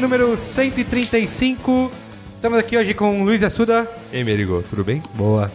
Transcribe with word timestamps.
Número 0.00 0.36
135. 0.36 1.90
Estamos 2.34 2.58
aqui 2.58 2.76
hoje 2.76 2.94
com 2.94 3.24
Luiz 3.24 3.42
Assuda. 3.42 3.90
Ei, 4.12 4.22
Merigo, 4.22 4.62
tudo 4.68 4.84
bem? 4.84 5.02
Boa. 5.14 5.50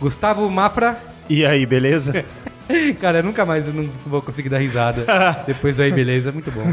Gustavo 0.00 0.48
Mafra. 0.50 0.98
E 1.28 1.44
aí, 1.44 1.66
beleza? 1.66 2.24
Cara, 3.00 3.18
eu 3.18 3.22
nunca 3.24 3.44
mais 3.44 3.66
eu 3.66 3.74
não 3.74 3.88
vou 4.06 4.22
conseguir 4.22 4.48
dar 4.48 4.58
risada. 4.58 5.04
Depois 5.46 5.78
aí, 5.80 5.90
beleza, 5.90 6.30
muito 6.32 6.50
bom. 6.50 6.72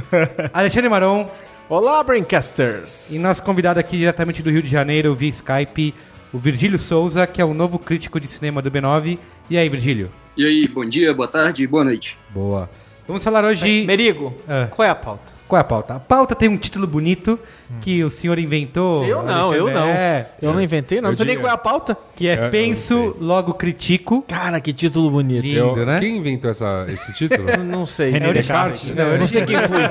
Alexandre 0.53 0.89
Maron. 0.89 1.29
Olá, 1.69 2.01
Braincasters! 2.03 3.11
E 3.11 3.19
nosso 3.19 3.43
convidado 3.43 3.77
aqui 3.79 3.97
diretamente 3.97 4.41
do 4.41 4.49
Rio 4.49 4.61
de 4.63 4.69
Janeiro, 4.69 5.13
via 5.13 5.29
Skype, 5.29 5.93
o 6.31 6.37
Virgílio 6.37 6.79
Souza, 6.79 7.27
que 7.27 7.41
é 7.41 7.45
o 7.45 7.53
novo 7.53 7.77
crítico 7.77 8.21
de 8.21 8.27
cinema 8.27 8.61
do 8.61 8.71
B9. 8.71 9.17
E 9.49 9.57
aí, 9.57 9.67
Virgílio? 9.67 10.09
E 10.37 10.45
aí, 10.45 10.67
bom 10.67 10.85
dia, 10.85 11.13
boa 11.13 11.27
tarde, 11.27 11.67
boa 11.67 11.83
noite. 11.83 12.17
Boa. 12.29 12.69
Vamos 13.05 13.21
falar 13.23 13.43
hoje. 13.43 13.85
Merigo, 13.85 14.33
Ah. 14.47 14.67
qual 14.71 14.87
é 14.87 14.89
a 14.91 14.95
pauta? 14.95 15.36
Qual 15.47 15.57
é 15.57 15.61
a 15.61 15.63
pauta? 15.63 15.95
A 15.95 15.99
pauta 15.99 16.35
tem 16.35 16.49
um 16.49 16.57
título 16.57 16.85
bonito 16.85 17.39
que 17.81 18.03
o 18.03 18.09
senhor 18.09 18.37
inventou. 18.37 19.05
Eu 19.05 19.23
não, 19.23 19.53
eu 19.53 19.71
não. 19.71 19.87
É, 19.87 20.29
Eu 20.41 20.53
não 20.53 20.61
inventei, 20.61 20.99
não. 20.99 21.07
Eu 21.07 21.11
Não 21.11 21.15
sei 21.15 21.25
nem 21.25 21.35
digo- 21.35 21.45
qual 21.47 21.51
é 21.51 21.55
a 21.55 21.57
pauta. 21.57 21.97
que 22.15 22.27
é 22.27 22.37
Eu- 22.37 22.43
eu 22.45 22.49
Penso, 22.51 23.15
logo 23.19 23.53
critico. 23.53 24.21
Cara, 24.27 24.59
que 24.59 24.73
título 24.73 25.09
bonito. 25.09 25.43
Lindo, 25.43 25.57
Eu- 25.79 25.85
né? 25.85 25.99
Quem 25.99 26.17
inventou 26.17 26.49
essa, 26.51 26.85
esse 26.89 27.13
título? 27.13 27.47
Eu 27.49 27.63
Não 27.63 27.85
sei. 27.85 28.09
René 28.11 28.33
Descartes. 28.33 28.93
Não, 28.93 29.03
eu 29.05 29.19
Não. 29.19 29.25
sei 29.27 29.45
quem 29.45 29.55
fui. 29.57 29.81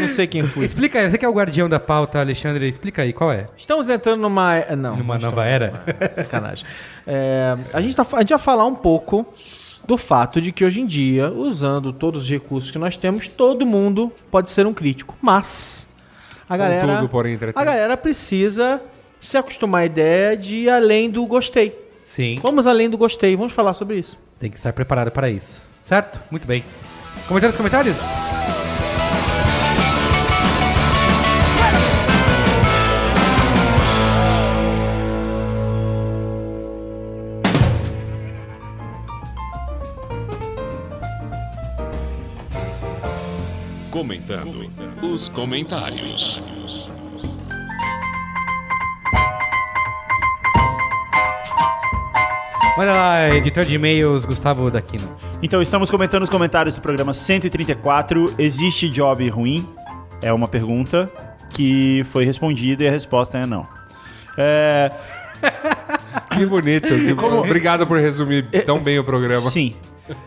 não 0.00 0.08
sei 0.08 0.26
quem 0.26 0.42
fui. 0.46 0.64
Explica 0.64 0.98
aí, 0.98 1.10
você 1.10 1.16
que 1.18 1.24
é 1.24 1.28
o 1.28 1.32
guardião 1.32 1.68
da 1.68 1.80
pauta, 1.80 2.20
Alexandre, 2.20 2.68
explica 2.68 3.02
aí, 3.02 3.12
qual 3.12 3.32
é? 3.32 3.46
Estamos 3.56 3.88
entrando 3.88 4.20
numa... 4.20 4.60
Não. 4.76 4.96
Numa 4.96 5.18
nova 5.18 5.44
era? 5.44 5.82
Sacanagem. 6.16 6.64
É, 7.06 7.56
a, 7.72 7.80
gente 7.80 7.94
tá, 7.96 8.06
a 8.12 8.20
gente 8.20 8.30
vai 8.30 8.38
falar 8.38 8.66
um 8.66 8.74
pouco 8.74 9.26
do 9.86 9.96
fato 9.96 10.40
de 10.40 10.52
que 10.52 10.64
hoje 10.64 10.80
em 10.80 10.86
dia, 10.86 11.30
usando 11.30 11.92
todos 11.92 12.24
os 12.24 12.30
recursos 12.30 12.70
que 12.70 12.78
nós 12.78 12.96
temos, 12.96 13.28
todo 13.28 13.66
mundo 13.66 14.12
pode 14.30 14.50
ser 14.50 14.66
um 14.66 14.74
crítico. 14.74 15.16
Mas 15.20 15.86
a 16.48 16.56
galera, 16.56 16.86
Contudo, 16.86 17.08
porém, 17.08 17.38
a 17.54 17.64
galera 17.64 17.96
precisa 17.96 18.80
se 19.20 19.36
acostumar 19.36 19.82
à 19.82 19.86
ideia 19.86 20.36
de 20.36 20.56
ir 20.56 20.70
além 20.70 21.10
do 21.10 21.24
gostei. 21.26 21.78
Sim. 22.02 22.36
Vamos 22.42 22.66
além 22.66 22.90
do 22.90 22.98
gostei, 22.98 23.34
vamos 23.36 23.52
falar 23.52 23.74
sobre 23.74 23.98
isso. 23.98 24.18
Tem 24.38 24.50
que 24.50 24.56
estar 24.56 24.72
preparado 24.72 25.10
para 25.10 25.30
isso. 25.30 25.62
Certo? 25.82 26.20
Muito 26.30 26.46
bem. 26.46 26.64
Comentar 27.26 27.48
nos 27.48 27.56
comentários? 27.56 27.96
Comentando 43.94 44.68
os 45.04 45.28
comentários. 45.28 46.40
Manda 52.76 52.92
lá, 52.92 53.28
editor 53.28 53.64
de 53.64 53.76
e-mails, 53.76 54.24
Gustavo 54.24 54.68
Daquino. 54.68 55.16
Então, 55.40 55.62
estamos 55.62 55.92
comentando 55.92 56.24
os 56.24 56.28
comentários 56.28 56.74
do 56.74 56.80
programa 56.80 57.14
134. 57.14 58.34
Existe 58.36 58.88
job 58.88 59.28
ruim? 59.28 59.64
É 60.20 60.32
uma 60.32 60.48
pergunta 60.48 61.08
que 61.50 62.02
foi 62.10 62.24
respondida 62.24 62.82
e 62.82 62.88
a 62.88 62.90
resposta 62.90 63.38
é 63.38 63.46
não. 63.46 63.64
É, 64.36 64.90
Que 66.32 66.44
bonito. 66.46 66.88
que 66.88 67.14
bom. 67.14 67.38
Obrigado 67.38 67.86
por 67.86 68.00
resumir 68.00 68.48
tão 68.66 68.80
bem 68.80 68.98
o 68.98 69.04
programa. 69.04 69.48
sim. 69.48 69.76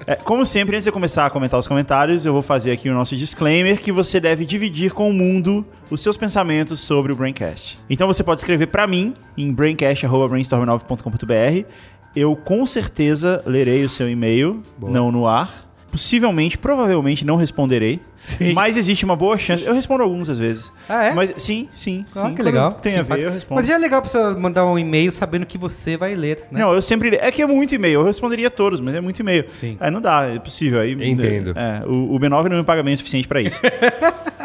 É, 0.06 0.16
como 0.16 0.46
sempre, 0.46 0.76
antes 0.76 0.84
de 0.86 0.92
começar 0.92 1.26
a 1.26 1.30
comentar 1.30 1.58
os 1.60 1.68
comentários, 1.68 2.26
eu 2.26 2.34
vou 2.34 2.42
fazer 2.42 2.72
aqui 2.72 2.90
o 2.90 2.94
nosso 2.94 3.16
disclaimer 3.16 3.82
que 3.82 3.92
você 3.92 4.20
deve 4.20 4.46
dividir 4.46 4.94
com 4.94 5.10
o 5.10 5.14
mundo 5.14 5.66
os 5.90 6.02
seus 6.02 6.18
pensamentos 6.18 6.80
sobre 6.80 7.14
o 7.14 7.16
Braincast. 7.16 7.80
Então 7.90 8.06
você 8.08 8.24
pode 8.24 8.42
escrever 8.42 8.68
pra 8.68 8.86
mim 8.88 9.14
em 9.38 9.54
braincast.brainstorm9.com.br. 9.54 11.70
Eu 12.16 12.36
com 12.36 12.66
certeza 12.66 13.44
lerei 13.46 13.84
o 13.84 13.90
seu 13.90 14.10
e-mail, 14.10 14.64
não 14.82 15.12
no 15.12 15.28
ar. 15.28 15.67
Possivelmente, 15.98 16.58
provavelmente 16.60 17.26
não 17.26 17.36
responderei. 17.38 18.00
Sim. 18.20 18.54
Mas 18.54 18.78
existe 18.78 19.04
uma 19.04 19.16
boa 19.16 19.38
chance. 19.38 19.66
Eu 19.66 19.74
respondo 19.74 20.04
alguns 20.04 20.30
às 20.30 20.38
vezes. 20.38 20.72
Ah, 20.88 21.06
é? 21.06 21.14
Mas 21.14 21.34
sim, 21.38 21.68
sim. 21.74 22.06
Ah, 22.16 22.28
sim. 22.28 22.36
que 22.36 22.42
legal. 22.44 22.74
Tem 22.74 22.98
a 22.98 23.02
ver, 23.02 23.20
eu 23.20 23.32
respondo. 23.32 23.60
Mas 23.60 23.68
já 23.68 23.76
é 23.76 23.78
legal 23.78 24.02
pra 24.02 24.10
você 24.10 24.40
mandar 24.40 24.66
um 24.66 24.78
e-mail 24.78 25.12
sabendo 25.12 25.46
que 25.46 25.58
você 25.58 25.98
vai 25.98 26.16
ler, 26.16 26.46
né? 26.52 26.60
Não, 26.60 26.74
eu 26.74 26.82
sempre. 26.82 27.16
É 27.16 27.32
que 27.32 27.42
é 27.42 27.48
muito 27.48 27.74
e-mail. 27.74 28.02
Eu 28.02 28.06
responderia 28.06 28.50
todos, 28.50 28.80
mas 28.80 28.94
é 28.94 29.02
muito 29.02 29.20
e-mail. 29.20 29.46
Sim. 29.48 29.76
Aí 29.80 29.90
não 29.90 30.00
dá, 30.02 30.30
é 30.34 30.40
possível. 30.40 30.80
Aí, 30.82 30.94
Entendo. 30.94 31.54
É, 31.58 31.84
o, 31.86 32.16
o 32.16 32.20
B9 32.20 32.50
não 32.50 32.58
me 32.58 32.64
paga 32.64 32.84
bem 32.84 32.94
o 32.94 32.98
suficiente 32.98 33.28
pra 33.28 33.42
isso. 33.42 33.60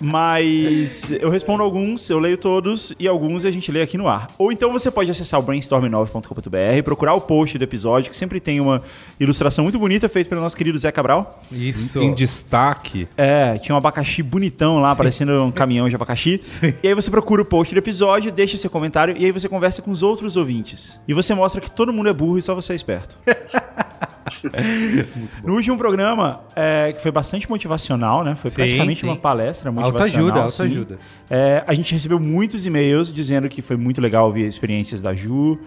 mas 0.00 1.10
eu 1.10 1.28
respondo 1.28 1.62
alguns, 1.62 2.08
eu 2.08 2.18
leio 2.18 2.38
todos 2.38 2.92
e 2.98 3.06
alguns 3.06 3.44
a 3.44 3.50
gente 3.50 3.70
lê 3.70 3.82
aqui 3.82 3.98
no 3.98 4.08
ar. 4.08 4.28
Ou 4.38 4.50
então 4.50 4.72
você 4.72 4.90
pode 4.90 5.10
acessar 5.10 5.38
o 5.38 5.42
brainstorm9.com.br, 5.42 6.82
procurar 6.84 7.14
o 7.14 7.20
post 7.20 7.58
do 7.58 7.64
episódio, 7.64 8.10
que 8.10 8.16
sempre 8.16 8.40
tem 8.40 8.60
uma 8.60 8.82
ilustração 9.18 9.64
muito 9.64 9.78
bonita 9.78 10.08
feita 10.08 10.30
pelo 10.30 10.40
nosso 10.40 10.56
querido 10.56 10.78
Zé 10.78 10.90
Cabral. 10.90 11.42
Isso. 11.52 12.00
Em 12.00 12.14
destaque. 12.14 13.06
É, 13.16 13.58
tinha 13.58 13.74
um 13.74 13.78
abacaxi 13.78 14.22
bonitão 14.22 14.78
lá, 14.78 14.96
parecendo 14.96 15.44
um 15.44 15.50
caminhão 15.50 15.88
de 15.88 15.94
abacaxi. 15.94 16.40
E 16.82 16.88
aí 16.88 16.94
você 16.94 17.10
procura 17.10 17.42
o 17.42 17.44
post 17.44 17.74
do 17.74 17.78
episódio, 17.78 18.32
deixa 18.32 18.56
seu 18.56 18.70
comentário 18.70 19.14
e 19.18 19.24
aí 19.24 19.32
você 19.32 19.48
conversa 19.48 19.82
com 19.82 19.90
os 19.90 20.02
outros 20.02 20.36
ouvintes. 20.36 20.98
E 21.06 21.12
você 21.12 21.34
mostra 21.34 21.60
que 21.60 21.70
todo 21.70 21.92
mundo 21.92 22.08
é 22.08 22.12
burro 22.12 22.38
e 22.38 22.42
só 22.42 22.54
você 22.54 22.72
é 22.72 22.76
esperto. 22.76 23.18
no 25.44 25.54
último 25.54 25.76
programa, 25.76 26.40
é, 26.54 26.92
que 26.92 27.02
foi 27.02 27.10
bastante 27.10 27.48
motivacional, 27.48 28.24
né? 28.24 28.34
Foi 28.34 28.50
Sim, 28.50 28.56
praticamente 28.56 29.00
sim. 29.00 29.06
uma 29.06 29.16
palestra 29.16 29.70
motivacional. 29.70 30.26
Autoajuda, 30.26 30.44
assim. 30.44 30.62
autoajuda. 30.64 30.98
É, 31.28 31.64
a 31.66 31.74
gente 31.74 31.92
recebeu 31.92 32.18
muitos 32.18 32.66
e-mails 32.66 33.12
dizendo 33.12 33.48
que 33.48 33.62
foi 33.62 33.76
muito 33.76 34.00
legal 34.00 34.26
ouvir 34.26 34.46
experiências 34.46 35.00
da 35.00 35.14
Ju, 35.14 35.58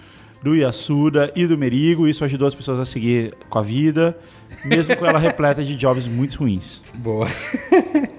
do 0.42 0.56
Yasuda 0.56 1.32
e 1.36 1.48
do 1.48 1.58
Merigo. 1.58 2.08
Isso 2.08 2.24
ajudou 2.26 2.48
as 2.48 2.54
pessoas 2.54 2.80
a 2.80 2.86
seguir 2.86 3.34
com 3.50 3.60
a 3.60 3.62
vida, 3.62 4.18
mesmo 4.66 4.96
com 4.96 5.06
ela 5.06 5.18
repleta 5.20 5.64
de 5.64 5.76
jobs 5.76 6.06
muito 6.06 6.38
ruins. 6.38 6.82
Boa. 6.96 7.28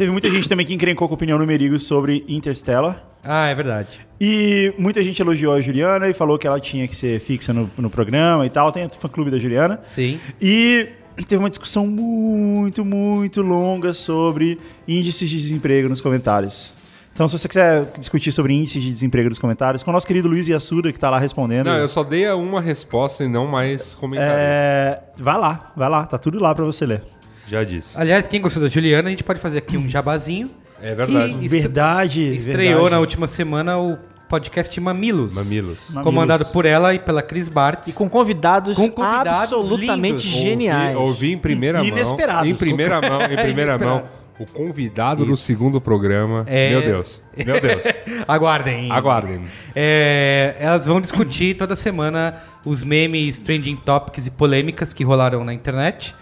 Teve 0.00 0.10
muita 0.10 0.30
gente 0.30 0.48
também 0.48 0.64
que 0.64 0.72
encrencou 0.72 1.06
com 1.06 1.12
a 1.12 1.14
opinião 1.14 1.38
no 1.38 1.46
Merigo 1.46 1.78
sobre 1.78 2.24
Interstellar. 2.26 3.04
Ah, 3.22 3.48
é 3.48 3.54
verdade. 3.54 4.00
E 4.18 4.72
muita 4.78 5.02
gente 5.02 5.20
elogiou 5.20 5.52
a 5.52 5.60
Juliana 5.60 6.08
e 6.08 6.14
falou 6.14 6.38
que 6.38 6.46
ela 6.46 6.58
tinha 6.58 6.88
que 6.88 6.96
ser 6.96 7.20
fixa 7.20 7.52
no, 7.52 7.70
no 7.76 7.90
programa 7.90 8.46
e 8.46 8.48
tal. 8.48 8.72
Tem 8.72 8.86
o 8.86 8.88
fã-clube 8.88 9.30
da 9.30 9.38
Juliana. 9.38 9.78
Sim. 9.90 10.18
E 10.40 10.88
teve 11.28 11.36
uma 11.36 11.50
discussão 11.50 11.86
muito, 11.86 12.82
muito 12.82 13.42
longa 13.42 13.92
sobre 13.92 14.58
índices 14.88 15.28
de 15.28 15.36
desemprego 15.36 15.86
nos 15.86 16.00
comentários. 16.00 16.72
Então, 17.12 17.28
se 17.28 17.38
você 17.38 17.46
quiser 17.46 17.84
discutir 17.98 18.32
sobre 18.32 18.54
índices 18.54 18.82
de 18.82 18.90
desemprego 18.90 19.28
nos 19.28 19.38
comentários, 19.38 19.82
com 19.82 19.90
o 19.90 19.92
nosso 19.92 20.06
querido 20.06 20.28
Luiz 20.28 20.48
Yassuda, 20.48 20.90
que 20.94 20.98
tá 20.98 21.10
lá 21.10 21.18
respondendo. 21.18 21.66
Não, 21.66 21.76
eu 21.76 21.88
só 21.88 22.02
dei 22.02 22.26
uma 22.30 22.62
resposta 22.62 23.22
e 23.22 23.28
não 23.28 23.46
mais 23.46 23.92
comentário. 23.92 24.32
é, 24.34 25.02
vai 25.18 25.36
lá, 25.36 25.70
vai 25.76 25.90
lá, 25.90 26.06
tá 26.06 26.16
tudo 26.16 26.40
lá 26.40 26.54
pra 26.54 26.64
você 26.64 26.86
ler. 26.86 27.02
Já 27.50 27.64
disse. 27.64 27.98
Aliás, 27.98 28.28
quem 28.28 28.40
gostou 28.40 28.62
da 28.62 28.68
Juliana, 28.68 29.08
a 29.08 29.10
gente 29.10 29.24
pode 29.24 29.40
fazer 29.40 29.58
aqui 29.58 29.76
um 29.76 29.86
jabazinho. 29.90 30.48
É 30.80 30.94
verdade. 30.94 31.34
Que 31.34 31.48
Verdade. 31.48 32.34
Estreou 32.36 32.64
verdade. 32.74 32.90
na 32.92 33.00
última 33.00 33.26
semana 33.26 33.76
o 33.76 33.98
podcast 34.28 34.80
Mamilos. 34.80 35.34
Mamilos. 35.34 35.78
Mamilos. 35.88 36.04
Comandado 36.04 36.46
por 36.46 36.64
ela 36.64 36.94
e 36.94 36.98
pela 37.00 37.20
Cris 37.20 37.48
Bartz. 37.48 37.88
E 37.88 37.92
com 37.92 38.08
convidados, 38.08 38.76
Com 38.76 38.88
convidados 38.88 39.52
absolutamente 39.52 39.98
lindos. 39.98 40.22
geniais. 40.22 40.96
Ouvi, 40.96 41.08
ouvi 41.08 41.32
em 41.32 41.38
primeira 41.38 41.78
mão. 41.78 41.88
Inesperados. 41.88 42.48
Em 42.48 42.54
primeira 42.54 43.00
mão, 43.02 43.20
em 43.22 43.36
primeira 43.36 43.76
mão. 43.76 44.04
O 44.38 44.46
convidado 44.46 45.26
do 45.26 45.36
segundo 45.36 45.80
programa. 45.80 46.44
É. 46.46 46.70
Meu 46.70 46.80
Deus. 46.80 47.20
Meu 47.44 47.60
Deus. 47.60 47.84
Aguardem. 48.28 48.90
Aguardem. 48.90 49.42
É, 49.74 50.54
elas 50.60 50.86
vão 50.86 51.00
discutir 51.00 51.56
toda 51.56 51.74
semana 51.74 52.36
os 52.64 52.82
memes, 52.84 53.38
trending 53.38 53.76
topics 53.76 54.28
e 54.28 54.30
polêmicas 54.30 54.94
que 54.94 55.02
rolaram 55.04 55.44
na 55.44 55.52
internet. 55.52 56.14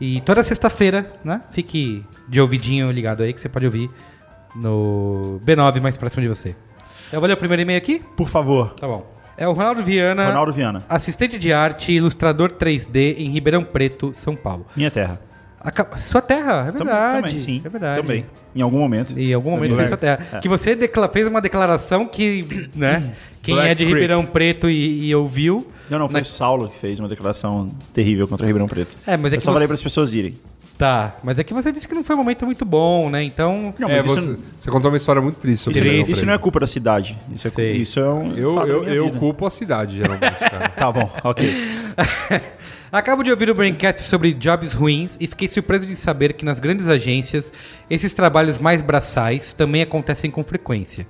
E 0.00 0.20
toda 0.22 0.42
sexta-feira, 0.42 1.10
né? 1.22 1.42
Fique 1.50 2.04
de 2.28 2.40
ouvidinho 2.40 2.90
ligado 2.90 3.22
aí 3.22 3.32
que 3.32 3.40
você 3.40 3.48
pode 3.48 3.66
ouvir 3.66 3.90
no 4.54 5.40
B9 5.44 5.80
mais 5.80 5.96
próximo 5.96 6.22
de 6.22 6.28
você. 6.28 6.56
Eu 7.12 7.20
vou 7.20 7.26
ler 7.26 7.34
o 7.34 7.36
primeiro 7.36 7.62
e-mail 7.62 7.78
aqui? 7.78 8.02
Por 8.16 8.28
favor. 8.28 8.70
Tá 8.74 8.86
bom. 8.86 9.06
É 9.36 9.48
o 9.48 9.52
Ronaldo 9.52 9.82
Viana, 9.82 10.26
Ronaldo 10.26 10.52
Viana. 10.52 10.82
assistente 10.88 11.38
de 11.38 11.52
arte 11.52 11.92
e 11.92 11.96
ilustrador 11.96 12.50
3D 12.52 13.16
em 13.18 13.30
Ribeirão 13.30 13.64
Preto, 13.64 14.12
São 14.12 14.36
Paulo. 14.36 14.66
Minha 14.76 14.90
terra. 14.90 15.20
Sua 15.98 16.22
terra, 16.22 16.66
é 16.68 16.72
verdade. 16.72 17.22
também, 17.22 17.38
sim. 17.38 17.62
É 17.64 17.68
verdade. 17.68 18.00
Também. 18.00 18.26
Em 18.54 18.62
algum 18.62 18.78
momento. 18.78 19.18
Em 19.18 19.32
algum 19.34 19.50
momento 19.50 19.76
fez 19.76 19.88
sua 19.88 19.96
terra. 19.96 20.40
Que 20.40 20.48
você 20.48 20.74
decla- 20.74 21.08
fez 21.08 21.26
uma 21.26 21.40
declaração 21.40 22.06
que, 22.06 22.68
né, 22.74 23.12
quem 23.42 23.54
Black 23.54 23.70
é 23.70 23.74
de 23.74 23.84
Creek. 23.84 23.92
Ribeirão 23.94 24.24
Preto 24.24 24.68
e, 24.70 25.08
e 25.08 25.14
ouviu... 25.14 25.66
Não, 25.90 25.98
não, 25.98 26.08
foi 26.08 26.20
Na- 26.20 26.22
o 26.22 26.24
Saulo 26.24 26.68
que 26.68 26.78
fez 26.78 26.98
uma 27.00 27.08
declaração 27.08 27.70
terrível 27.92 28.28
contra 28.28 28.44
o 28.44 28.46
Ribeirão 28.46 28.68
Preto. 28.68 28.96
É, 29.06 29.16
mas 29.16 29.32
é 29.32 29.36
Eu 29.36 29.38
que 29.38 29.44
só 29.44 29.52
falei 29.52 29.66
você- 29.66 29.68
para 29.68 29.74
as 29.74 29.82
pessoas 29.82 30.14
irem. 30.14 30.34
Tá, 30.78 31.14
mas 31.22 31.38
é 31.38 31.44
que 31.44 31.52
você 31.52 31.70
disse 31.70 31.86
que 31.86 31.94
não 31.94 32.02
foi 32.02 32.14
um 32.16 32.18
momento 32.20 32.46
muito 32.46 32.64
bom, 32.64 33.10
né? 33.10 33.22
Então... 33.22 33.74
Não, 33.78 33.86
É, 33.86 33.96
mas 33.96 34.06
isso, 34.06 34.14
você, 34.30 34.38
você 34.58 34.70
contou 34.70 34.90
uma 34.90 34.96
história 34.96 35.20
muito 35.20 35.36
triste 35.36 35.62
sobre 35.64 35.78
isso, 35.78 35.84
Ribeirão 35.84 36.02
isso 36.04 36.12
Preto. 36.14 36.26
não 36.26 36.32
é 36.32 36.38
culpa 36.38 36.60
da 36.60 36.66
cidade. 36.66 37.18
Isso 37.34 37.48
é, 37.48 37.50
Sei. 37.50 37.72
isso 37.76 38.00
é 38.00 38.08
um. 38.08 38.34
Eu, 38.34 38.54
fato 38.54 38.66
da 38.66 38.72
eu, 38.72 38.80
minha 38.80 38.94
eu 38.94 39.04
vida. 39.04 39.18
culpo 39.18 39.44
a 39.44 39.50
cidade, 39.50 39.96
geralmente. 39.98 40.22
Tá 40.78 40.90
bom, 40.90 41.10
ok. 41.22 41.54
Acabo 42.90 43.22
de 43.22 43.30
ouvir 43.30 43.50
o 43.50 43.54
Braincast 43.54 44.00
sobre 44.02 44.32
jobs 44.34 44.72
ruins 44.72 45.16
e 45.20 45.26
fiquei 45.26 45.46
surpreso 45.48 45.86
de 45.86 45.94
saber 45.94 46.32
que 46.32 46.44
nas 46.44 46.58
grandes 46.58 46.88
agências 46.88 47.52
esses 47.88 48.12
trabalhos 48.14 48.58
mais 48.58 48.82
braçais 48.82 49.52
também 49.52 49.82
acontecem 49.82 50.30
com 50.30 50.42
frequência. 50.42 51.06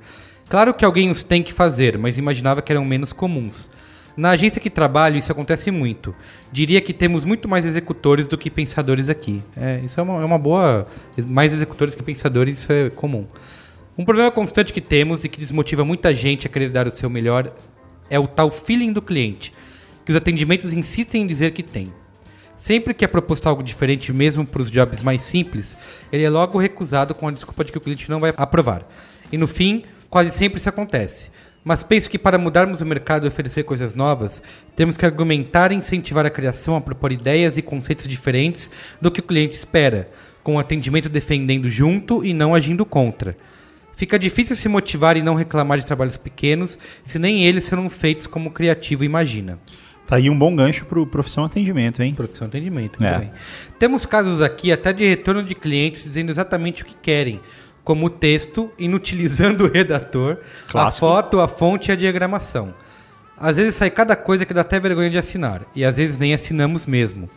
Claro 0.48 0.74
que 0.74 0.84
alguém 0.84 1.10
os 1.10 1.22
tem 1.22 1.42
que 1.42 1.52
fazer, 1.54 1.96
mas 1.96 2.18
imaginava 2.18 2.60
que 2.60 2.72
eram 2.72 2.84
menos 2.84 3.12
comuns. 3.12 3.70
Na 4.16 4.30
agência 4.30 4.60
que 4.60 4.68
trabalho, 4.68 5.16
isso 5.16 5.30
acontece 5.30 5.70
muito. 5.70 6.14
Diria 6.52 6.80
que 6.80 6.92
temos 6.92 7.24
muito 7.24 7.48
mais 7.48 7.64
executores 7.64 8.26
do 8.26 8.36
que 8.36 8.50
pensadores 8.50 9.08
aqui. 9.08 9.42
É, 9.56 9.80
isso 9.84 9.98
é 9.98 10.02
uma, 10.02 10.20
é 10.20 10.24
uma 10.24 10.38
boa. 10.38 10.86
Mais 11.18 11.52
executores 11.52 11.94
que 11.94 12.02
pensadores, 12.02 12.58
isso 12.58 12.72
é 12.72 12.90
comum. 12.90 13.26
Um 13.96 14.04
problema 14.04 14.30
constante 14.30 14.72
que 14.72 14.80
temos 14.80 15.24
e 15.24 15.28
que 15.28 15.38
desmotiva 15.38 15.84
muita 15.84 16.14
gente 16.14 16.46
a 16.46 16.50
querer 16.50 16.70
dar 16.70 16.86
o 16.86 16.90
seu 16.90 17.10
melhor 17.10 17.52
é 18.08 18.18
o 18.18 18.26
tal 18.26 18.50
feeling 18.50 18.92
do 18.92 19.00
cliente, 19.00 19.52
que 20.04 20.10
os 20.10 20.16
atendimentos 20.16 20.72
insistem 20.72 21.22
em 21.22 21.26
dizer 21.26 21.52
que 21.52 21.62
tem. 21.62 21.92
Sempre 22.56 22.92
que 22.92 23.04
é 23.04 23.08
proposto 23.08 23.48
algo 23.48 23.62
diferente, 23.62 24.12
mesmo 24.12 24.44
para 24.44 24.60
os 24.60 24.70
jobs 24.70 25.00
mais 25.00 25.22
simples, 25.22 25.76
ele 26.12 26.24
é 26.24 26.28
logo 26.28 26.58
recusado 26.58 27.14
com 27.14 27.28
a 27.28 27.30
desculpa 27.30 27.64
de 27.64 27.72
que 27.72 27.78
o 27.78 27.80
cliente 27.80 28.10
não 28.10 28.20
vai 28.20 28.34
aprovar. 28.36 28.86
E 29.32 29.38
no 29.38 29.46
fim, 29.46 29.84
quase 30.10 30.30
sempre 30.30 30.58
isso 30.58 30.68
acontece. 30.68 31.30
Mas 31.62 31.82
penso 31.82 32.08
que 32.08 32.18
para 32.18 32.38
mudarmos 32.38 32.80
o 32.80 32.86
mercado 32.86 33.26
e 33.26 33.28
oferecer 33.28 33.64
coisas 33.64 33.94
novas, 33.94 34.42
temos 34.74 34.96
que 34.96 35.04
argumentar 35.04 35.72
e 35.72 35.74
incentivar 35.76 36.24
a 36.24 36.30
criação 36.30 36.74
a 36.74 36.80
propor 36.80 37.12
ideias 37.12 37.58
e 37.58 37.62
conceitos 37.62 38.08
diferentes 38.08 38.70
do 39.00 39.10
que 39.10 39.20
o 39.20 39.24
cliente 39.24 39.56
espera, 39.56 40.08
com 40.42 40.56
o 40.56 40.58
atendimento 40.58 41.08
defendendo 41.08 41.68
junto 41.68 42.24
e 42.24 42.32
não 42.32 42.54
agindo 42.54 42.86
contra. 42.86 43.36
Fica 43.94 44.18
difícil 44.18 44.56
se 44.56 44.66
motivar 44.66 45.18
e 45.18 45.22
não 45.22 45.34
reclamar 45.34 45.78
de 45.78 45.84
trabalhos 45.84 46.16
pequenos, 46.16 46.78
se 47.04 47.18
nem 47.18 47.44
eles 47.44 47.64
serão 47.64 47.90
feitos 47.90 48.26
como 48.26 48.48
o 48.48 48.52
criativo 48.52 49.04
imagina. 49.04 49.58
Tá 50.06 50.16
aí 50.16 50.30
um 50.30 50.36
bom 50.38 50.56
gancho 50.56 50.86
pro 50.86 51.06
profissão 51.06 51.44
atendimento, 51.44 52.02
hein? 52.02 52.14
Profissão 52.14 52.48
atendimento, 52.48 52.98
muito 52.98 53.14
É. 53.14 53.18
bem. 53.18 53.30
Temos 53.78 54.06
casos 54.06 54.40
aqui 54.40 54.72
até 54.72 54.92
de 54.92 55.06
retorno 55.06 55.42
de 55.44 55.54
clientes 55.54 56.02
dizendo 56.02 56.30
exatamente 56.30 56.82
o 56.82 56.86
que 56.86 56.94
querem, 56.94 57.38
como 57.84 58.06
o 58.06 58.10
texto, 58.10 58.70
inutilizando 58.78 59.64
o 59.66 59.70
redator, 59.70 60.38
a 60.68 60.72
Clássico. 60.72 61.06
foto, 61.06 61.40
a 61.40 61.48
fonte 61.48 61.90
e 61.90 61.92
a 61.92 61.96
diagramação. 61.96 62.74
Às 63.36 63.56
vezes 63.56 63.74
sai 63.74 63.90
cada 63.90 64.14
coisa 64.14 64.44
que 64.44 64.52
dá 64.52 64.60
até 64.60 64.78
vergonha 64.78 65.08
de 65.10 65.16
assinar, 65.18 65.62
e 65.74 65.84
às 65.84 65.96
vezes 65.96 66.18
nem 66.18 66.34
assinamos 66.34 66.86
mesmo. 66.86 67.28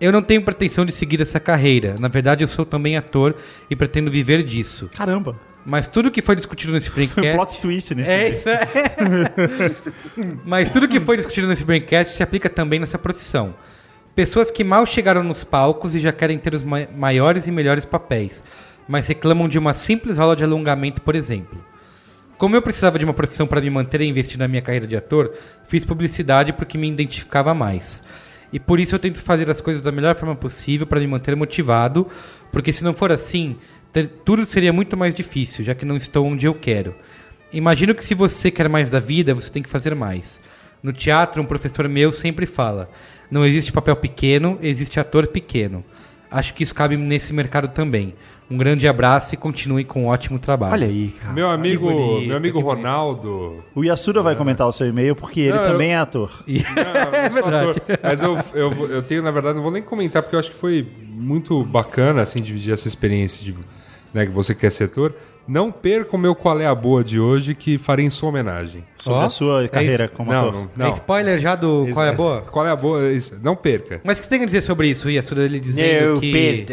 Eu 0.00 0.10
não 0.10 0.22
tenho 0.22 0.42
pretensão 0.42 0.84
de 0.84 0.92
seguir 0.92 1.20
essa 1.20 1.38
carreira, 1.38 1.96
na 1.98 2.08
verdade 2.08 2.42
eu 2.42 2.48
sou 2.48 2.64
também 2.66 2.96
ator 2.96 3.36
e 3.70 3.76
pretendo 3.76 4.10
viver 4.10 4.42
disso. 4.42 4.90
Caramba. 4.96 5.36
Mas 5.66 5.88
tudo 5.88 6.10
que 6.10 6.20
foi 6.20 6.36
discutido 6.36 6.72
nesse 6.74 6.88
Foi 6.90 7.04
um 7.04 7.06
Braincast... 7.06 7.36
plot 7.36 7.60
twist 7.60 7.94
nesse 7.94 8.10
É 8.10 8.28
isso 8.28 8.48
é. 8.50 8.60
Mas 10.44 10.68
tudo 10.68 10.88
que 10.88 11.00
foi 11.00 11.16
discutido 11.16 11.46
nesse 11.46 11.64
Braincast 11.64 12.14
se 12.14 12.22
aplica 12.22 12.48
também 12.50 12.78
nessa 12.80 12.98
profissão. 12.98 13.54
Pessoas 14.14 14.50
que 14.50 14.62
mal 14.62 14.86
chegaram 14.86 15.22
nos 15.24 15.42
palcos 15.42 15.94
e 15.94 16.00
já 16.00 16.12
querem 16.12 16.38
ter 16.38 16.54
os 16.54 16.62
ma- 16.62 16.86
maiores 16.94 17.46
e 17.46 17.50
melhores 17.50 17.84
papéis, 17.84 18.44
mas 18.88 19.06
reclamam 19.06 19.48
de 19.48 19.58
uma 19.58 19.74
simples 19.74 20.18
aula 20.18 20.36
de 20.36 20.44
alongamento, 20.44 21.02
por 21.02 21.14
exemplo. 21.14 21.64
Como 22.36 22.56
eu 22.56 22.62
precisava 22.62 22.98
de 22.98 23.04
uma 23.04 23.14
profissão 23.14 23.46
para 23.46 23.60
me 23.60 23.70
manter 23.70 24.00
e 24.00 24.08
investir 24.08 24.38
na 24.38 24.48
minha 24.48 24.60
carreira 24.60 24.86
de 24.86 24.96
ator, 24.96 25.32
fiz 25.66 25.84
publicidade 25.84 26.52
porque 26.52 26.76
me 26.76 26.90
identificava 26.90 27.54
mais. 27.54 28.02
E 28.52 28.58
por 28.58 28.78
isso 28.78 28.94
eu 28.94 28.98
tento 28.98 29.22
fazer 29.22 29.48
as 29.48 29.60
coisas 29.60 29.82
da 29.82 29.92
melhor 29.92 30.14
forma 30.14 30.34
possível 30.36 30.86
para 30.86 31.00
me 31.00 31.06
manter 31.06 31.34
motivado, 31.34 32.06
porque 32.52 32.72
se 32.72 32.84
não 32.84 32.94
for 32.94 33.10
assim, 33.10 33.56
ter- 33.92 34.08
tudo 34.24 34.44
seria 34.44 34.72
muito 34.72 34.96
mais 34.96 35.14
difícil, 35.14 35.64
já 35.64 35.74
que 35.74 35.84
não 35.84 35.96
estou 35.96 36.26
onde 36.26 36.46
eu 36.46 36.54
quero. 36.54 36.94
Imagino 37.52 37.94
que 37.94 38.04
se 38.04 38.14
você 38.14 38.50
quer 38.50 38.68
mais 38.68 38.90
da 38.90 39.00
vida, 39.00 39.34
você 39.34 39.50
tem 39.50 39.62
que 39.62 39.68
fazer 39.68 39.94
mais. 39.94 40.40
No 40.82 40.92
teatro, 40.92 41.40
um 41.40 41.46
professor 41.46 41.88
meu 41.88 42.12
sempre 42.12 42.46
fala: 42.46 42.90
não 43.30 43.46
existe 43.46 43.72
papel 43.72 43.96
pequeno, 43.96 44.58
existe 44.60 45.00
ator 45.00 45.28
pequeno. 45.28 45.84
Acho 46.30 46.52
que 46.52 46.62
isso 46.64 46.74
cabe 46.74 46.96
nesse 46.96 47.32
mercado 47.32 47.68
também. 47.68 48.14
Um 48.50 48.58
grande 48.58 48.86
abraço 48.86 49.34
e 49.34 49.38
continue 49.38 49.84
com 49.84 50.04
um 50.04 50.06
ótimo 50.08 50.38
trabalho. 50.38 50.74
Olha 50.74 50.86
aí, 50.86 51.14
cara. 51.20 51.32
Meu 51.32 51.48
amigo, 51.48 51.90
bonito, 51.90 52.28
meu 52.28 52.36
amigo. 52.36 52.60
Ronaldo. 52.60 53.64
O 53.74 53.82
Yasuda 53.82 54.22
vai 54.22 54.36
comentar 54.36 54.66
o 54.68 54.72
seu 54.72 54.86
e-mail 54.86 55.16
porque 55.16 55.40
ele 55.40 55.54
Não, 55.54 55.62
eu- 55.64 55.72
também 55.72 55.92
é 55.92 55.96
ator. 55.96 56.30
Não, 56.46 56.54
eu 56.54 57.32
sou 57.32 57.42
verdade. 57.42 57.70
ator. 57.70 57.98
Mas 58.02 58.22
eu, 58.22 58.38
eu, 58.54 58.86
eu 58.90 59.02
tenho, 59.02 59.22
na 59.22 59.30
verdade, 59.30 59.56
não 59.56 59.62
vou 59.62 59.72
nem 59.72 59.82
comentar, 59.82 60.22
porque 60.22 60.36
eu 60.36 60.40
acho 60.40 60.50
que 60.50 60.56
foi 60.56 60.86
muito 61.08 61.62
bacana, 61.64 62.20
assim, 62.22 62.42
dividir 62.42 62.72
essa 62.72 62.86
experiência 62.86 63.42
de 63.44 63.54
né, 64.12 64.26
que 64.26 64.32
você 64.32 64.54
quer 64.54 64.70
ser 64.70 64.84
ator. 64.84 65.14
Não 65.46 65.70
perca 65.72 66.14
o 66.16 66.18
meu 66.18 66.34
Qual 66.34 66.58
é 66.60 66.66
a 66.66 66.74
Boa 66.74 67.02
de 67.04 67.18
hoje, 67.20 67.54
que 67.54 67.76
farei 67.76 68.06
em 68.06 68.10
sua 68.10 68.28
homenagem. 68.30 68.84
Sobre 68.96 69.18
Ó, 69.20 69.22
a 69.24 69.28
sua 69.28 69.64
é 69.64 69.68
carreira 69.68 70.04
isso. 70.04 70.14
como 70.14 70.32
não, 70.32 70.38
ator. 70.48 70.52
não, 70.54 70.70
não. 70.76 70.86
É 70.86 70.90
spoiler 70.90 71.38
já 71.38 71.54
do 71.56 71.88
Qual 71.92 72.04
é 72.04 72.08
a 72.10 72.12
Boa? 72.12 72.40
Qual 72.42 72.66
é 72.66 72.70
a 72.70 72.76
boa? 72.76 73.10
Isso, 73.12 73.38
Não 73.42 73.54
perca. 73.56 74.00
Mas 74.04 74.18
o 74.18 74.20
que 74.20 74.26
você 74.26 74.34
tem 74.34 74.42
a 74.42 74.46
dizer 74.46 74.62
sobre 74.62 74.88
isso, 74.88 75.10
Yasuda? 75.10 75.42
Ele 75.42 75.58
dizendo 75.60 76.20
que... 76.20 76.64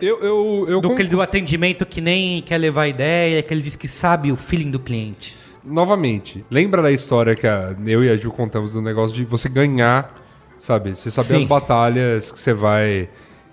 Eu, 0.00 0.20
eu, 0.22 0.66
eu 0.68 0.80
Do, 0.80 0.88
con- 0.90 0.96
que- 0.96 1.04
do 1.04 1.20
atendimento 1.20 1.84
que 1.86 2.00
nem 2.00 2.42
quer 2.42 2.58
levar 2.58 2.86
ideia, 2.88 3.42
que 3.42 3.52
ele 3.52 3.62
diz 3.62 3.76
que 3.76 3.88
sabe 3.88 4.30
o 4.32 4.36
feeling 4.36 4.70
do 4.70 4.78
cliente. 4.78 5.34
Novamente, 5.64 6.44
lembra 6.50 6.80
da 6.80 6.92
história 6.92 7.34
que 7.34 7.46
a- 7.46 7.74
eu 7.86 8.04
e 8.04 8.08
a 8.10 8.16
Ju 8.16 8.30
contamos 8.30 8.70
do 8.70 8.80
negócio 8.80 9.16
de 9.16 9.24
você 9.24 9.48
ganhar, 9.48 10.14
sabe? 10.56 10.94
Você 10.94 11.10
saber 11.10 11.28
Sim. 11.28 11.36
as 11.38 11.44
batalhas 11.44 12.30
que 12.32 12.38
você 12.38 12.52
vai 12.52 13.08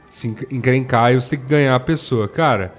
se 0.10 0.28
enc- 0.28 0.48
encrencar 0.52 1.12
e 1.12 1.16
você 1.20 1.32
tem 1.32 1.40
que 1.40 1.46
ganhar 1.50 1.76
a 1.76 1.80
pessoa. 1.80 2.28
Cara, 2.28 2.74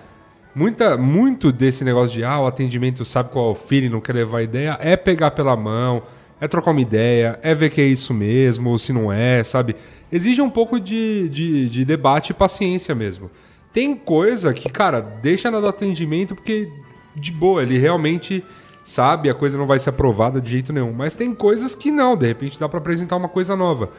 muita, 0.55 0.97
muito 0.97 1.51
desse 1.51 1.85
negócio 1.85 2.17
de 2.17 2.23
ah, 2.25 2.39
o 2.41 2.47
atendimento 2.47 3.05
sabe 3.05 3.31
qual 3.31 3.49
é 3.49 3.53
o 3.53 3.55
feeling, 3.57 3.89
não 3.89 4.01
quer 4.01 4.13
levar 4.15 4.43
ideia, 4.43 4.79
é 4.81 4.97
pegar 4.97 5.33
pela 5.33 5.57
mão, 5.57 6.03
é 6.41 6.47
trocar 6.47 6.71
uma 6.71 6.81
ideia, 6.81 7.39
é 7.43 7.55
ver 7.55 7.71
que 7.71 7.81
é 7.81 7.85
isso 7.87 8.15
mesmo, 8.15 8.71
ou 8.71 8.79
se 8.79 8.93
não 8.93 9.13
é, 9.13 9.43
sabe? 9.43 9.75
Exige 10.13 10.41
um 10.41 10.51
pouco 10.51 10.79
de, 10.79 11.29
de, 11.29 11.69
de 11.69 11.85
debate 11.85 12.31
e 12.31 12.35
paciência 12.35 12.95
mesmo. 12.95 13.29
Tem 13.75 13.97
coisa 13.97 14.55
que, 14.55 14.71
cara, 14.71 15.01
deixa 15.01 15.51
na 15.51 15.59
do 15.59 15.67
atendimento 15.67 16.35
porque, 16.37 16.71
de 17.17 17.33
boa, 17.33 17.61
ele 17.61 17.77
realmente 17.77 18.45
sabe, 18.85 19.29
a 19.29 19.35
coisa 19.35 19.59
não 19.59 19.67
vai 19.67 19.81
ser 19.81 19.91
aprovada 19.91 20.41
de 20.41 20.49
jeito 20.53 20.73
nenhum. 20.73 20.93
Mas 20.93 21.13
tem 21.13 21.35
coisas 21.35 21.75
que 21.75 21.91
não, 21.91 22.17
de 22.17 22.29
repente 22.29 22.61
dá 22.61 22.69
pra 22.69 22.79
apresentar 22.79 23.17
uma 23.17 23.29
coisa 23.29 23.57
nova. 23.57 23.91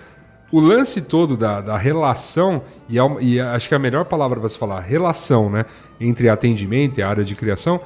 O 0.50 0.62
lance 0.62 1.02
todo 1.02 1.36
da, 1.36 1.60
da 1.60 1.78
relação, 1.78 2.62
e, 2.88 2.98
é 2.98 3.04
uma- 3.04 3.22
e 3.22 3.38
acho 3.38 3.68
que 3.68 3.74
é 3.74 3.78
a 3.78 3.80
melhor 3.80 4.06
palavra 4.06 4.40
pra 4.40 4.48
se 4.48 4.58
falar, 4.58 4.80
relação, 4.80 5.50
né? 5.50 5.66
Entre 6.00 6.30
atendimento 6.30 7.00
e 7.00 7.04
a 7.04 7.10
área 7.10 7.26
de 7.26 7.36
criação, 7.36 7.82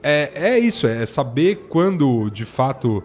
é, 0.00 0.30
é 0.34 0.58
isso, 0.60 0.86
é 0.86 1.04
saber 1.04 1.66
quando 1.68 2.30
de 2.30 2.44
fato 2.44 3.02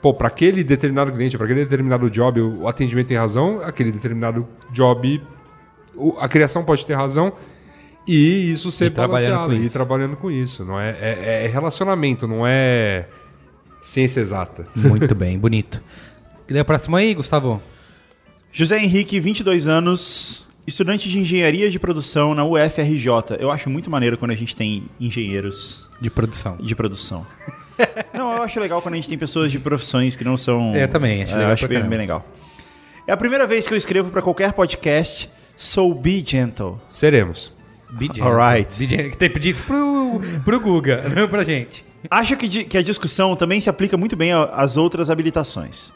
pô, 0.00 0.14
para 0.14 0.28
aquele 0.28 0.64
determinado 0.64 1.12
cliente, 1.12 1.36
para 1.36 1.44
aquele 1.44 1.64
determinado 1.64 2.08
job, 2.08 2.40
o 2.40 2.66
atendimento 2.66 3.08
tem 3.08 3.16
razão, 3.16 3.60
aquele 3.62 3.90
determinado 3.92 4.46
job, 4.72 5.20
a 6.18 6.28
criação 6.28 6.64
pode 6.64 6.86
ter 6.86 6.94
razão, 6.94 7.32
e 8.08 8.50
isso 8.50 8.70
ser 8.72 8.86
E 8.86 8.90
trabalhando 8.90 9.54
e 9.54 9.64
isso. 9.64 9.72
trabalhando 9.72 10.16
com 10.16 10.30
isso. 10.30 10.64
Não 10.64 10.80
é, 10.80 10.90
é, 11.00 11.44
é 11.44 11.46
relacionamento, 11.48 12.26
não 12.26 12.46
é 12.46 13.06
ciência 13.80 14.20
exata. 14.20 14.66
Muito 14.74 15.14
bem, 15.14 15.38
bonito. 15.38 15.80
E 16.48 16.52
daí 16.52 16.62
o 16.62 16.64
próximo 16.64 16.96
aí, 16.96 17.14
Gustavo? 17.14 17.62
José 18.50 18.82
Henrique, 18.82 19.20
22 19.20 19.66
anos, 19.66 20.42
estudante 20.66 21.08
de 21.08 21.18
engenharia 21.18 21.70
de 21.70 21.78
produção 21.78 22.34
na 22.34 22.44
UFRJ. 22.44 23.36
Eu 23.38 23.50
acho 23.50 23.68
muito 23.68 23.90
maneiro 23.90 24.16
quando 24.16 24.30
a 24.30 24.34
gente 24.34 24.56
tem 24.56 24.84
engenheiros 24.98 25.86
De 26.00 26.08
produção. 26.08 26.56
de 26.56 26.74
produção. 26.74 27.26
não, 28.14 28.32
eu 28.32 28.42
acho 28.42 28.58
legal 28.58 28.80
quando 28.82 28.94
a 28.94 28.96
gente 28.96 29.08
tem 29.08 29.18
pessoas 29.18 29.52
de 29.52 29.58
profissões 29.58 30.16
que 30.16 30.24
não 30.24 30.36
são. 30.38 30.74
É, 30.74 30.84
eu 30.84 30.88
também, 30.88 31.22
acho 31.22 31.32
É, 31.32 31.34
legal 31.34 31.50
eu 31.50 31.52
acho 31.54 31.68
bem, 31.68 31.82
bem 31.82 31.98
legal. 31.98 32.26
É 33.06 33.12
a 33.12 33.16
primeira 33.16 33.46
vez 33.46 33.68
que 33.68 33.72
eu 33.74 33.78
escrevo 33.78 34.10
para 34.10 34.22
qualquer 34.22 34.52
podcast. 34.54 35.30
So 35.56 35.94
be 35.94 36.24
gentle. 36.26 36.80
Seremos. 36.88 37.52
BJ. 37.90 38.22
Alright. 38.22 38.78
BJ, 38.78 39.10
que 39.10 39.16
tem 39.16 39.28
que 39.28 39.34
pedir 39.34 39.50
isso 39.50 39.62
pro, 39.62 40.20
pro 40.44 40.60
Guga, 40.60 41.08
não 41.14 41.28
pra 41.28 41.44
gente. 41.44 41.84
Acho 42.10 42.36
que, 42.36 42.64
que 42.64 42.78
a 42.78 42.82
discussão 42.82 43.34
também 43.34 43.60
se 43.60 43.68
aplica 43.68 43.96
muito 43.96 44.16
bem 44.16 44.32
às 44.32 44.76
outras 44.76 45.10
habilitações. 45.10 45.92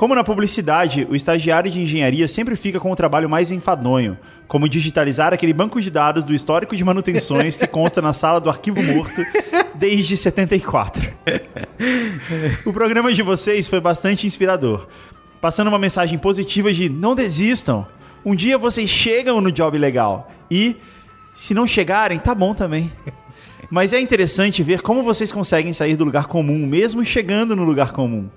Como 0.00 0.14
na 0.14 0.24
publicidade, 0.24 1.06
o 1.10 1.14
estagiário 1.14 1.70
de 1.70 1.78
engenharia 1.78 2.26
sempre 2.26 2.56
fica 2.56 2.80
com 2.80 2.90
o 2.90 2.96
trabalho 2.96 3.28
mais 3.28 3.50
enfadonho, 3.50 4.16
como 4.48 4.68
digitalizar 4.68 5.34
aquele 5.34 5.52
banco 5.52 5.78
de 5.78 5.90
dados 5.90 6.24
do 6.24 6.32
histórico 6.32 6.74
de 6.74 6.82
manutenções 6.82 7.54
que 7.54 7.66
consta 7.66 8.00
na 8.00 8.14
sala 8.14 8.40
do 8.40 8.48
arquivo 8.48 8.82
morto 8.82 9.20
desde 9.74 10.16
74. 10.16 11.06
O 12.64 12.72
programa 12.72 13.12
de 13.12 13.22
vocês 13.22 13.68
foi 13.68 13.78
bastante 13.78 14.26
inspirador, 14.26 14.86
passando 15.38 15.68
uma 15.68 15.78
mensagem 15.78 16.18
positiva 16.18 16.72
de 16.72 16.88
não 16.88 17.14
desistam. 17.14 17.86
Um 18.24 18.34
dia 18.34 18.56
vocês 18.56 18.88
chegam 18.88 19.40
no 19.40 19.52
job 19.52 19.76
legal 19.76 20.30
e 20.50 20.76
se 21.40 21.54
não 21.54 21.66
chegarem, 21.66 22.18
tá 22.18 22.34
bom 22.34 22.54
também. 22.54 22.90
Mas 23.70 23.92
é 23.92 24.00
interessante 24.00 24.62
ver 24.62 24.82
como 24.82 25.02
vocês 25.02 25.30
conseguem 25.32 25.72
sair 25.72 25.96
do 25.96 26.04
lugar 26.04 26.26
comum, 26.26 26.66
mesmo 26.66 27.04
chegando 27.04 27.54
no 27.54 27.62
lugar 27.64 27.92
comum. 27.92 28.28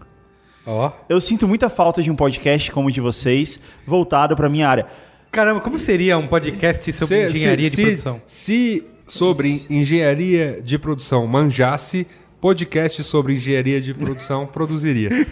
Ó. 0.65 0.91
Eu 1.09 1.19
sinto 1.19 1.47
muita 1.47 1.69
falta 1.69 2.01
de 2.01 2.09
um 2.11 2.15
podcast 2.15 2.71
como 2.71 2.87
o 2.87 2.91
de 2.91 3.01
vocês, 3.01 3.59
voltado 3.85 4.35
pra 4.35 4.47
minha 4.47 4.67
área. 4.69 4.85
Caramba, 5.31 5.59
como 5.59 5.77
seria 5.79 6.17
um 6.17 6.27
podcast 6.27 6.93
sobre 6.93 7.29
Se- 7.31 7.37
engenharia 7.37 7.69
se- 7.69 7.75
de 7.75 7.77
se- 7.81 7.85
produção? 7.87 8.21
Se 8.25 8.83
sobre 9.07 9.65
engenharia 9.69 10.61
de 10.63 10.77
produção 10.77 11.25
manjasse, 11.27 12.07
podcast 12.39 13.03
sobre 13.03 13.33
engenharia 13.33 13.81
de 13.81 13.93
produção 13.93 14.45
produziria. 14.53 15.09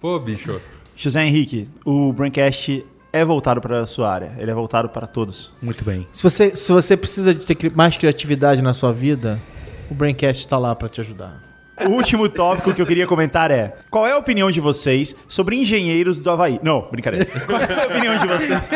Pô, 0.00 0.18
bicho. 0.18 0.60
José 0.96 1.24
Henrique, 1.24 1.68
o 1.84 2.12
Braincast 2.12 2.84
é 3.14 3.24
voltado 3.24 3.60
para 3.60 3.80
a 3.80 3.86
sua 3.86 4.12
área, 4.12 4.32
ele 4.38 4.50
é 4.50 4.54
voltado 4.54 4.88
para 4.88 5.06
todos. 5.06 5.52
Muito 5.62 5.84
bem. 5.84 6.04
Se 6.12 6.20
você, 6.20 6.56
se 6.56 6.72
você 6.72 6.96
precisa 6.96 7.32
de 7.32 7.46
ter 7.46 7.72
mais 7.72 7.96
criatividade 7.96 8.60
na 8.60 8.74
sua 8.74 8.92
vida, 8.92 9.40
o 9.88 9.94
Braincast 9.94 10.48
tá 10.48 10.58
lá 10.58 10.74
pra 10.74 10.88
te 10.88 11.00
ajudar. 11.00 11.40
O 11.86 11.90
último 11.90 12.28
tópico 12.28 12.74
que 12.74 12.82
eu 12.82 12.86
queria 12.86 13.06
comentar 13.06 13.52
é: 13.52 13.76
qual 13.88 14.04
é 14.04 14.12
a 14.12 14.18
opinião 14.18 14.50
de 14.50 14.60
vocês 14.60 15.14
sobre 15.28 15.54
engenheiros 15.56 16.18
do 16.18 16.28
Havaí? 16.28 16.58
Não, 16.60 16.88
brincadeira. 16.90 17.26
Qual 17.46 17.60
é 17.60 17.82
a 17.82 17.86
opinião 17.86 18.16
de 18.16 18.26
vocês 18.26 18.70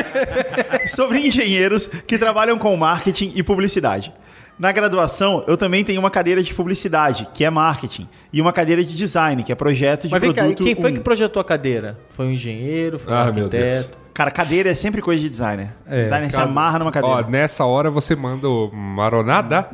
sobre 0.95 1.19
engenheiros 1.27 1.87
que 1.87 2.19
trabalham 2.19 2.59
com 2.59 2.77
marketing 2.77 3.33
e 3.35 3.43
publicidade? 3.43 4.13
Na 4.59 4.73
graduação, 4.73 5.45
eu 5.47 5.57
também 5.57 5.85
tenho 5.85 6.01
uma 6.01 6.11
cadeira 6.11 6.43
de 6.43 6.53
publicidade, 6.53 7.29
que 7.33 7.45
é 7.45 7.51
marketing, 7.51 8.09
e 8.33 8.41
uma 8.41 8.53
cadeira 8.53 8.83
de 8.85 8.93
design, 8.95 9.43
que 9.45 9.53
é 9.53 9.55
projeto 9.55 10.09
de 10.09 10.13
Mas 10.13 10.21
vem 10.21 10.33
cá, 10.33 10.43
e 10.43 10.45
produto. 10.47 10.65
quem 10.65 10.75
foi 10.75 10.91
um. 10.91 10.95
que 10.95 11.01
projetou 11.01 11.41
a 11.41 11.45
cadeira? 11.45 11.97
Foi 12.09 12.27
um 12.27 12.33
engenheiro? 12.33 12.99
Foi 12.99 13.13
um 13.13 13.17
Ah, 13.17 13.25
meu 13.33 13.45
arquiteto? 13.45 13.97
Cara, 14.13 14.33
cadeira 14.33 14.69
é 14.69 14.75
sempre 14.75 15.01
coisa 15.01 15.23
de 15.23 15.31
designer. 15.31 15.69
É, 15.87 16.03
designer 16.03 16.31
se 16.31 16.37
cara. 16.37 16.49
amarra 16.49 16.81
numa 16.81 16.91
cadeira. 16.91 17.25
Ó, 17.25 17.31
nessa 17.31 17.65
hora 17.65 17.89
você 17.89 18.17
manda 18.17 18.49
o 18.49 18.69
maronada. 18.73 19.69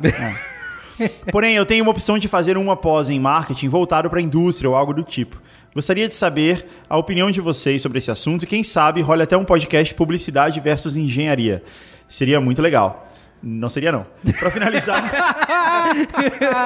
Porém, 1.31 1.55
eu 1.55 1.65
tenho 1.65 1.83
uma 1.83 1.91
opção 1.91 2.17
de 2.19 2.27
fazer 2.27 2.55
uma 2.55 2.77
pós 2.77 3.09
em 3.09 3.19
marketing 3.19 3.67
voltado 3.69 4.07
para 4.09 4.19
a 4.19 4.21
indústria 4.21 4.69
ou 4.69 4.75
algo 4.75 4.93
do 4.93 5.01
tipo. 5.03 5.41
Gostaria 5.73 6.07
de 6.07 6.13
saber 6.13 6.67
a 6.87 6.95
opinião 6.95 7.29
de 7.31 7.41
vocês 7.41 7.81
sobre 7.81 7.97
esse 7.97 8.09
assunto 8.11 8.43
e 8.43 8.47
quem 8.47 8.63
sabe 8.63 9.01
role 9.01 9.23
até 9.23 9.35
um 9.35 9.43
podcast 9.43 9.93
publicidade 9.95 10.59
versus 10.59 10.95
engenharia. 10.95 11.63
Seria 12.07 12.39
muito 12.39 12.61
legal. 12.61 13.04
Não 13.47 13.69
seria 13.69 13.91
não. 13.91 14.07
Para 14.39 14.49
finalizar, 14.49 15.03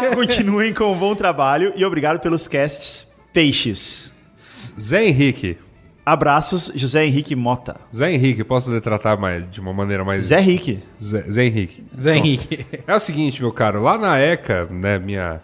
continuem 0.15 0.73
com 0.73 0.93
um 0.93 0.97
bom 0.97 1.13
trabalho 1.13 1.73
e 1.75 1.83
obrigado 1.83 2.21
pelos 2.21 2.47
casts 2.47 3.05
peixes. 3.33 4.09
Zé 4.49 5.05
Henrique. 5.05 5.57
Abraços, 6.05 6.71
José 6.73 7.05
Henrique 7.05 7.35
Mota. 7.35 7.81
Zé 7.93 8.13
Henrique, 8.13 8.45
posso 8.45 8.71
detratar 8.71 9.19
mais, 9.19 9.43
de 9.51 9.59
uma 9.59 9.73
maneira 9.73 10.05
mais. 10.05 10.23
Zé 10.23 10.39
Henrique. 10.39 10.81
Zé, 10.97 11.29
Zé 11.29 11.45
Henrique. 11.47 11.83
Zé 12.01 12.15
Henrique. 12.15 12.65
É 12.87 12.95
o 12.95 12.99
seguinte, 12.99 13.41
meu 13.41 13.51
caro, 13.51 13.83
lá 13.83 13.97
na 13.97 14.17
ECA, 14.17 14.65
né, 14.71 14.97
minha 14.97 15.41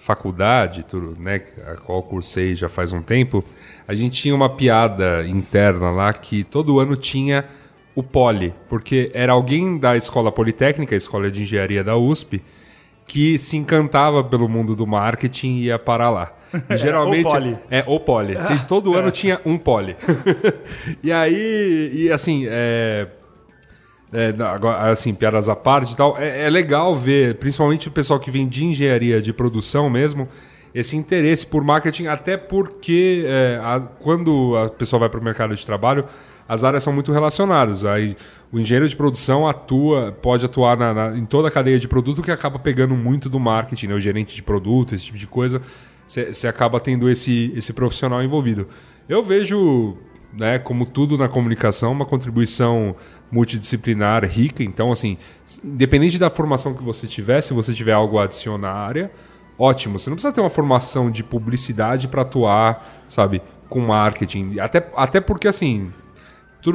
faculdade, 0.00 0.82
tudo, 0.82 1.16
né, 1.18 1.42
a 1.64 1.76
qual 1.76 2.02
cursei 2.02 2.56
já 2.56 2.68
faz 2.68 2.90
um 2.90 3.00
tempo, 3.00 3.44
a 3.86 3.94
gente 3.94 4.20
tinha 4.20 4.34
uma 4.34 4.50
piada 4.50 5.24
interna 5.28 5.92
lá 5.92 6.12
que 6.12 6.42
todo 6.42 6.80
ano 6.80 6.96
tinha 6.96 7.44
o 7.94 8.02
poli, 8.02 8.54
porque 8.68 9.10
era 9.12 9.32
alguém 9.32 9.78
da 9.78 9.96
escola 9.96 10.32
politécnica, 10.32 10.94
a 10.94 10.98
escola 10.98 11.30
de 11.30 11.42
engenharia 11.42 11.84
da 11.84 11.96
USP, 11.96 12.42
que 13.06 13.38
se 13.38 13.56
encantava 13.56 14.22
pelo 14.24 14.48
mundo 14.48 14.74
do 14.74 14.86
marketing 14.86 15.56
e 15.56 15.64
ia 15.64 15.78
parar 15.78 16.08
lá. 16.10 16.32
E 16.70 16.76
geralmente 16.76 17.26
O 17.26 17.30
poli. 17.30 17.58
é 17.70 17.84
o 17.86 18.00
poli. 18.00 18.36
Tem- 18.36 18.58
todo 18.68 18.94
ano 18.94 19.10
tinha 19.10 19.40
um 19.44 19.58
poli. 19.58 19.96
e 21.02 21.10
aí, 21.12 21.90
e 21.94 22.10
assim, 22.12 22.46
é, 22.48 23.08
é, 24.12 24.34
assim, 24.90 25.14
piadas 25.14 25.48
à 25.48 25.56
parte 25.56 25.92
e 25.92 25.96
tal, 25.96 26.16
é, 26.18 26.42
é 26.46 26.50
legal 26.50 26.94
ver, 26.94 27.36
principalmente 27.36 27.88
o 27.88 27.90
pessoal 27.90 28.20
que 28.20 28.30
vem 28.30 28.46
de 28.46 28.64
engenharia 28.64 29.20
de 29.20 29.32
produção 29.32 29.88
mesmo, 29.90 30.28
esse 30.74 30.96
interesse 30.96 31.46
por 31.46 31.62
marketing, 31.62 32.06
até 32.06 32.36
porque 32.36 33.24
é, 33.26 33.60
a- 33.62 33.80
quando 33.80 34.56
a 34.56 34.68
pessoa 34.70 35.00
vai 35.00 35.08
para 35.08 35.20
o 35.20 35.24
mercado 35.24 35.54
de 35.54 35.64
trabalho, 35.66 36.04
as 36.48 36.64
áreas 36.64 36.82
são 36.82 36.92
muito 36.92 37.12
relacionadas. 37.12 37.84
Aí, 37.84 38.16
o 38.52 38.58
engenheiro 38.58 38.88
de 38.88 38.94
produção 38.96 39.46
atua, 39.48 40.12
pode 40.20 40.44
atuar 40.44 40.76
na- 40.76 40.92
na- 40.92 41.16
em 41.18 41.24
toda 41.24 41.48
a 41.48 41.50
cadeia 41.50 41.78
de 41.78 41.88
produto 41.88 42.22
que 42.22 42.30
acaba 42.30 42.58
pegando 42.58 42.94
muito 42.96 43.28
do 43.28 43.40
marketing, 43.40 43.86
né? 43.88 43.94
o 43.94 44.00
gerente 44.00 44.34
de 44.34 44.42
produto, 44.42 44.94
esse 44.94 45.06
tipo 45.06 45.18
de 45.18 45.26
coisa, 45.26 45.62
você 46.06 46.46
acaba 46.46 46.78
tendo 46.78 47.08
esse, 47.08 47.52
esse 47.56 47.72
profissional 47.72 48.22
envolvido. 48.22 48.68
Eu 49.08 49.22
vejo 49.24 49.96
né, 50.34 50.58
como 50.58 50.86
tudo 50.86 51.18
na 51.18 51.28
comunicação, 51.28 51.92
uma 51.92 52.06
contribuição 52.06 52.96
multidisciplinar 53.30 54.24
rica. 54.24 54.62
Então, 54.62 54.90
assim, 54.90 55.18
independente 55.62 56.18
da 56.18 56.30
formação 56.30 56.72
que 56.74 56.82
você 56.82 57.06
tiver, 57.06 57.40
se 57.40 57.52
você 57.52 57.74
tiver 57.74 57.92
algo 57.92 58.18
a 58.18 58.24
adicionar 58.24 58.70
à 58.70 58.78
área, 58.86 59.10
ótimo. 59.58 59.98
Você 59.98 60.08
não 60.08 60.16
precisa 60.16 60.32
ter 60.32 60.40
uma 60.40 60.48
formação 60.50 61.10
de 61.10 61.22
publicidade 61.22 62.08
para 62.08 62.22
atuar, 62.22 63.04
sabe, 63.08 63.42
com 63.68 63.80
marketing. 63.80 64.58
Até, 64.58 64.88
até 64.96 65.20
porque, 65.20 65.48
assim, 65.48 65.92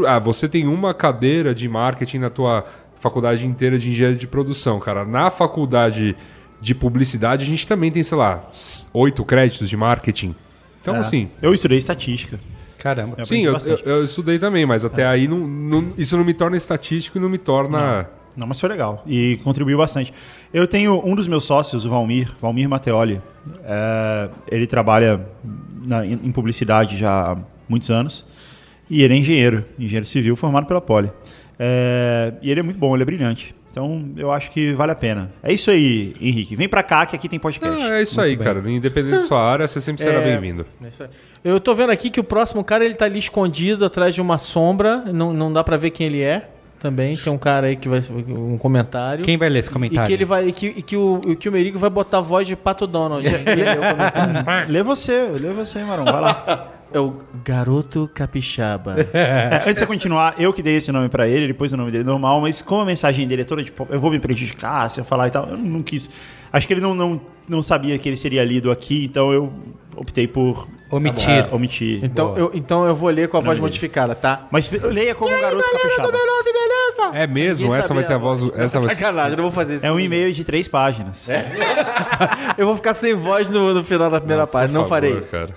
ah, 0.08 0.20
você 0.20 0.48
tem 0.50 0.68
uma 0.68 0.94
cadeira 0.94 1.54
de 1.56 1.68
marketing 1.68 2.20
na 2.20 2.30
tua 2.30 2.66
faculdade 3.00 3.46
inteira 3.46 3.78
de 3.78 3.90
engenharia 3.90 4.18
de 4.18 4.28
produção, 4.28 4.80
cara. 4.80 5.06
Na 5.06 5.30
faculdade 5.30 6.16
de 6.60 6.74
publicidade, 6.74 7.44
a 7.44 7.48
gente 7.48 7.68
também 7.68 7.92
tem, 7.92 8.04
sei 8.04 8.18
lá, 8.18 8.50
oito 8.94 9.24
créditos 9.24 9.70
de 9.70 9.78
marketing. 9.78 10.36
Então, 10.82 10.96
É. 10.96 11.00
assim, 11.00 11.30
Eu 11.42 11.54
estudei 11.54 11.78
estatística. 11.78 12.40
Caramba. 12.80 13.16
Eu 13.18 13.26
Sim, 13.26 13.42
eu, 13.44 13.56
eu- 13.66 13.78
eu 13.86 14.04
estudei 14.06 14.40
também, 14.40 14.66
mas 14.66 14.84
até 14.86 15.06
aí 15.06 15.28
não, 15.28 15.40
não- 15.40 15.94
isso 15.98 16.16
não 16.18 16.24
me 16.24 16.34
torna 16.34 16.56
estatístico 16.58 17.18
e 17.18 17.22
não 17.22 17.30
me 17.30 17.38
torna. 17.38 18.08
Não, 18.36 18.46
mas 18.46 18.60
foi 18.60 18.70
legal 18.70 19.04
e 19.08 19.40
contribuiu 19.44 19.78
bastante. 19.80 20.14
Eu 20.54 20.68
tenho 20.68 21.02
um 21.04 21.16
dos 21.16 21.28
meus 21.28 21.44
sócios, 21.44 21.86
o 21.86 21.90
Valmir, 21.90 22.32
Valmir 22.42 22.70
Mateoli. 22.70 23.20
é, 23.64 24.30
ele 24.52 24.68
trabalha 24.68 25.26
na- 25.88 26.06
em 26.06 26.20
em 26.24 26.32
publicidade 26.32 26.98
já 26.98 27.32
há 27.32 27.38
muitos 27.70 27.90
anos 27.90 28.26
e 28.90 29.04
ele 29.04 29.14
é 29.14 29.18
engenheiro, 29.18 29.66
engenheiro 29.78 30.06
civil 30.06 30.36
formado 30.36 30.66
pela 30.68 30.82
Poli. 30.82 31.12
É, 31.60 32.34
e 32.42 32.52
ele 32.52 32.60
é 32.60 32.64
muito 32.64 32.78
bom, 32.78 32.96
ele 32.96 33.04
é 33.04 33.06
brilhante. 33.06 33.56
Então 33.70 34.10
eu 34.18 34.32
acho 34.32 34.50
que 34.52 34.74
vale 34.74 34.92
a 34.92 34.96
pena. 34.96 35.32
É 35.44 35.54
isso 35.54 35.70
aí, 35.70 36.16
Henrique. 36.20 36.56
Vem 36.56 36.68
pra 36.68 36.82
cá 36.82 37.06
que 37.06 37.16
aqui 37.16 37.30
tem 37.30 37.38
podcast. 37.38 37.80
Ah, 37.80 38.00
é 38.00 38.02
isso 38.02 38.20
aí, 38.20 38.36
cara. 38.36 38.60
Independente 38.72 39.12
da 39.16 39.22
sua 39.22 39.40
área, 39.44 39.68
você 39.68 39.80
sempre 39.80 40.02
será 40.02 40.20
É. 40.22 40.24
bem-vindo. 40.24 40.66
Eu 41.44 41.60
tô 41.60 41.76
vendo 41.76 41.92
aqui 41.92 42.10
que 42.10 42.20
o 42.20 42.24
próximo 42.24 42.64
cara 42.64 42.84
ele 42.84 42.96
tá 42.96 43.06
ali 43.06 43.20
escondido 43.20 43.86
atrás 43.86 44.16
de 44.16 44.22
uma 44.22 44.38
sombra, 44.40 45.04
não, 45.14 45.32
não 45.32 45.54
dá 45.54 45.64
pra 45.64 45.78
ver 45.78 45.92
quem 45.92 46.08
ele 46.08 46.22
é. 46.22 46.50
Também 46.80 47.16
tem 47.16 47.34
um 47.34 47.38
cara 47.38 47.68
aí 47.68 47.76
que 47.76 47.90
vai 47.90 48.02
um 48.30 48.58
comentário. 48.58 49.24
Quem 49.24 49.38
vai 49.38 49.50
ler 49.50 49.60
esse 49.60 49.70
E 49.70 49.74
comentário? 49.74 50.08
que 50.08 50.14
ele 50.14 50.26
vai 50.26 50.48
e 50.48 50.52
que, 50.52 50.68
e 50.68 50.82
que 50.82 50.96
o, 50.96 51.22
e 51.28 51.36
que 51.36 51.50
o 51.50 51.52
Merigo 51.52 51.80
vai 51.80 51.90
botar 51.90 52.20
a 52.20 52.22
voz 52.22 52.48
de 52.48 52.56
Pato 52.56 52.86
Donald. 52.86 53.26
Lê 54.70 54.84
você, 54.84 55.28
lê 55.40 55.52
você, 55.54 55.84
Marão. 55.84 56.06
Vai 56.06 56.22
lá. 56.22 56.72
é 56.94 57.00
o 57.00 57.16
Garoto 57.44 58.10
Capixaba. 58.14 58.96
É, 59.14 59.56
antes 59.56 59.66
de 59.74 59.80
você 59.80 59.86
continuar, 59.86 60.36
eu 60.38 60.54
que 60.54 60.62
dei 60.62 60.78
esse 60.78 60.92
nome 60.92 61.10
pra 61.10 61.28
ele, 61.28 61.54
pôs 61.54 61.74
o 61.74 61.78
nome 61.78 61.92
dele 61.92 62.04
normal, 62.04 62.42
mas 62.42 62.62
como 62.62 62.82
a 62.82 62.86
mensagem 62.86 63.28
dele 63.28 63.42
é 63.42 63.46
toda 63.46 63.64
tipo, 63.64 63.88
eu 63.90 64.00
vou 64.00 64.12
me 64.12 64.20
prejudicar 64.20 64.90
se 64.90 65.00
eu 65.00 65.06
falar 65.06 65.28
e 65.28 65.32
tal, 65.32 65.48
eu 65.50 65.58
não 65.58 65.82
quis. 65.82 66.10
Acho 66.52 66.68
que 66.68 66.74
ele 66.74 66.82
não, 66.82 66.94
não, 66.94 67.20
não 67.48 67.64
sabia 67.64 67.98
que 67.98 68.08
ele 68.08 68.18
seria 68.18 68.44
lido 68.44 68.72
aqui, 68.72 69.04
então 69.06 69.34
eu 69.34 69.52
optei 69.96 70.28
por 70.28 70.68
Omitir. 70.90 71.30
é, 71.30 71.50
omitir. 71.54 72.00
Então 72.04 72.38
eu, 72.38 72.52
então 72.54 72.86
eu 72.88 72.96
vou 72.96 73.10
ler 73.10 73.28
com 73.28 73.38
a 73.38 73.40
voz 73.42 73.52
dele. 73.52 73.62
modificada, 73.62 74.16
tá? 74.16 74.48
Mas 74.50 74.70
leia 74.72 75.14
como 75.14 75.30
um 75.30 75.42
garoto 75.42 75.64
capixaba. 75.64 76.12
beleza? 76.12 77.18
É 77.18 77.28
mesmo? 77.28 77.76
Essa 77.76 77.94
vai 77.94 78.04
ser 78.04 78.14
a 78.14 78.18
voz. 78.18 78.42
Essa 78.56 78.80
vai 78.80 78.90
ser... 78.90 78.96
Sacanagem, 78.96 79.32
eu 79.32 79.38
não 79.38 79.44
vou 79.44 79.52
fazer 79.52 79.76
isso. 79.76 79.86
É 79.86 79.92
um 79.92 80.00
e-mail 80.00 80.32
de 80.32 80.44
três 80.44 80.68
páginas. 80.68 81.28
Eu 82.58 82.66
vou 82.66 82.76
ficar 82.76 82.94
sem 82.94 83.14
voz 83.14 83.50
no, 83.50 83.74
no 83.74 83.84
final 83.84 84.10
da 84.10 84.20
primeira 84.20 84.48
Por 84.48 84.54
página, 84.54 84.80
não 84.80 84.88
favor, 84.88 84.90
farei 84.90 85.20
isso. 85.20 85.32
Cara. 85.32 85.54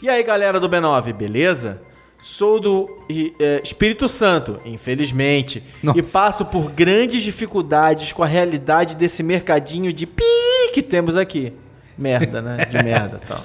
E 0.00 0.08
aí, 0.08 0.22
galera 0.22 0.60
do 0.60 0.68
B9, 0.68 1.12
beleza? 1.12 1.80
Sou 2.22 2.58
do 2.58 3.04
e, 3.08 3.34
é, 3.38 3.60
Espírito 3.62 4.08
Santo, 4.08 4.58
infelizmente, 4.64 5.62
Nossa. 5.82 5.98
e 5.98 6.02
passo 6.02 6.44
por 6.44 6.70
grandes 6.70 7.22
dificuldades 7.22 8.12
com 8.12 8.22
a 8.22 8.26
realidade 8.26 8.96
desse 8.96 9.22
mercadinho 9.22 9.92
de 9.92 10.06
pi 10.06 10.24
que 10.72 10.82
temos 10.82 11.16
aqui. 11.16 11.52
Merda, 11.96 12.42
né? 12.42 12.64
De 12.64 12.76
merda 12.82 13.20
e 13.22 13.26
tal. 13.26 13.40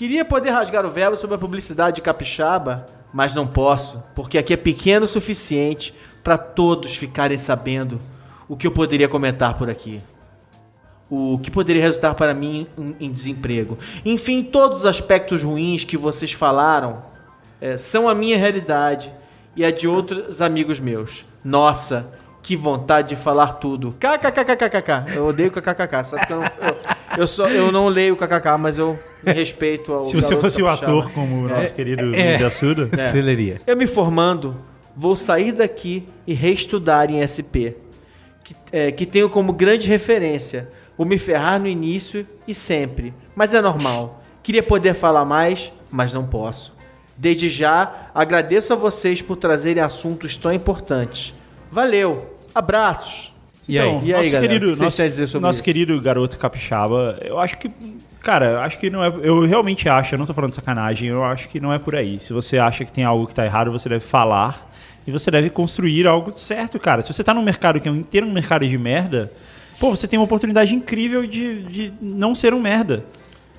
Queria 0.00 0.24
poder 0.24 0.48
rasgar 0.48 0.86
o 0.86 0.90
verbo 0.90 1.14
sobre 1.14 1.36
a 1.36 1.38
publicidade 1.38 1.96
de 1.96 2.00
capixaba, 2.00 2.86
mas 3.12 3.34
não 3.34 3.46
posso, 3.46 4.02
porque 4.14 4.38
aqui 4.38 4.54
é 4.54 4.56
pequeno 4.56 5.04
o 5.04 5.08
suficiente 5.08 5.94
para 6.24 6.38
todos 6.38 6.96
ficarem 6.96 7.36
sabendo 7.36 7.98
o 8.48 8.56
que 8.56 8.66
eu 8.66 8.70
poderia 8.70 9.10
comentar 9.10 9.58
por 9.58 9.68
aqui. 9.68 10.00
o 11.10 11.38
que 11.38 11.50
poderia 11.50 11.82
resultar 11.82 12.14
para 12.14 12.32
mim 12.32 12.66
em, 12.78 12.96
em 12.98 13.12
desemprego. 13.12 13.78
Enfim, 14.02 14.42
todos 14.42 14.78
os 14.78 14.86
aspectos 14.86 15.42
ruins 15.42 15.84
que 15.84 15.98
vocês 15.98 16.32
falaram 16.32 17.02
é, 17.60 17.76
são 17.76 18.08
a 18.08 18.14
minha 18.14 18.38
realidade 18.38 19.12
e 19.54 19.62
a 19.62 19.70
de 19.70 19.86
outros 19.86 20.40
amigos 20.40 20.80
meus. 20.80 21.26
Nossa, 21.44 22.10
que 22.42 22.56
vontade 22.56 23.10
de 23.10 23.16
falar 23.16 23.54
tudo. 23.54 23.94
KKKKKK. 24.00 25.14
Eu 25.14 25.26
odeio 25.26 25.50
KKKK. 25.50 26.04
Sabe 26.04 26.26
que 26.26 26.32
eu 26.32 26.40
não, 26.40 26.46
eu, 26.46 26.76
eu, 27.16 27.26
só, 27.26 27.48
eu 27.48 27.70
não 27.72 27.88
leio 27.88 28.16
KKK, 28.16 28.58
mas 28.58 28.78
eu 28.78 28.98
me 29.22 29.32
respeito 29.32 29.92
ao 29.92 30.04
Se 30.04 30.16
você 30.16 30.36
fosse 30.36 30.62
o 30.62 30.68
ator 30.68 31.10
como 31.12 31.44
o 31.44 31.48
nosso 31.48 31.74
querido 31.74 32.14
é. 32.14 32.30
Luiz 32.30 32.42
Assuda, 32.42 32.86
Você 32.86 33.20
leria. 33.20 33.60
Eu 33.66 33.76
me 33.76 33.86
formando, 33.86 34.56
vou 34.96 35.16
sair 35.16 35.52
daqui 35.52 36.06
e 36.26 36.34
reestudar 36.34 37.10
em 37.10 37.26
SP, 37.26 37.76
que, 38.44 38.56
é, 38.72 38.92
que 38.92 39.06
tenho 39.06 39.28
como 39.28 39.52
grande 39.52 39.88
referência 39.88 40.68
o 40.96 41.04
me 41.04 41.18
ferrar 41.18 41.58
no 41.58 41.66
início 41.66 42.26
e 42.46 42.54
sempre. 42.54 43.14
Mas 43.34 43.54
é 43.54 43.60
normal. 43.62 44.22
Queria 44.42 44.62
poder 44.62 44.94
falar 44.94 45.24
mais, 45.24 45.72
mas 45.90 46.12
não 46.12 46.26
posso. 46.26 46.74
Desde 47.16 47.48
já, 47.48 48.10
agradeço 48.14 48.72
a 48.72 48.76
vocês 48.76 49.22
por 49.22 49.36
trazerem 49.36 49.82
assuntos 49.82 50.36
tão 50.36 50.52
importantes. 50.52 51.32
Valeu! 51.70 52.36
Abraços! 52.54 53.29
E 53.70 53.78
aí? 53.78 53.88
Então, 53.88 54.00
E 54.04 54.12
aí, 54.12 54.18
nosso 54.18 54.30
galera, 54.30 54.48
querido, 54.48 54.70
o 54.70 54.74
que 54.74 54.82
nosso, 54.82 55.02
dizer 55.02 55.26
sobre 55.26 55.46
nosso 55.46 55.56
isso? 55.56 55.64
querido 55.64 56.00
garoto 56.00 56.36
capixaba, 56.36 57.18
eu 57.22 57.38
acho 57.38 57.56
que, 57.56 57.70
cara, 58.20 58.62
acho 58.62 58.78
que 58.78 58.90
não 58.90 59.04
é, 59.04 59.12
eu 59.22 59.46
realmente 59.46 59.88
acho, 59.88 60.14
eu 60.14 60.18
não 60.18 60.26
tô 60.26 60.34
falando 60.34 60.50
de 60.50 60.56
sacanagem, 60.56 61.08
eu 61.08 61.22
acho 61.24 61.48
que 61.48 61.60
não 61.60 61.72
é 61.72 61.78
por 61.78 61.94
aí. 61.94 62.18
Se 62.18 62.32
você 62.32 62.58
acha 62.58 62.84
que 62.84 62.92
tem 62.92 63.04
algo 63.04 63.26
que 63.26 63.34
tá 63.34 63.44
errado, 63.44 63.70
você 63.70 63.88
deve 63.88 64.04
falar 64.04 64.70
e 65.06 65.10
você 65.10 65.30
deve 65.30 65.50
construir 65.50 66.06
algo 66.06 66.32
certo, 66.32 66.78
cara. 66.78 67.02
Se 67.02 67.12
você 67.12 67.22
tá 67.22 67.32
num 67.32 67.42
mercado 67.42 67.80
que 67.80 67.88
é 67.88 67.92
um 67.92 67.96
inteiro 67.96 68.26
um 68.26 68.32
mercado 68.32 68.66
de 68.66 68.76
merda, 68.76 69.32
pô, 69.78 69.90
você 69.90 70.08
tem 70.08 70.18
uma 70.18 70.24
oportunidade 70.24 70.74
incrível 70.74 71.26
de, 71.26 71.62
de 71.62 71.92
não 72.00 72.34
ser 72.34 72.52
um 72.52 72.60
merda 72.60 73.04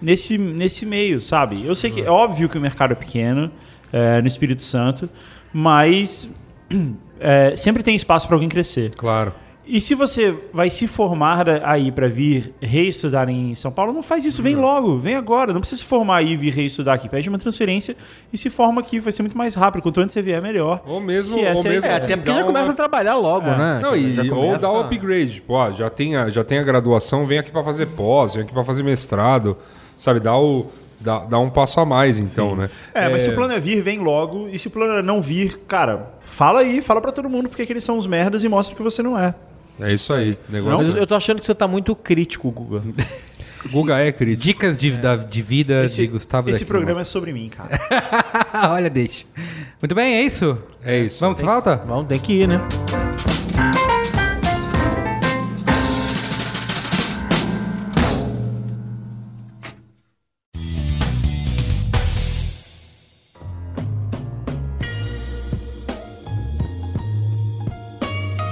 nesse, 0.01 0.37
nesse 0.37 0.85
meio, 0.85 1.21
sabe? 1.21 1.65
Eu 1.65 1.75
sei 1.75 1.91
que 1.91 2.01
é 2.01 2.09
óbvio 2.09 2.49
que 2.49 2.57
o 2.57 2.61
mercado 2.61 2.91
é 2.91 2.95
pequeno 2.95 3.51
é, 3.93 4.21
no 4.21 4.27
Espírito 4.27 4.61
Santo, 4.61 5.09
mas 5.53 6.29
é, 7.19 7.55
sempre 7.55 7.83
tem 7.83 7.95
espaço 7.95 8.27
para 8.27 8.35
alguém 8.35 8.49
crescer. 8.49 8.91
Claro. 8.95 9.33
E 9.73 9.79
se 9.79 9.95
você 9.95 10.35
vai 10.51 10.69
se 10.69 10.85
formar 10.85 11.47
aí 11.63 11.93
para 11.93 12.09
vir 12.09 12.53
reestudar 12.61 13.29
em 13.29 13.55
São 13.55 13.71
Paulo, 13.71 13.93
não 13.93 14.03
faz 14.03 14.25
isso, 14.25 14.43
vem 14.43 14.53
logo, 14.53 14.97
vem 14.99 15.15
agora. 15.15 15.53
Não 15.53 15.61
precisa 15.61 15.79
se 15.81 15.87
formar 15.87 16.17
aí 16.17 16.33
e 16.33 16.35
vir 16.35 16.53
reestudar 16.53 16.95
aqui. 16.95 17.07
Pede 17.07 17.29
uma 17.29 17.37
transferência 17.37 17.95
e 18.33 18.37
se 18.37 18.49
forma 18.49 18.81
aqui, 18.81 18.99
vai 18.99 19.13
ser 19.13 19.21
muito 19.21 19.37
mais 19.37 19.55
rápido. 19.55 19.81
Quanto 19.81 20.01
antes 20.01 20.11
você 20.11 20.21
vier, 20.21 20.41
melhor. 20.41 20.81
Ou 20.85 20.99
mesmo- 20.99 21.31
Se 21.35 21.39
ou 21.39 21.45
é 21.45 21.51
a 21.51 21.63
mesmo 21.63 21.89
É, 21.89 21.93
assim, 21.95 22.07
até 22.11 22.17
porque 22.17 22.31
já 22.33 22.37
uma- 22.39 22.45
começa 22.47 22.71
a 22.71 22.75
trabalhar 22.75 23.15
logo, 23.15 23.49
né? 23.49 23.79
Não, 23.81 23.95
e, 23.95 24.13
Já 24.13 24.23
ou 24.23 24.29
começa- 24.29 24.57
dá 24.59 24.71
o 24.73 24.79
upgrade. 24.81 25.31
Tipo, 25.35 25.53
ó, 25.53 25.71
já 25.71 25.89
tem, 25.89 26.17
a, 26.17 26.29
já 26.29 26.43
tem 26.43 26.57
a 26.59 26.63
graduação, 26.63 27.25
vem 27.25 27.39
aqui 27.39 27.49
pra 27.51 27.63
fazer 27.63 27.85
pós, 27.85 28.33
vem 28.33 28.43
aqui 28.43 28.51
pra 28.53 28.65
fazer 28.65 28.83
mestrado. 28.83 29.55
Sabe, 29.97 30.19
dá, 30.19 30.35
o, 30.37 30.65
dá, 30.99 31.19
dá 31.19 31.39
um 31.39 31.49
passo 31.49 31.79
a 31.79 31.85
mais, 31.85 32.19
então, 32.19 32.57
né? 32.57 32.69
É, 32.93 33.07
mas 33.07 33.23
se 33.23 33.29
o 33.29 33.35
plano 33.35 33.53
é 33.53 33.59
vir, 33.59 33.81
vem 33.81 33.99
logo. 33.99 34.49
E 34.49 34.59
se 34.59 34.67
o 34.67 34.69
plano 34.71 34.95
é 34.95 35.01
não 35.01 35.21
vir, 35.21 35.59
cara, 35.65 36.11
fala 36.25 36.59
aí, 36.59 36.81
fala 36.81 36.99
pra 36.99 37.13
todo 37.13 37.29
mundo 37.29 37.47
porque 37.47 37.65
que 37.65 37.71
eles 37.71 37.85
são 37.85 37.97
os 37.97 38.05
merdas 38.05 38.43
e 38.43 38.49
mostra 38.49 38.75
que 38.75 38.83
você 38.83 39.01
não 39.01 39.17
é. 39.17 39.33
É 39.79 39.93
isso 39.93 40.13
aí. 40.13 40.37
Negócio. 40.49 40.87
eu, 40.89 40.97
eu 40.97 41.07
tô 41.07 41.15
achando 41.15 41.39
que 41.39 41.45
você 41.45 41.55
tá 41.55 41.67
muito 41.67 41.95
crítico, 41.95 42.51
Guga. 42.51 42.81
Guga 43.71 43.97
é 43.99 44.11
crítico. 44.11 44.43
Dicas 44.43 44.77
de, 44.77 44.91
da- 44.91 45.15
de 45.15 45.41
vida 45.41 45.85
de 45.87 46.07
Gustavo 46.07 46.49
esse 46.49 46.59
daqui, 46.59 46.71
programa 46.71 47.01
é 47.01 47.03
sobre 47.03 47.31
mim, 47.31 47.49
cara. 47.49 47.79
mano. 48.53 48.73
Olha, 48.75 48.89
deixa. 48.89 49.25
Muito 49.81 49.93
bem, 49.95 50.15
é 50.15 50.21
isso? 50.23 50.57
É 50.83 50.99
isso. 50.99 51.19
Vamos 51.19 51.37
pra 51.37 51.45
pauta? 51.47 51.75
Vamos, 51.85 52.07
tem 52.07 52.19
que 52.19 52.33
ir, 52.33 52.47
né? 52.47 52.59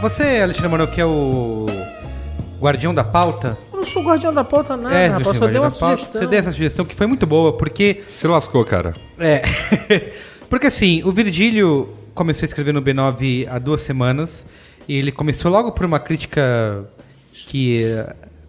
Você, 0.02 0.40
Alexandre 0.42 0.70
Manoel, 0.70 0.90
que 0.90 1.02
é 1.02 1.06
o 1.06 1.66
guardião 2.60 2.94
da 2.94 3.04
pauta. 3.04 3.58
Eu 3.72 3.80
não 3.80 3.86
sou 3.86 4.02
guardião 4.04 4.34
da 4.34 4.44
pauta 4.44 4.78
nada, 4.78 4.96
é, 4.96 5.08
rapaz. 5.08 5.28
você 5.28 5.40
Só 5.40 5.48
dei 5.48 5.60
uma 5.60 5.70
sugestão. 5.70 6.22
Você 6.22 6.28
deu 6.28 6.40
essa 6.40 6.52
sugestão 6.52 6.86
que 6.86 6.96
foi 6.96 7.06
muito 7.08 7.26
boa, 7.26 7.54
porque 7.58 8.02
Se 8.10 8.28
lascou, 8.28 8.64
cara. 8.66 8.96
É. 9.20 9.42
Porque 10.50 10.66
assim, 10.66 11.04
o 11.04 11.12
Virgílio 11.12 11.90
começou 12.16 12.44
a 12.44 12.48
escrever 12.48 12.74
no 12.74 12.82
B9 12.82 13.48
há 13.48 13.60
duas 13.60 13.82
semanas. 13.82 14.48
E 14.88 14.96
ele 14.98 15.12
começou 15.12 15.52
logo 15.52 15.72
por 15.74 15.86
uma 15.86 16.00
crítica 16.00 16.86
que. 17.48 17.84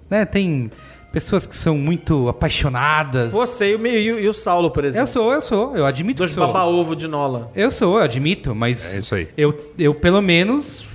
Né, 0.08 0.24
tem 0.24 0.70
pessoas 1.12 1.44
que 1.44 1.54
são 1.54 1.76
muito 1.76 2.26
apaixonadas. 2.28 3.32
Você 3.32 3.72
e 3.72 3.74
o, 3.74 3.78
me- 3.78 3.90
e 3.90 4.12
o- 4.12 4.18
e 4.18 4.28
o 4.28 4.32
Saulo, 4.32 4.70
por 4.70 4.82
Eu 4.84 4.88
exemplo. 4.88 5.08
sou, 5.08 5.30
eu 5.32 5.42
sou, 5.42 5.76
eu 5.76 5.84
admito 5.84 6.18
Dois 6.18 6.30
que 6.30 6.36
sou. 6.36 6.46
baba-ovo 6.46 6.96
de 6.96 7.06
Nola. 7.06 7.50
Eu 7.54 7.70
sou, 7.70 7.98
eu 7.98 8.02
admito, 8.04 8.54
mas. 8.54 8.94
É 8.94 8.98
isso 9.00 9.14
aí. 9.14 9.28
Eu, 9.36 9.54
eu 9.78 9.92
pelo 9.94 10.22
menos 10.22 10.89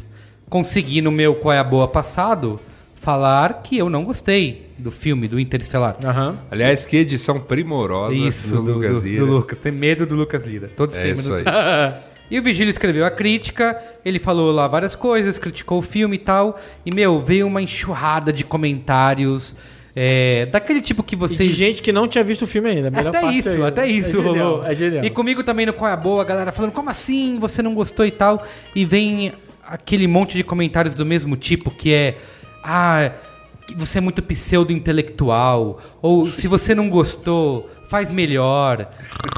consegui 0.50 1.02
no 1.02 1.12
meu 1.12 1.36
Qual 1.36 1.54
é 1.54 1.60
a 1.60 1.64
Boa 1.64 1.88
passado 1.88 2.60
falar 2.96 3.62
que 3.64 3.78
eu 3.78 3.90
não 3.90 4.04
gostei 4.04 4.66
do 4.78 4.92
filme, 4.92 5.28
do 5.28 5.40
Interestelar. 5.40 5.96
Aham. 6.04 6.38
Aliás, 6.52 6.86
que 6.86 6.98
edição 6.98 7.40
primorosa 7.40 8.16
Isso, 8.18 8.56
do, 8.56 8.74
Lucas 8.74 9.00
do, 9.02 9.08
Lira. 9.08 9.26
do 9.26 9.32
Lucas. 9.32 9.60
Tem 9.60 9.72
medo 9.72 10.06
do 10.06 10.16
Lucas 10.16 10.46
Lira. 10.46 10.70
Todos 10.76 10.98
É 10.98 11.04
têm 11.04 11.14
isso 11.14 11.32
medo 11.32 11.50
aí. 11.50 11.92
do 11.92 12.06
E 12.32 12.40
o 12.40 12.42
Vigílio 12.44 12.72
escreveu 12.72 13.06
a 13.06 13.12
crítica, 13.12 13.80
ele 14.04 14.18
falou 14.18 14.52
lá 14.52 14.68
várias 14.68 14.96
coisas, 14.96 15.38
criticou 15.38 15.78
o 15.78 15.82
filme 15.84 16.16
e 16.16 16.20
tal. 16.20 16.60
E, 16.84 16.92
meu, 16.92 17.22
veio 17.22 17.46
uma 17.46 17.62
enxurrada 17.62 18.34
de 18.34 18.44
comentários. 18.44 19.56
é, 19.96 20.48
daquele 20.48 20.82
tipo 20.82 21.04
que 21.04 21.14
E 21.14 21.18
vocês. 21.18 21.48
de 21.50 21.54
gente 21.54 21.82
que 21.84 21.92
não 21.92 22.08
tinha 22.08 22.24
visto 22.24 22.42
o 22.42 22.48
filme 22.48 22.68
ainda. 22.72 22.88
Até 22.88 23.12
parte 23.12 23.38
isso, 23.38 23.50
é 23.50 23.56
aí. 23.58 23.64
até 23.64 23.88
isso 23.88 24.20
é 24.20 24.24
genial, 24.24 24.50
rolou. 24.50 24.66
É 24.66 24.74
genial. 24.74 25.06
E 25.06 25.10
comigo 25.12 25.44
também 25.44 25.68
no 25.68 25.74
Qual 25.74 25.88
é 25.88 25.94
a 25.94 25.96
Boa, 25.98 26.24
a 26.24 26.26
galera 26.26 26.52
falando, 26.52 26.72
como 26.72 26.90
assim? 26.90 27.38
Você 27.40 27.62
não 27.62 27.76
gostou 27.76 28.04
e 28.08 28.12
tal? 28.12 28.44
E 28.76 28.84
vem 28.86 29.32
aquele 29.66 30.08
monte 30.08 30.38
de 30.38 30.44
comentários 30.44 30.94
do 30.94 31.06
mesmo 31.06 31.36
tipo, 31.36 31.72
que 31.72 31.94
é. 31.94 32.18
Ah, 32.64 33.12
você 33.76 33.98
é 33.98 34.02
muito 34.02 34.22
pseudo-intelectual. 34.22 35.82
Ou 36.02 36.28
se 36.28 36.48
você 36.48 36.76
não 36.76 36.90
gostou, 36.90 37.70
faz 37.90 38.12
melhor. 38.12 38.90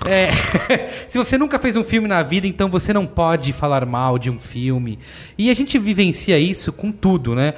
É, 0.06 0.30
se 1.08 1.18
você 1.18 1.38
nunca 1.38 1.60
fez 1.60 1.78
um 1.78 1.84
filme 1.84 2.08
na 2.08 2.24
vida, 2.24 2.48
então 2.48 2.70
você 2.70 2.94
não 2.94 3.06
pode 3.06 3.54
falar 3.54 3.86
mal 3.86 4.18
de 4.18 4.30
um 4.30 4.40
filme. 4.40 5.00
E 5.38 5.50
a 5.50 5.54
gente 5.54 5.78
vivencia 5.78 6.38
isso 6.40 6.72
com 6.72 6.92
tudo, 6.92 7.36
né? 7.36 7.54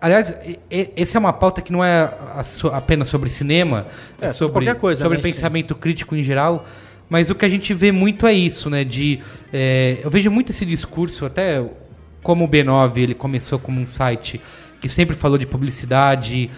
Aliás, 0.00 0.34
essa 0.96 1.18
é 1.18 1.20
uma 1.20 1.32
pauta 1.32 1.60
que 1.60 1.72
não 1.72 1.84
é 1.84 2.12
apenas 2.72 3.08
sobre 3.08 3.30
cinema, 3.30 3.86
é, 4.20 4.26
É, 4.26 4.28
sobre, 4.30 4.72
coisa, 4.74 5.04
sobre 5.04 5.18
né? 5.18 5.22
pensamento 5.22 5.74
crítico 5.74 6.14
em 6.16 6.22
geral. 6.22 6.66
Mas 7.08 7.28
o 7.28 7.34
que 7.34 7.44
a 7.44 7.48
gente 7.48 7.74
vê 7.74 7.92
muito 7.92 8.26
é 8.26 8.32
isso, 8.32 8.70
né? 8.70 8.82
De, 8.82 9.20
é, 9.52 9.98
eu 10.02 10.10
vejo 10.10 10.30
muito 10.30 10.50
esse 10.50 10.64
discurso, 10.64 11.26
até 11.26 11.62
como 12.24 12.46
o 12.46 12.48
B9 12.48 12.96
ele 12.96 13.14
começou 13.14 13.60
como 13.60 13.80
um 13.80 13.86
site 13.86 14.40
que 14.80 14.88
sempre 14.88 15.14
falou 15.14 15.38
de 15.38 15.46
publicidade 15.46 16.50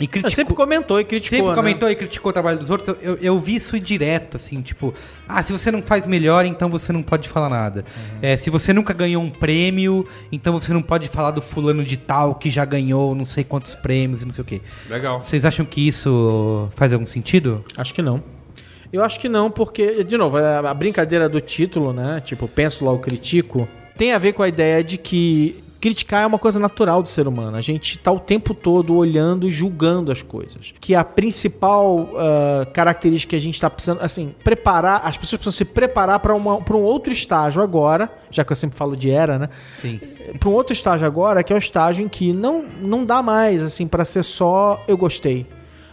e 0.00 0.08
criticou. 0.08 0.30
sempre 0.30 0.54
comentou 0.54 1.00
e 1.00 1.04
criticou. 1.04 1.38
Sempre 1.38 1.50
né? 1.50 1.54
comentou 1.54 1.90
e 1.90 1.94
criticou 1.94 2.30
o 2.30 2.32
trabalho 2.32 2.58
dos 2.58 2.68
outros. 2.68 2.88
Eu, 2.88 2.96
eu, 3.00 3.18
eu 3.20 3.38
vi 3.38 3.56
isso 3.56 3.78
direto, 3.78 4.36
assim, 4.36 4.60
tipo, 4.60 4.92
ah, 5.28 5.42
se 5.42 5.52
você 5.52 5.70
não 5.70 5.82
faz 5.82 6.06
melhor, 6.06 6.44
então 6.44 6.68
você 6.68 6.92
não 6.92 7.02
pode 7.02 7.28
falar 7.28 7.48
nada. 7.48 7.84
Uhum. 7.96 8.18
É, 8.22 8.36
se 8.36 8.50
você 8.50 8.72
nunca 8.72 8.92
ganhou 8.92 9.22
um 9.22 9.30
prêmio, 9.30 10.06
então 10.32 10.52
você 10.52 10.72
não 10.72 10.82
pode 10.82 11.08
falar 11.08 11.30
do 11.30 11.40
fulano 11.40 11.84
de 11.84 11.96
tal 11.96 12.34
que 12.34 12.50
já 12.50 12.64
ganhou 12.64 13.14
não 13.14 13.24
sei 13.24 13.44
quantos 13.44 13.74
prêmios 13.74 14.22
e 14.22 14.24
não 14.24 14.32
sei 14.32 14.42
o 14.42 14.44
quê. 14.44 14.60
Legal. 14.88 15.20
Vocês 15.20 15.44
acham 15.44 15.64
que 15.64 15.86
isso 15.86 16.68
faz 16.74 16.92
algum 16.92 17.06
sentido? 17.06 17.64
Acho 17.76 17.94
que 17.94 18.02
não. 18.02 18.22
Eu 18.92 19.02
acho 19.02 19.18
que 19.18 19.28
não, 19.28 19.50
porque, 19.50 20.04
de 20.04 20.16
novo, 20.16 20.36
a 20.38 20.70
a 20.70 20.74
brincadeira 20.74 21.28
do 21.28 21.40
título, 21.40 21.92
né? 21.92 22.20
Tipo, 22.24 22.46
penso 22.46 22.84
logo 22.84 22.98
critico, 22.98 23.68
tem 23.96 24.12
a 24.12 24.18
ver 24.18 24.32
com 24.32 24.42
a 24.42 24.48
ideia 24.48 24.82
de 24.82 24.98
que 24.98 25.62
criticar 25.84 26.22
é 26.22 26.26
uma 26.26 26.38
coisa 26.38 26.58
natural 26.58 27.02
do 27.02 27.10
ser 27.10 27.28
humano. 27.28 27.58
A 27.58 27.60
gente 27.60 27.98
tá 27.98 28.10
o 28.10 28.18
tempo 28.18 28.54
todo 28.54 28.96
olhando 28.96 29.46
e 29.46 29.50
julgando 29.50 30.10
as 30.10 30.22
coisas. 30.22 30.72
Que 30.80 30.94
a 30.94 31.04
principal 31.04 32.08
ah, 32.16 32.66
característica 32.72 33.30
que 33.30 33.36
a 33.36 33.40
gente 33.40 33.60
tá 33.60 33.68
precisando, 33.68 34.00
assim, 34.00 34.34
preparar, 34.42 35.02
as 35.04 35.18
pessoas 35.18 35.40
precisam 35.40 35.52
se 35.52 35.64
preparar 35.66 36.20
para 36.20 36.34
um 36.34 36.82
outro 36.82 37.12
estágio 37.12 37.60
agora, 37.60 38.10
já 38.30 38.42
que 38.42 38.50
eu 38.50 38.56
sempre 38.56 38.78
falo 38.78 38.96
de 38.96 39.10
era, 39.10 39.38
né? 39.38 39.50
Sim. 39.76 40.00
para 40.40 40.48
um 40.48 40.52
outro 40.52 40.72
estágio 40.72 41.06
agora, 41.06 41.42
que 41.42 41.52
é 41.52 41.56
o 41.56 41.58
estágio 41.58 42.02
em 42.02 42.08
que 42.08 42.32
não, 42.32 42.64
não 42.80 43.04
dá 43.04 43.22
mais, 43.22 43.62
assim, 43.62 43.86
para 43.86 44.06
ser 44.06 44.22
só 44.22 44.82
eu 44.88 44.96
gostei. 44.96 45.46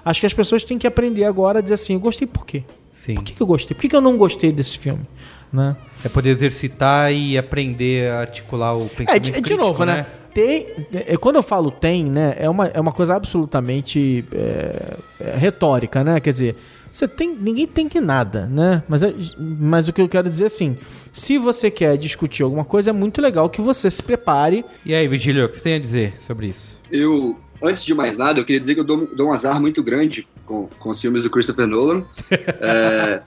Acho 0.06 0.22
que 0.22 0.26
as 0.26 0.34
pessoas 0.34 0.64
têm 0.64 0.78
que 0.78 0.88
aprender 0.88 1.26
agora 1.26 1.60
a 1.60 1.62
dizer 1.62 1.76
assim, 1.76 1.96
eu 1.96 2.00
gostei 2.00 2.26
por 2.26 2.46
quê? 2.46 2.64
Sim. 2.94 3.16
Por 3.16 3.24
que, 3.26 3.34
que 3.34 3.42
eu 3.42 3.48
gostei? 3.48 3.76
Por 3.76 3.82
que, 3.82 3.90
que 3.90 3.96
eu 3.96 4.02
não 4.02 4.18
gostei 4.18 4.52
desse 4.52 4.80
filme? 4.80 5.06
Né? 5.52 5.76
É 6.04 6.10
poder 6.10 6.30
exercitar 6.30 7.12
e 7.12 7.38
aprender 7.38 8.10
a 8.12 8.22
articular 8.22 8.76
o 8.76 8.88
pensamento 8.90 9.10
É, 9.10 9.20
de, 9.20 9.32
de 9.32 9.42
crítico, 9.42 9.60
novo, 9.60 9.86
né? 9.86 10.06
Tem, 10.34 10.68
é, 10.94 11.18
quando 11.18 11.36
eu 11.36 11.44
falo 11.44 11.70
tem, 11.70 12.06
né, 12.06 12.36
é 12.40 12.50
uma, 12.50 12.68
é 12.68 12.80
uma 12.80 12.94
coisa 12.94 13.16
absolutamente 13.16 14.24
é, 14.32 14.98
é, 15.20 15.36
retórica, 15.36 16.06
né? 16.06 16.22
Quer 16.22 16.32
dizer, 16.32 16.56
você 16.90 17.06
tem, 17.06 17.36
ninguém 17.36 17.68
tem 17.68 17.90
que 17.90 18.00
nada, 18.00 18.46
né? 18.48 18.82
Mas, 18.88 19.04
é- 19.04 19.14
mas 19.38 19.90
o 19.90 19.94
que 19.94 20.02
eu 20.02 20.08
quero 20.08 20.30
dizer 20.30 20.46
assim, 20.46 20.78
se 21.12 21.38
você 21.38 21.70
quer 21.70 21.98
discutir 21.98 22.44
alguma 22.44 22.64
coisa, 22.64 22.92
é 22.92 22.94
muito 22.94 23.22
legal 23.22 23.50
que 23.50 23.62
você 23.62 23.92
se 23.92 24.02
prepare 24.02 24.64
E 24.86 24.96
aí, 24.96 25.06
Virgílio, 25.08 25.46
o 25.46 25.50
que 25.50 25.58
você 25.58 25.64
tem 25.64 25.76
a 25.76 25.80
dizer 25.80 26.14
sobre 26.26 26.48
isso? 26.48 26.78
Eu 26.90 27.38
antes 27.62 27.86
de 27.86 27.94
mais 27.94 28.18
nada, 28.18 28.40
eu 28.40 28.46
queria 28.46 28.60
dizer 28.60 28.74
que 28.74 28.80
eu 28.80 28.86
dou, 28.86 29.08
dou 29.16 29.30
um 29.30 29.34
azar 29.34 29.60
muito 29.62 29.84
grande 29.84 30.28
com, 30.46 30.68
com 30.80 30.90
os 30.90 31.00
filmes 31.00 31.24
do 31.24 31.30
Christopher 31.30 31.68
Nolan. 31.68 32.04
É, 32.60 33.22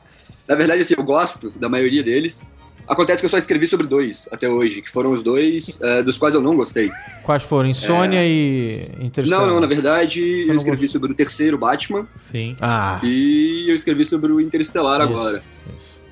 na 0.49 0.55
verdade, 0.55 0.81
assim, 0.81 0.95
eu 0.97 1.05
gosto 1.05 1.51
da 1.51 1.69
maioria 1.69 2.03
deles. 2.03 2.47
Acontece 2.87 3.23
que 3.23 3.27
eu 3.27 3.31
só 3.31 3.39
escrevi 3.39 3.67
sobre 3.67 3.87
dois 3.87 4.29
até 4.31 4.47
hoje, 4.47 4.83
que 4.83 4.91
foram 4.91 5.13
os 5.13 5.23
dois 5.23 5.81
é, 5.81 6.03
dos 6.03 6.19
quais 6.19 6.35
eu 6.35 6.43
não 6.43 6.55
gostei. 6.55 6.91
Quais 7.23 7.43
foram? 7.43 7.71
Insônia 7.71 8.21
e 8.23 8.79
Interestelar? 9.01 9.47
Não, 9.47 9.55
não, 9.55 9.61
na 9.61 9.67
verdade, 9.67 10.45
Você 10.45 10.51
eu 10.51 10.55
escrevi 10.55 10.87
sobre 10.87 11.11
o 11.11 11.15
terceiro 11.15 11.57
Batman 11.57 12.07
Sim. 12.21 12.57
Ah, 12.61 13.01
e 13.03 13.65
eu 13.69 13.75
escrevi 13.75 14.05
sobre 14.05 14.31
o 14.31 14.39
Interestelar 14.39 15.01
Isso, 15.01 15.13
agora. 15.13 15.43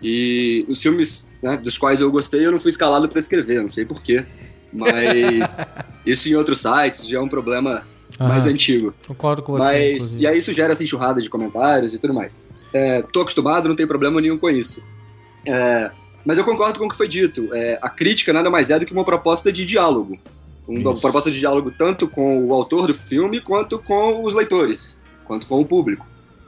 E 0.02 0.64
os 0.66 0.80
filmes 0.80 1.30
né, 1.42 1.58
dos 1.58 1.76
quais 1.76 2.00
eu 2.00 2.10
gostei, 2.10 2.44
eu 2.46 2.50
não 2.50 2.58
fui 2.58 2.70
escalado 2.70 3.06
para 3.06 3.18
escrever, 3.18 3.62
não 3.62 3.70
sei 3.70 3.84
porquê. 3.84 4.24
Mas 4.72 5.68
isso 6.06 6.30
em 6.30 6.34
outros 6.34 6.60
sites 6.60 7.06
já 7.06 7.18
é 7.18 7.20
um 7.20 7.28
problema 7.28 7.86
mais 8.18 8.44
Aham. 8.44 8.54
antigo. 8.54 8.94
concordo 9.06 9.42
com 9.42 9.52
você. 9.52 9.64
Mas, 9.64 9.94
inclusive. 9.94 10.22
e 10.22 10.26
aí 10.26 10.38
isso 10.38 10.52
gera 10.54 10.72
essa 10.72 10.82
enxurrada 10.82 11.20
de 11.20 11.28
comentários 11.28 11.92
e 11.92 11.98
tudo 11.98 12.14
mais. 12.14 12.36
É, 12.72 13.02
tô 13.02 13.20
acostumado, 13.20 13.68
não 13.68 13.76
tem 13.76 13.86
problema 13.86 14.20
nenhum 14.20 14.38
com 14.38 14.48
isso. 14.50 14.82
É, 15.46 15.90
mas 16.24 16.38
eu 16.38 16.44
concordo 16.44 16.78
com 16.78 16.86
o 16.86 16.88
que 16.88 16.96
foi 16.96 17.08
dito. 17.08 17.54
É, 17.54 17.78
a 17.82 17.88
crítica 17.88 18.32
nada 18.32 18.50
mais 18.50 18.70
é 18.70 18.78
do 18.78 18.86
que 18.86 18.92
uma 18.92 19.04
proposta 19.04 19.52
de 19.52 19.66
diálogo. 19.66 20.18
Uma 20.66 20.94
proposta 20.94 21.30
de 21.30 21.38
diálogo 21.38 21.72
tanto 21.76 22.06
com 22.06 22.46
o 22.46 22.54
autor 22.54 22.86
do 22.86 22.94
filme 22.94 23.40
quanto 23.40 23.78
com 23.78 24.22
os 24.22 24.32
leitores, 24.32 24.96
quanto 25.24 25.46
com 25.46 25.60
o 25.60 25.66
público. 25.66 26.06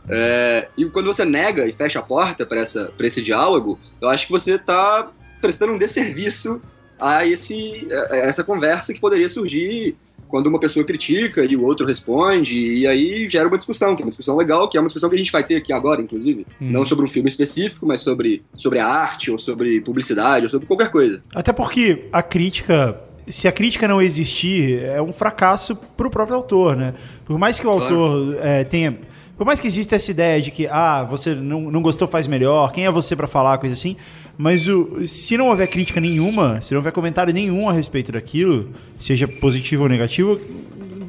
É, 0.09 0.69
e 0.77 0.85
quando 0.87 1.07
você 1.07 1.25
nega 1.25 1.67
e 1.67 1.73
fecha 1.73 1.99
a 1.99 2.03
porta 2.03 2.47
para 2.47 2.61
esse 2.61 3.23
diálogo, 3.23 3.79
eu 4.01 4.09
acho 4.09 4.27
que 4.27 4.33
você 4.33 4.53
está 4.53 5.11
prestando 5.41 5.73
um 5.73 5.79
desserviço 5.79 6.61
a, 7.01 7.27
esse, 7.27 7.89
a 8.11 8.17
essa 8.17 8.45
conversa 8.45 8.95
que 8.95 9.01
poderia 9.01 9.29
surgir 9.29 9.97
quando 10.35 10.49
uma 10.49 10.59
pessoa 10.59 10.85
critica 10.85 11.45
e 11.45 11.55
o 11.55 11.63
outro 11.63 11.87
responde, 11.87 12.59
e 12.59 12.89
aí 12.89 13.29
gera 13.29 13.47
uma 13.47 13.57
discussão, 13.57 13.95
que 13.95 14.03
é 14.03 14.05
uma 14.05 14.09
discussão 14.09 14.37
legal, 14.37 14.69
que 14.69 14.77
é 14.77 14.81
uma 14.81 14.89
discussão 14.89 15.09
que 15.09 15.15
a 15.15 15.19
gente 15.21 15.31
vai 15.31 15.45
ter 15.45 15.55
aqui 15.55 15.73
agora, 15.73 16.03
inclusive. 16.03 16.45
Não 16.61 16.85
sobre 16.85 17.05
um 17.05 17.09
filme 17.09 17.29
específico, 17.29 17.87
mas 17.87 18.01
sobre, 18.01 18.43
sobre 18.57 18.81
a 18.81 18.87
arte, 18.89 19.31
ou 19.31 19.39
sobre 19.39 19.81
publicidade, 19.81 20.47
ou 20.47 20.51
sobre 20.51 20.67
qualquer 20.67 20.91
coisa. 20.91 21.23
Até 21.33 21.53
porque 21.53 22.09
a 22.13 22.21
crítica, 22.21 22.99
se 23.29 23.47
a 23.47 23.53
crítica 23.53 23.87
não 23.87 24.03
existir, 24.03 24.83
é 24.83 25.01
um 25.01 25.13
fracasso 25.13 25.77
pro 25.77 26.11
próprio 26.11 26.35
autor, 26.37 26.75
né? 26.75 26.95
Por 27.25 27.39
mais 27.39 27.61
que 27.61 27.67
o 27.69 27.71
Claro. 27.71 27.95
autor 27.95 28.39
é, 28.43 28.65
tenha. 28.65 28.99
Por 29.37 29.47
mais 29.47 29.61
que 29.61 29.69
exista 29.69 29.95
essa 29.95 30.11
ideia 30.11 30.43
de 30.43 30.51
que, 30.51 30.67
ah, 30.67 31.05
você 31.09 31.33
não, 31.33 31.71
não 31.71 31.81
gostou, 31.81 32.09
faz 32.09 32.27
melhor, 32.27 32.73
quem 32.73 32.87
é 32.87 32.91
você 32.91 33.15
pra 33.15 33.29
falar, 33.29 33.59
coisa 33.59 33.75
assim. 33.75 33.97
Mas 34.37 34.67
o, 34.67 35.07
se 35.07 35.37
não 35.37 35.49
houver 35.49 35.69
crítica 35.69 36.01
nenhuma, 36.01 36.61
se 36.61 36.73
não 36.73 36.79
houver 36.79 36.93
comentário 36.93 37.33
nenhum 37.33 37.69
a 37.69 37.73
respeito 37.73 38.13
daquilo, 38.13 38.71
seja 38.99 39.29
positivo 39.41 39.85
ou 39.85 39.89
negativo, 39.89 40.41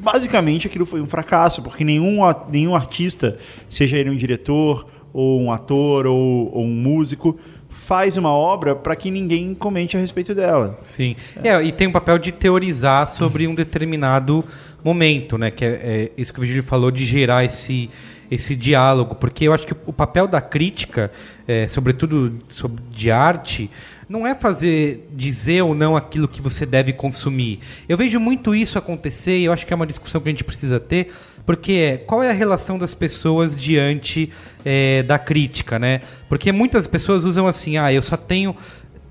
basicamente 0.00 0.68
aquilo 0.68 0.86
foi 0.86 1.00
um 1.00 1.06
fracasso, 1.06 1.60
porque 1.62 1.82
nenhum, 1.82 2.18
nenhum 2.50 2.76
artista, 2.76 3.36
seja 3.68 3.96
ele 3.96 4.10
um 4.10 4.16
diretor, 4.16 4.86
ou 5.12 5.40
um 5.40 5.50
ator, 5.50 6.06
ou, 6.06 6.54
ou 6.54 6.64
um 6.64 6.74
músico, 6.74 7.38
faz 7.68 8.16
uma 8.16 8.30
obra 8.30 8.74
para 8.74 8.94
que 8.94 9.10
ninguém 9.10 9.54
comente 9.54 9.96
a 9.96 10.00
respeito 10.00 10.34
dela. 10.34 10.78
Sim. 10.84 11.16
É, 11.42 11.62
e 11.62 11.72
tem 11.72 11.86
um 11.86 11.92
papel 11.92 12.18
de 12.18 12.32
teorizar 12.32 13.08
sobre 13.08 13.46
um 13.46 13.54
determinado 13.54 14.44
momento, 14.82 15.36
né? 15.38 15.50
Que 15.50 15.64
é, 15.64 15.68
é 15.68 16.10
isso 16.16 16.32
que 16.32 16.38
o 16.38 16.42
Virgílio 16.42 16.62
falou 16.62 16.90
de 16.90 17.04
gerar 17.04 17.44
esse, 17.44 17.90
esse 18.30 18.54
diálogo. 18.54 19.14
Porque 19.14 19.46
eu 19.46 19.52
acho 19.52 19.66
que 19.66 19.74
o 19.86 19.92
papel 19.92 20.26
da 20.26 20.40
crítica, 20.40 21.10
é, 21.46 21.68
sobretudo 21.68 22.40
sobre, 22.48 22.82
de 22.90 23.10
arte, 23.10 23.70
não 24.08 24.26
é 24.26 24.34
fazer 24.34 25.08
dizer 25.14 25.62
ou 25.62 25.74
não 25.74 25.96
aquilo 25.96 26.28
que 26.28 26.40
você 26.40 26.64
deve 26.64 26.92
consumir. 26.92 27.60
Eu 27.88 27.96
vejo 27.96 28.20
muito 28.20 28.54
isso 28.54 28.78
acontecer 28.78 29.38
e 29.38 29.44
eu 29.44 29.52
acho 29.52 29.66
que 29.66 29.72
é 29.72 29.76
uma 29.76 29.86
discussão 29.86 30.20
que 30.20 30.28
a 30.28 30.32
gente 30.32 30.44
precisa 30.44 30.78
ter, 30.78 31.12
porque 31.44 31.72
é, 31.72 31.96
qual 31.96 32.22
é 32.22 32.30
a 32.30 32.34
relação 32.34 32.78
das 32.78 32.94
pessoas 32.94 33.56
diante 33.56 34.32
é, 34.64 35.02
da 35.02 35.18
crítica, 35.18 35.78
né? 35.78 36.02
Porque 36.28 36.52
muitas 36.52 36.86
pessoas 36.86 37.24
usam 37.24 37.46
assim, 37.46 37.78
ah, 37.78 37.92
eu 37.92 38.02
só 38.02 38.16
tenho 38.16 38.54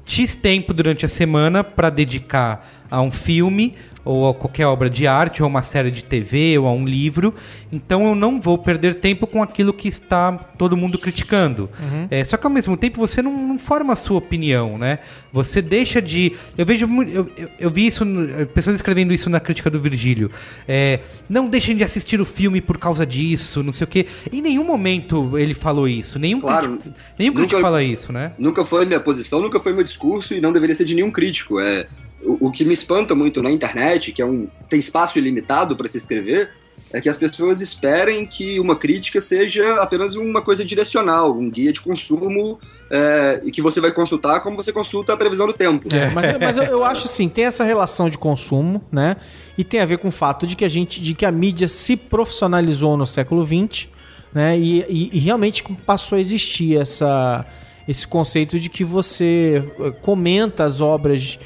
X 0.06 0.36
tempo 0.36 0.74
durante 0.74 1.06
a 1.06 1.10
semana 1.10 1.64
para 1.64 1.90
dedicar 1.90 2.70
a 2.90 3.02
um 3.02 3.12
filme 3.12 3.76
ou 4.06 4.30
a 4.30 4.34
qualquer 4.34 4.66
obra 4.68 4.90
de 4.90 5.08
arte, 5.08 5.42
ou 5.44 5.50
uma 5.50 5.64
série 5.64 5.90
de 5.92 6.04
TV, 6.04 6.58
ou 6.60 6.68
a 6.68 6.72
um 6.72 6.86
livro. 6.86 7.34
Então 7.72 8.06
eu 8.08 8.16
não 8.16 8.40
vou 8.40 8.58
perder 8.58 8.96
tempo 8.96 9.26
com 9.28 9.42
aquilo 9.44 9.74
que 9.74 9.88
está 9.88 10.32
todo 10.32 10.78
mundo 10.78 10.98
criticando. 11.00 11.70
É, 12.10 12.24
só 12.24 12.38
que 12.38 12.46
ao 12.46 12.52
mesmo 12.54 12.78
tempo 12.78 12.98
você 13.00 13.22
não, 13.22 13.32
não 13.48 13.58
forma 13.60 13.92
a 13.94 13.96
sua 13.96 14.18
opinião, 14.20 14.78
né? 14.78 15.00
Você 15.34 15.62
deixa 15.62 16.02
de. 16.02 16.34
Eu 16.58 16.66
vejo 16.66 16.88
muito. 16.88 17.12
Eu, 17.12 17.30
eu, 17.36 17.50
eu 17.60 17.70
vi 17.72 17.88
isso. 17.88 18.06
Pessoas 18.54 18.76
escrevendo 18.76 19.12
isso 19.14 19.30
na 19.30 19.40
crítica 19.40 19.70
do 19.70 19.82
Virgílio. 19.82 20.30
É, 20.68 21.00
não 21.28 21.50
deixem 21.50 21.76
de 21.76 21.84
assistir 21.84 22.22
o 22.22 22.26
filme 22.26 22.62
por 22.62 22.78
causa 22.78 23.06
disso, 23.06 23.64
não 23.64 23.72
sei 23.72 23.86
o 23.86 23.88
quê. 23.88 24.06
Em 24.32 24.42
nenhum 24.42 24.64
momento 24.64 25.38
ele 25.38 25.54
falou 25.56 25.88
isso. 25.88 26.20
Nenhum 26.20 26.40
Claro. 26.40 26.78
crítico, 26.78 26.96
nenhum 27.18 27.34
crítico 27.34 27.56
Nunca- 27.56 27.66
fala 27.68 27.82
isso, 27.84 28.14
né? 28.14 28.34
Nunca 28.38 28.64
foi 28.64 28.86
minha 28.86 29.00
posição, 29.00 29.42
nunca 29.42 29.60
foi 29.60 29.74
meu 29.74 29.84
discurso 29.84 30.34
e 30.36 30.40
não 30.40 30.52
deveria 30.54 30.76
ser 30.76 30.86
de 30.86 30.94
nenhum 30.94 31.10
crítico. 31.12 31.60
É, 31.60 31.88
o, 32.26 32.52
que 32.52 32.64
me 32.66 32.74
espanta 32.74 33.14
muito 33.16 33.42
na 33.42 33.52
internet, 33.52 34.12
que 34.12 34.22
é 34.22 34.26
um 34.26 34.48
tem 34.70 34.80
espaço 34.80 35.18
ilimitado 35.18 35.76
para 35.76 35.88
se 35.88 35.98
escrever, 35.98 36.50
é 36.94 37.02
que 37.02 37.10
as 37.10 37.18
pessoas 37.18 37.62
esperem 37.62 38.26
que 38.26 38.60
uma 38.60 38.76
crítica 38.76 39.20
seja 39.20 39.76
apenas 39.82 40.16
uma 40.16 40.42
coisa 40.42 40.64
direcional, 40.64 41.32
um 41.38 41.50
guia 41.50 41.72
de 41.74 41.82
consumo 41.82 42.60
é, 42.90 43.42
que 43.52 43.62
você 43.62 43.82
vai 43.82 43.92
consultar 43.92 44.40
como 44.42 44.56
você 44.56 44.72
consulta 44.72 45.14
a 45.14 45.18
previsão 45.18 45.48
do 45.48 45.54
tempo. 45.54 45.88
É, 45.94 46.10
mas, 46.12 46.40
mas 46.40 46.58
eu, 46.58 46.64
eu 46.64 46.84
acho 46.84 47.06
assim, 47.06 47.28
tem 47.28 47.46
essa 47.46 47.64
relação 47.64 48.10
de 48.10 48.18
consumo, 48.18 48.82
né? 48.92 49.18
E 49.58 49.64
tem 49.64 49.80
a 49.80 49.86
ver 49.86 49.98
com 49.98 50.08
o 50.10 50.12
fato 50.12 50.46
de 50.46 50.56
que 50.56 50.64
a 50.64 50.70
gente, 50.70 51.02
de 51.02 51.14
que 51.14 51.26
a 51.26 51.32
mídia 51.32 51.68
se 51.68 51.96
profissionalizou 51.98 52.96
no 52.98 53.06
século 53.08 53.46
XX, 53.46 53.88
né? 54.34 54.58
E, 54.58 54.80
e- 54.88 55.10
e 55.14 55.20
realmente 55.20 55.64
passou 55.86 56.18
a 56.18 56.22
existir 56.22 56.78
essa, 56.78 57.46
esse 57.88 58.06
conceito 58.08 58.60
de 58.60 58.70
que 58.70 58.84
você 58.84 59.64
eh, 59.80 59.92
comenta 60.02 60.64
as 60.66 60.80
obras, 60.82 61.40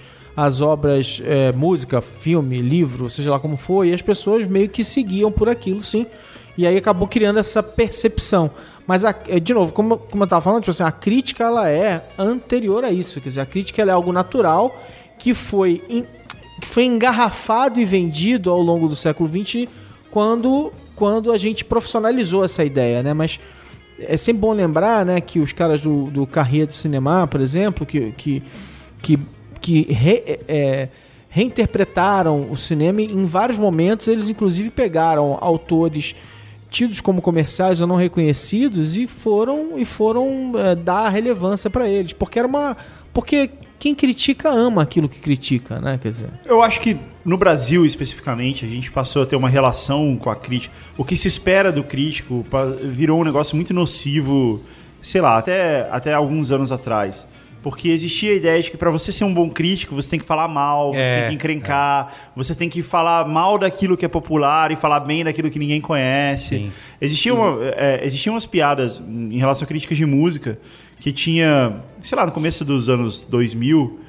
as 0.46 0.62
obras, 0.62 1.22
eh, 1.26 1.52
música, 1.52 2.02
filme, 2.02 2.62
livro, 2.62 3.10
seja 3.10 3.32
lá 3.32 3.40
como 3.40 3.58
for, 3.58 3.86
e 3.86 3.94
as 3.94 4.02
pessoas 4.02 4.48
meio 4.48 4.70
que 4.70 4.84
seguiam 4.84 5.32
por 5.32 5.50
aquilo, 5.50 5.82
sim. 5.82 6.06
E 6.58 6.66
aí 6.66 6.78
acabou 6.78 7.08
criando 7.08 7.40
essa 7.40 7.62
percepção. 7.62 8.50
Mas, 8.88 9.04
a- 9.04 9.14
eh, 9.28 9.40
de 9.40 9.54
novo, 9.54 9.74
como, 9.74 9.98
como 9.98 10.24
eu 10.24 10.26
estava 10.26 10.42
falando, 10.42 10.62
tipo 10.62 10.72
assim, 10.72 10.84
a 10.84 10.92
crítica 10.92 11.44
ela 11.44 11.70
é 11.70 12.04
anterior 12.18 12.84
a 12.86 12.92
isso. 12.92 13.20
Quer 13.20 13.30
dizer, 13.30 13.42
a 13.42 13.46
crítica 13.46 13.82
é 13.82 13.90
algo 13.90 14.12
natural 14.14 14.76
que 15.18 15.34
foi, 15.34 15.84
em- 15.90 16.06
que 16.62 16.68
foi 16.68 16.86
engarrafado 16.86 17.80
e 17.80 17.86
vendido 17.86 18.50
ao 18.50 18.62
longo 18.62 18.88
do 18.88 18.96
século 18.96 19.30
XX 19.30 19.70
quando, 20.10 20.72
quando 20.96 21.32
a 21.32 21.38
gente 21.38 21.64
profissionalizou 21.66 22.44
essa 22.46 22.64
ideia, 22.64 23.04
né? 23.04 23.14
Mas 23.14 23.40
é 24.00 24.16
sempre 24.16 24.42
bom 24.42 24.54
lembrar, 24.54 25.06
né, 25.06 25.20
que 25.20 25.40
os 25.40 25.52
caras 25.52 25.82
do, 25.82 26.10
do 26.10 26.26
do 26.26 26.74
Cinema, 26.74 27.28
por 27.28 27.42
exemplo, 27.42 27.86
que, 27.86 28.12
que, 28.14 28.42
que, 29.02 29.20
que 29.62 29.82
re- 29.92 30.40
é, 30.48 30.90
reinterpretaram 31.30 32.52
o 32.52 32.58
cinema 32.58 33.02
em 33.02 33.26
vários 33.26 33.58
momentos, 33.58 34.08
eles 34.08 34.30
inclusive 34.30 34.70
pegaram 34.70 35.38
autores 35.40 36.16
tidos 36.70 37.02
como 37.02 37.22
comerciais 37.22 37.82
ou 37.82 37.88
não 37.88 37.96
reconhecidos 37.96 38.96
e 38.96 39.08
foram 39.08 39.78
e 39.80 39.86
foram 39.86 40.54
é, 40.56 40.76
dar 40.76 41.10
relevância 41.10 41.70
para 41.70 41.88
eles, 41.90 42.14
porque 42.14 42.38
era 42.38 42.48
uma 42.48 42.78
porque 43.14 43.50
quem 43.80 43.96
critica 43.96 44.50
ama 44.50 44.82
aquilo 44.84 45.08
que 45.08 45.20
critica, 45.20 45.80
né? 45.80 45.98
Quer 46.02 46.10
dizer, 46.10 46.30
Eu 46.46 46.62
acho 46.62 46.82
que 46.82 46.98
no 47.24 47.38
Brasil, 47.38 47.86
especificamente, 47.86 48.66
a 48.66 48.68
gente 48.68 48.92
passou 48.92 49.24
a 49.24 49.26
ter 49.26 49.38
uma 49.38 49.48
relação 49.50 50.18
com 50.18 50.30
a 50.30 50.36
crítica. 50.36 50.76
O 50.98 51.06
que 51.06 51.16
se 51.16 51.30
espera 51.30 51.72
do 51.72 51.82
crítico 51.84 52.46
virou 52.84 53.22
um 53.22 53.24
negócio 53.24 53.56
muito 53.56 53.74
nocivo, 53.74 54.62
sei 55.02 55.22
lá, 55.22 55.38
até, 55.38 55.88
até 55.92 56.14
alguns 56.14 56.52
anos 56.52 56.74
atrás. 56.74 57.26
Porque 57.62 57.90
existia 57.90 58.32
a 58.32 58.36
ideia 58.36 58.62
de 58.62 58.72
que 58.72 58.78
para 58.78 58.90
você 58.90 59.12
ser 59.12 59.26
um 59.26 59.34
bom 59.34 59.50
crítico, 59.50 59.94
você 59.94 60.10
tem 60.12 60.20
que 60.20 60.26
falar 60.26 60.48
mal, 60.48 60.94
você 60.94 61.00
É, 61.00 61.20
tem 61.20 61.30
que 61.30 61.36
encrencar, 61.36 62.14
você 62.36 62.56
tem 62.56 62.70
que 62.70 62.82
falar 62.82 63.28
mal 63.28 63.58
daquilo 63.58 63.98
que 63.98 64.06
é 64.06 64.08
popular 64.08 64.72
e 64.72 64.78
falar 64.78 65.02
bem 65.02 65.24
daquilo 65.24 65.50
que 65.52 65.60
ninguém 65.60 65.82
conhece. 65.82 66.58
Sim. 66.58 66.72
Existia 67.02 67.34
uma, 67.34 67.58
é, 67.76 68.02
existiam 68.06 68.34
umas 68.34 68.46
piadas 68.46 69.02
em 69.06 69.38
relação 69.38 69.66
a 69.66 69.68
críticas 69.68 69.98
de 69.98 70.06
música 70.06 70.58
que 71.02 71.12
tinha, 71.12 71.74
sei 72.02 72.18
lá, 72.18 72.26
no 72.26 72.32
começo 72.32 72.64
dos 72.64 72.90
anos 72.90 73.24
2000, 73.30 74.00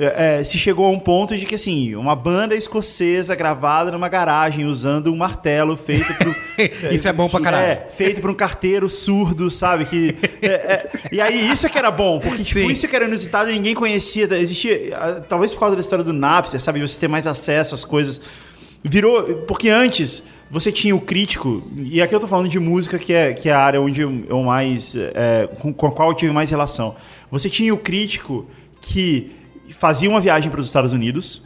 é, 0.00 0.38
é, 0.38 0.44
se 0.44 0.56
chegou 0.56 0.86
a 0.86 0.90
um 0.90 0.98
ponto 0.98 1.36
de 1.36 1.44
que, 1.44 1.56
assim, 1.56 1.96
uma 1.96 2.14
banda 2.14 2.54
escocesa 2.54 3.34
gravada 3.34 3.90
numa 3.90 4.08
garagem 4.08 4.64
usando 4.64 5.12
um 5.12 5.16
martelo 5.16 5.76
feito 5.76 6.14
pro... 6.14 6.32
Isso 6.94 7.08
é 7.08 7.12
bom 7.12 7.28
pra 7.28 7.40
caralho. 7.40 7.66
É, 7.66 7.86
feito 7.90 8.20
por 8.20 8.30
um 8.30 8.34
carteiro 8.34 8.88
surdo, 8.88 9.50
sabe? 9.50 9.86
Que, 9.86 10.14
é, 10.40 10.46
é, 10.46 10.90
e 11.10 11.20
aí, 11.20 11.50
isso 11.50 11.66
é 11.66 11.68
que 11.68 11.76
era 11.76 11.90
bom, 11.90 12.20
porque, 12.20 12.44
tipo, 12.44 12.60
Sim. 12.60 12.70
isso 12.70 12.86
que 12.86 12.94
era 12.94 13.06
inusitado, 13.06 13.50
ninguém 13.50 13.74
conhecia. 13.74 14.24
Existia, 14.36 14.96
ah, 14.96 15.20
talvez 15.28 15.52
por 15.52 15.60
causa 15.60 15.74
da 15.74 15.80
história 15.80 16.04
do 16.04 16.12
Napster, 16.12 16.60
sabe? 16.60 16.80
Você 16.80 16.98
ter 16.98 17.08
mais 17.08 17.26
acesso 17.26 17.74
às 17.74 17.84
coisas. 17.84 18.20
Virou... 18.82 19.22
Porque 19.46 19.68
antes... 19.68 20.22
Você 20.50 20.72
tinha 20.72 20.96
o 20.96 21.00
crítico, 21.02 21.62
e 21.76 22.00
aqui 22.00 22.14
eu 22.14 22.20
tô 22.20 22.26
falando 22.26 22.48
de 22.48 22.58
música, 22.58 22.98
que 22.98 23.12
é, 23.12 23.34
que 23.34 23.50
é 23.50 23.52
a 23.52 23.58
área 23.58 23.82
onde 23.82 24.00
eu, 24.00 24.24
eu 24.26 24.42
mais. 24.42 24.96
é, 24.96 25.46
com, 25.60 25.74
com 25.74 25.86
a 25.88 25.92
qual 25.92 26.08
eu 26.08 26.14
tive 26.14 26.32
mais 26.32 26.48
relação. 26.48 26.96
Você 27.30 27.50
tinha 27.50 27.74
o 27.74 27.76
crítico 27.76 28.46
que 28.80 29.36
fazia 29.70 30.08
uma 30.08 30.20
viagem 30.20 30.50
para 30.50 30.60
os 30.60 30.66
Estados 30.66 30.92
Unidos, 30.92 31.42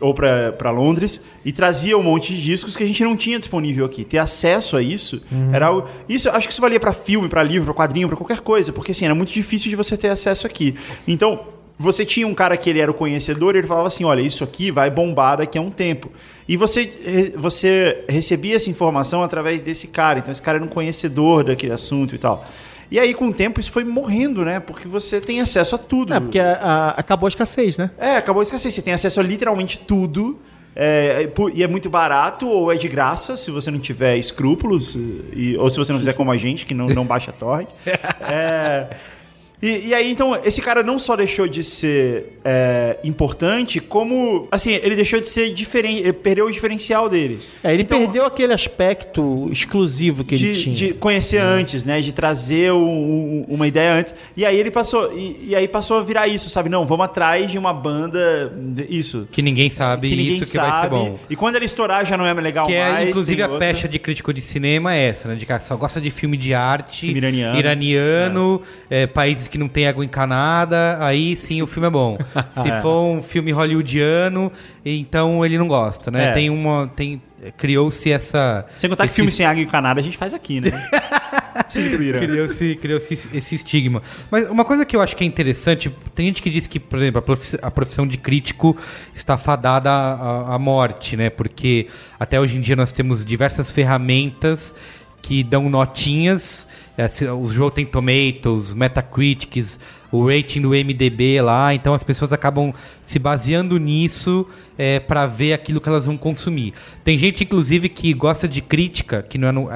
ou 0.00 0.12
pra 0.12 0.70
Londres 0.72 1.20
e 1.44 1.52
trazia 1.52 1.96
um 1.96 2.02
monte 2.02 2.34
de 2.34 2.42
discos 2.42 2.74
que 2.74 2.82
a 2.82 2.86
gente 2.86 3.04
não 3.04 3.16
tinha 3.16 3.38
disponível 3.38 3.86
aqui. 3.86 4.04
Ter 4.04 4.18
acesso 4.18 4.76
a 4.76 4.82
isso 4.82 5.22
era 5.52 5.66
algo. 5.66 5.88
Isso, 6.08 6.28
acho 6.28 6.48
que 6.48 6.52
isso 6.52 6.60
valia 6.60 6.80
pra 6.80 6.92
filme, 6.92 7.28
pra 7.28 7.42
livro, 7.42 7.66
pra 7.72 7.84
quadrinho, 7.84 8.08
pra 8.08 8.16
qualquer 8.16 8.40
coisa, 8.40 8.72
porque 8.72 8.90
assim, 8.90 9.04
era 9.04 9.14
muito 9.14 9.30
difícil 9.30 9.70
de 9.70 9.76
você 9.76 9.96
ter 9.96 10.08
acesso 10.08 10.44
aqui. 10.46 10.74
Então, 11.06 11.40
você 11.78 12.04
tinha 12.04 12.26
um 12.26 12.34
cara 12.34 12.56
que 12.56 12.68
ele 12.68 12.80
era 12.80 12.90
o 12.90 12.94
conhecedor 12.94 13.54
e 13.54 13.58
ele 13.58 13.66
falava 13.68 13.86
assim: 13.86 14.02
olha, 14.02 14.20
isso 14.22 14.42
aqui 14.42 14.70
vai 14.72 14.90
bombar 14.90 15.36
daqui 15.38 15.56
a 15.56 15.60
um 15.60 15.70
tempo. 15.70 16.10
E 16.48 16.56
você, 16.56 16.90
re- 17.04 17.32
você 17.36 18.04
recebia 18.08 18.56
essa 18.56 18.68
informação 18.70 19.22
através 19.22 19.62
desse 19.62 19.86
cara. 19.86 20.18
Então, 20.18 20.32
esse 20.32 20.42
cara 20.42 20.58
era 20.58 20.64
um 20.64 20.68
conhecedor 20.68 21.44
daquele 21.44 21.72
assunto 21.72 22.12
e 22.14 22.18
tal. 22.18 22.42
E 22.90 22.98
aí, 22.98 23.12
com 23.14 23.28
o 23.28 23.32
tempo, 23.34 23.58
isso 23.58 23.70
foi 23.72 23.84
morrendo, 23.84 24.44
né? 24.44 24.60
Porque 24.60 24.86
você 24.86 25.20
tem 25.20 25.40
acesso 25.40 25.74
a 25.74 25.78
tudo. 25.78 26.14
É, 26.14 26.20
porque 26.20 26.38
a- 26.38 26.58
a- 26.62 26.90
acabou 26.90 27.26
a 27.26 27.28
escassez, 27.28 27.76
né? 27.76 27.90
É, 27.98 28.16
acabou 28.16 28.42
de 28.42 28.48
esquecer. 28.48 28.70
Você 28.70 28.82
tem 28.82 28.92
acesso 28.94 29.18
a 29.20 29.22
literalmente 29.22 29.80
tudo. 29.80 30.38
é, 30.78 31.26
e 31.54 31.62
é 31.62 31.66
muito 31.66 31.88
barato 31.88 32.46
ou 32.46 32.70
é 32.70 32.76
de 32.76 32.86
graça, 32.86 33.34
se 33.38 33.50
você 33.50 33.70
não 33.70 33.78
tiver 33.78 34.18
escrúpulos. 34.18 34.94
e- 35.32 35.56
ou 35.58 35.70
se 35.70 35.78
você 35.78 35.90
não 35.90 35.98
fizer 35.98 36.12
como 36.12 36.30
a 36.30 36.36
gente, 36.36 36.66
que 36.66 36.74
não, 36.74 36.86
não 36.88 37.06
baixa 37.06 37.32
torrent. 37.32 37.68
É, 38.28 38.86
e, 39.62 39.88
e 39.88 39.94
aí, 39.94 40.10
então, 40.10 40.38
esse 40.44 40.60
cara 40.60 40.82
não 40.82 40.98
só 40.98 41.16
deixou 41.16 41.48
de 41.48 41.62
ser 41.64 42.38
é, 42.44 42.96
importante, 43.02 43.80
como, 43.80 44.46
assim, 44.50 44.72
ele 44.82 44.94
deixou 44.94 45.18
de 45.20 45.26
ser 45.26 45.52
diferente, 45.52 46.00
ele 46.02 46.12
perdeu 46.12 46.46
o 46.46 46.50
diferencial 46.52 47.08
dele. 47.08 47.38
É, 47.64 47.72
ele 47.72 47.82
Então, 47.82 47.98
perdeu 47.98 48.24
aquele 48.26 48.52
aspecto 48.52 49.48
exclusivo 49.50 50.24
que 50.24 50.34
ele 50.34 50.52
de, 50.52 50.62
tinha. 50.62 50.74
de 50.76 50.94
conhecer 50.94 51.38
antes, 51.38 51.84
né? 51.84 52.00
De 52.00 52.12
trazer 52.12 52.70
o- 52.72 52.76
o- 52.86 53.46
uma 53.48 53.66
ideia 53.66 53.94
antes. 53.94 54.14
E 54.36 54.44
aí 54.44 54.58
ele 54.58 54.70
passou. 54.70 55.16
E, 55.16 55.48
e 55.48 55.56
aí 55.56 55.66
passou 55.66 55.98
a 55.98 56.02
virar 56.02 56.28
isso, 56.28 56.48
sabe? 56.50 56.68
Não, 56.68 56.84
vamos 56.86 57.04
atrás 57.06 57.50
de 57.50 57.58
uma 57.58 57.72
banda. 57.72 58.52
de- 58.56 58.86
Isso. 58.88 59.26
Que 59.32 59.40
ninguém 59.42 59.70
sabe 59.70 60.08
que 60.08 60.16
ninguém 60.16 60.38
isso 60.38 60.52
que 60.52 60.58
vai 60.58 60.66
ser 60.70 60.76
sabe. 60.76 60.88
bom. 60.90 61.18
E 61.30 61.34
quando 61.36 61.56
ele 61.56 61.64
estourar 61.64 62.04
já 62.06 62.16
não 62.16 62.26
é 62.26 62.32
legal 62.34 62.66
Que 62.66 62.78
mais. 62.78 63.06
é, 63.06 63.10
inclusive, 63.10 63.42
a 63.42 63.46
outra. 63.48 63.58
pecha 63.66 63.88
de 63.88 63.98
crítico 63.98 64.32
de 64.32 64.40
cinema 64.40 64.94
é 64.94 65.08
essa, 65.08 65.28
né? 65.28 65.34
De 65.34 65.46
cara, 65.46 65.60
só 65.60 65.74
gosta 65.76 66.00
de 66.00 66.10
filme 66.10 66.36
de 66.36 66.52
arte, 66.54 67.00
Filme 67.06 67.18
iraniano. 67.18 67.58
iraniano, 67.58 68.62
é, 68.90 69.06
países 69.06 69.48
que 69.48 69.55
não 69.58 69.68
tem 69.68 69.86
água 69.86 70.04
encanada, 70.04 70.98
aí 71.00 71.34
sim 71.36 71.62
o 71.62 71.66
filme 71.66 71.86
é 71.88 71.90
bom. 71.90 72.16
Se 72.62 72.68
É. 72.70 72.80
for 72.80 73.04
um 73.12 73.22
filme 73.22 73.52
hollywoodiano, 73.52 74.52
então 74.84 75.44
ele 75.44 75.56
não 75.58 75.68
gosta, 75.68 76.10
né? 76.10 76.26
É. 76.26 76.32
Tem 76.32 76.50
uma. 76.50 76.90
Tem, 76.94 77.20
Criou-se 77.56 78.10
essa. 78.10 78.66
Sem 78.76 78.88
contar 78.90 79.04
que 79.04 79.08
esse- 79.08 79.16
filme 79.16 79.30
sem 79.30 79.46
água 79.46 79.62
encanada 79.62 80.00
a 80.00 80.02
gente 80.02 80.16
faz 80.16 80.32
aqui, 80.34 80.60
né? 80.60 80.70
Criou-se 81.70 82.76
criou 82.76 82.98
esse 82.98 83.54
estigma. 83.54 84.02
Mas 84.30 84.48
uma 84.50 84.64
coisa 84.64 84.84
que 84.84 84.94
eu 84.96 85.00
acho 85.00 85.16
que 85.16 85.24
é 85.24 85.26
interessante, 85.26 85.90
tem 86.14 86.26
gente 86.26 86.42
que 86.42 86.50
diz 86.50 86.66
que, 86.66 86.78
por 86.78 86.98
exemplo, 86.98 87.18
a 87.18 87.22
profi- 87.22 87.58
a 87.62 87.70
profissão 87.70 88.06
de 88.06 88.16
crítico 88.16 88.76
está 89.14 89.36
fadada 89.38 89.90
à- 89.90 90.54
à 90.54 90.58
morte, 90.58 91.16
né? 91.16 91.30
Porque 91.30 91.88
até 92.18 92.40
hoje 92.40 92.56
em 92.56 92.60
dia 92.60 92.76
nós 92.76 92.92
temos 92.92 93.24
diversas 93.24 93.70
ferramentas 93.70 94.74
que 95.22 95.42
dão 95.42 95.68
notinhas. 95.68 96.68
É, 96.96 97.04
Os 97.32 97.54
Rotten 97.56 97.84
Tomatoes, 97.84 98.72
Metacritics, 98.74 99.78
o 100.10 100.26
rating 100.28 100.62
do 100.62 100.70
MDB 100.70 101.42
lá, 101.42 101.74
então 101.74 101.92
as 101.92 102.02
pessoas 102.02 102.32
acabam 102.32 102.72
se 103.04 103.18
baseando 103.18 103.76
nisso 103.78 104.46
é, 104.78 104.98
para 104.98 105.26
ver 105.26 105.52
aquilo 105.52 105.80
que 105.80 105.88
elas 105.88 106.06
vão 106.06 106.16
consumir. 106.16 106.72
Tem 107.04 107.18
gente, 107.18 107.44
inclusive, 107.44 107.88
que 107.88 108.14
gosta 108.14 108.48
de 108.48 108.60
crítica, 108.62 109.22
que 109.22 109.36
não 109.36 109.48
é 109.48 109.52
no- 109.52 109.68
a, 109.68 109.74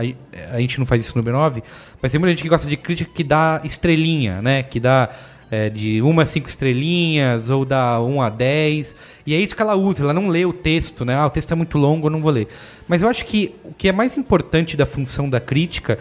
a 0.54 0.60
gente 0.60 0.78
não 0.78 0.86
faz 0.86 1.04
isso 1.04 1.16
no 1.18 1.22
B9, 1.22 1.62
mas 2.00 2.10
tem 2.10 2.18
muita 2.18 2.30
gente 2.32 2.42
que 2.42 2.48
gosta 2.48 2.66
de 2.68 2.76
crítica 2.76 3.10
que 3.14 3.24
dá 3.24 3.60
estrelinha, 3.64 4.40
né? 4.40 4.62
Que 4.62 4.80
dá 4.80 5.10
é, 5.52 5.68
de 5.68 6.00
1 6.00 6.20
a 6.20 6.26
5 6.26 6.48
estrelinhas 6.48 7.50
ou 7.50 7.64
dá 7.64 8.00
1 8.00 8.22
a 8.22 8.28
10. 8.28 8.94
E 9.26 9.34
é 9.34 9.40
isso 9.40 9.54
que 9.56 9.60
ela 9.60 9.74
usa, 9.74 10.02
ela 10.04 10.14
não 10.14 10.28
lê 10.28 10.46
o 10.46 10.52
texto, 10.52 11.04
né? 11.04 11.16
Ah, 11.16 11.26
o 11.26 11.30
texto 11.30 11.50
é 11.50 11.54
muito 11.56 11.76
longo, 11.76 12.06
eu 12.06 12.10
não 12.10 12.22
vou 12.22 12.30
ler. 12.30 12.46
Mas 12.86 13.02
eu 13.02 13.08
acho 13.08 13.24
que 13.24 13.52
o 13.64 13.72
que 13.74 13.88
é 13.88 13.92
mais 13.92 14.16
importante 14.16 14.76
da 14.76 14.86
função 14.86 15.28
da 15.28 15.40
crítica 15.40 15.98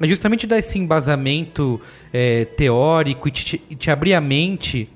é 0.00 0.08
justamente 0.08 0.46
dar 0.46 0.58
esse 0.58 0.78
embasamento 0.78 1.80
é, 2.12 2.44
teórico 2.44 3.28
e 3.28 3.30
te, 3.30 3.58
te 3.58 3.90
abrir 3.90 4.14
a 4.14 4.20
mente 4.20 4.88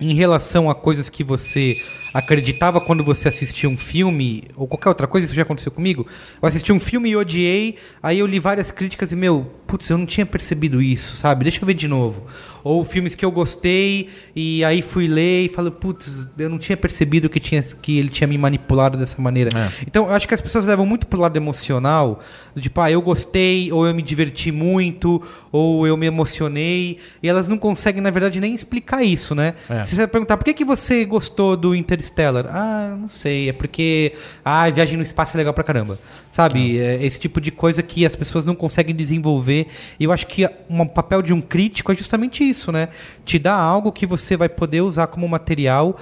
em 0.00 0.14
relação 0.14 0.68
a 0.68 0.74
coisas 0.74 1.08
que 1.08 1.22
você 1.22 1.80
acreditava 2.12 2.80
quando 2.80 3.04
você 3.04 3.28
assistia 3.28 3.68
um 3.68 3.76
filme, 3.76 4.44
ou 4.56 4.66
qualquer 4.66 4.88
outra 4.88 5.06
coisa, 5.06 5.24
isso 5.24 5.34
já 5.34 5.42
aconteceu 5.42 5.72
comigo. 5.72 6.06
Eu 6.40 6.48
assisti 6.48 6.72
um 6.72 6.80
filme 6.80 7.10
e 7.10 7.16
odiei, 7.16 7.76
aí 8.02 8.18
eu 8.18 8.26
li 8.26 8.38
várias 8.38 8.70
críticas 8.70 9.12
e, 9.12 9.16
meu, 9.16 9.50
putz, 9.66 9.88
eu 9.88 9.98
não 9.98 10.06
tinha 10.06 10.26
percebido 10.26 10.82
isso, 10.82 11.16
sabe? 11.16 11.44
Deixa 11.44 11.60
eu 11.60 11.66
ver 11.66 11.74
de 11.74 11.88
novo. 11.88 12.22
Ou 12.64 12.82
filmes 12.84 13.14
que 13.14 13.24
eu 13.24 13.30
gostei 13.30 14.08
e 14.34 14.64
aí 14.64 14.80
fui 14.80 15.06
ler 15.06 15.44
e 15.44 15.48
falei, 15.50 15.70
putz, 15.70 16.22
eu 16.38 16.48
não 16.48 16.58
tinha 16.58 16.76
percebido 16.76 17.28
que, 17.28 17.38
tinha, 17.38 17.62
que 17.62 17.98
ele 17.98 18.08
tinha 18.08 18.26
me 18.26 18.38
manipulado 18.38 18.96
dessa 18.96 19.20
maneira. 19.20 19.50
Então, 19.86 20.06
eu 20.06 20.14
acho 20.14 20.26
que 20.26 20.34
as 20.34 20.40
pessoas 20.40 20.64
levam 20.64 20.86
muito 20.86 21.06
pro 21.06 21.20
lado 21.20 21.36
emocional, 21.36 22.20
do 22.54 22.60
tipo, 22.62 22.80
ah, 22.80 22.90
eu 22.90 23.02
gostei, 23.02 23.70
ou 23.70 23.86
eu 23.86 23.94
me 23.94 24.00
diverti 24.00 24.50
muito, 24.50 25.22
ou 25.52 25.86
eu 25.86 25.94
me 25.96 26.06
emocionei, 26.06 26.98
e 27.22 27.28
elas 27.28 27.48
não 27.48 27.58
conseguem, 27.58 28.00
na 28.00 28.10
verdade, 28.10 28.40
nem 28.40 28.54
explicar 28.54 29.04
isso, 29.04 29.34
né? 29.34 29.54
Você 29.84 29.94
vai 29.96 30.06
perguntar, 30.06 30.36
por 30.38 30.44
que, 30.44 30.54
que 30.54 30.64
você 30.64 31.04
gostou 31.04 31.56
do 31.56 31.74
Interstellar? 31.74 32.46
Ah, 32.48 32.96
não 32.98 33.08
sei, 33.10 33.50
é 33.50 33.52
porque, 33.52 34.14
ah, 34.42 34.70
viagem 34.70 34.96
no 34.96 35.02
espaço 35.02 35.36
é 35.36 35.38
legal 35.38 35.52
pra 35.52 35.62
caramba. 35.62 35.98
Sabe? 36.34 36.80
É 36.80 37.00
esse 37.00 37.20
tipo 37.20 37.40
de 37.40 37.52
coisa 37.52 37.80
que 37.80 38.04
as 38.04 38.16
pessoas 38.16 38.44
não 38.44 38.56
conseguem 38.56 38.92
desenvolver. 38.92 39.68
E 40.00 40.02
eu 40.02 40.10
acho 40.10 40.26
que 40.26 40.44
um 40.68 40.84
papel 40.84 41.22
de 41.22 41.32
um 41.32 41.40
crítico 41.40 41.92
é 41.92 41.94
justamente 41.94 42.42
isso, 42.42 42.72
né? 42.72 42.88
Te 43.24 43.38
dar 43.38 43.54
algo 43.54 43.92
que 43.92 44.04
você 44.04 44.36
vai 44.36 44.48
poder 44.48 44.80
usar 44.80 45.06
como 45.06 45.28
material 45.28 45.96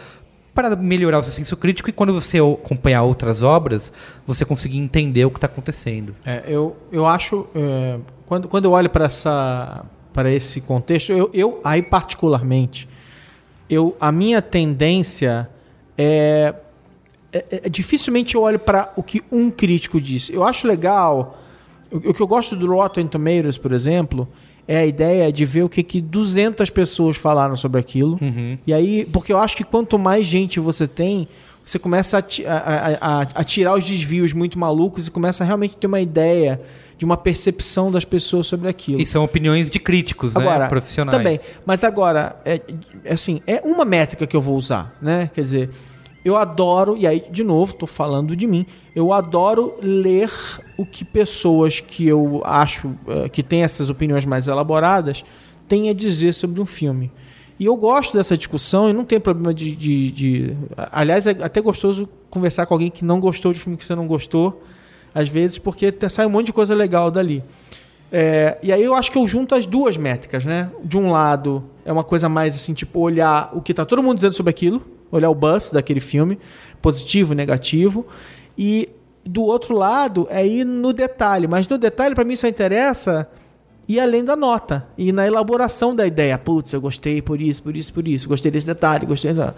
para 0.55 0.75
melhorar 0.75 1.19
o 1.19 1.23
seu 1.23 1.33
senso 1.35 1.55
crítico 1.55 1.91
e 1.91 1.93
quando 1.93 2.15
você 2.15 2.39
acompanhar 2.39 3.03
outras 3.03 3.43
obras, 3.43 3.93
você 4.27 4.43
conseguir 4.43 4.79
entender 4.79 5.27
o 5.27 5.31
que 5.31 5.37
está 5.37 5.49
acontecendo. 5.49 6.15
É, 6.25 6.45
eu, 6.47 6.79
eu 6.91 7.07
acho, 7.07 7.47
é, 7.55 7.99
quando, 8.25 8.49
quando 8.49 8.65
eu 8.65 8.71
olho 8.71 8.89
para 8.89 9.05
essa 9.05 9.85
para 10.15 10.33
esse 10.33 10.63
contexto, 10.63 11.13
eu, 11.13 11.29
eu 11.35 11.61
aí 11.63 11.83
particularmente, 11.83 12.89
eu 13.69 13.95
a 14.01 14.11
minha 14.11 14.41
tendência 14.41 15.47
é, 15.99 16.55
é- 17.33 17.45
é- 17.65 17.69
dificilmente 17.69 18.35
eu 18.35 18.43
olho 18.43 18.59
para 18.59 18.93
o 18.97 19.03
que 19.03 19.23
um 19.31 19.51
crítico 19.51 20.01
disse. 20.01 20.33
Eu 20.33 20.45
acho 20.45 20.67
legal, 20.67 21.39
o, 21.91 22.11
o 22.11 22.15
que 22.15 22.21
eu 22.21 22.27
gosto 22.27 22.55
do 22.57 22.67
Rotten 22.67 23.07
Tomatoes, 23.07 23.57
por 23.59 23.73
exemplo, 23.73 24.29
é 24.69 24.79
a 24.79 24.87
ideia 24.87 25.33
de 25.33 25.45
ver 25.45 25.63
o 25.65 25.69
que 25.69 25.83
que 25.83 26.01
200 26.01 26.71
pessoas 26.71 27.17
falaram 27.17 27.57
sobre 27.57 27.81
aquilo. 27.81 28.19
E 28.67 28.73
aí, 28.73 29.05
porque 29.13 29.33
eu 29.33 29.39
acho 29.39 29.57
que 29.57 29.65
quanto 29.65 29.99
mais 29.99 30.27
gente 30.27 30.61
você 30.61 30.87
tem, 30.87 31.27
você 31.65 31.79
começa 31.79 32.19
a, 32.19 32.21
a, 32.21 33.21
a- 33.23 33.27
a- 33.35 33.45
tirar 33.45 33.75
os 33.75 33.85
desvios 33.85 34.33
muito 34.33 34.59
malucos 34.59 35.07
e 35.07 35.11
começa 35.11 35.43
a 35.43 35.47
realmente 35.47 35.77
ter 35.77 35.87
uma 35.87 36.01
ideia 36.01 36.61
de 36.99 37.05
uma 37.05 37.17
percepção 37.17 37.91
das 37.91 38.05
pessoas 38.05 38.47
sobre 38.47 38.69
aquilo. 38.69 39.01
E 39.01 39.07
são 39.07 39.25
opiniões 39.25 39.69
de 39.69 39.81
críticos, 39.81 40.37
Agora, 40.37 40.61
né? 40.65 40.69
Profissionais. 40.69 41.19
Também. 41.19 41.41
Mas 41.67 41.83
agora, 41.83 42.37
é, 42.45 42.61
é 43.05 43.15
assim, 43.15 43.41
é 43.47 43.61
uma 43.65 43.85
métrica 43.85 44.25
que 44.27 44.37
eu 44.37 44.41
vou 44.41 44.57
usar, 44.57 44.97
né? 45.03 45.29
Quer 45.35 45.41
dizer, 45.41 45.71
eu 46.25 46.37
adoro, 46.37 46.97
e 46.97 47.07
aí, 47.07 47.25
de 47.31 47.43
novo, 47.43 47.75
tô 47.75 47.87
falando 47.87 48.37
de 48.37 48.47
mim, 48.47 48.65
eu 48.95 49.13
adoro 49.13 49.75
ler 49.83 50.31
o 50.77 50.87
que 50.87 51.05
pessoas 51.05 51.81
que 51.81 52.07
eu 52.07 52.41
acho 52.45 52.95
eh, 53.09 53.29
que 53.29 53.43
têm 53.43 53.63
essas 53.63 53.91
opiniões 53.91 54.25
mais 54.25 54.47
elaboradas 54.49 55.25
têm 55.67 55.89
a 55.91 55.93
dizer 55.95 56.33
sobre 56.35 56.61
um 56.61 56.67
filme. 56.67 57.11
E 57.59 57.65
eu 57.67 57.77
gosto 57.77 58.17
dessa 58.17 58.37
discussão 58.37 58.89
e 58.91 58.93
não 58.93 59.05
tem 59.05 59.21
problema 59.21 59.53
de. 59.55 59.75
de- 59.77 60.11
de- 60.13 60.57
Aliás, 60.91 61.27
é 61.27 61.31
até 61.31 61.61
gostoso 61.61 62.09
conversar 62.31 62.67
com 62.67 62.75
alguém 62.75 62.91
que 62.91 63.05
não 63.05 63.21
gostou 63.21 63.53
de 63.53 63.61
filme 63.61 63.77
que 63.77 63.85
você 63.85 63.95
não 63.95 64.07
gostou, 64.07 64.63
às 65.15 65.29
vezes, 65.29 65.59
porque 65.59 65.93
sai 66.09 66.27
um 66.27 66.31
monte 66.31 66.47
de 66.47 66.53
coisa 66.53 66.75
legal 66.75 67.11
dali. 67.11 67.43
É, 68.11 68.59
e 68.63 68.73
aí 68.73 68.83
eu 68.83 68.95
acho 68.95 69.11
que 69.11 69.19
eu 69.19 69.27
junto 69.27 69.55
as 69.55 69.65
duas 69.67 69.97
métricas, 69.97 70.45
né? 70.45 70.71
De 70.85 70.97
um 70.99 71.11
lado, 71.11 71.65
é 71.85 71.93
uma 71.93 72.05
coisa 72.05 72.29
mais 72.29 72.55
assim, 72.55 72.75
tipo, 72.75 73.01
olhar 73.01 73.51
o 73.55 73.61
que 73.63 73.73
tá 73.73 73.85
todo 73.85 74.03
mundo 74.03 74.17
dizendo 74.17 74.35
sobre 74.35 74.51
aquilo, 74.51 74.83
olhar 75.13 75.31
o 75.31 75.35
buzz 75.35 75.71
daquele 75.71 76.01
filme, 76.01 76.39
positivo, 76.81 77.35
negativo. 77.35 78.07
E 78.59 78.89
do 79.25 79.45
outro 79.45 79.77
lado, 79.77 80.27
é 80.31 80.45
ir 80.45 80.65
no 80.65 80.93
detalhe. 80.93 81.47
Mas 81.47 81.69
no 81.69 81.79
detalhe, 81.79 82.15
para 82.15 82.25
mim, 82.25 82.35
só 82.35 82.49
interessa 82.49 83.29
ir 83.89 84.01
além 84.01 84.25
da 84.25 84.35
nota. 84.35 84.87
E 84.97 85.13
na 85.13 85.27
elaboração 85.27 85.95
da 85.95 86.07
ideia. 86.07 86.39
Putz, 86.39 86.73
eu 86.73 86.81
gostei 86.81 87.21
por 87.21 87.41
isso, 87.41 87.63
por 87.63 87.77
isso, 87.77 87.93
por 87.93 88.09
isso. 88.09 88.29
Gostei 88.29 88.51
desse 88.51 88.67
detalhe, 88.67 89.07
gostei 89.07 89.33
da... 89.33 89.55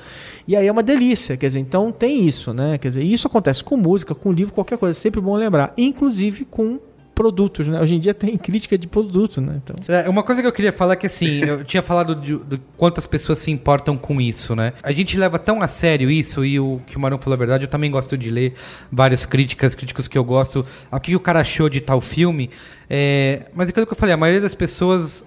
E 0.47 0.57
aí 0.57 0.67
é 0.67 0.73
uma 0.73 0.83
delícia. 0.83 1.37
Quer 1.37 1.47
dizer, 1.47 1.61
então 1.61 1.93
tem 1.93 2.27
isso, 2.27 2.53
né? 2.53 2.77
Quer 2.79 2.89
dizer, 2.89 3.03
isso 3.03 3.27
acontece 3.27 3.63
com 3.63 3.77
música, 3.77 4.15
com 4.15 4.33
livro, 4.33 4.53
qualquer 4.53 4.77
coisa. 4.77 4.99
É 4.99 5.01
sempre 5.01 5.21
bom 5.21 5.37
lembrar. 5.37 5.73
Inclusive 5.79 6.45
com 6.45 6.79
produtos, 7.15 7.69
né? 7.69 7.81
Hoje 7.81 7.95
em 7.95 8.01
dia 8.01 8.13
tem 8.13 8.37
crítica 8.37 8.77
de 8.77 8.89
produto, 8.89 9.41
né? 9.41 9.61
Então... 9.63 9.77
É, 9.89 10.09
uma 10.09 10.23
coisa 10.23 10.43
que 10.43 10.49
eu 10.49 10.53
queria 10.53 10.73
falar 10.73 10.95
é 10.95 10.97
que 10.97 11.07
assim, 11.07 11.39
eu 11.45 11.65
tinha 11.65 11.83
falado 11.83 12.15
de, 12.15 12.37
do 12.37 12.61
quanto 12.77 12.99
as 12.99 13.07
pessoas 13.07 13.39
se 13.39 13.51
importam 13.51 13.97
com 13.97 14.21
isso, 14.21 14.55
né? 14.55 14.73
A 14.83 14.93
gente 14.93 15.17
leva 15.17 15.39
tão 15.39 15.63
a 15.63 15.69
sério 15.69 16.11
isso, 16.11 16.45
e 16.45 16.59
o 16.59 16.81
que 16.87 16.97
o 16.97 17.01
Marão 17.01 17.19
falou 17.19 17.35
a 17.35 17.39
verdade, 17.39 17.65
eu 17.65 17.69
também 17.69 17.91
gosto 17.91 18.19
de 18.19 18.31
ler 18.31 18.55
várias 18.91 19.25
críticas, 19.25 19.75
críticos 19.75 20.09
que 20.09 20.19
eu 20.19 20.25
gosto, 20.25 20.67
o 20.91 21.01
que 21.01 21.15
o 21.15 21.21
cara 21.21 21.41
achou 21.41 21.69
de 21.69 21.81
tal 21.81 22.01
filme. 22.01 22.51
É, 22.91 23.47
mas 23.55 23.69
aquilo 23.69 23.87
que 23.87 23.93
eu 23.93 23.97
falei, 23.97 24.15
a 24.15 24.19
maioria 24.19 24.41
das 24.41 24.55
pessoas 24.55 25.25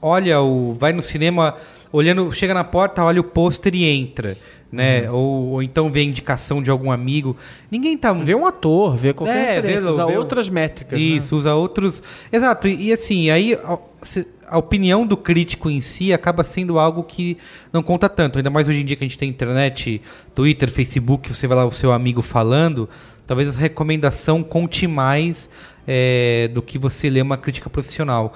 olha 0.00 0.40
o. 0.40 0.74
vai 0.74 0.92
no 0.92 1.02
cinema, 1.02 1.56
olhando, 1.92 2.32
chega 2.32 2.54
na 2.54 2.64
porta, 2.64 3.02
olha 3.02 3.20
o 3.20 3.24
pôster 3.24 3.74
e 3.74 3.84
entra. 3.84 4.36
Né? 4.70 5.10
Ou, 5.10 5.50
ou 5.52 5.62
então 5.62 5.90
vê 5.90 6.00
a 6.00 6.04
indicação 6.04 6.62
de 6.62 6.70
algum 6.70 6.90
amigo. 6.90 7.36
Ninguém 7.70 7.96
tá. 7.96 8.12
Vê 8.12 8.34
um 8.34 8.46
ator, 8.46 8.96
vê 8.96 9.12
qualquer 9.12 9.36
É, 9.36 9.54
referência, 9.56 9.90
usa 9.90 10.06
vê- 10.06 10.16
outras 10.16 10.48
métricas. 10.48 10.98
né? 10.98 11.04
Isso, 11.04 11.36
usa 11.36 11.54
outros. 11.54 12.02
Exato, 12.32 12.66
e, 12.68 12.88
e 12.88 12.92
assim, 12.92 13.30
aí 13.30 13.54
a, 13.54 13.78
se- 14.02 14.26
a 14.48 14.58
opinião 14.58 15.06
do 15.06 15.16
crítico 15.16 15.68
em 15.70 15.80
si 15.80 16.12
acaba 16.12 16.44
sendo 16.44 16.78
algo 16.78 17.02
que 17.02 17.36
não 17.72 17.82
conta 17.82 18.08
tanto. 18.08 18.38
Ainda 18.38 18.50
mais 18.50 18.68
hoje 18.68 18.80
em 18.80 18.84
dia 18.84 18.96
que 18.96 19.04
a 19.04 19.08
gente 19.08 19.18
tem 19.18 19.28
internet, 19.28 20.00
Twitter, 20.34 20.70
Facebook, 20.70 21.28
você 21.34 21.46
vai 21.46 21.56
lá 21.56 21.64
o 21.64 21.72
seu 21.72 21.90
amigo 21.92 22.22
falando, 22.22 22.88
talvez 23.26 23.48
essa 23.48 23.58
recomendação 23.60 24.42
conte 24.44 24.86
mais 24.86 25.48
é, 25.86 26.48
do 26.52 26.60
que 26.62 26.78
você 26.78 27.08
ler 27.10 27.22
uma 27.22 27.36
crítica 27.36 27.68
profissional. 27.70 28.34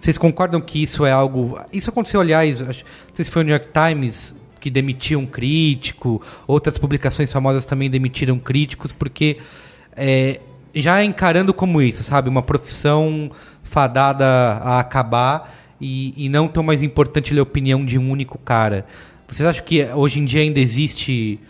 Vocês 0.00 0.18
concordam 0.18 0.60
que 0.60 0.82
isso 0.82 1.06
é 1.06 1.12
algo. 1.12 1.58
Isso 1.72 1.88
aconteceu, 1.88 2.20
aliás, 2.20 2.60
acho- 2.60 2.84
não 3.08 3.14
sei 3.14 3.24
se 3.24 3.30
foi 3.30 3.42
o 3.42 3.44
New 3.44 3.54
York 3.54 3.68
Times 3.72 4.34
que 4.62 4.70
demitiu 4.70 5.18
um 5.18 5.26
crítico, 5.26 6.22
outras 6.46 6.78
publicações 6.78 7.32
famosas 7.32 7.66
também 7.66 7.90
demitiram 7.90 8.38
críticos, 8.38 8.92
porque 8.92 9.36
é, 9.96 10.38
já 10.72 11.02
encarando 11.02 11.52
como 11.52 11.82
isso, 11.82 12.04
sabe? 12.04 12.28
Uma 12.28 12.42
profissão 12.42 13.32
fadada 13.64 14.24
a 14.24 14.78
acabar 14.78 15.52
e, 15.80 16.14
e 16.16 16.28
não 16.28 16.46
tão 16.46 16.62
mais 16.62 16.80
importante 16.80 17.36
a 17.36 17.42
opinião 17.42 17.84
de 17.84 17.98
um 17.98 18.08
único 18.08 18.38
cara. 18.38 18.86
Vocês 19.26 19.48
acham 19.48 19.64
que 19.64 19.84
hoje 19.84 20.20
em 20.20 20.24
dia 20.24 20.42
ainda 20.42 20.60
existe 20.60 21.40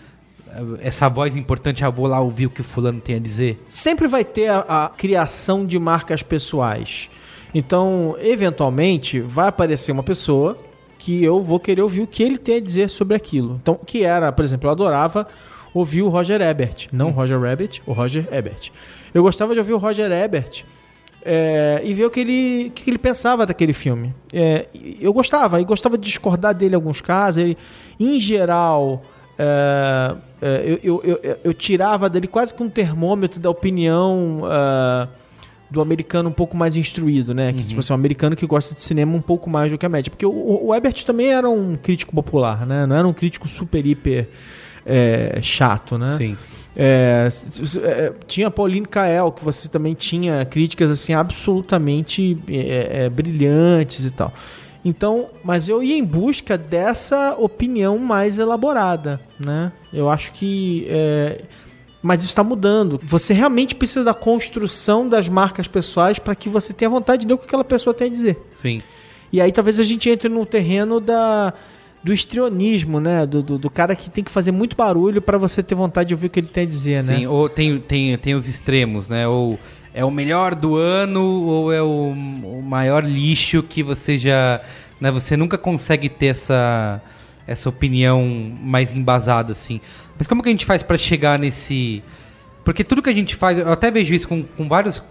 eh, 0.49 0.63
essa 0.81 1.07
voz 1.11 1.37
importante? 1.37 1.85
Ah, 1.85 1.91
vou 1.91 2.07
lá 2.07 2.19
ouvir 2.19 2.47
o 2.47 2.51
que 2.51 2.63
o 2.63 2.65
fulano 2.65 2.99
tem 2.99 3.17
a 3.17 3.19
dizer? 3.19 3.63
sempre 3.69 4.09
vai 4.09 4.25
ter 4.25 4.49
a, 4.49 4.61
a 4.61 4.89
criação 4.89 5.67
de 5.67 5.79
marcas 5.79 6.23
pessoais. 6.23 7.11
Então, 7.55 8.17
eventualmente, 8.23 9.21
vai 9.21 9.49
aparecer 9.49 9.93
uma 9.93 10.03
pessoa 10.03 10.57
que 11.05 11.23
eu 11.23 11.43
vou 11.43 11.59
querer 11.59 11.83
ouvir 11.83 12.03
o 12.03 12.07
que 12.07 12.23
ele 12.23 12.39
tem 12.39 12.59
a 12.59 12.61
dizer 12.61 12.89
sobre 12.89 13.17
aquilo. 13.17 13.59
Então, 13.61 13.75
que 13.75 14.05
era, 14.05 14.31
por 14.31 14.45
exemplo, 14.45 14.69
eu 14.69 14.71
adorava 14.71 15.27
ouvir 15.75 16.03
o 16.03 16.09
Roger 16.09 16.41
Ebert. 16.41 16.87
Não 16.93 17.09
o 17.09 17.11
Roger 17.11 17.41
Rabbit, 17.41 17.83
o 17.85 17.93
Roger 17.93 18.29
Ebert. 18.31 18.71
Eu 19.13 19.21
gostava 19.21 19.53
de 19.53 19.59
ouvir 19.59 19.73
o 19.73 19.79
Roger 19.79 20.13
Ebert 20.13 20.63
é, 21.25 21.81
e 21.83 21.93
ver 21.93 22.07
o 22.07 22.11
que 22.11 22.21
ele, 22.21 22.69
o 22.69 22.71
que 22.71 22.89
ele 22.89 22.99
pensava 22.99 23.45
daquele 23.45 23.73
filme. 23.73 24.15
É, 24.33 24.67
eu 25.01 25.13
gostava, 25.13 25.61
e 25.61 25.65
gostava 25.65 25.99
de 25.99 26.05
discordar 26.05 26.55
dele 26.55 26.75
em 26.75 26.77
alguns 26.77 27.01
casos. 27.01 27.43
Ele, 27.43 27.59
em 27.99 28.21
geral, 28.21 29.03
é, 29.37 30.15
eu, 30.65 30.79
eu, 31.03 31.21
eu, 31.21 31.39
eu 31.43 31.53
tirava 31.53 32.09
dele 32.09 32.29
quase 32.29 32.55
que 32.55 32.63
um 32.63 32.71
termômetro 32.71 33.41
da 33.41 33.51
opinião 33.51 34.43
do 35.73 35.81
americano 35.81 36.29
um 36.29 36.33
pouco 36.33 36.57
mais 36.57 36.77
instruído, 36.77 37.33
né? 37.35 37.53
Que, 37.53 37.65
tipo 37.65 37.81
assim, 37.81 37.93
um 37.93 37.97
americano 37.97 38.37
que 38.37 38.47
gosta 38.47 38.75
de 38.75 38.83
cinema 38.83 39.17
um 39.17 39.23
pouco 39.23 39.49
mais 39.49 39.73
do 39.73 39.79
que 39.79 39.87
a 39.87 39.89
média. 39.89 40.11
Porque 40.11 40.27
o, 40.27 40.67
o 40.67 40.75
Ebert 40.75 41.03
também 41.05 41.33
era 41.33 41.49
um 41.49 41.75
crítico 41.77 42.15
popular, 42.15 42.67
né? 42.67 42.85
Não 42.87 42.95
era 42.95 43.09
um 43.09 43.13
crítico 43.13 43.49
super, 43.49 43.85
hiper 43.85 44.29
é, 44.85 45.39
chato, 45.43 45.97
né? 45.97 46.17
Sim. 46.19 46.37
É, 46.77 47.29
é, 47.83 48.13
tinha 48.27 48.49
a 48.49 48.51
Pauline 48.51 48.87
Kael, 48.87 49.33
que 49.33 49.45
você 49.45 49.69
também 49.69 49.95
tinha 49.95 50.45
críticas 50.45 50.91
assim 50.91 51.15
absolutamente 51.15 52.39
é, 52.49 53.05
é, 53.05 53.11
brilhantes 53.11 54.05
e 54.05 54.11
tal. 54.11 54.33
Então, 54.85 55.29
mas 55.45 55.69
eu 55.69 55.83
ia 55.83 55.97
em 55.97 56.05
busca 56.05 56.59
dessa 56.59 57.35
opinião 57.39 57.99
mais 57.99 58.39
elaborada, 58.39 59.21
né? 59.39 59.73
Eu 59.93 60.11
acho 60.11 60.33
que 60.33 60.87
é, 60.89 61.43
mas 62.03 62.21
isso 62.21 62.31
está 62.31 62.43
mudando. 62.43 63.01
Você 63.05 63.33
realmente 63.33 63.75
precisa 63.75 64.05
da 64.05 64.13
construção 64.13 65.09
das 65.09 65.29
marcas 65.29 65.69
pessoais 65.69 66.19
para 66.19 66.35
que 66.35 66.49
você 66.49 66.73
tenha 66.73 66.89
vontade 66.89 67.23
de 67.23 67.29
ler 67.29 67.35
o 67.35 67.39
que 67.39 67.47
aquela 67.47 67.65
pessoa 67.65 67.95
tem 67.95 68.09
a 68.09 68.11
dizer. 68.11 68.39
Sim. 68.55 68.83
E 69.33 69.41
aí 69.41 69.53
talvez 69.53 69.79
a 69.79 69.85
gente 69.85 70.11
entre 70.11 70.29
no 70.29 70.45
terreno 70.45 71.01
da, 71.01 71.55
do 72.03 72.13
histrionismo, 72.13 73.01
né? 73.01 73.25
Do, 73.25 73.43
do, 73.43 73.57
do 73.57 73.71
cara 73.71 73.95
que 73.95 74.11
tem 74.11 74.25
que 74.25 74.31
fazer 74.31 74.51
muito 74.51 74.77
barulho 74.77 75.23
para 75.23 75.39
você 75.39 75.63
ter 75.63 75.75
vontade 75.75 76.09
de 76.09 76.15
ouvir 76.15 76.27
o 76.27 76.31
que 76.31 76.41
ele 76.41 76.49
tem 76.49 76.65
a 76.65 76.67
dizer, 76.67 77.05
né? 77.05 77.19
Sim, 77.19 77.27
ou 77.27 77.49
tem, 77.49 77.79
tem, 77.79 78.19
tem 78.19 78.35
os 78.35 78.49
extremos, 78.49 79.09
né? 79.09 79.27
Ou 79.29 79.59
é 79.95 80.05
o 80.05 80.11
melhor 80.11 80.55
do 80.55 80.77
ano, 80.77 81.23
ou 81.23 81.73
é 81.73 81.81
o, 81.81 82.13
o 82.45 82.63
maior 82.63 83.05
lixo 83.05 83.63
que 83.63 83.83
você 83.83 84.19
já. 84.19 84.61
Né? 85.01 85.11
Você 85.11 85.37
nunca 85.37 85.57
consegue 85.57 86.09
ter 86.09 86.27
essa, 86.27 87.01
essa 87.47 87.69
opinião 87.69 88.25
mais 88.61 88.95
embasada, 88.95 89.53
assim. 89.53 89.81
Mas 90.19 90.27
como 90.27 90.43
que 90.43 90.49
a 90.49 90.53
gente 90.53 90.67
faz 90.67 90.83
pra 90.83 90.97
chegar 90.97 91.39
nesse. 91.39 92.03
Porque 92.65 92.85
tudo 92.85 93.03
que 93.03 93.11
a 93.11 93.15
gente 93.15 93.35
faz, 93.35 93.59
eu 93.59 93.73
até 93.73 93.91
vejo 93.91 94.15
isso 94.15 94.29
com, 94.29 94.43
com 94.43 94.69
vários 94.69 95.03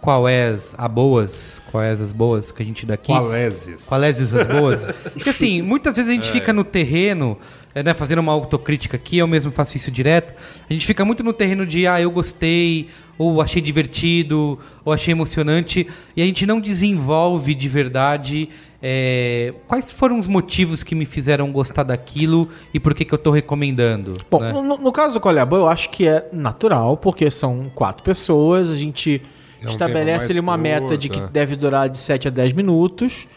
quais 0.00 0.74
a 0.76 0.88
boas, 0.88 1.60
quais 1.70 2.00
as 2.00 2.12
boas 2.12 2.50
que 2.50 2.62
a 2.62 2.66
gente 2.66 2.86
dá 2.86 2.94
aqui. 2.94 3.12
Qualeses. 3.12 3.86
Qualésias 3.86 4.34
as 4.34 4.46
boas. 4.46 4.86
Porque 5.12 5.30
assim, 5.30 5.62
muitas 5.62 5.96
vezes 5.96 6.10
a 6.10 6.14
gente 6.14 6.30
fica 6.30 6.52
no 6.52 6.64
terreno, 6.64 7.38
é, 7.74 7.82
né, 7.82 7.94
fazendo 7.94 8.18
uma 8.18 8.32
autocrítica 8.32 8.96
aqui, 8.96 9.18
eu 9.18 9.26
mesmo 9.26 9.50
faço 9.50 9.76
isso 9.76 9.90
direto. 9.90 10.34
A 10.68 10.72
gente 10.72 10.86
fica 10.86 11.04
muito 11.04 11.22
no 11.22 11.32
terreno 11.32 11.66
de, 11.66 11.86
ah, 11.86 12.00
eu 12.00 12.10
gostei, 12.10 12.88
ou 13.16 13.40
achei 13.40 13.60
divertido, 13.60 14.58
ou 14.84 14.92
achei 14.92 15.12
emocionante, 15.12 15.86
e 16.16 16.22
a 16.22 16.24
gente 16.24 16.46
não 16.46 16.60
desenvolve 16.60 17.54
de 17.54 17.68
verdade 17.68 18.48
é, 18.82 19.52
quais 19.68 19.90
foram 19.90 20.18
os 20.18 20.26
motivos 20.26 20.82
que 20.82 20.94
me 20.94 21.04
fizeram 21.04 21.52
gostar 21.52 21.82
daquilo 21.82 22.48
e 22.72 22.80
por 22.80 22.94
que, 22.94 23.04
que 23.04 23.12
eu 23.12 23.18
tô 23.18 23.30
recomendando. 23.30 24.18
Bom, 24.30 24.40
né? 24.40 24.52
no, 24.52 24.78
no 24.78 24.92
caso 24.92 25.14
do 25.14 25.20
Colher 25.20 25.46
eu 25.50 25.68
acho 25.68 25.90
que 25.90 26.08
é 26.08 26.28
natural, 26.32 26.96
porque 26.96 27.30
são 27.30 27.70
quatro 27.74 28.02
pessoas, 28.02 28.70
a 28.70 28.76
gente 28.76 29.20
É 29.60 29.66
um 29.66 29.68
estabelece 29.68 30.32
ali 30.32 30.40
uma 30.40 30.56
meta 30.56 30.96
de 30.96 31.08
que 31.08 31.20
é. 31.20 31.26
deve 31.26 31.56
durar 31.56 31.88
de 31.88 31.98
7 31.98 32.28
a 32.28 32.30
10 32.30 32.54
minutos. 32.54 33.28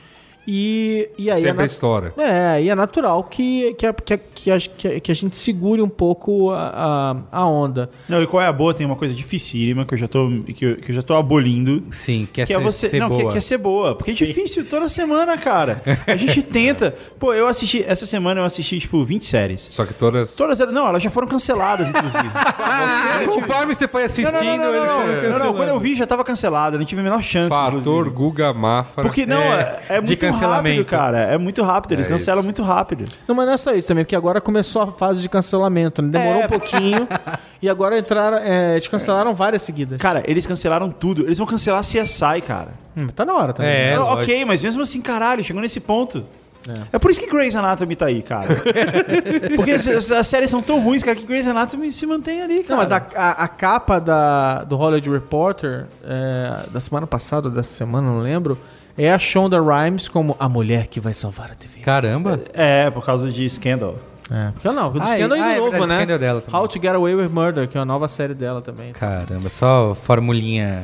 E, 0.46 1.10
e 1.18 1.32
aí 1.32 1.38
é, 1.38 1.40
Sempre 1.40 1.50
a 1.52 1.54
nat- 1.56 1.66
história. 1.72 2.14
é, 2.18 2.62
e 2.62 2.70
é 2.70 2.76
natural 2.76 3.24
que, 3.24 3.74
que, 3.76 3.86
a, 3.86 3.94
que, 3.94 4.14
a, 4.14 4.18
que, 4.18 4.52
a, 4.52 4.60
que 4.60 4.88
a- 4.88 5.00
que 5.00 5.12
a 5.12 5.16
gente 5.16 5.38
segure 5.38 5.82
um 5.82 5.88
pouco 5.88 6.52
a, 6.52 7.16
a, 7.32 7.40
a 7.40 7.48
onda. 7.48 7.90
Não, 8.10 8.22
e 8.22 8.28
qual 8.28 8.42
é 8.44 8.48
a 8.48 8.52
boa? 8.52 8.74
Tem 8.74 8.86
uma 8.86 8.96
coisa 8.98 9.14
dificílima 9.14 9.86
que 9.86 9.94
eu 9.94 9.98
já 9.98 10.08
tô, 10.08 10.30
que 10.54 10.66
eu, 10.66 10.76
que 10.78 10.92
eu 10.92 10.96
já 10.96 11.02
tô 11.02 11.16
abolindo. 11.16 11.84
Sim, 11.92 12.28
quer 12.32 12.46
Que 12.46 12.54
é 12.54 12.58
ser, 12.58 12.64
você. 12.64 12.90
ser 12.90 13.00
não, 13.00 13.10
boa. 13.10 13.24
que, 13.24 13.30
que 13.30 13.38
é 13.38 13.42
ser 13.42 13.58
boa. 13.58 13.96
Porque 13.96 14.12
é 14.12 14.14
difícil 14.14 14.66
toda 14.66 14.90
semana, 14.90 15.38
cara. 15.38 15.82
A 16.06 16.16
gente 16.18 16.42
tenta. 16.44 16.94
Pô, 17.18 17.34
eu 17.34 17.48
assisti. 17.48 17.84
Essa 17.88 18.06
semana 18.06 18.42
eu 18.42 18.46
assisti, 18.46 18.80
tipo, 18.80 19.04
20 19.04 19.26
séries. 19.26 19.62
Só 19.62 19.86
que 19.86 19.94
todas. 19.94 20.36
Todas 20.36 20.60
elas. 20.60 20.74
Não, 20.74 20.88
elas 20.88 21.02
já 21.02 21.10
foram 21.10 21.28
canceladas, 21.28 21.88
inclusive. 21.90 22.24
Conforme 23.34 23.74
você 23.76 23.88
foi 23.88 24.04
assistindo, 24.04 24.34
não, 24.34 24.44
não, 24.44 24.58
não, 24.58 24.70
eles 24.74 24.82
não, 24.82 24.88
foram 24.88 25.08
não, 25.08 25.14
não, 25.16 25.22
cancelando. 25.22 25.54
Quando 25.58 25.70
eu 25.70 25.80
vi, 25.80 25.96
já 25.96 26.06
tava 26.06 26.24
cancelado. 26.24 26.76
Eu 26.76 26.80
não 26.80 26.86
tive 26.86 27.02
a 27.02 27.04
menor 27.04 27.22
chance. 27.24 27.50
Fator 27.50 27.80
inclusive. 27.80 28.10
Guga 28.16 28.54
Mafra. 28.54 29.04
Porque 29.04 29.26
não, 29.26 29.42
é, 29.42 29.82
é 29.90 30.02
muito 30.02 30.33
cancelamento. 30.34 30.78
rápido, 30.78 30.90
cara. 30.90 31.18
É 31.20 31.38
muito 31.38 31.62
rápido. 31.64 31.92
Eles 31.94 32.06
É 32.06 32.10
cancelam 32.10 32.40
isso. 32.40 32.46
muito 32.48 32.62
rápido. 32.64 33.06
Não, 33.28 33.36
mas 33.36 33.46
não 33.46 33.54
é 33.54 33.58
só 33.58 33.74
isso 33.74 33.88
também, 33.88 34.04
porque 34.04 34.16
agora 34.16 34.42
começou 34.42 34.82
a 34.82 34.92
fase 34.92 35.22
de 35.22 35.30
cancelamento. 35.30 36.02
né? 36.02 36.10
Demorou 36.20 36.42
É. 36.42 36.46
um 36.46 36.50
pouquinho 36.50 37.08
e 37.62 37.70
agora 37.70 37.98
entraram. 37.98 38.38
é, 38.38 38.74
eles 38.74 38.88
cancelaram 38.88 39.34
várias 39.34 39.62
seguidas. 39.62 39.98
Cara, 40.00 40.24
eles 40.26 40.46
cancelaram 40.46 40.90
tudo. 40.92 41.24
Eles 41.24 41.38
vão 41.38 41.48
cancelar 41.48 41.82
CSI, 41.82 42.42
cara. 42.46 42.70
Hum, 42.96 43.08
tá 43.08 43.26
na 43.26 43.34
hora 43.34 43.54
também. 43.54 43.72
É, 43.72 43.96
Não, 43.96 44.04
lógico. 44.04 44.22
ok, 44.24 44.46
mas 44.46 44.64
mesmo 44.64 44.82
assim, 44.84 45.02
caralho, 45.02 45.44
chegou 45.44 45.62
nesse 45.62 45.80
ponto. 45.80 46.24
É. 46.94 46.98
por 46.98 47.12
isso 47.12 47.20
que 47.20 47.30
Grey's 47.30 47.58
Anatomy 47.58 47.94
tá 47.94 48.06
aí, 48.06 48.22
cara. 48.22 48.48
Porque 49.54 49.72
as, 49.72 49.86
as- 50.12 50.28
séries 50.28 50.50
são 50.50 50.62
tão 50.62 50.80
ruins, 50.80 51.04
cara, 51.04 51.18
que 51.18 51.26
Grey's 51.26 51.46
Anatomy 51.46 51.92
se 51.92 52.06
mantém 52.06 52.42
ali, 52.42 52.64
cara. 52.64 52.70
Não, 52.70 52.78
mas 52.78 52.90
a, 52.92 53.04
a, 53.18 53.32
a 53.44 53.48
capa 53.50 54.00
da, 54.00 54.64
do 54.64 54.78
Hollywood 54.78 55.10
Reporter 55.10 55.88
é, 56.06 56.70
da 56.72 56.80
semana 56.80 57.06
passada, 57.06 57.50
ou 57.50 57.54
dessa 57.54 57.74
semana, 57.74 58.08
não 58.08 58.20
lembro, 58.20 58.58
é 58.98 59.12
a 59.12 59.18
Shonda 59.20 59.60
Rhimes 59.62 60.08
como 60.08 60.36
a 60.40 60.48
mulher 60.50 60.88
que 60.88 61.00
vai 61.00 61.14
salvar 61.14 61.52
a 61.52 61.56
TV. 61.56 61.80
Caramba. 61.82 62.40
É, 62.54 62.90
por 62.92 63.06
causa 63.06 63.30
de 63.32 63.50
Scandal. 63.50 63.96
É. 64.32 64.52
Porque 64.52 64.70
não, 64.72 64.90
o 64.92 65.02
Ah, 65.02 65.06
Scandal 65.08 65.38
é- 65.38 65.40
é 65.40 65.44
ah, 65.44 65.50
é 65.50 65.54
de 65.56 65.60
novo, 65.60 65.72
verdade, 65.72 65.92
né? 65.92 65.98
Scandal 66.00 66.20
dela 66.20 66.42
também. 66.42 66.60
How 66.62 66.68
to 66.68 66.74
Get 66.82 66.96
Away 66.96 67.16
with 67.16 67.28
Murder, 67.30 67.68
que 67.68 67.78
é 67.78 67.82
a 67.82 67.86
nova 67.86 68.08
série 68.08 68.34
dela 68.34 68.62
também. 68.62 68.94
Caramba, 68.94 69.50
só 69.50 69.96
formulinha. 69.96 70.84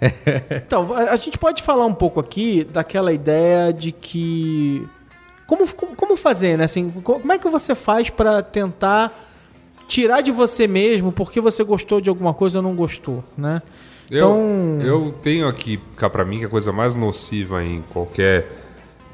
É. 0.00 0.12
Então, 0.66 0.94
a, 0.94 1.10
a 1.10 1.16
gente 1.16 1.36
pode 1.38 1.62
falar 1.62 1.84
um 1.84 1.94
pouco 1.94 2.18
aqui 2.18 2.64
daquela 2.64 3.12
ideia 3.12 3.72
de 3.72 3.92
que. 3.92 4.86
Como, 5.46 5.66
como, 5.74 5.96
como 5.96 6.16
fazer, 6.16 6.56
né? 6.58 6.64
Assim, 6.64 6.90
co- 6.90 7.20
como 7.20 7.32
é 7.32 7.38
que 7.38 7.48
você 7.48 7.74
faz 7.74 8.08
pra 8.10 8.42
tentar 8.42 9.12
tirar 9.86 10.20
de 10.20 10.30
você 10.30 10.66
mesmo 10.66 11.10
porque 11.12 11.40
você 11.40 11.64
gostou 11.64 12.00
de 12.00 12.08
alguma 12.10 12.34
coisa 12.34 12.58
ou 12.58 12.62
não 12.62 12.74
gostou, 12.74 13.22
né? 13.36 13.62
Eu, 14.10 14.18
Então- 14.78 14.86
eu 14.86 15.14
tenho 15.22 15.46
aqui, 15.48 15.78
cá 15.96 16.08
pra 16.08 16.24
mim, 16.24 16.38
que 16.38 16.44
a 16.46 16.48
coisa 16.48 16.72
mais 16.72 16.96
nociva 16.96 17.62
em 17.62 17.82
qualquer 17.92 18.46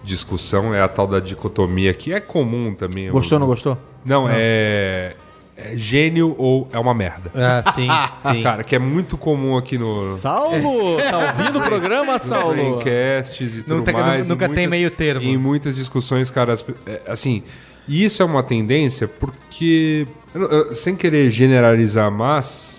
discussão 0.03 0.75
é 0.75 0.81
a 0.83 0.89
tal 0.89 1.07
da 1.07 1.19
dicotomia, 1.21 1.93
que 1.95 2.13
é 2.13 2.21
comum 2.21 2.75
também. 2.75 3.11
Gostou 3.11 3.37
ou 3.37 3.41
não 3.41 3.47
gostou? 3.47 3.79
Não, 4.05 4.29
é, 4.29 5.17
é 5.57 5.77
gênio 5.77 6.35
ou 6.39 6.69
é 6.73 6.79
uma 6.79 6.93
merda. 6.95 7.31
Ah, 7.35 7.73
sim, 7.73 7.89
sim. 8.37 8.43
Cara, 8.43 8.63
que 8.63 8.77
é 8.77 8.79
muito 8.79 9.17
comum 9.17 9.57
aqui 9.57 9.79
no... 9.79 10.15
Saulo! 10.17 10.99
Tá 10.99 11.19
ouvindo 11.19 11.59
o 11.59 11.63
programa, 11.65 12.19
Saulo? 12.19 12.53
braincasts 12.55 13.57
e 13.57 13.63
tudo 13.63 13.77
Nunca- 13.79 13.93
mais. 13.93 14.29
nunca 14.29 14.47
em 14.47 14.53
tem 14.55 14.67
meio 14.69 14.91
termo. 14.91 15.23
Em 15.27 15.37
muitas 15.39 15.75
discussões, 15.75 16.31
cara, 16.31 16.53
é, 16.87 17.01
assim, 17.09 17.43
e 17.89 18.05
isso 18.05 18.23
é 18.23 18.27
uma 18.27 18.43
tendência 18.43 19.09
porque, 19.09 20.07
eu 20.35 20.41
não- 20.43 20.49
eu- 20.49 20.75
sem 20.75 20.95
querer 20.95 21.31
generalizar, 21.31 22.11
mas 22.11 22.79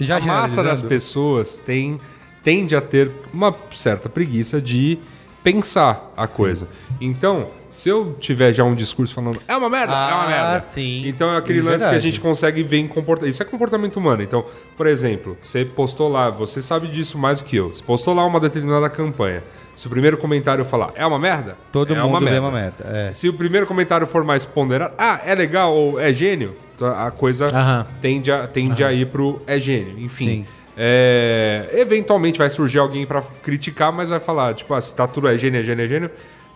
Já 0.00 0.16
a 0.18 0.20
massa 0.20 0.62
das 0.62 0.82
pessoas 0.82 1.56
tem, 1.56 1.98
tende 2.42 2.74
a 2.74 2.80
ter 2.80 3.10
uma 3.32 3.54
certa 3.72 4.08
preguiça 4.08 4.60
de 4.60 4.98
pensar 5.44 6.12
a 6.16 6.26
coisa. 6.26 6.68
Então, 7.00 7.48
Se 7.72 7.88
eu 7.88 8.14
tiver 8.20 8.52
já 8.52 8.62
um 8.64 8.74
discurso 8.74 9.14
falando, 9.14 9.40
é 9.48 9.56
uma 9.56 9.70
merda, 9.70 9.94
é 9.94 9.96
uma 9.96 10.24
Ah, 10.24 10.28
merda. 10.28 10.60
sim. 10.60 11.04
Então 11.08 11.32
é 11.32 11.38
aquele 11.38 11.60
É 11.60 11.62
lance 11.62 11.88
que 11.88 11.94
a 11.94 11.98
gente 11.98 12.20
consegue 12.20 12.62
ver 12.62 12.76
em 12.76 12.86
comportamento. 12.86 13.30
Isso 13.32 13.42
é 13.42 13.46
comportamento 13.46 13.96
humano. 13.96 14.22
Então, 14.22 14.44
por 14.76 14.86
exemplo, 14.86 15.38
você 15.40 15.64
postou 15.64 16.10
lá, 16.10 16.28
você 16.28 16.60
sabe 16.60 16.86
disso 16.88 17.16
mais 17.16 17.40
do 17.40 17.46
que 17.46 17.56
eu. 17.56 17.70
Você 17.70 17.82
postou 17.82 18.12
lá 18.12 18.26
uma 18.26 18.38
determinada 18.38 18.90
campanha. 18.90 19.42
Se 19.74 19.86
o 19.86 19.90
primeiro 19.90 20.18
comentário 20.18 20.62
falar, 20.66 20.90
é 20.94 21.06
uma 21.06 21.18
merda? 21.18 21.56
Todo 21.72 21.94
é 21.94 21.96
mundo 21.96 22.08
uma 22.10 22.20
merda. 22.20 22.40
uma 22.42 22.50
merda. 22.50 22.84
É. 22.84 23.10
Se 23.12 23.26
o 23.30 23.32
primeiro 23.32 23.66
comentário 23.66 24.06
for 24.06 24.22
mais 24.22 24.44
ponderado, 24.44 24.92
ah, 24.98 25.22
é 25.24 25.34
legal 25.34 25.74
ou 25.74 25.98
é 25.98 26.12
gênio, 26.12 26.54
a 26.86 27.10
coisa 27.10 27.46
Aham. 27.46 27.86
tende, 28.00 28.30
a, 28.32 28.46
tende 28.46 28.82
a 28.84 28.92
ir 28.92 29.06
pro 29.06 29.40
é 29.46 29.58
gênio. 29.58 29.98
Enfim. 29.98 30.26
Sim. 30.26 30.46
É, 30.76 31.68
eventualmente 31.74 32.38
vai 32.38 32.48
surgir 32.48 32.78
alguém 32.78 33.06
pra 33.06 33.22
criticar, 33.42 33.92
mas 33.92 34.08
vai 34.08 34.18
falar, 34.20 34.54
tipo, 34.54 34.72
ah, 34.74 34.80
se 34.80 34.94
tá 34.94 35.06
tudo 35.06 35.28
é 35.28 35.36
gênio, 35.36 35.60
é 35.60 35.62
gênio, 35.62 35.84
é 35.84 35.88
gênio, 35.88 36.10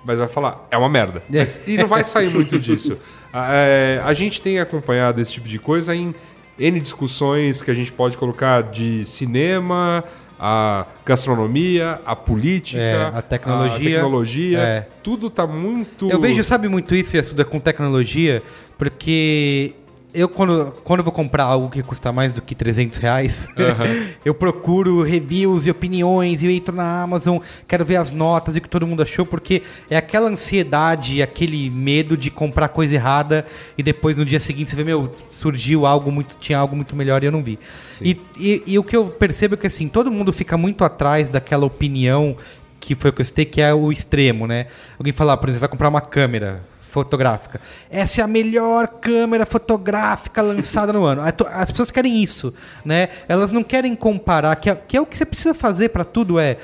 mas 0.04 0.18
vai 0.18 0.26
falar, 0.28 0.66
é 0.70 0.76
uma 0.78 0.88
merda. 0.88 1.22
Mas- 1.28 1.62
e 1.68 1.76
não 1.76 1.86
vai 1.86 2.02
sair 2.02 2.30
muito 2.30 2.58
disso. 2.58 2.98
A- 3.32 3.48
é, 3.52 4.00
a 4.04 4.12
gente 4.14 4.40
tem 4.40 4.58
acompanhado 4.58 5.20
esse 5.20 5.32
tipo 5.32 5.46
de 5.48 5.58
coisa 5.58 5.94
em 5.94 6.14
N 6.58 6.80
discussões 6.80 7.60
que 7.60 7.70
a 7.70 7.74
gente 7.74 7.92
pode 7.92 8.16
colocar 8.16 8.62
de 8.62 9.04
cinema, 9.04 10.02
a 10.40 10.86
gastronomia, 11.04 12.00
a 12.06 12.16
política, 12.16 12.80
É, 12.80 13.10
a 13.14 13.20
tecnologia. 13.20 13.90
tecnologia. 13.90 14.58
É. 14.58 14.86
Tudo 15.02 15.28
tá 15.28 15.46
muito. 15.46 16.10
Eu 16.10 16.18
vejo, 16.18 16.42
sabe 16.42 16.68
muito 16.68 16.94
isso, 16.94 17.14
Yasuda, 17.14 17.44
com 17.44 17.60
tecnologia, 17.60 18.42
porque 18.78 19.74
eu, 20.16 20.30
quando, 20.30 20.72
quando 20.82 21.00
eu 21.00 21.04
vou 21.04 21.12
comprar 21.12 21.44
algo 21.44 21.68
que 21.68 21.82
custa 21.82 22.10
mais 22.10 22.32
do 22.32 22.40
que 22.40 22.54
300 22.54 22.98
reais, 22.98 23.48
eu 24.24 24.34
procuro 24.34 25.02
reviews 25.02 25.66
e 25.66 25.70
opiniões, 25.70 26.42
e 26.42 26.46
eu 26.46 26.50
entro 26.50 26.74
na 26.74 27.02
Amazon, 27.02 27.38
quero 27.68 27.84
ver 27.84 27.96
as 27.96 28.12
notas 28.12 28.56
e 28.56 28.58
o 28.58 28.62
que 28.62 28.68
todo 28.68 28.86
mundo 28.86 29.02
achou, 29.02 29.26
porque 29.26 29.62
é 29.90 29.96
aquela 29.96 30.30
ansiedade, 30.30 31.20
aquele 31.20 31.68
medo 31.68 32.16
de 32.16 32.30
comprar 32.30 32.68
coisa 32.70 32.94
errada 32.94 33.44
e 33.76 33.82
depois 33.82 34.16
no 34.16 34.24
dia 34.24 34.40
seguinte 34.40 34.70
você 34.70 34.76
vê, 34.76 34.84
meu, 34.84 35.10
surgiu 35.28 35.84
algo 35.84 36.10
muito, 36.10 36.34
tinha 36.40 36.58
algo 36.58 36.74
muito 36.74 36.96
melhor 36.96 37.22
e 37.22 37.26
eu 37.26 37.32
não 37.32 37.42
vi. 37.42 37.58
E, 38.00 38.18
e, 38.38 38.62
e 38.66 38.78
o 38.78 38.82
que 38.82 38.96
eu 38.96 39.06
percebo 39.06 39.54
é 39.54 39.58
que 39.58 39.66
assim, 39.66 39.86
todo 39.86 40.10
mundo 40.10 40.32
fica 40.32 40.56
muito 40.56 40.82
atrás 40.82 41.28
daquela 41.28 41.66
opinião 41.66 42.36
que 42.80 42.94
foi 42.94 43.10
o 43.10 43.12
que 43.12 43.20
eu 43.20 43.24
citei, 43.24 43.44
que 43.44 43.60
é 43.60 43.74
o 43.74 43.90
extremo, 43.90 44.46
né? 44.46 44.66
Alguém 44.96 45.12
falar, 45.12 45.36
por 45.38 45.48
exemplo, 45.48 45.60
vai 45.60 45.68
comprar 45.68 45.88
uma 45.88 46.00
câmera 46.00 46.62
fotográfica. 47.04 47.60
Essa 47.90 48.22
é 48.22 48.24
a 48.24 48.26
melhor 48.26 48.86
câmera 48.88 49.44
fotográfica 49.44 50.40
lançada 50.40 50.92
no 50.94 51.04
ano. 51.04 51.20
As 51.52 51.70
pessoas 51.70 51.90
querem 51.90 52.22
isso, 52.22 52.54
né? 52.82 53.10
Elas 53.28 53.52
não 53.52 53.62
querem 53.62 53.94
comparar, 53.94 54.56
que 54.56 54.70
é, 54.70 54.74
que 54.74 54.96
é 54.96 55.00
o 55.00 55.04
que 55.04 55.14
você 55.16 55.26
precisa 55.26 55.52
fazer 55.54 55.90
para 55.90 56.04
tudo 56.04 56.38
é, 56.38 56.56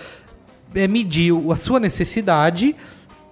é 0.74 0.88
medir 0.88 1.32
o- 1.32 1.52
a 1.52 1.56
sua 1.56 1.78
necessidade 1.78 2.74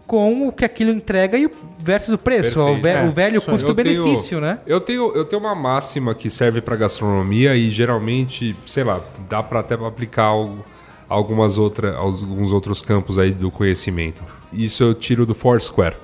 com 0.07 0.47
o 0.49 0.53
que 0.53 0.63
aquilo 0.65 0.91
entrega 0.91 1.39
e 1.39 1.47
o- 1.47 1.51
versus 1.79 2.13
o 2.13 2.19
preço, 2.19 2.61
o, 2.61 2.65
Perfeito. 2.67 2.83
ve- 2.83 2.91
É, 2.91 3.03
o 3.09 3.13
velho 3.13 3.41
custo-benefício, 3.41 4.37
Eu 4.37 4.41
tenho- 4.41 4.41
né? 4.43 4.59
Eu 4.67 4.81
tenho, 4.81 5.13
eu 5.17 5.25
tenho 5.25 5.41
uma 5.41 5.55
máxima 5.55 6.15
que 6.15 6.29
serve 6.29 6.61
para 6.61 6.77
gastronomia 6.77 7.57
e 7.57 7.71
geralmente, 7.71 8.55
sei 8.67 8.85
lá, 8.85 9.01
dá 9.27 9.43
para 9.43 9.61
até 9.61 9.75
aplicar 9.75 10.25
algo, 10.25 10.63
algumas 11.09 11.57
outra, 11.57 11.97
alguns 11.97 12.53
outros 12.53 12.83
campos 12.83 13.19
aí 13.19 13.31
do 13.31 13.51
conhecimento. 13.51 14.23
Isso 14.53 14.83
eu 14.83 14.95
tiro 14.95 15.25
do 15.25 15.35
Foursquare. 15.35 15.97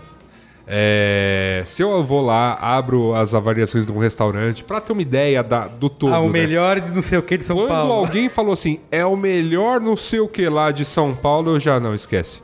É, 0.68 1.62
se 1.64 1.80
eu 1.82 2.02
vou 2.02 2.20
lá, 2.24 2.54
abro 2.60 3.14
as 3.14 3.34
avaliações 3.34 3.86
de 3.86 3.92
um 3.92 3.98
restaurante 3.98 4.64
para 4.64 4.80
ter 4.80 4.92
uma 4.92 5.02
ideia 5.02 5.42
da- 5.42 5.68
do 5.68 5.88
todo. 5.88 6.12
Ah, 6.12 6.18
o 6.20 6.26
né? 6.26 6.32
melhor 6.32 6.80
de 6.80 6.90
não 6.90 7.02
sei 7.02 7.18
o 7.18 7.22
que 7.22 7.36
de 7.38 7.44
São 7.44 7.56
Quando 7.56 7.68
Paulo. 7.68 7.92
alguém 7.92 8.28
falou 8.28 8.52
assim, 8.52 8.80
é 8.90 9.04
o 9.06 9.16
melhor 9.16 9.80
não 9.80 9.96
sei 9.96 10.18
o 10.20 10.26
que 10.28 10.48
lá 10.48 10.70
de 10.72 10.84
São 10.84 11.14
Paulo, 11.14 11.52
eu 11.54 11.60
já 11.60 11.78
não, 11.78 11.94
esquece. 11.94 12.42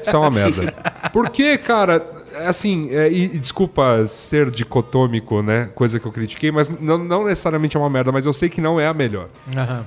Isso 0.00 0.16
é 0.16 0.18
uma 0.18 0.30
merda. 0.30 0.72
Porque, 1.12 1.58
cara, 1.58 2.04
assim, 2.46 2.88
é, 2.90 3.10
e, 3.10 3.24
e 3.24 3.38
desculpa 3.38 4.04
ser 4.06 4.50
dicotômico, 4.50 5.42
né? 5.42 5.68
Coisa 5.74 6.00
que 6.00 6.06
eu 6.06 6.12
critiquei, 6.12 6.50
mas 6.50 6.68
não, 6.80 6.96
não 6.98 7.24
necessariamente 7.26 7.76
é 7.76 7.80
uma 7.80 7.90
merda, 7.90 8.10
mas 8.10 8.24
eu 8.26 8.32
sei 8.32 8.48
que 8.48 8.60
não 8.60 8.80
é 8.80 8.86
a 8.86 8.94
melhor. 8.94 9.28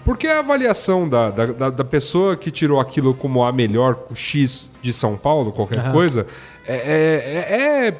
Porque 0.06 0.28
a 0.28 0.40
avaliação 0.40 1.10
da, 1.10 1.30
da, 1.32 1.46
da- 1.48 1.70
da 1.70 1.84
pessoa 1.84 2.36
que 2.38 2.52
tirou 2.52 2.80
aquilo 2.80 3.14
como 3.14 3.44
a 3.44 3.52
melhor 3.52 3.98
o 4.12 4.16
X 4.16 4.70
de 4.82 4.94
São 4.94 5.16
Paulo, 5.18 5.52
qualquer 5.52 5.92
coisa, 5.92 6.28
é, 6.68 6.76
é, 6.76 7.56
é, 7.86 7.88
é 7.88 7.92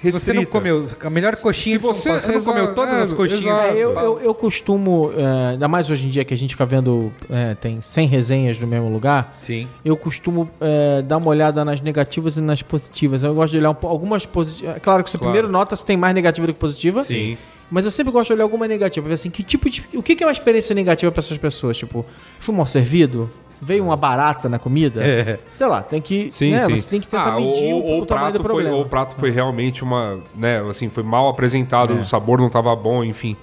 Se 0.00 0.12
você 0.12 0.32
não 0.32 0.42
restrita. 0.42 0.46
comeu 0.46 0.86
a 1.04 1.10
melhor 1.10 1.34
coxinha 1.36 1.76
Se 1.76 1.78
você- 1.84 2.20
você 2.20 2.32
não 2.32 2.40
comeu 2.40 2.74
todas 2.74 2.94
é, 2.98 3.02
as 3.02 3.12
coxinhas. 3.12 3.44
É, 3.44 3.72
eu, 3.72 3.92
eu, 3.98 4.20
eu 4.20 4.34
costumo, 4.34 5.12
é, 5.16 5.50
ainda 5.52 5.66
mais 5.68 5.90
hoje 5.90 6.06
em 6.06 6.10
dia 6.10 6.24
que 6.24 6.32
a 6.32 6.36
gente 6.36 6.50
fica 6.54 6.64
vendo, 6.64 7.12
é, 7.30 7.54
tem 7.54 7.80
100 7.80 8.06
resenhas 8.06 8.60
no 8.60 8.66
mesmo 8.66 8.88
lugar, 8.88 9.36
Sim. 9.40 9.66
eu 9.84 9.96
costumo 9.96 10.48
é, 10.60 11.02
dar 11.02 11.16
uma 11.16 11.28
olhada 11.28 11.64
nas 11.64 11.80
negativas 11.80 12.36
e 12.36 12.40
nas 12.40 12.62
positivas. 12.62 13.24
Eu 13.24 13.34
gosto 13.34 13.52
de 13.52 13.58
olhar 13.58 13.70
um 13.70 13.76
algumas 13.88 14.24
positivas. 14.24 14.76
É 14.76 14.80
claro 14.80 15.02
que 15.02 15.10
você 15.10 15.18
Claro. 15.18 15.32
primeiro 15.32 15.52
nota 15.52 15.74
se 15.74 15.84
tem 15.84 15.96
mais 15.96 16.14
negativa 16.14 16.46
do 16.46 16.52
que 16.54 16.60
positiva. 16.60 17.02
Sim. 17.02 17.36
Mas 17.70 17.84
eu 17.84 17.90
sempre 17.90 18.10
gosto 18.12 18.28
de 18.28 18.32
olhar 18.32 18.44
alguma 18.44 18.66
negativa, 18.66 19.06
ver 19.06 19.14
assim, 19.14 19.28
que 19.28 19.42
tipo 19.42 19.68
de. 19.68 19.84
O 19.94 20.02
que 20.02 20.22
é 20.22 20.26
uma 20.26 20.32
experiência 20.32 20.74
negativa 20.74 21.12
pra 21.12 21.18
essas 21.20 21.36
pessoas? 21.36 21.76
Tipo, 21.76 22.06
fui 22.40 22.54
mal 22.54 22.64
servido? 22.66 23.28
Veio 23.60 23.84
uma 23.84 23.96
barata 23.96 24.48
na 24.48 24.58
comida? 24.58 25.02
É. 25.04 25.38
Sei 25.52 25.66
lá, 25.66 25.82
tem 25.82 26.00
que. 26.00 26.30
Sim, 26.30 26.52
né, 26.52 26.60
sim. 26.60 26.76
Você 26.76 26.88
tem 26.88 27.00
que 27.00 27.08
tentar 27.08 27.34
Ah, 27.34 27.40
medir 27.40 27.72
ou, 27.74 27.82
o, 27.82 27.86
ou 27.86 28.02
o 28.02 28.06
tamanho 28.06 28.32
do 28.34 28.40
prato 28.40 28.54
foi, 28.54 28.70
ou 28.70 28.82
o 28.82 28.84
prato 28.88 29.14
foi 29.16 29.30
realmente 29.30 29.82
uma, 29.82 30.18
né, 30.34 30.60
assim, 30.68 30.88
foi 30.88 31.02
mal 31.02 31.28
apresentado, 31.28 31.94
o 31.94 32.04
sabor 32.04 32.38
não 32.40 32.48
tava 32.48 32.74
bom, 32.76 33.02
enfim. 33.02 33.36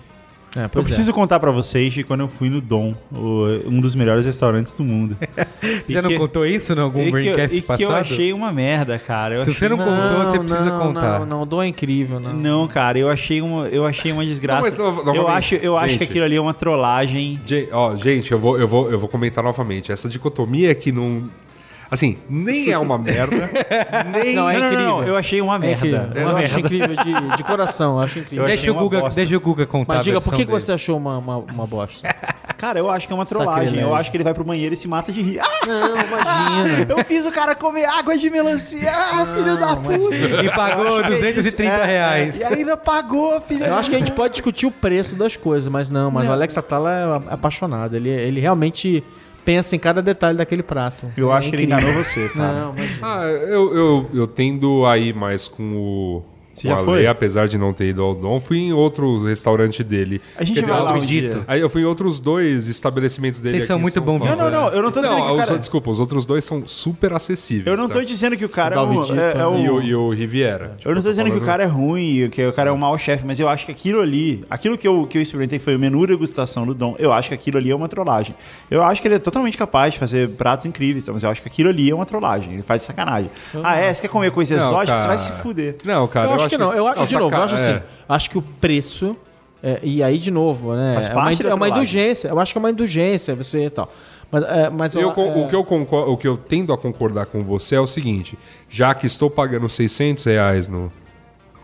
É, 0.56 0.62
Eu 0.62 0.82
é. 0.82 0.84
preciso 0.84 1.12
contar 1.12 1.40
pra 1.40 1.52
vocês 1.52 1.94
que 1.94 2.04
quando 2.04 2.22
eu 2.22 2.28
fui 2.30 2.50
no 2.50 2.62
Dom, 2.62 2.94
o- 3.12 3.60
um 3.68 3.82
dos 3.82 3.94
melhores 3.94 4.26
restaurantes 4.26 4.72
do 4.74 4.84
mundo. 4.84 5.18
Você 5.62 5.94
já 5.94 6.02
não 6.02 6.16
contou 6.18 6.46
isso 6.46 6.72
em 6.74 6.80
algum 6.80 7.04
que, 7.06 7.12
Braincast 7.12 7.56
e 7.58 7.62
que 7.62 7.68
passado? 7.68 7.82
eu 7.84 7.96
achei 7.96 8.32
uma 8.34 8.52
merda, 8.52 8.98
cara. 9.00 9.36
Eu 9.36 9.44
Se 9.44 9.54
você 9.54 9.66
achei- 9.66 9.70
não 9.70 9.78
contou, 9.78 10.26
você 10.26 10.40
precisa 10.40 10.66
não, 10.66 10.80
contar. 10.80 11.20
Não, 11.22 11.26
não, 11.26 11.42
o 11.42 11.46
dom 11.46 11.62
é 11.64 11.68
incrível, 11.68 12.20
não. 12.20 12.34
Não, 12.34 12.68
cara, 12.68 12.98
eu 13.00 13.10
achei 13.10 13.42
uma, 13.42 13.68
eu 13.68 13.86
achei 13.86 14.12
uma 14.12 14.24
desgraça. 14.24 14.78
Não, 14.82 14.92
mas 15.04 15.16
eu 15.16 15.28
acho, 15.28 15.56
eu 15.56 15.76
acho 15.78 15.86
que 15.88 16.00
gente. 16.00 16.04
aquilo 16.04 16.26
ali 16.26 16.36
é 16.36 16.42
uma 16.42 16.54
trollagem. 16.54 17.40
Gen- 17.46 17.68
ó, 17.72 17.96
gente, 17.96 18.32
eu 18.32 18.40
vou, 18.40 18.58
eu, 18.60 18.68
vou, 18.68 18.90
eu 18.92 19.00
vou 19.00 19.10
comentar 19.10 19.44
novamente. 19.44 19.92
Essa 19.92 20.08
dicotomia 20.08 20.74
que 20.76 20.92
não. 20.92 21.24
Assim, 21.90 22.18
nem 22.30 22.72
é 22.72 22.78
uma 22.78 22.98
merda, 22.98 23.50
nem. 24.12 24.36
Não, 24.36 24.50
é 24.50 24.54
não, 24.54 24.60
não, 24.62 24.68
incrível. 24.68 24.88
não, 24.88 25.04
eu 25.04 25.16
achei 25.16 25.40
uma 25.42 25.56
É 25.56 25.60
merda. 25.60 25.76
incrível. 25.88 26.00
uma 26.10 26.20
Eu 26.20 26.28
acho 26.28 26.38
merda. 26.38 26.60
incrível 26.60 26.96
de, 26.98 27.38
de 27.38 27.44
coração, 27.44 27.98
eu 27.98 28.04
acho 28.04 28.20
incrível. 28.20 28.46
Deixa 28.46 28.72
o, 28.72 28.74
uma 28.74 28.82
Guga, 28.82 29.10
deixa 29.10 29.38
o 29.38 29.40
Guga 29.40 29.66
contar. 29.66 29.96
Mas 29.96 30.04
diga, 30.04 30.18
a 30.18 30.22
por 30.22 30.34
que, 30.34 30.46
que 30.46 30.52
você 30.52 30.72
achou 30.72 30.98
uma, 30.98 31.18
uma, 31.18 31.38
uma 31.38 31.68
bosta? 31.68 32.08
Cara, 32.58 32.80
eu 32.80 32.90
acho 32.90 33.06
que 33.06 33.14
é 33.14 33.16
uma 33.16 33.26
trollagem. 33.26 33.56
Sacrilégio. 33.66 33.90
Eu 33.90 33.96
acho 33.96 34.10
que 34.10 34.18
ele 34.18 34.24
vai 34.24 34.34
pro 34.34 34.44
banheiro 34.44 34.74
e 34.74 34.78
se 34.78 34.88
mata 34.88 35.12
de 35.12 35.22
rir. 35.22 35.40
Ah, 35.40 35.46
Não, 35.68 35.96
imagina. 35.96 36.86
eu 36.98 37.04
fiz 37.04 37.26
o 37.26 37.32
cara 37.32 37.54
comer 37.54 37.86
água 37.86 38.18
de 38.18 38.30
melancia, 38.30 38.92
ah, 38.92 39.26
filho 39.36 39.60
da 39.60 39.76
puta. 39.76 40.16
E 40.44 40.50
pagou 40.50 41.04
230 41.04 41.64
É, 41.72 41.86
reais. 41.86 42.40
E 42.40 42.44
ainda 42.44 42.76
pagou, 42.78 43.40
filho 43.42 43.64
Eu 43.66 43.76
acho 43.76 43.90
que 43.90 43.96
a 43.96 44.00
gente 44.00 44.12
pode 44.14 44.34
discutir 44.34 44.66
o 44.66 44.72
preço 44.72 45.16
das 45.16 45.36
coisas, 45.36 45.68
mas 45.68 45.90
não, 45.90 46.10
mas 46.10 46.24
Não. 46.24 46.32
o 46.32 46.34
Alex 46.34 46.58
Atala 46.58 47.22
é 47.30 47.34
apaixonado. 47.34 47.96
Ele, 47.96 48.10
ele 48.10 48.40
realmente 48.40 49.04
pensa 49.46 49.76
em 49.76 49.80
cada 49.80 50.02
detalhe 50.02 50.38
daquele 50.38 50.64
prato. 50.64 51.10
Eu 51.16 51.32
É 51.32 51.38
acho 51.38 51.50
que 51.50 51.56
ele 51.56 51.64
incrível. 51.64 51.84
enganou 51.88 52.04
você, 52.04 52.28
cara. 52.30 52.54
Não, 52.54 52.74
mas 52.74 53.00
Ah, 53.02 53.24
eu, 53.26 53.74
eu, 53.76 54.10
eu 54.14 54.28
tendo 54.28 54.86
a 54.86 54.98
ir 54.98 55.14
mais 55.16 55.48
com 55.48 55.64
o. 55.78 56.24
Você 56.56 56.68
já 56.68 56.78
foi? 56.78 57.06
Apesar 57.06 57.48
de 57.48 57.58
não 57.58 57.74
ter 57.74 57.90
ido 57.90 58.02
ao 58.02 58.16
Dom, 58.16 58.40
fui 58.40 58.58
em 58.60 58.74
outro 58.74 59.24
restaurante 59.26 59.84
dele. 59.84 60.22
A 60.38 60.44
gente 60.44 60.56
Quer 60.56 60.62
dizer, 60.62 60.72
vai 60.72 60.82
lá 60.82 60.94
um 60.94 61.00
dia. 61.00 61.44
Aí 61.48 61.60
eu 61.60 61.70
fui 61.70 61.82
em 61.82 61.86
outros 61.86 62.18
dois 62.18 62.68
estabelecimentos 62.68 63.42
dele. 63.42 63.58
Vocês 63.58 63.64
aqui 63.64 63.68
são 63.68 63.80
muito 63.80 64.02
Paulo. 64.02 64.26
Não, 64.26 64.36
não, 64.36 64.52
não. 64.52 64.70
Eu 64.70 64.82
não 64.82 64.92
tô 64.92 65.02
dizendo 65.02 65.18
Não, 65.18 65.26
que 65.26 65.32
o 65.32 65.36
os- 65.36 65.46
cara... 65.46 65.60
desculpa, 65.60 65.90
os 65.90 66.00
outros 66.00 66.26
dois 66.26 66.46
são 66.46 66.66
super 66.66 67.14
acessíveis. 67.14 67.68
Eu 67.68 67.76
não 67.76 67.90
tô 67.90 68.00
tá? 68.00 68.06
dizendo 68.06 68.38
que 68.38 68.46
o 68.46 68.50
cara 68.50 68.76
é, 68.76 68.80
O 68.80 68.86
Davidito, 68.86 69.20
é, 69.20 69.38
é 69.38 69.46
o... 69.46 69.58
E 69.58 69.70
o, 69.70 69.82
e 69.82 69.96
o 69.96 70.10
Riviera. 70.12 70.78
Eu 70.84 70.96
não 70.96 71.02
tô 71.02 71.10
dizendo 71.10 71.30
que 71.32 71.38
o 71.38 71.42
cara 71.42 71.64
é 71.64 71.68
ruim, 71.68 72.30
que 72.30 72.46
o 72.46 72.54
cara 72.54 72.70
é 72.70 72.74
um 72.74 72.78
mau 72.78 72.98
chefe, 72.98 73.26
mas 73.26 73.40
eu 73.40 73.50
acho 73.50 73.66
que 73.66 73.72
aquilo 73.72 74.02
ali, 74.02 74.44
aquilo 74.50 74.78
que 74.78 74.88
eu, 74.88 75.06
que 75.08 75.18
eu 75.18 75.22
experimentei 75.22 75.60
que 75.60 75.66
foi 75.66 75.76
o 75.76 75.80
menu 75.80 76.06
degustação 76.08 76.66
do 76.66 76.74
Dom, 76.74 76.96
eu 76.98 77.12
acho 77.12 77.30
que 77.30 77.36
aquilo 77.36 77.58
ali 77.58 77.72
é 77.72 77.76
uma 77.76 77.88
trollagem. 77.90 78.36
Eu 78.70 78.84
acho 78.84 79.02
que 79.02 79.08
ele 79.08 79.16
é 79.16 79.20
totalmente 79.20 79.58
capaz 79.58 79.94
de 79.94 80.00
fazer 80.00 80.30
pratos 80.30 80.66
incríveis, 80.66 81.08
mas 81.10 81.24
eu 81.24 81.30
acho 81.30 81.42
que 81.42 81.48
aquilo 81.48 81.70
ali 81.70 81.90
é 81.90 81.96
uma 81.96 82.06
trollagem. 82.06 82.54
Ele 82.54 82.64
faz 82.64 82.84
sacanagem. 82.84 83.30
Ah, 83.64 83.76
é? 83.78 83.94
Você 83.94 84.02
quer 84.04 84.08
comer 84.08 84.32
coisa 84.32 84.56
Não, 84.56 84.66
exótica? 84.66 84.98
Você 84.98 85.08
vai 85.08 85.18
se 85.18 85.32
fuder. 85.34 85.76
Não, 85.84 86.08
cara, 86.08 86.28
eu, 86.28 86.34
acho 86.34 86.45
que 86.50 86.58
não. 86.58 86.74
Eu 86.74 86.88
acho, 86.88 87.00
Não, 87.02 87.06
de 87.08 87.14
novo, 87.14 87.26
eu 87.26 87.30
saca- 87.32 87.44
acho 87.46 87.56
assim. 87.56 87.72
é. 87.72 87.84
Acho 88.08 88.30
que 88.30 88.38
o 88.38 88.42
preço. 88.42 89.16
é, 89.64 89.80
e 89.82 90.04
aí, 90.04 90.18
de 90.20 90.30
novo, 90.32 90.74
né? 90.76 90.94
Faz 90.96 91.08
é 91.08 91.12
uma, 91.14 91.22
parte 91.24 91.44
da 91.44 91.50
é 91.50 91.54
uma 91.54 91.70
indulgência. 91.70 92.28
Eu 92.28 92.40
acho 92.40 92.52
que 92.54 92.58
é 92.58 92.60
uma 92.60 92.70
indulgência, 92.72 93.34
você 93.36 93.66
e 93.66 93.70
tal. 93.70 93.92
Mas, 94.32 94.44
é, 94.44 94.70
mas 94.70 94.96
Eu 94.96 95.02
é, 95.02 95.06
o, 95.06 95.48
que 95.48 95.56
eu 95.56 95.64
concor- 95.64 96.10
o 96.10 96.18
que 96.18 96.28
eu 96.28 96.36
tendo 96.38 96.74
a 96.74 96.78
concordar 96.78 97.26
com 97.28 97.44
você 97.44 97.76
é 97.76 97.80
o 97.80 97.88
seguinte: 97.88 98.38
já 98.70 98.94
que 98.94 99.06
estou 99.06 99.30
pagando 99.30 99.68
600 99.70 100.26
reais 100.26 100.68
no, 100.68 100.92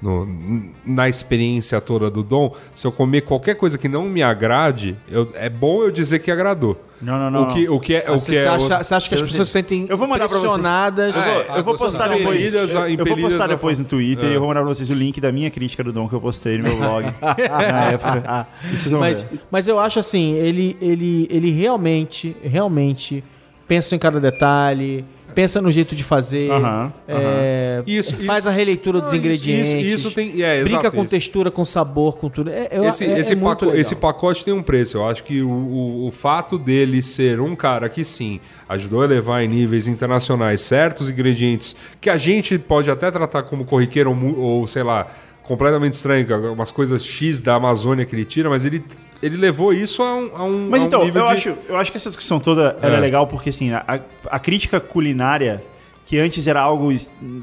no- 0.02 0.64
na 0.86 1.08
experiência 1.08 1.80
toda 1.80 2.10
do 2.10 2.24
Dom, 2.24 2.56
se 2.74 2.86
eu 2.88 2.91
comer 2.91 3.22
qualquer 3.22 3.56
coisa 3.56 3.78
que 3.78 3.88
não 3.88 4.04
me 4.10 4.24
agrade, 4.24 4.95
eu- 5.10 5.30
é 5.36 5.49
bom 5.49 5.84
eu 5.84 5.91
dizer 5.91 6.20
que 6.20 6.32
agradou. 6.32 6.82
Não, 7.02 7.18
não, 7.18 7.32
não. 7.32 7.43
O 7.43 7.54
que, 7.54 7.68
o 7.70 7.80
que 7.80 7.95
é. 7.95 8.12
O 8.12 8.20
Você, 8.20 8.32
que 8.34 8.38
é 8.38 8.41
acha, 8.47 8.52
outro- 8.64 8.84
você 8.86 8.93
acha 8.93 9.10
que 9.10 9.16
as 9.16 9.22
pessoas 9.24 9.47
se 9.47 9.54
sentem 9.54 9.88
Eu 9.89 9.97
vou 9.97 10.08
mandar 10.08 10.28
pra 10.30 10.38
vocês. 10.38 10.52
pressionadas? 10.54 11.16
Eu 11.16 11.22
vou, 11.24 11.32
É, 11.32 11.60
eu 11.60 11.64
vou 11.64 11.78
postar 11.78 12.08
depois. 12.10 12.54
Eu, 12.54 12.60
eu 12.62 13.06
vou 13.06 13.18
postar 13.18 13.47
depois 13.47 13.80
no 13.80 13.86
Twitter 13.86 14.30
É. 14.30 14.32
e 14.32 14.34
eu 14.36 14.39
vou 14.39 14.47
mandar 14.49 14.62
pra 14.62 14.70
vocês 14.70 14.88
o 14.89 14.93
link 14.93 15.20
da 15.20 15.32
minha 15.32 15.49
crítica 15.49 15.84
do 15.84 15.91
Dom 15.91 16.08
que 16.08 16.14
eu 16.14 16.22
postei 16.22 16.60
no 16.60 16.64
meu 16.66 16.78
blog 16.78 17.06
na 17.22 17.86
época. 17.91 18.47
Mas, 18.99 19.26
mas 19.49 19.68
eu 19.68 19.80
acho 19.80 19.97
assim, 19.97 20.34
ele, 20.36 20.78
ele, 20.80 21.28
ele 21.32 21.49
realmente, 21.52 22.36
realmente 22.43 23.24
pensa 23.68 23.95
em 23.95 23.99
cada 23.99 24.20
detalhe. 24.20 25.04
Pensa 25.34 25.61
no 25.61 25.71
jeito 25.71 25.95
de 25.95 26.03
fazer, 26.03 26.49
é, 27.07 27.82
Isso, 27.86 28.15
faz 28.17 28.39
isso- 28.39 28.49
a 28.49 28.51
releitura 28.51 29.01
dos 29.01 29.11
Não, 29.11 29.19
ingredientes. 29.19 29.71
Isso, 29.71 30.07
isso 30.07 30.11
tem. 30.11 30.41
É, 30.41 30.63
brinca 30.63 30.79
exato, 30.82 30.95
com 30.95 31.01
isso. 31.03 31.11
textura, 31.11 31.51
com 31.51 31.65
sabor, 31.65 32.17
com 32.17 32.29
tudo. 32.29 32.49
É, 32.49 32.67
eu- 32.71 32.86
Esse, 32.86 33.05
é- 33.05 33.19
esse, 33.19 33.34
é 33.34 33.36
muito 33.36 33.49
paco- 33.49 33.65
legal. 33.65 33.79
esse 33.82 33.95
pacote 33.95 34.45
tem 34.45 34.53
um 34.53 34.61
preço. 34.63 34.97
Eu 34.97 35.07
acho 35.07 35.23
que 35.23 35.41
o, 35.41 35.49
o, 35.49 36.07
o 36.07 36.11
fato 36.11 36.57
dele 36.57 37.01
ser 37.01 37.39
um 37.39 37.55
cara 37.55 37.89
que 37.89 38.03
sim 38.03 38.39
ajudou 38.69 39.01
a 39.01 39.05
elevar 39.05 39.43
em 39.43 39.47
níveis 39.47 39.88
internacionais 39.88 40.61
certos 40.61 41.09
ingredientes 41.09 41.75
que 41.99 42.09
a 42.09 42.17
gente 42.17 42.57
pode 42.57 42.89
até 42.89 43.09
tratar 43.11 43.43
como 43.43 43.65
corriqueiro 43.65 44.11
ou, 44.11 44.39
ou 44.39 44.67
sei 44.67 44.84
lá, 44.84 45.07
completamente 45.52 45.93
estranho, 45.93 46.26
é 46.32 46.49
umas 46.49 46.72
coisas 46.72 47.06
X 47.06 47.41
da 47.41 47.56
Amazônia 47.56 48.06
que 48.06 48.16
ele 48.16 48.26
tira, 48.26 48.49
mas 48.49 48.64
ele, 48.66 48.84
ele 49.22 49.36
levou 49.38 49.74
isso 49.74 50.02
a 50.02 50.16
um, 50.16 50.32
a 50.36 50.43
um, 50.43 50.70
Mas 50.70 50.82
a 50.82 50.86
um 50.86 50.88
então, 50.88 51.04
eu, 51.06 51.12
de- 51.12 51.20
acho, 51.20 51.54
eu 51.68 51.78
acho 51.78 51.91
que 51.91 51.97
essa 51.97 52.10
discussão 52.10 52.39
toda 52.39 52.78
é. 52.82 52.88
É. 52.88 52.97
legal 52.99 53.28
porque, 53.28 53.49
assim, 53.49 53.72
a, 53.72 53.99
a 54.26 54.39
crítica 54.39 54.80
culinária, 54.80 55.62
que 56.06 56.18
antes 56.20 56.47
era 56.47 56.60
algo 56.62 56.91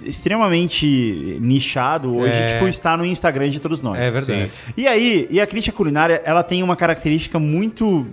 extremamente 0.05 1.39
nichado, 1.41 2.17
hoje, 2.17 2.33
É. 2.35 2.55
tipo, 2.55 2.67
está 2.69 2.97
no 2.97 3.05
Instagram 3.07 3.49
de 3.51 3.61
todos 3.61 3.83
nós. 3.83 3.99
É 3.99 4.11
verdade. 4.11 4.51
E 4.77 4.87
aí, 4.87 5.27
e 5.31 5.41
a 5.41 5.47
crítica 5.47 5.77
culinária, 5.77 6.21
ela 6.25 6.43
tem 6.43 6.63
uma 6.63 6.77
característica 6.77 7.39
muito 7.39 8.07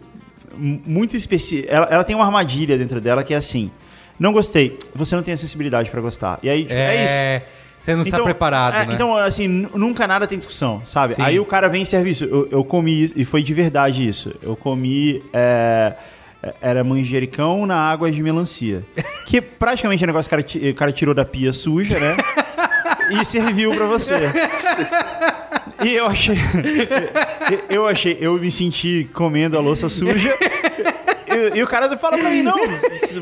muito 0.58 1.18
específica. 1.18 1.70
Ela, 1.74 1.86
ela 1.91 2.04
tem 2.06 2.16
uma 2.16 2.24
armadilha 2.26 2.78
dentro 2.78 3.02
dela 3.02 3.24
que 3.26 3.34
é 3.34 3.38
assim: 3.38 3.70
não 4.18 4.32
gostei, 4.32 4.78
você 4.93 5.16
não 5.16 5.24
tem 5.24 5.34
a 5.34 5.38
sensibilidade 5.38 5.89
pra 5.91 6.00
gostar. 6.00 6.39
E 6.41 6.50
aí, 6.50 6.62
tipo, 6.64 6.74
é, 6.74 7.04
isso. 7.04 7.46
É, 7.91 7.95
você 7.95 7.95
não 7.95 8.01
está 8.01 8.19
preparado, 8.21 8.75
é, 8.75 8.86
né? 8.88 8.93
Então, 8.93 9.15
assim, 9.15 9.47
nu- 9.47 9.69
nunca 9.75 10.07
nada 10.07 10.25
tem 10.27 10.38
discussão, 10.38 10.81
sabe? 10.86 11.13
Sim. 11.13 11.21
Aí 11.21 11.39
o 11.39 11.45
cara 11.45 11.67
vem 11.67 11.83
em 11.83 11.86
serviço. 11.86 12.23
Eu, 12.25 12.47
eu 12.51 12.63
comi, 12.63 13.11
e 13.15 13.23
foi 13.25 13.43
de 13.43 13.53
verdade 13.53 14.07
isso. 14.07 14.33
Eu 14.41 14.55
comi. 14.55 15.21
é, 15.33 15.93
era 16.61 16.83
manjericão 16.83 17.65
na 17.65 17.77
água 17.77 18.11
de 18.11 18.21
melancia. 18.21 18.83
Que 19.25 19.41
praticamente 19.41 20.03
é 20.03 20.05
um 20.05 20.09
negócio 20.13 20.29
que 20.29 20.36
o 20.36 20.38
cara, 20.38 20.69
o 20.71 20.75
cara 20.75 20.91
tirou 20.91 21.15
da 21.15 21.25
pia 21.25 21.51
suja, 21.51 21.99
né? 21.99 22.15
e 23.09 23.25
serviu 23.25 23.73
pra 23.73 23.88
você. 23.88 24.13
E 25.83 25.95
eu 25.95 26.05
achei. 26.05 26.38
eu 27.69 27.88
achei. 27.88 28.17
Eu 28.21 28.36
me 28.36 28.51
senti 28.51 29.09
comendo 29.13 29.57
a 29.57 29.61
louça 29.61 29.89
suja. 29.89 30.38
E, 31.36 31.57
e 31.57 31.63
o 31.63 31.67
cara 31.67 31.95
fala 31.97 32.17
pra 32.17 32.29
mim, 32.29 32.41
não, 32.41 32.55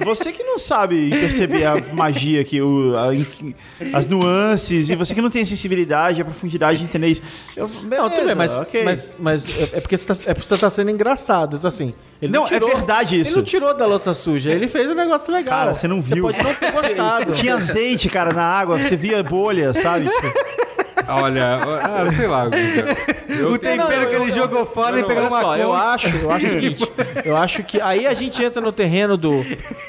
você 0.04 0.32
que 0.32 0.44
não 0.44 0.58
sabe 0.60 1.10
perceber 1.10 1.66
a 1.66 1.76
magia, 1.94 2.44
que 2.44 2.62
o, 2.62 2.94
a- 2.96 3.98
as 3.98 4.08
nuances, 4.08 4.90
e 4.90 4.96
você 4.96 5.14
que 5.16 5.22
não 5.22 5.30
tem 5.30 5.42
a 5.42 5.46
sensibilidade, 5.46 6.22
a 6.22 6.26
profundidade 6.26 6.78
de 6.80 6.84
entender 6.84 7.08
isso. 7.08 7.22
Eu, 7.56 7.70
Não, 7.90 8.10
tudo 8.10 8.26
bem, 8.26 8.36
mas, 8.36 8.52
beleza, 8.52 8.62
ok. 8.62 8.84
mas, 8.84 9.16
mas 9.20 9.50
é 9.60 9.64
é 9.78 9.82
porque 9.82 9.98
você 9.98 10.04
tá, 10.06 10.14
é 10.28 10.34
porque 10.34 10.48
você 10.48 10.58
tá 10.58 10.70
sendo 10.70 10.92
engraçado. 10.92 11.58
Então, 11.58 11.68
assim, 11.68 11.94
ele 12.22 12.32
não, 12.32 12.42
Não, 12.42 12.48
é 12.48 12.52
tirou, 12.52 12.70
verdade 12.70 13.20
isso. 13.20 13.32
Ele 13.32 13.38
não 13.38 13.44
tirou 13.44 13.74
da 13.74 13.86
louça 13.86 14.14
suja, 14.14 14.52
ele 14.52 14.68
fez 14.68 14.88
um 14.90 14.94
negócio 14.94 15.34
legal. 15.34 15.60
Cara, 15.60 15.74
você 15.74 15.88
não 15.88 16.02
viu. 16.02 16.24
Você 16.28 16.34
pode 16.42 16.44
não 16.44 16.54
ter 16.54 16.72
gostado. 16.74 17.32
Tinha 17.34 17.56
azeite, 17.56 18.10
cara, 18.10 18.32
na 18.34 18.44
água, 18.44 18.78
você 18.78 18.96
via 18.96 19.24
bolha, 19.24 19.74
sabe? 19.74 20.08
Tipo, 20.10 20.34
Olha, 21.08 21.56
ah, 21.82 22.12
sei 22.12 22.28
lá. 22.28 22.46
Eu 23.30 23.52
o 23.54 23.58
tenho- 23.58 23.82
tempero 23.84 24.10
que 24.10 24.16
ele 24.16 24.32
jogou 24.32 24.66
fora 24.66 25.00
e 25.00 25.04
pegou 25.04 25.28
uma 25.28 25.42
só, 25.42 25.56
eu 25.58 25.74
acho, 25.74 26.16
eu 26.16 26.32
acho 26.32 26.46
o 26.46 26.50
seguinte, 26.50 26.92
eu 27.26 27.36
acho 27.36 27.64
que 27.64 27.82
aí 27.82 28.06
a 28.06 28.14
gente 28.14 28.42
entra 28.44 28.62
no 28.62 28.72
terreno 28.72 29.18
do 29.18 29.44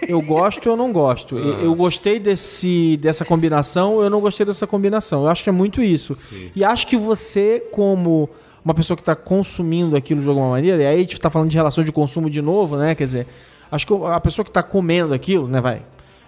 eu 0.08 0.20
gosto 0.20 0.68
ou 0.70 0.76
não 0.76 0.92
gosto. 0.92 1.36
Eu, 1.38 1.60
eu 1.64 1.74
gostei 1.74 2.18
desse, 2.18 2.96
dessa 2.98 3.24
combinação, 3.24 4.02
eu 4.02 4.10
não 4.10 4.20
gostei 4.20 4.44
dessa 4.46 4.66
combinação. 4.66 5.22
Eu 5.24 5.28
acho 5.28 5.42
que 5.42 5.48
é 5.48 5.52
muito 5.52 5.82
isso. 5.82 6.16
E 6.54 6.64
acho 6.64 6.86
que 6.86 6.96
você, 6.96 7.62
como 7.70 8.28
uma 8.64 8.72
pessoa 8.74 8.96
que 8.96 9.02
está 9.02 9.14
consumindo 9.14 9.94
aquilo 9.96 10.22
de 10.22 10.28
alguma 10.28 10.50
maneira, 10.50 10.82
e 10.82 10.86
aí 10.86 10.96
a 10.96 11.00
gente 11.00 11.12
está 11.14 11.28
falando 11.30 11.50
de 11.50 11.56
relação 11.56 11.84
de 11.84 11.92
consumo 11.92 12.30
de 12.30 12.40
novo, 12.40 12.76
né? 12.76 12.94
Quer 12.94 13.04
dizer, 13.04 13.26
acho 13.70 13.86
que 13.86 13.92
a 14.06 14.20
pessoa 14.20 14.44
que 14.44 14.50
está 14.50 14.62
comendo 14.62 15.12
aquilo, 15.12 15.46
né, 15.46 15.60
vai, 15.60 15.82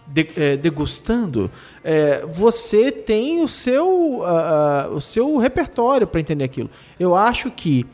degustando, 0.06 1.50
eh, 1.82 2.24
você 2.28 2.92
tem 2.92 3.42
o 3.42 3.48
seu, 3.48 4.22
ah, 4.24 4.88
o 4.92 5.00
seu 5.00 5.36
repertório 5.36 6.06
para 6.06 6.20
entender 6.20 6.44
aquilo. 6.44 6.70
Eu 6.98 7.16
acho 7.16 7.50
que 7.50 7.84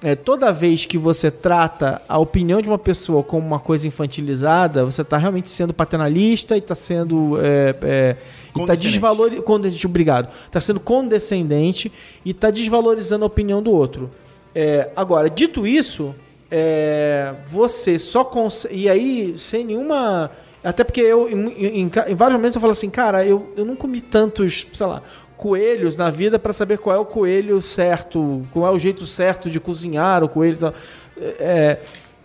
é, 0.00 0.14
toda 0.14 0.52
vez 0.52 0.86
que 0.86 0.96
você 0.96 1.28
trata 1.28 2.00
a 2.08 2.18
opinião 2.18 2.62
de 2.62 2.68
uma 2.68 2.78
pessoa 2.78 3.22
como 3.22 3.44
uma 3.44 3.58
coisa 3.58 3.86
infantilizada, 3.86 4.84
você 4.84 5.02
está 5.02 5.16
realmente 5.16 5.50
sendo 5.50 5.74
paternalista 5.74 6.54
e 6.54 6.60
está 6.60 6.74
sendo. 6.74 7.36
É, 7.40 7.74
é, 7.82 8.14
tá 8.14 8.20
Condescendente. 8.52 8.92
desvalorizando. 8.92 9.86
Obrigado. 9.86 10.28
Está 10.46 10.60
sendo 10.60 10.78
condescendente 10.78 11.90
e 12.24 12.30
está 12.30 12.50
desvalorizando 12.50 13.24
a 13.24 13.26
opinião 13.26 13.60
do 13.60 13.72
outro. 13.72 14.08
É, 14.54 14.88
agora, 14.94 15.28
dito 15.28 15.66
isso, 15.66 16.14
é, 16.48 17.34
você 17.48 17.98
só 17.98 18.24
consegue. 18.24 18.76
E 18.76 18.88
aí, 18.88 19.34
sem 19.36 19.64
nenhuma. 19.64 20.30
Até 20.62 20.82
porque 20.84 21.00
eu, 21.00 21.28
em, 21.28 21.48
em- 21.48 21.90
em 22.08 22.14
vários 22.14 22.36
momentos, 22.36 22.54
eu 22.56 22.60
falo 22.60 22.72
assim, 22.72 22.90
cara, 22.90 23.24
eu, 23.24 23.52
eu 23.56 23.64
não 23.64 23.76
comi 23.76 24.00
tantos, 24.00 24.66
sei 24.72 24.86
lá, 24.86 25.02
coelhos 25.36 25.96
na 25.96 26.10
vida 26.10 26.38
para 26.38 26.52
saber 26.52 26.78
qual 26.78 26.96
é 26.96 26.98
o 26.98 27.04
coelho 27.04 27.62
certo, 27.62 28.42
qual 28.52 28.66
é 28.66 28.70
o 28.76 28.78
jeito 28.78 29.06
certo 29.06 29.48
de 29.48 29.60
cozinhar 29.60 30.24
o 30.24 30.28
coelho 30.28 30.56
e 30.56 30.58
tal. 30.58 30.74
É, 31.20 31.80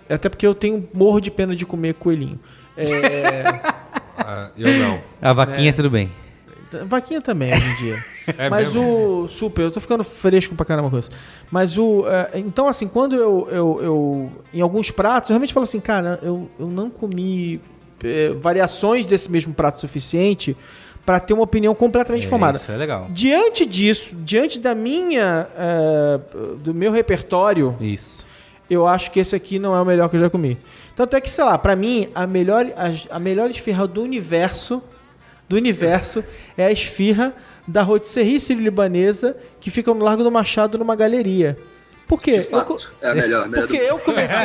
é, 0.10 0.14
até 0.16 0.30
porque 0.30 0.46
eu 0.48 0.56
tenho 0.56 0.88
morro 0.94 1.20
de 1.20 1.30
pena 1.32 1.56
de 1.56 1.66
comer 1.66 1.94
coelhinho. 1.96 2.40
É, 2.76 2.86
Ah, 4.18 4.50
eu 4.58 4.72
não. 4.80 5.02
A 5.22 5.34
vaquinha, 5.34 5.74
tudo 5.74 5.90
bem. 5.90 6.10
vaquinha 6.86 7.20
também, 7.22 7.52
hoje 7.52 7.68
em 7.70 7.76
dia. 7.78 8.06
É 8.38 8.50
Mas 8.50 8.70
mesmo? 8.74 9.24
o. 9.24 9.28
Super, 9.28 9.64
eu 9.64 9.72
tô 9.72 9.82
ficando 9.82 10.02
fresco 10.02 10.56
pra 10.56 10.66
caramba 10.66 10.90
com 10.90 10.98
isso. 10.98 11.10
Mas 11.52 11.78
o. 11.78 12.06
é, 12.08 12.40
então, 12.40 12.70
assim, 12.70 12.88
quando 12.88 13.18
eu, 13.18 13.50
eu, 13.52 13.80
eu. 13.84 14.32
Em 14.54 14.62
alguns 14.62 14.90
pratos, 14.90 15.30
eu 15.30 15.34
realmente 15.34 15.54
falo 15.54 15.66
assim, 15.66 15.82
cara, 15.82 16.20
eu, 16.24 16.50
eu 16.58 16.68
não 16.68 16.90
comi 16.90 17.60
é, 18.04 18.30
variações 18.34 19.06
desse 19.06 19.32
mesmo 19.32 19.54
prato 19.54 19.80
suficiente 19.80 20.56
pra 21.06 21.20
ter 21.20 21.34
uma 21.34 21.44
opinião 21.44 21.76
completamente 21.76 22.28
formada. 22.28 22.58
Isso 22.58 22.72
é 22.72 22.78
legal. 22.78 23.08
Diante 23.10 23.66
disso, 23.66 24.16
diante 24.24 24.60
da 24.60 24.74
minha. 24.74 25.48
é, 25.58 26.20
do 26.58 26.74
meu 26.74 26.92
repertório, 26.92 27.76
Isso. 27.80 28.26
eu 28.70 28.88
acho 28.88 29.12
que 29.12 29.20
esse 29.20 29.36
aqui 29.36 29.60
não 29.60 29.76
é 29.76 29.82
o 29.82 29.86
melhor 29.86 30.10
que 30.10 30.16
eu 30.16 30.20
já 30.20 30.30
comi. 30.30 30.58
Tanto 30.96 31.16
é 31.16 31.22
que, 31.22 31.30
sei 31.30 31.44
lá, 31.44 31.58
pra 31.58 31.76
mim, 31.76 32.08
a 32.14 32.26
melhor, 32.28 32.66
a, 32.78 33.16
a 33.16 33.20
melhor 33.20 33.50
esfirra 33.50 33.88
do 33.88 34.02
universo, 34.02 34.82
do 35.50 35.56
universo, 35.56 36.24
é 36.58 36.66
a 36.66 36.72
esfirra 36.72 37.34
da 37.68 37.82
rotisserie 37.82 38.40
sírio-libanesa 38.40 39.36
que 39.60 39.70
fica 39.72 39.94
no 39.94 40.04
Largo 40.04 40.24
do 40.24 40.32
Machado 40.32 40.78
numa 40.78 40.96
galeria. 40.96 41.58
Por 42.14 42.22
quê? 42.22 42.34
De 42.34 42.38
Eu 42.38 42.44
fato, 42.44 42.76
é 43.02 43.10
a 43.10 43.16
melhor. 43.16 43.50
melhor 43.50 43.66
porque 43.68 43.80
do... 43.80 43.84
eu 43.86 43.98
comecei 43.98 44.38
a... 44.38 44.44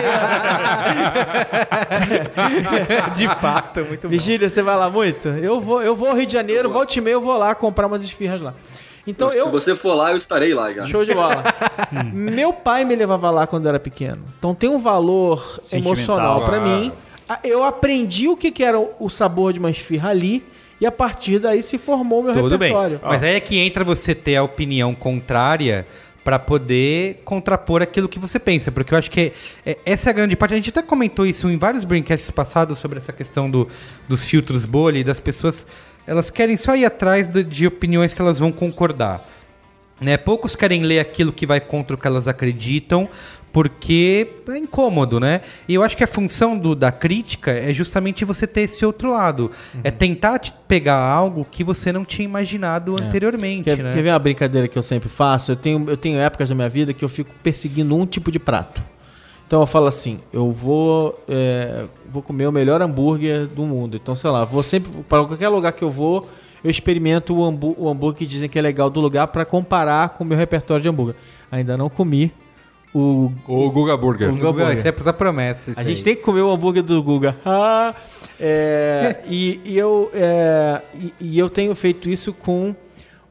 De 3.15 3.29
fato, 3.41 3.81
muito 3.85 4.03
bom. 4.03 4.09
Vigília, 4.09 4.49
você 4.49 4.63
vai 4.63 4.75
lá 4.77 4.89
muito? 4.89 5.29
Eu 5.29 5.61
vou, 5.61 5.83
eu 5.83 5.95
vou 5.95 6.09
ao 6.09 6.17
Rio 6.17 6.25
de 6.27 6.33
Janeiro, 6.33 6.71
volte 6.71 6.99
e 6.99 7.03
meia, 7.03 7.15
eu 7.15 7.21
vou 7.21 7.37
lá 7.37 7.55
comprar 7.55 7.87
umas 7.87 8.03
esfirras 8.05 8.41
lá. 8.41 8.55
Então 9.07 9.31
eu... 9.33 9.47
Se 9.47 9.51
você 9.53 9.77
for 9.77 9.95
lá, 9.95 10.13
eu 10.13 10.17
estarei 10.17 10.55
lá, 10.55 10.73
já. 10.73 10.87
Show 10.87 11.05
de 11.05 11.13
bola. 11.13 11.45
Meu 12.13 12.53
pai 12.55 12.85
me 12.87 12.97
levava 12.97 13.31
lá 13.31 13.47
quando 13.47 13.67
eu 13.67 13.71
era 13.71 13.81
pequeno. 13.81 14.25
Então 14.39 14.55
tem 14.55 14.71
um 14.71 14.79
valor 14.79 15.61
emocional 15.71 16.45
pra 16.47 16.57
Ah. 16.57 16.61
mim. 16.61 16.93
Eu 17.45 17.63
aprendi 17.65 18.29
o 18.29 18.37
que 18.37 18.65
era 18.65 18.79
o 18.79 19.11
sabor 19.11 19.53
de 19.53 19.59
uma 19.59 19.71
esfirra 19.71 20.09
ali 20.09 20.43
e 20.81 20.87
a 20.87 20.93
partir 20.93 21.39
daí 21.39 21.63
se 21.63 21.77
formou 21.77 22.21
o 22.21 22.23
meu 22.23 22.33
Tudo 22.35 22.57
bem. 22.57 22.69
repertório. 22.71 22.99
Mas 23.05 23.23
aí 23.23 23.35
é 23.35 23.41
que 23.41 23.59
entra 23.59 23.85
você 23.85 24.15
ter 24.15 24.37
a 24.37 24.43
opinião 24.43 24.95
contrária 24.95 25.87
pra 26.29 26.39
poder 26.39 27.23
contrapor 27.25 27.81
aquilo 27.81 28.07
que 28.07 28.19
você 28.19 28.39
pensa. 28.39 28.71
Porque 28.71 28.93
eu 28.93 28.99
acho 28.99 29.11
que 29.11 29.33
é- 29.65 29.79
essa 29.87 30.11
é 30.11 30.11
a 30.11 30.13
grande 30.13 30.37
parte. 30.37 30.53
A 30.53 30.57
gente 30.59 30.69
até 30.69 30.83
comentou 30.83 31.25
isso 31.25 31.49
em 31.49 31.57
vários 31.57 31.87
braincasts 31.87 32.31
passados 32.31 32.79
sobre 32.79 32.99
essa 32.99 33.15
questão 33.15 33.51
do, 33.51 33.67
dos 34.07 34.27
filtros 34.27 34.67
bolha 34.67 34.99
e 34.99 35.05
das 35.05 35.19
pessoas. 35.21 35.67
Elas 36.07 36.29
querem 36.29 36.59
só 36.59 36.77
ir 36.77 36.85
atrás 36.85 37.29
do- 37.29 37.43
de 37.43 37.67
opiniões 37.67 38.13
que 38.13 38.21
elas 38.21 38.39
vão 38.39 38.53
concordar. 38.53 39.25
Né? 39.99 40.19
Poucos 40.19 40.55
querem 40.55 40.83
ler 40.83 41.01
aquilo 41.01 41.33
que 41.33 41.47
vai 41.47 41.61
contra 41.61 41.97
o 41.97 41.99
que 41.99 42.07
elas 42.07 42.29
acreditam, 42.29 43.09
porque 43.63 44.29
é 44.49 44.57
incômodo, 44.57 45.19
né? 45.19 45.41
E 45.69 45.75
eu 45.75 45.83
acho 45.83 45.97
que 45.97 46.05
a 46.05 46.07
função 46.07 46.57
do- 46.57 46.77
da 46.77 46.93
crítica 46.93 47.51
é 47.51 47.75
justamente 47.75 48.25
você 48.25 48.47
ter 48.47 48.61
esse 48.61 48.87
outro 48.87 49.11
lado. 49.11 49.51
É 49.83 49.91
tentar 49.91 50.39
te 50.39 50.53
pegar 50.69 50.97
algo 51.01 51.45
que 51.51 51.65
você 51.65 51.91
não 51.91 52.05
tinha 52.05 52.25
imaginado 52.25 52.95
anteriormente, 53.03 53.65
Quer, 53.65 53.79
né? 53.79 53.93
quer 53.93 54.01
ver 54.03 54.11
uma 54.13 54.19
brincadeira 54.21 54.69
que 54.69 54.79
eu 54.79 54.83
sempre 54.83 55.09
faço? 55.09 55.51
Eu 55.51 55.57
tenho, 55.57 55.91
eu 55.91 55.97
tenho 55.97 56.21
épocas 56.21 56.49
da 56.49 56.55
minha 56.55 56.69
vida 56.69 56.93
que 56.95 57.05
eu 57.05 57.09
fico 57.09 57.31
perseguindo 57.43 57.97
um 57.97 58.07
tipo 58.07 58.31
de 58.31 58.39
prato. 58.39 58.81
Então 59.49 59.61
eu 59.61 59.67
falo 59.67 59.87
assim, 59.89 60.21
eu 60.33 60.53
vou, 60.53 61.21
é, 61.29 61.87
vou 62.09 62.23
comer 62.23 62.47
o 62.47 62.53
melhor 62.53 62.81
hambúrguer 62.81 63.47
do 63.49 63.65
mundo. 63.65 63.97
Então, 63.97 64.15
sei 64.15 64.31
lá, 64.31 64.45
vou 64.45 64.63
sempre, 64.63 65.03
para 65.09 65.25
qualquer 65.25 65.49
lugar 65.49 65.73
que 65.73 65.83
eu 65.83 65.91
vou, 65.91 66.29
eu 66.63 66.71
experimento 66.71 67.35
o, 67.35 67.45
hambú- 67.45 67.75
o 67.77 67.89
hambúrguer 67.89 68.19
que 68.19 68.27
dizem 68.27 68.49
que 68.49 68.57
é 68.57 68.63
legal 68.63 68.89
do 68.89 69.01
lugar 69.01 69.27
para 69.27 69.45
comparar 69.45 70.11
com 70.11 70.23
o 70.23 70.27
meu 70.27 70.39
repertório 70.39 70.81
de 70.83 70.89
hambúrguer. 70.89 71.17
Ainda 71.51 71.77
não 71.77 71.89
comi 71.89 72.31
o... 72.95 73.33
O 73.47 73.71
Guga 73.71 73.97
Burger. 73.97 74.29
O 74.29 74.33
Guga 74.33 74.47
Guga, 74.47 74.65
Burger. 74.65 74.79
Isso 74.79 74.89
é 74.89 74.93
pros 74.93 75.15
promessa. 75.15 75.71
isso 75.71 75.81
A 75.81 75.85
gente 75.85 75.99
aí. 75.99 76.05
tem 76.05 76.17
que 76.17 76.23
comer 76.23 76.43
o 76.43 76.51
hambúrguer 76.51 76.83
do 76.83 77.03
Guga. 77.03 77.37
Ah, 77.45 77.95
é, 78.41 79.23
e, 79.29 79.61
e 79.65 79.77
eu, 79.77 80.11
é, 80.15 80.81
e, 80.95 81.15
e 81.21 81.39
eu 81.39 81.49
tenho 81.51 81.75
feito 81.75 82.09
isso 82.09 82.33
com 82.33 82.75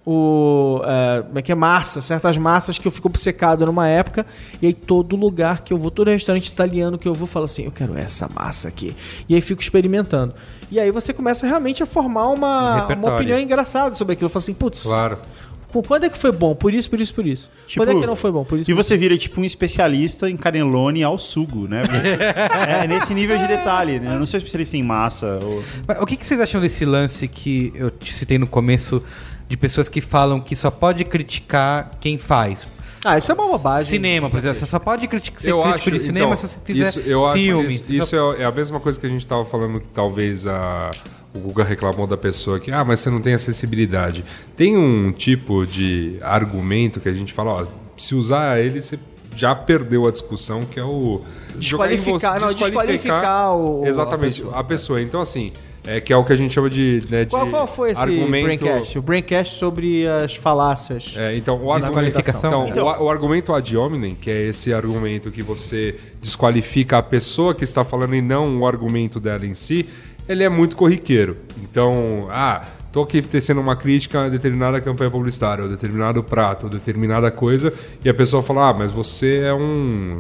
o 0.10 0.82
é, 0.86 1.22
como 1.24 1.38
é 1.38 1.42
que 1.42 1.52
é 1.52 1.56
massa, 1.56 2.02
certas 2.02 2.38
massas 2.38 2.78
que 2.78 2.88
eu 2.88 2.92
fico 2.92 3.10
obcecado 3.10 3.66
numa 3.66 3.90
época 3.90 4.26
e 4.62 4.68
aí 4.68 4.74
todo 4.74 5.18
lugar 5.18 5.62
que 5.64 5.74
eu 5.74 5.78
vou, 5.78 5.92
todo 5.92 6.10
restaurante 6.10 6.48
italiano 6.48 6.98
que 6.98 7.08
eu 7.08 7.14
vou, 7.14 7.28
falo 7.28 7.44
assim, 7.44 7.66
eu 7.66 7.72
quero 7.72 7.98
essa 7.98 8.30
massa 8.34 8.70
aqui. 8.70 8.96
E 9.28 9.36
aí 9.36 9.42
fico 9.42 9.62
experimentando. 9.62 10.34
E 10.72 10.80
aí 10.80 10.92
você 10.92 11.14
começa 11.14 11.46
realmente 11.46 11.84
a 11.84 11.86
formar 11.86 12.30
uma, 12.30 12.76
repertório. 12.76 13.04
uma 13.04 13.16
opinião 13.16 13.40
engraçada 13.40 13.96
sobre 13.96 14.14
aquilo. 14.14 14.28
Eu 14.28 14.30
falo 14.30 14.44
assim, 14.44 14.54
putz, 14.54 14.82
Claro. 14.84 15.20
Quando 15.68 16.06
é 16.06 16.10
que 16.10 16.18
foi 16.18 16.32
bom? 16.32 16.56
Por 16.56 16.74
isso, 16.74 16.90
por 16.90 17.00
isso, 17.00 17.14
por 17.14 17.26
isso. 17.26 17.50
Tipo, 17.68 17.86
quando 17.86 17.98
é 17.98 18.00
que 18.00 18.08
não 18.08 18.16
foi 18.16 18.32
bom? 18.32 18.44
Por 18.44 18.60
isso. 18.60 18.72
E 18.72 18.74
por 18.74 18.84
você 18.84 18.96
vira 18.96 19.18
tipo 19.18 19.42
um 19.42 19.46
especialista 19.46 20.30
em 20.30 20.38
canelone 20.38 21.04
ao 21.04 21.18
sugo, 21.18 21.68
né? 21.68 21.82
é 22.84 22.88
nesse 22.88 23.14
nível 23.14 23.38
de 23.38 23.48
detalhe, 23.48 24.00
né? 24.00 24.16
Eu 24.16 24.20
não 24.20 24.26
sou 24.26 24.38
especialista 24.38 24.78
em 24.78 24.84
massa. 24.84 25.40
Ou... 25.44 25.64
Mas 25.86 26.02
o 26.02 26.06
que, 26.06 26.16
que 26.16 26.26
vocês 26.26 26.40
acham 26.40 26.62
desse 26.62 26.86
lance 26.86 27.28
que 27.28 27.74
eu 27.76 27.92
te 27.92 28.14
citei 28.14 28.38
no 28.38 28.48
começo 28.48 29.04
de 29.48 29.58
pessoas 29.58 29.90
que 29.90 30.02
falam 30.02 30.40
que 30.40 30.56
só 30.56 30.72
pode 30.72 31.04
criticar 31.04 31.92
quem 32.00 32.18
faz? 32.18 32.66
Ah, 33.06 33.18
isso 33.18 33.32
é 33.32 33.36
uma 33.36 33.48
bobagem. 33.48 33.90
Cinema, 33.90 34.30
por 34.30 34.40
exemplo. 34.40 34.60
Você 34.60 34.66
só 34.66 34.80
pode 34.80 35.08
criticar, 35.08 35.40
ser 35.40 35.52
eu 35.52 35.62
crítico 35.62 35.80
acho, 35.80 35.92
de 35.92 36.00
cinema 36.00 36.26
então, 36.26 36.38
se 36.38 36.48
você 36.48 36.60
fizer 36.64 36.88
isso, 36.88 37.00
eu 37.02 37.26
acho 37.26 37.38
filmes. 37.38 37.90
Isso, 37.90 37.92
isso 37.92 38.16
é, 38.16 38.42
é 38.42 38.46
a 38.46 38.52
mesma 38.52 38.80
coisa 38.80 39.00
que 39.00 39.06
a 39.06 39.10
gente 39.10 39.22
estava 39.22 39.46
falando 39.46 39.80
que 39.80 39.88
talvez 39.88 40.48
a, 40.48 40.92
o 41.34 41.40
Guga 41.40 41.64
reclamou 41.64 42.08
da 42.08 42.18
pessoa 42.18 42.60
que, 42.60 42.72
ah, 42.72 42.84
mas 42.84 43.00
você 43.00 43.10
não 43.10 43.20
tem 43.22 43.34
acessibilidade. 43.34 44.24
Tem 44.56 44.76
um 44.78 45.12
tipo 45.12 45.66
de 45.66 46.18
argumento 46.22 47.00
que 47.00 47.10
a 47.10 47.14
gente 47.14 47.32
fala, 47.34 47.52
ó, 47.62 47.66
se 47.96 48.16
usar 48.16 48.60
ele, 48.60 48.82
você 48.82 48.98
já 49.36 49.54
perdeu 49.54 50.08
a 50.08 50.12
discussão, 50.12 50.62
que 50.64 50.80
é 50.80 50.84
o 50.84 51.22
Desqualificar- 51.56 52.40
não, 52.40 52.54
desqualificar 52.54 53.56
o- 53.56 53.84
a 53.84 53.88
exatamente 53.88 54.42
pessoa. 54.42 54.60
a 54.60 54.64
pessoa. 54.64 55.02
Então 55.02 55.22
assim, 55.22 55.52
é 55.86 56.00
que 56.02 56.12
é 56.12 56.18
o 56.18 56.24
que 56.24 56.34
a 56.34 56.36
gente 56.36 56.54
chama 56.54 56.70
de, 56.70 57.04
né, 57.10 57.24
de 57.26 57.30
Qual, 57.32 57.48
qual 57.48 57.66
foi 57.68 57.92
esse 57.92 58.02
argumento 58.02 58.46
Braincast? 58.64 59.00
O 59.00 59.02
Braincast 59.02 59.56
sobre 59.58 60.08
as 60.08 60.36
falácias. 60.36 61.14
é, 61.16 61.36
então, 61.38 61.56
o 61.66 61.80
Desqualificação. 61.80 62.50
argumento, 62.62 62.72
então, 62.80 62.88
o, 62.88 63.06
o 63.06 63.10
argumento 63.10 63.54
ad 63.54 63.78
hominem, 63.78 64.16
que 64.20 64.30
é 64.30 64.44
esse 64.48 64.74
argumento 64.74 65.32
que 65.32 65.42
você 65.42 65.96
desqualifica 66.22 66.98
a 66.98 67.04
pessoa 67.04 67.54
que 67.56 67.64
está 67.64 67.84
falando 67.84 68.16
e 68.16 68.22
não 68.22 68.60
o 68.60 68.68
argumento 68.68 69.20
dela 69.20 69.46
em 69.46 69.54
si, 69.54 69.88
ele 70.28 70.44
é 70.44 70.50
muito 70.50 70.76
corriqueiro. 70.76 71.38
Então, 71.62 72.28
ah, 72.30 72.66
tô 72.92 73.02
aqui 73.02 73.22
tecendo 73.22 73.62
uma 73.62 73.76
crítica 73.76 74.26
a 74.26 74.30
determinada 74.30 74.82
campanha 74.82 75.10
publicitária, 75.10 75.64
ou 75.64 75.70
determinado 75.70 76.24
prato, 76.24 76.64
ou 76.66 76.70
determinada 76.70 77.30
coisa, 77.32 77.74
e 78.04 78.10
a 78.10 78.14
pessoa 78.14 78.42
fala, 78.42 78.70
ah, 78.70 78.74
mas 78.74 78.92
você 78.92 79.38
é 79.40 79.54
um. 79.54 80.18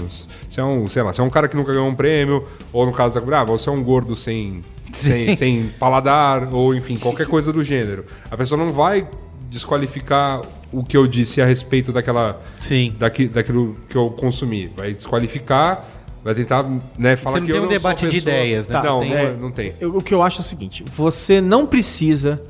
Você 0.48 0.62
é 0.62 0.64
um, 0.64 0.88
sei 0.88 1.04
lá, 1.04 1.14
você 1.14 1.22
é 1.22 1.24
um 1.24 1.30
cara 1.30 1.48
que 1.48 1.56
nunca 1.56 1.72
ganhou 1.72 1.88
um 1.88 1.96
prêmio, 1.96 2.46
ou 2.72 2.86
no 2.86 2.92
caso 2.92 3.20
da. 3.20 3.42
Ah, 3.42 3.44
você 3.44 3.70
é 3.70 3.72
um 3.72 3.84
gordo 3.84 4.16
sem. 4.16 4.64
Sem, 4.94 5.36
sem 5.36 5.70
paladar, 5.78 6.52
ou 6.54 6.74
enfim, 6.74 6.96
qualquer 7.02 7.28
coisa 7.28 7.52
do 7.52 7.62
gênero. 7.62 8.06
A 8.32 8.38
pessoa 8.38 8.58
não 8.58 8.72
vai 8.72 9.06
desqualificar 9.50 10.42
o 10.72 10.84
que 10.84 10.96
eu 10.96 11.08
disse 11.08 11.42
a 11.42 11.46
respeito 11.46 11.92
daquela 11.92 12.42
Sim. 12.60 12.96
daqui, 12.98 13.28
daquilo 13.28 13.78
que 13.90 13.96
eu 13.96 14.10
consumi. 14.10 14.72
Vai 14.76 14.94
desqualificar, 14.94 15.86
vai 16.24 16.34
tentar 16.36 16.66
né, 16.98 17.16
falar 17.16 17.40
não 17.40 17.46
que 17.46 17.52
tem 17.52 17.56
eu 17.58 17.62
um 17.64 17.66
não 17.66 17.74
debate 17.74 18.00
de 18.08 18.16
pessoa- 18.16 18.34
ideias, 18.34 18.68
né? 18.68 18.82
Não, 18.84 19.00
Tem- 19.00 19.10
não, 19.10 19.18
é. 19.18 19.34
não 19.34 19.52
tem. 19.52 19.74
Eu- 19.80 19.98
o 19.98 20.02
que 20.02 20.14
eu 20.14 20.22
acho 20.22 20.40
é 20.40 20.42
o 20.42 20.44
seguinte: 20.44 20.84
você 20.96 21.40
não 21.42 21.66
precisa 21.66 22.42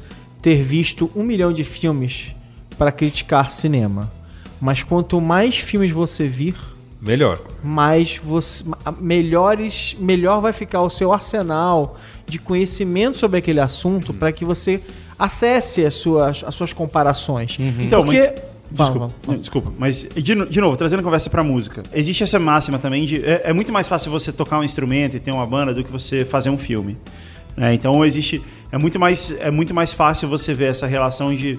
ter 0.42 0.62
visto 0.64 1.10
um 1.16 1.24
milhão 1.24 1.52
de 1.54 1.64
filmes 1.64 2.36
para 2.78 2.92
criticar 2.92 3.52
cinema. 3.52 4.12
Mas 4.60 4.82
quanto 4.84 5.22
mais 5.22 5.58
filmes 5.58 5.92
você 5.92 6.28
vir, 6.28 6.56
Melhor. 7.02 7.40
mais 7.64 8.18
você, 8.24 8.64
melhores, 9.00 9.96
melhor 10.00 10.42
vai 10.42 10.52
ficar 10.54 10.82
o 10.82 10.90
seu 10.90 11.14
arsenal 11.14 11.98
de 12.26 12.40
conhecimento 12.40 13.18
sobre 13.18 13.38
aquele 13.40 13.60
assunto 13.60 14.14
para 14.14 14.32
que 14.32 14.44
você 14.44 14.82
acesse 15.18 15.86
as 15.86 15.94
suas, 15.96 16.44
as 16.44 16.54
suas 16.56 16.74
comparações. 16.74 17.58
Então, 17.80 18.04
Porque 18.04 18.20
mas... 18.20 18.42
Vamos, 18.70 18.94
Desculpa, 18.94 19.00
vamos, 19.00 19.16
não, 19.28 19.38
desculpa, 19.38 19.74
mas 19.78 20.08
de, 20.16 20.46
de 20.46 20.62
novo, 20.62 20.76
trazendo 20.76 21.00
a 21.00 21.04
conversa 21.04 21.30
pra 21.30 21.44
música. 21.44 21.84
Existe 21.94 22.24
essa 22.24 22.38
máxima 22.38 22.78
também 22.78 23.06
de. 23.06 23.24
É, 23.24 23.44
é 23.46 23.54
muito 23.54 23.72
mais 23.72 23.88
fácil 23.88 24.12
você 24.12 24.32
tocar 24.32 24.60
um 24.60 24.64
instrumento 24.64 25.16
e 25.16 25.20
ter 25.20 25.32
uma 25.32 25.46
banda 25.46 25.74
do 25.74 25.84
que 25.84 25.92
você 25.92 26.26
fazer 26.26 26.50
um 26.50 26.58
filme. 26.58 26.98
né? 27.56 27.74
então 27.74 28.04
existe. 28.06 28.42
É 28.70 28.78
muito, 28.78 29.00
mais, 29.00 29.32
é 29.40 29.50
muito 29.50 29.74
mais 29.74 29.94
fácil 29.94 30.28
você 30.28 30.54
ver 30.54 30.72
essa 30.72 30.86
relação 30.86 31.34
de. 31.34 31.58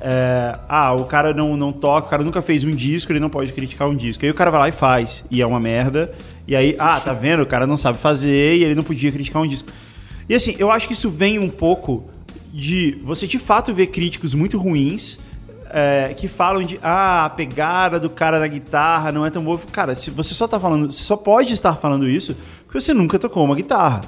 é, 0.00 0.58
ah, 0.68 0.92
o 0.92 1.04
cara 1.04 1.32
não, 1.32 1.56
não 1.56 1.72
toca, 1.72 2.08
o 2.08 2.10
cara 2.10 2.24
nunca 2.24 2.42
fez 2.42 2.64
um 2.64 2.72
disco, 2.72 3.12
ele 3.12 3.20
não 3.20 3.30
pode 3.30 3.52
criticar 3.52 3.88
um 3.88 3.94
disco. 3.94 4.24
Aí 4.24 4.30
o 4.30 4.34
cara 4.34 4.50
vai 4.50 4.60
lá 4.60 4.68
e 4.68 4.72
faz, 4.72 5.24
e 5.30 5.40
é 5.40 5.46
uma 5.46 5.60
merda. 5.60 6.12
E 6.48 6.56
aí, 6.56 6.74
ah, 6.80 6.98
tá 6.98 7.12
vendo? 7.12 7.42
O 7.42 7.46
cara 7.46 7.64
não 7.64 7.76
sabe 7.76 7.96
fazer 7.98 8.56
e 8.56 8.64
ele 8.64 8.74
não 8.74 8.82
podia 8.82 9.12
criticar 9.12 9.40
um 9.40 9.46
disco. 9.46 9.70
E 10.28 10.34
assim, 10.34 10.56
eu 10.58 10.68
acho 10.70 10.88
que 10.88 10.94
isso 10.94 11.08
vem 11.08 11.38
um 11.38 11.48
pouco 11.48 12.10
de 12.52 12.98
você 13.04 13.28
de 13.28 13.38
fato 13.38 13.72
ver 13.72 13.86
críticos 13.86 14.34
muito 14.34 14.58
ruins 14.58 15.18
é, 15.72 16.14
que 16.14 16.28
falam 16.28 16.62
de 16.62 16.78
ah, 16.82 17.24
a 17.24 17.30
pegada 17.30 17.98
do 17.98 18.10
cara 18.10 18.38
na 18.38 18.46
guitarra 18.46 19.12
não 19.12 19.24
é 19.24 19.30
tão 19.30 19.42
boa. 19.42 19.58
Cara, 19.72 19.94
se 19.94 20.10
você 20.10 20.34
só 20.34 20.46
tá 20.46 20.58
falando, 20.58 20.90
você 20.90 21.02
só 21.02 21.16
pode 21.16 21.52
estar 21.52 21.76
falando 21.76 22.08
isso 22.08 22.36
porque 22.66 22.80
você 22.80 22.92
nunca 22.92 23.18
tocou 23.18 23.44
uma 23.44 23.54
guitarra. 23.54 24.00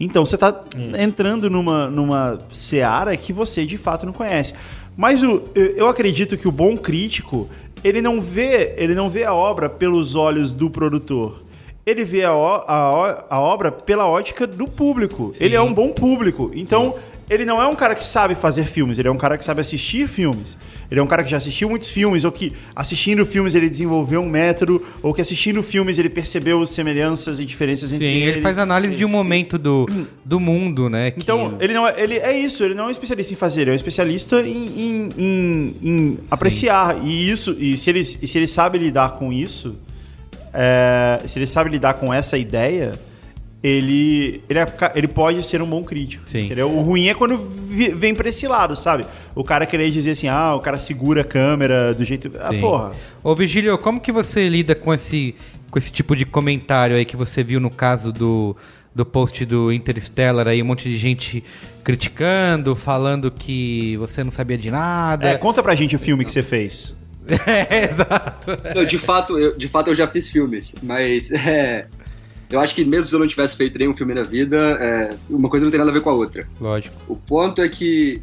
Então 0.00 0.24
você 0.24 0.38
tá 0.38 0.64
entrando 0.98 1.50
numa, 1.50 1.90
numa 1.90 2.38
seara 2.50 3.16
que 3.16 3.32
você 3.32 3.66
de 3.66 3.76
fato 3.76 4.06
não 4.06 4.12
conhece. 4.12 4.54
Mas 4.96 5.22
o, 5.22 5.42
eu 5.54 5.88
acredito 5.88 6.36
que 6.36 6.46
o 6.46 6.52
bom 6.52 6.76
crítico, 6.76 7.48
ele 7.82 8.00
não 8.00 8.20
vê, 8.20 8.74
ele 8.76 8.94
não 8.94 9.10
vê 9.10 9.24
a 9.24 9.34
obra 9.34 9.68
pelos 9.68 10.14
olhos 10.14 10.52
do 10.52 10.70
produtor. 10.70 11.42
Ele 11.84 12.04
vê 12.04 12.24
a, 12.24 12.30
a, 12.30 13.24
a 13.30 13.40
obra 13.40 13.72
pela 13.72 14.06
ótica 14.06 14.46
do 14.46 14.68
público. 14.68 15.32
Ele 15.40 15.54
é 15.54 15.60
um 15.60 15.72
bom 15.72 15.90
público. 15.90 16.50
Então, 16.54 16.94
ele 17.30 17.44
não 17.44 17.60
é 17.60 17.66
um 17.66 17.74
cara 17.74 17.94
que 17.94 18.04
sabe 18.04 18.34
fazer 18.34 18.64
filmes, 18.64 18.98
ele 18.98 19.08
é 19.08 19.10
um 19.10 19.16
cara 19.18 19.36
que 19.36 19.44
sabe 19.44 19.60
assistir 19.60 20.08
filmes. 20.08 20.56
Ele 20.90 20.98
é 20.98 21.02
um 21.02 21.06
cara 21.06 21.22
que 21.22 21.30
já 21.30 21.36
assistiu 21.36 21.68
muitos 21.68 21.90
filmes, 21.90 22.24
ou 22.24 22.32
que 22.32 22.54
assistindo 22.74 23.26
filmes 23.26 23.54
ele 23.54 23.68
desenvolveu 23.68 24.22
um 24.22 24.28
método, 24.28 24.82
ou 25.02 25.12
que 25.12 25.20
assistindo 25.20 25.62
filmes 25.62 25.98
ele 25.98 26.08
percebeu 26.08 26.64
semelhanças 26.64 27.38
e 27.38 27.44
diferenças 27.44 27.90
Sim, 27.90 27.96
entre 27.96 28.06
ele 28.06 28.24
eles. 28.30 28.42
faz 28.42 28.58
análise 28.58 28.96
de 28.96 29.04
um 29.04 29.08
momento 29.08 29.58
do, 29.58 29.86
do 30.24 30.40
mundo, 30.40 30.88
né? 30.88 31.10
que- 31.10 31.20
Então, 31.20 31.58
ele 31.60 31.74
não 31.74 31.86
é, 31.86 32.00
ele 32.02 32.14
é 32.16 32.32
isso, 32.38 32.64
ele 32.64 32.72
não 32.72 32.84
é 32.84 32.86
um 32.86 32.90
especialista 32.90 33.34
em 33.34 33.36
fazer, 33.36 33.60
ele 33.62 33.70
é 33.70 33.72
um 33.74 33.76
especialista 33.76 34.40
em, 34.40 34.64
em- 34.64 35.08
em- 35.18 35.76
em 35.82 36.18
apreciar. 36.30 36.96
E 37.04 37.30
isso, 37.30 37.54
e 37.58 37.76
se 37.76 37.90
ele, 37.90 38.02
se 38.02 38.38
ele 38.38 38.46
sabe 38.48 38.78
lidar 38.78 39.10
com 39.18 39.30
isso, 39.30 39.76
é, 40.54 41.20
se 41.26 41.38
ele 41.38 41.46
sabe 41.46 41.68
lidar 41.70 41.94
com 41.94 42.12
essa 42.14 42.38
ideia, 42.38 42.92
ele, 43.62 44.42
ele, 44.48 44.58
é 44.58 44.66
ele 44.94 45.08
pode 45.08 45.42
ser 45.42 45.60
um 45.60 45.66
bom 45.66 45.82
crítico. 45.82 46.22
Sim. 46.26 46.40
Entendeu? 46.40 46.70
O 46.70 46.80
ruim 46.82 47.08
é 47.08 47.14
quando 47.14 47.36
vi- 47.68 47.92
vem 47.92 48.14
pra 48.14 48.28
esse 48.28 48.46
lado, 48.46 48.76
sabe? 48.76 49.04
O 49.34 49.42
cara 49.42 49.66
querer 49.66 49.90
dizer 49.90 50.12
assim, 50.12 50.28
ah, 50.28 50.54
o 50.54 50.60
cara 50.60 50.76
segura 50.76 51.22
a 51.22 51.24
câmera 51.24 51.92
do 51.92 52.04
jeito. 52.04 52.30
Ah, 52.40 52.50
Sim. 52.50 52.60
porra. 52.60 52.92
Ô, 53.22 53.34
Virgílio, 53.34 53.76
como 53.78 54.00
que 54.00 54.12
você 54.12 54.48
lida 54.48 54.74
com 54.74 54.94
esse, 54.94 55.34
com 55.70 55.78
esse 55.78 55.90
tipo 55.90 56.14
de 56.14 56.24
comentário 56.24 56.96
aí 56.96 57.04
que 57.04 57.16
você 57.16 57.42
viu 57.42 57.58
no 57.58 57.70
caso 57.70 58.12
do, 58.12 58.56
do 58.94 59.04
post 59.04 59.44
do 59.44 59.72
Interstellar 59.72 60.46
aí, 60.46 60.62
um 60.62 60.66
monte 60.66 60.88
de 60.88 60.96
gente 60.96 61.42
criticando, 61.82 62.76
falando 62.76 63.30
que 63.30 63.96
você 63.96 64.22
não 64.22 64.30
sabia 64.30 64.58
de 64.58 64.70
nada. 64.70 65.30
É, 65.30 65.36
conta 65.36 65.62
pra 65.62 65.74
gente 65.74 65.96
o 65.96 65.98
filme 65.98 66.24
que 66.24 66.30
você 66.30 66.42
fez. 66.42 66.94
É, 67.46 67.84
exato. 67.92 68.52
Não, 68.74 68.86
de 68.86 68.96
fato, 68.96 69.38
eu, 69.38 69.54
de 69.54 69.68
fato 69.68 69.88
eu 69.90 69.94
já 69.94 70.06
fiz 70.06 70.30
filmes, 70.30 70.74
mas 70.82 71.30
é, 71.46 71.86
eu 72.50 72.60
acho 72.60 72.74
que 72.74 72.84
mesmo 72.84 73.08
se 73.08 73.14
eu 73.14 73.18
não 73.18 73.28
tivesse 73.28 73.56
feito 73.56 73.78
nenhum 73.78 73.94
filme 73.94 74.14
na 74.14 74.22
vida, 74.22 74.56
é, 74.80 75.16
uma 75.28 75.48
coisa 75.48 75.64
não 75.64 75.70
tem 75.70 75.78
nada 75.78 75.90
a 75.90 75.94
ver 75.94 76.00
com 76.00 76.10
a 76.10 76.14
outra. 76.14 76.48
Lógico. 76.60 76.94
O 77.06 77.16
ponto 77.16 77.60
é 77.60 77.68
que 77.68 78.22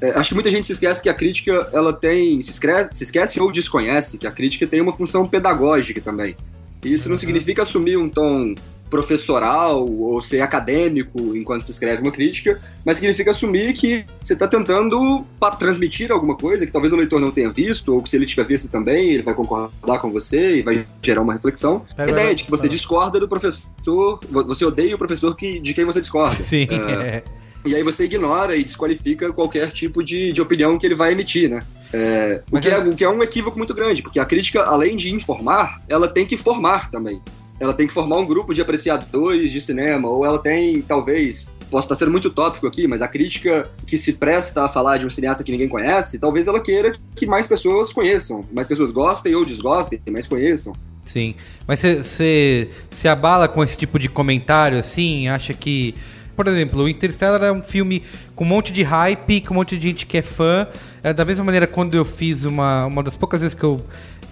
é, 0.00 0.10
acho 0.10 0.30
que 0.30 0.34
muita 0.34 0.50
gente 0.50 0.66
se 0.66 0.72
esquece 0.72 1.02
que 1.02 1.08
a 1.08 1.14
crítica 1.14 1.68
ela 1.72 1.92
tem 1.92 2.40
se 2.42 2.50
esquece, 2.50 2.94
se 2.94 3.04
esquece 3.04 3.40
ou 3.40 3.50
desconhece 3.50 4.18
que 4.18 4.26
a 4.26 4.30
crítica 4.30 4.66
tem 4.66 4.80
uma 4.80 4.92
função 4.92 5.26
pedagógica 5.26 6.00
também. 6.00 6.36
E 6.84 6.92
isso 6.92 7.08
não 7.08 7.18
significa 7.18 7.62
assumir 7.62 7.96
um 7.96 8.08
tom 8.08 8.54
professoral 8.90 9.86
ou 9.88 10.20
ser 10.22 10.40
acadêmico 10.40 11.36
enquanto 11.36 11.62
se 11.64 11.70
escreve 11.70 12.02
uma 12.02 12.10
crítica, 12.12 12.60
mas 12.84 12.96
significa 12.98 13.30
assumir 13.30 13.72
que 13.72 14.04
você 14.22 14.32
está 14.34 14.46
tentando 14.46 15.24
transmitir 15.58 16.10
alguma 16.12 16.36
coisa 16.36 16.66
que 16.66 16.72
talvez 16.72 16.92
o 16.92 16.96
leitor 16.96 17.20
não 17.20 17.30
tenha 17.30 17.50
visto, 17.50 17.92
ou 17.94 18.02
que 18.02 18.10
se 18.10 18.16
ele 18.16 18.26
tiver 18.26 18.44
visto 18.44 18.68
também, 18.68 19.10
ele 19.10 19.22
vai 19.22 19.34
concordar 19.34 19.98
com 20.00 20.10
você 20.10 20.58
e 20.58 20.62
vai 20.62 20.86
gerar 21.02 21.22
uma 21.22 21.32
reflexão. 21.32 21.84
É 21.96 22.02
a 22.02 22.04
ideia 22.04 22.16
verdade. 22.16 22.36
de 22.38 22.44
que 22.44 22.50
você 22.50 22.68
discorda 22.68 23.18
do 23.20 23.28
professor, 23.28 24.20
vo- 24.30 24.44
você 24.44 24.64
odeia 24.64 24.94
o 24.94 24.98
professor 24.98 25.34
que, 25.34 25.58
de 25.60 25.72
quem 25.74 25.84
você 25.84 26.00
discorda. 26.00 26.34
Sim. 26.36 26.66
É, 26.70 26.92
é. 26.92 27.22
e 27.64 27.74
aí 27.74 27.82
você 27.82 28.04
ignora 28.04 28.56
e 28.56 28.62
desqualifica 28.64 29.32
qualquer 29.32 29.70
tipo 29.72 30.02
de, 30.02 30.32
de 30.32 30.40
opinião 30.40 30.78
que 30.78 30.86
ele 30.86 30.94
vai 30.94 31.12
emitir, 31.12 31.48
né? 31.50 31.62
É, 31.92 32.42
o, 32.50 32.60
que 32.60 32.68
é, 32.68 32.72
é- 32.72 32.78
o 32.78 32.94
que 32.94 33.04
é 33.04 33.08
um 33.08 33.22
equívoco 33.22 33.56
muito 33.56 33.72
grande, 33.74 34.02
porque 34.02 34.18
a 34.18 34.24
crítica, 34.24 34.62
além 34.64 34.96
de 34.96 35.14
informar, 35.14 35.82
ela 35.88 36.08
tem 36.08 36.26
que 36.26 36.36
formar 36.36 36.90
também. 36.90 37.20
Ela 37.58 37.72
tem 37.72 37.86
que 37.86 37.94
formar 37.94 38.18
um 38.18 38.26
grupo 38.26 38.52
de 38.52 38.60
apreciadores 38.60 39.50
de 39.50 39.60
cinema, 39.60 40.08
ou 40.08 40.24
ela 40.24 40.38
tem, 40.38 40.82
talvez, 40.82 41.56
posso 41.70 41.86
estar 41.86 41.94
sendo 41.94 42.10
muito 42.10 42.30
tópico 42.30 42.66
aqui, 42.66 42.86
mas 42.86 43.02
a 43.02 43.08
crítica 43.08 43.70
que 43.86 43.96
se 43.96 44.14
presta 44.14 44.64
a 44.64 44.68
falar 44.68 44.98
de 44.98 45.06
um 45.06 45.10
cineasta 45.10 45.42
que 45.42 45.52
ninguém 45.52 45.68
conhece, 45.68 46.18
talvez 46.18 46.46
ela 46.46 46.60
queira 46.60 46.92
que 47.14 47.26
mais 47.26 47.46
pessoas 47.46 47.92
conheçam, 47.92 48.44
mais 48.52 48.66
pessoas 48.66 48.90
gostem 48.90 49.34
ou 49.34 49.44
desgostem, 49.44 50.00
mas 50.10 50.26
conheçam. 50.26 50.74
Sim. 51.04 51.34
Mas 51.66 51.80
você 51.80 52.68
se 52.90 53.08
abala 53.08 53.48
com 53.48 53.62
esse 53.62 53.76
tipo 53.76 53.98
de 53.98 54.08
comentário, 54.08 54.78
assim? 54.78 55.28
Acha 55.28 55.54
que 55.54 55.94
por 56.36 56.46
exemplo, 56.46 56.82
o 56.82 56.88
Interstellar 56.88 57.42
é 57.42 57.50
um 57.52 57.62
filme 57.62 58.02
com 58.34 58.44
um 58.44 58.48
monte 58.48 58.72
de 58.72 58.82
hype, 58.82 59.40
com 59.40 59.54
um 59.54 59.56
monte 59.56 59.76
de 59.76 59.88
gente 59.88 60.06
que 60.06 60.18
é 60.18 60.22
fã. 60.22 60.66
É, 61.02 61.12
da 61.12 61.24
mesma 61.24 61.44
maneira, 61.44 61.66
quando 61.66 61.94
eu 61.94 62.04
fiz 62.04 62.44
uma, 62.44 62.86
uma 62.86 63.02
das 63.02 63.16
poucas 63.16 63.40
vezes 63.40 63.54
que 63.54 63.64
eu 63.64 63.80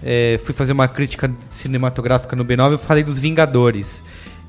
é, 0.03 0.39
fui 0.45 0.53
fazer 0.53 0.71
uma 0.71 0.87
crítica 0.87 1.31
cinematográfica 1.51 2.35
no 2.35 2.45
B9, 2.45 2.73
eu 2.73 2.77
falei 2.77 3.03
dos 3.03 3.19
Vingadores. 3.19 4.03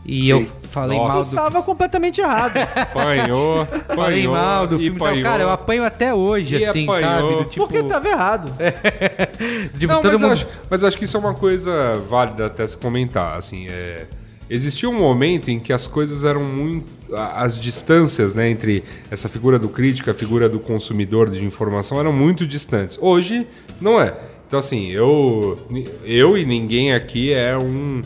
E 0.09 0.25
Sim. 0.25 0.29
eu 0.31 0.47
falei 0.71 0.97
Nossa. 0.97 1.15
mal 1.17 1.25
do. 1.25 1.35
tava 1.35 1.63
completamente 1.65 2.21
errado. 2.21 2.57
Apanhou, 2.77 3.67
Falei 3.67 3.81
apanhou 4.25 4.35
mal 4.35 4.67
do 4.67 4.79
filme. 4.79 4.95
Então, 4.95 5.07
apanhou. 5.09 5.25
cara, 5.25 5.43
eu 5.43 5.51
apanho 5.51 5.85
até 5.85 6.15
hoje, 6.15 6.59
E 6.59 6.65
assim, 6.65 6.85
apanhou. 6.85 7.11
sabe? 7.11 7.35
Do 7.43 7.45
tipo, 7.51 7.67
Porque 7.67 7.83
tava 7.83 8.09
errado. 8.09 8.53
tipo, 9.79 9.93
Não, 9.93 10.03
todo 10.03 10.13
mas, 10.13 10.21
eu 10.23 10.29
mundo. 10.29 10.33
acho, 10.33 10.47
mas 10.71 10.83
eu 10.83 10.89
acho 10.89 10.97
que 10.97 11.05
isso 11.05 11.17
é 11.17 11.21
uma 11.21 11.35
coisa 11.35 11.95
válida 12.09 12.47
até 12.47 12.65
se 12.65 12.77
comentar. 12.77 13.37
Assim, 13.37 13.67
é, 13.69 14.07
existia 14.49 14.89
um 14.89 14.97
momento 14.97 15.51
em 15.51 15.59
que 15.59 15.73
as 15.73 15.89
coisas 15.89 16.25
eram 16.25 16.45
muito. 16.45 16.87
As 17.15 17.61
distâncias 17.61 18.35
né, 18.35 18.51
entre 18.51 18.83
essa 19.11 19.29
figura 19.29 19.59
do 19.59 19.69
crítico 19.69 20.09
e 20.09 20.13
a 20.13 20.15
figura 20.15 20.49
do 20.49 20.59
consumidor 20.59 21.31
de 21.31 21.45
informação 21.45 22.01
eram 22.01 22.13
muito 22.13 22.47
distantes. 22.47 22.99
Hoje, 23.01 23.47
não 23.81 24.01
é. 24.01 24.15
Então, 24.47 24.59
assim, 24.59 24.91
eu, 24.91 25.59
eu 26.05 26.39
e 26.39 26.45
ninguém 26.45 26.93
aqui 26.93 27.33
é 27.33 27.57
um 27.57 28.03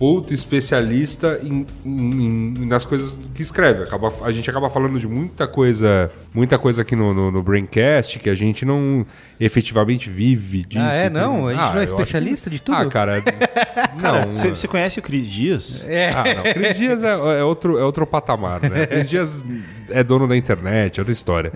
puta 0.00 0.32
especialista 0.32 1.38
em, 1.44 1.66
em- 1.84 2.54
em- 2.62 2.66
nas 2.66 2.86
coisas 2.86 3.16
que 3.34 3.42
escreve. 3.42 3.82
Acaba, 3.82 4.10
a 4.24 4.32
gente 4.32 4.48
acaba 4.48 4.70
falando 4.70 4.98
de 4.98 5.06
muita 5.06 5.46
coisa, 5.46 6.10
muita 6.32 6.58
coisa 6.58 6.80
aqui 6.80 6.96
no, 6.96 7.12
no, 7.12 7.30
no 7.30 7.42
Braincast 7.42 8.18
que 8.18 8.30
a 8.30 8.34
gente 8.34 8.64
não 8.64 9.04
efetivamente 9.38 10.08
vive 10.08 10.64
disso. 10.64 10.82
Ah, 10.88 10.94
é? 10.94 11.10
Não? 11.10 11.46
A 11.48 11.52
gente 11.52 11.60
Ah, 11.62 11.72
não 11.74 11.80
é 11.80 11.84
acho 11.84 11.92
especialista 11.92 12.48
que- 12.48 12.56
de 12.56 12.62
tudo? 12.62 12.76
Ah, 12.78 12.86
cara, 12.86 13.22
não. 14.02 14.32
Você 14.32 14.66
conhece 14.66 14.98
o 14.98 15.02
Cris 15.02 15.26
Dias? 15.28 15.84
Ah, 16.16 16.24
não. 16.34 16.42
Cris 16.54 16.76
Dias 16.78 17.02
é, 17.02 17.10
é 17.40 17.44
outro, 17.44 17.78
é 17.78 17.84
outro 17.84 18.06
patamar, 18.06 18.62
né? 18.62 18.86
Cris 18.86 19.10
Dias 19.10 19.44
é 19.90 20.02
dono 20.02 20.26
da 20.26 20.34
internet, 20.34 20.98
é 20.98 21.00
outra 21.02 21.12
história. 21.12 21.52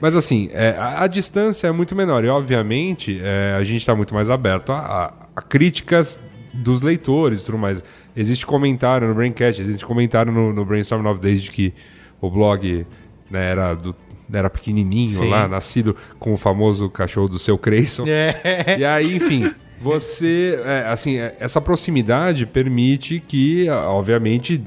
Mas 0.00 0.16
assim, 0.16 0.50
é, 0.52 0.70
a, 0.76 1.04
a 1.04 1.06
distância 1.06 1.68
é 1.68 1.72
muito 1.72 1.94
menor. 1.94 2.24
E 2.24 2.28
obviamente 2.28 3.20
é, 3.22 3.54
a 3.56 3.62
gente 3.62 3.78
está 3.80 3.94
muito 3.94 4.12
mais 4.12 4.28
aberto 4.28 4.72
a, 4.72 4.78
a- 4.80 5.12
a 5.36 5.40
críticas 5.42 6.18
dos 6.52 6.80
leitores 6.80 7.40
e 7.40 7.44
tudo 7.44 7.58
mais. 7.58 7.82
Existe 8.16 8.46
comentário 8.46 9.08
no 9.08 9.14
Braincast, 9.14 9.60
existe 9.60 9.84
comentário 9.84 10.32
no, 10.32 10.52
no 10.52 10.64
Brainstorm 10.64 11.02
9 11.02 11.20
desde 11.20 11.50
que 11.50 11.72
o 12.20 12.30
blog 12.30 12.86
né, 13.30 13.50
era, 13.50 13.74
do, 13.74 13.94
era 14.32 14.50
pequenininho 14.50 15.20
Sim. 15.20 15.28
lá, 15.28 15.48
nascido 15.48 15.96
com 16.18 16.32
o 16.32 16.36
famoso 16.36 16.88
cachorro 16.90 17.28
do 17.28 17.38
seu 17.38 17.56
Creyson. 17.56 18.04
É. 18.06 18.76
E 18.78 18.84
aí, 18.84 19.16
enfim, 19.16 19.50
você. 19.80 20.58
é, 20.64 20.84
assim, 20.88 21.16
é, 21.16 21.36
essa 21.40 21.60
proximidade 21.60 22.44
permite 22.46 23.22
que, 23.26 23.68
obviamente, 23.70 24.62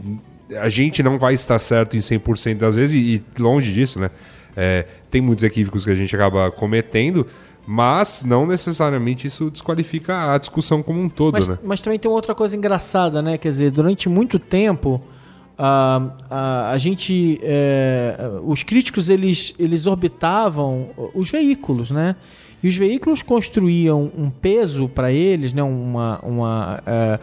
a 0.60 0.70
gente 0.70 1.04
não 1.04 1.20
vai 1.20 1.34
estar 1.34 1.60
certo 1.60 1.96
em 1.96 2.00
100% 2.00 2.56
das 2.56 2.76
vezes, 2.76 2.96
e, 2.96 3.24
e 3.38 3.42
longe 3.42 3.72
disso, 3.72 4.00
né? 4.00 4.10
É, 4.56 4.86
tem 5.10 5.22
muitos 5.22 5.44
equívocos 5.44 5.84
que 5.84 5.92
a 5.92 5.96
gente 5.96 6.16
acaba 6.16 6.52
cometendo, 6.52 7.28
mas 7.66 8.24
não 8.26 8.46
necessariamente 8.46 9.28
isso 9.28 9.50
desqualifica 9.50 10.34
a 10.34 10.38
discussão 10.38 10.84
como 10.84 11.00
um 11.02 11.08
todo, 11.10 11.34
Mas, 11.34 11.48
né? 11.48 11.58
mas 11.64 11.82
também 11.82 11.98
tem 12.00 12.10
outra 12.12 12.36
coisa 12.36 12.56
engraçada, 12.56 13.22
né? 13.22 13.38
Quer 13.38 13.50
dizer, 13.50 13.72
durante 13.72 14.10
muito 14.10 14.38
tempo, 14.38 15.02
a, 15.58 16.02
a, 16.30 16.72
a 16.72 16.78
gente. 16.78 17.40
é, 17.42 18.18
os 18.44 18.64
críticos 18.64 19.08
eles, 19.10 19.54
eles 19.58 19.86
orbitavam 19.86 20.88
os 21.14 21.30
veículos, 21.30 21.90
né? 21.92 22.16
E 22.62 22.68
os 22.68 22.76
veículos 22.76 23.22
construíam 23.22 24.12
um 24.18 24.30
peso 24.30 24.88
para 24.90 25.12
eles, 25.12 25.54
né? 25.54 25.62
Uma. 25.64 26.20
uma 26.24 26.82
é, 26.86 27.20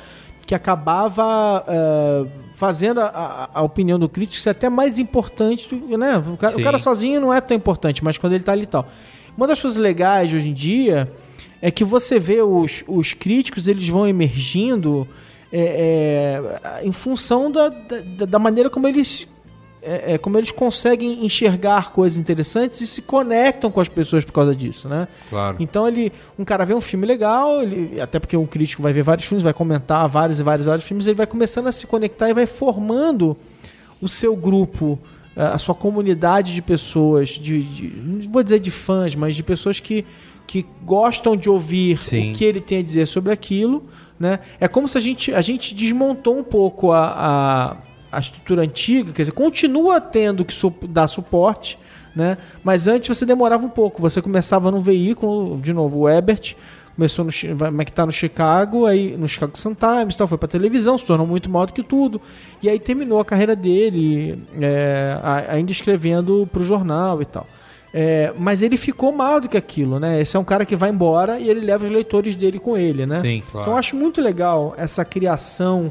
que 0.47 0.55
acabava 0.55 1.65
é, 1.69 2.27
fazendo 2.57 3.01
a, 3.01 3.49
a- 3.55 3.63
opinião 3.63 3.99
do 4.01 4.09
crítico 4.09 4.43
ser 4.43 4.51
até 4.51 4.69
mais 4.69 4.99
importante, 4.99 5.73
do- 5.75 5.97
né? 5.97 6.17
O 6.19 6.37
cara, 6.37 6.57
o 6.57 6.63
cara 6.63 6.79
sozinho 6.79 7.21
não 7.21 7.33
é 7.33 7.41
tão 7.41 7.57
importante, 7.57 8.03
mas 8.03 8.19
quando 8.19 8.33
ele 8.33 8.43
tá 8.45 8.53
ali 8.53 8.65
e 8.65 8.67
tal. 8.67 8.87
Uma 9.41 9.47
das 9.47 9.59
coisas 9.59 9.79
legais 9.79 10.31
hoje 10.35 10.51
em 10.51 10.53
dia 10.53 11.11
é 11.63 11.71
que 11.71 11.83
você 11.83 12.21
vê 12.21 12.43
os, 12.43 12.85
os 12.87 13.15
críticos, 13.15 13.69
eles 13.69 13.89
vão 13.89 14.07
emergindo 14.07 15.09
é, 15.51 16.43
é, 16.63 16.87
em 16.87 16.93
função 16.93 17.51
da, 17.51 17.71
da, 17.71 18.27
da 18.27 18.39
maneira 18.39 18.69
como 18.69 18.87
eles, 18.87 19.27
é, 19.81 20.13
é, 20.13 20.19
como 20.19 20.37
eles 20.37 20.51
conseguem 20.51 21.25
enxergar 21.25 21.91
coisas 21.91 22.19
interessantes 22.19 22.83
e 22.83 22.87
se 22.87 23.01
conectam 23.01 23.71
com 23.71 23.81
as 23.81 23.89
pessoas 23.89 24.27
por 24.27 24.33
causa 24.33 24.55
disso, 24.55 24.91
né? 24.91 25.09
Claro. 25.31 25.57
Então 25.59 25.89
ele, 25.89 26.13
um 26.39 26.45
cara 26.45 26.67
vê 26.67 26.75
um 26.75 26.81
filme 26.83 27.07
legal, 27.07 27.63
ele, 27.63 27.99
até 27.99 28.19
porque 28.19 28.37
um 28.37 28.47
crítico 28.47 28.83
vai 28.83 28.93
ver 28.93 29.03
vários 29.03 29.27
filmes, 29.27 29.43
vai 29.43 29.55
comentar 29.55 30.07
vários 30.07 30.39
e 30.39 30.43
vários, 30.43 30.67
vários 30.67 30.85
filmes, 30.85 31.07
ele 31.07 31.17
vai 31.17 31.27
começando 31.27 31.67
a 31.67 31.73
se 31.73 31.87
conectar 31.87 32.29
e 32.29 32.35
vai 32.35 32.47
formando 32.47 33.35
o 34.03 34.09
seu 34.09 34.37
grupo, 34.37 34.99
a 35.37 35.59
sua 35.59 35.75
comunidade 35.75 36.55
de 36.55 36.61
pessoas, 36.63 37.31
de, 37.31 37.63
de- 37.63 37.93
não 37.97 38.21
vou 38.31 38.43
dizer 38.43 38.59
de 38.61 38.71
fãs, 38.71 39.15
mas 39.15 39.37
de 39.37 39.43
pessoas 39.43 39.79
que, 39.81 40.05
que 40.47 40.67
gostam 40.85 41.37
de 41.37 41.49
ouvir 41.49 41.99
Sim. 42.03 42.31
o 42.31 42.35
que 42.35 42.45
ele 42.45 42.61
tem 42.61 42.79
a 42.79 42.83
dizer 42.83 43.07
sobre 43.07 43.33
aquilo, 43.33 43.85
né? 44.19 44.41
É 44.59 44.67
como 44.69 44.87
se 44.89 44.99
a 44.99 45.01
gente, 45.01 45.33
a 45.33 45.41
gente 45.41 45.75
desmontou 45.75 46.39
um 46.39 46.45
pouco 46.45 46.93
a, 46.93 47.07
a, 48.13 48.17
a 48.17 48.21
estrutura 48.21 48.63
antiga, 48.63 49.13
quer 49.13 49.23
dizer, 49.23 49.33
continua 49.33 50.01
tendo 50.01 50.45
que 50.45 50.53
su- 50.53 50.75
dar 50.89 51.07
suporte, 51.09 51.79
né? 52.15 52.37
Mas 52.65 52.87
antes 52.89 53.09
você 53.17 53.25
demorava 53.25 53.65
um 53.65 53.71
pouco, 53.71 54.03
você 54.03 54.21
começava 54.21 54.71
num 54.71 54.81
veículo, 54.81 55.59
de 55.61 55.73
novo, 55.73 56.01
o 56.01 56.09
Ebert, 56.09 56.55
começou 57.01 57.25
no, 57.25 57.33
Chi- 57.33 57.55
vai- 57.55 57.73
que 57.87 57.93
tá 57.93 58.05
no 58.05 58.13
Chicago, 58.13 58.85
aí 58.85 59.17
no 59.17 59.27
Chicago 59.27 59.57
Sun 59.57 59.75
Times, 59.75 60.17
tal, 60.17 60.27
foi 60.29 60.37
pra 60.37 60.47
televisão, 60.47 60.99
se 60.99 61.07
tornou 61.07 61.27
muito 61.27 61.49
maior 61.49 61.65
do 61.65 61.73
que 61.73 61.83
tudo, 61.83 62.21
e 62.63 62.69
aí 62.69 62.79
terminou 62.79 63.19
a 63.19 63.25
carreira 63.25 63.57
dele, 63.57 64.39
é, 64.61 65.17
ainda 65.49 65.73
escrevendo 65.73 66.47
pro 66.53 66.63
jornal 66.63 67.23
e 67.23 67.25
tal. 67.25 67.47
É, 67.93 68.33
mas 68.39 68.61
ele 68.63 68.77
ficou 68.77 69.11
maior 69.13 69.41
do 69.41 69.49
que 69.49 69.57
aquilo, 69.57 69.99
né? 69.99 70.21
Esse 70.21 70.37
é 70.37 70.39
um 70.41 70.45
cara 70.45 70.65
que 70.67 70.77
vai 70.77 70.91
embora 70.91 71.41
e 71.41 71.49
ele 71.49 71.61
leva 71.61 71.87
os 71.87 71.91
leitores 71.91 72.37
dele 72.37 72.59
com 72.61 72.77
ele, 72.77 73.05
né? 73.07 73.21
Sim, 73.21 73.43
claro. 73.51 73.63
Então 73.65 73.73
eu 73.73 73.79
acho 73.79 73.97
muito 73.97 74.21
legal 74.21 74.75
essa 74.77 75.05
criação 75.05 75.91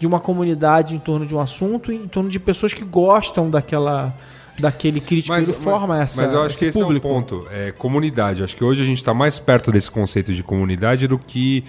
de 0.00 0.06
uma 0.06 0.18
comunidade 0.18 0.94
em 0.94 0.98
torno 0.98 1.24
de 1.26 1.34
um 1.34 1.38
assunto, 1.38 1.92
em 1.92 2.08
torno 2.08 2.28
de 2.30 2.40
pessoas 2.40 2.72
que 2.74 2.82
gostam 2.84 3.48
daquela 3.50 4.12
daquele 4.58 5.00
crítico, 5.00 5.34
ele 5.34 5.52
forma 5.52 6.00
essa 6.00 6.22
mas 6.22 6.32
eu 6.32 6.42
acho 6.42 6.56
que 6.56 6.64
esse 6.66 6.78
público. 6.78 7.06
é 7.06 7.10
um 7.10 7.14
ponto. 7.14 7.46
É 7.50 7.72
comunidade. 7.72 8.42
Acho 8.42 8.56
que 8.56 8.64
hoje 8.64 8.82
a 8.82 8.84
gente 8.84 8.98
está 8.98 9.12
mais 9.14 9.38
perto 9.38 9.70
desse 9.70 9.90
conceito 9.90 10.32
de 10.34 10.42
comunidade 10.42 11.06
do 11.06 11.18
que 11.18 11.64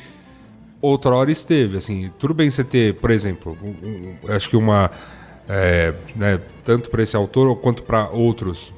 outrora 0.82 1.32
esteve. 1.32 1.78
Assim, 1.78 2.10
tudo 2.20 2.34
bem 2.34 2.50
você 2.50 2.64
ter, 2.64 2.96
por 2.96 3.12
exemplo, 3.12 3.58
um- 3.64 4.28
um- 4.30 4.34
acho 4.34 4.50
que 4.50 4.56
uma. 4.58 4.92
é, 5.50 5.94
né, 6.16 6.40
tanto 6.64 6.90
para 6.90 7.02
esse 7.02 7.16
autor 7.16 7.56
quanto 7.58 7.82
para 7.84 8.10
outros. 8.10 8.74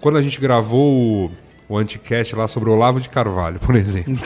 Quando 0.00 0.18
a 0.18 0.22
gente 0.22 0.40
gravou 0.40 1.26
o, 1.26 1.30
o 1.68 1.76
Anticast 1.78 2.36
lá 2.36 2.46
sobre 2.46 2.70
o 2.70 2.74
Olavo 2.74 3.00
de 3.00 3.08
Carvalho, 3.08 3.58
por 3.58 3.74
exemplo. 3.76 4.16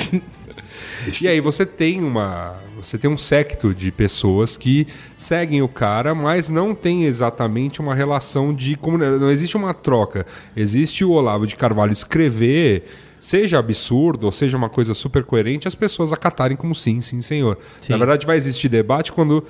E 1.25 1.29
aí 1.29 1.41
você 1.41 1.65
tem 1.65 2.03
uma. 2.03 2.57
Você 2.77 2.99
tem 2.99 3.11
um 3.11 3.17
secto 3.17 3.75
de 3.75 3.91
pessoas 3.91 4.57
que 4.57 4.87
seguem 5.17 5.63
o 5.63 5.69
cara, 5.69 6.15
mas 6.15 6.49
não 6.49 6.75
tem 6.75 7.05
exatamente 7.05 7.81
uma 7.81 7.95
relação 7.95 8.53
de 8.55 8.77
comunidade. 8.77 9.19
Não 9.19 9.31
existe 9.31 9.57
uma 9.57 9.73
troca. 9.73 10.27
Existe 10.57 11.05
o 11.05 11.11
Olavo 11.11 11.47
de 11.47 11.57
Carvalho 11.57 11.93
escrever, 11.93 12.85
seja 13.21 13.59
absurdo 13.59 14.25
ou 14.27 14.33
seja 14.33 14.57
uma 14.57 14.69
coisa 14.69 14.95
super 14.95 15.25
coerente, 15.25 15.67
as 15.67 15.75
pessoas 15.75 16.13
acatarem 16.13 16.57
como 16.57 16.75
sim, 16.75 17.01
sim, 17.01 17.21
senhor. 17.21 17.59
Na 17.89 17.97
verdade, 17.97 18.27
vai 18.27 18.37
existir 18.37 18.69
debate 18.69 19.13
quando, 19.13 19.45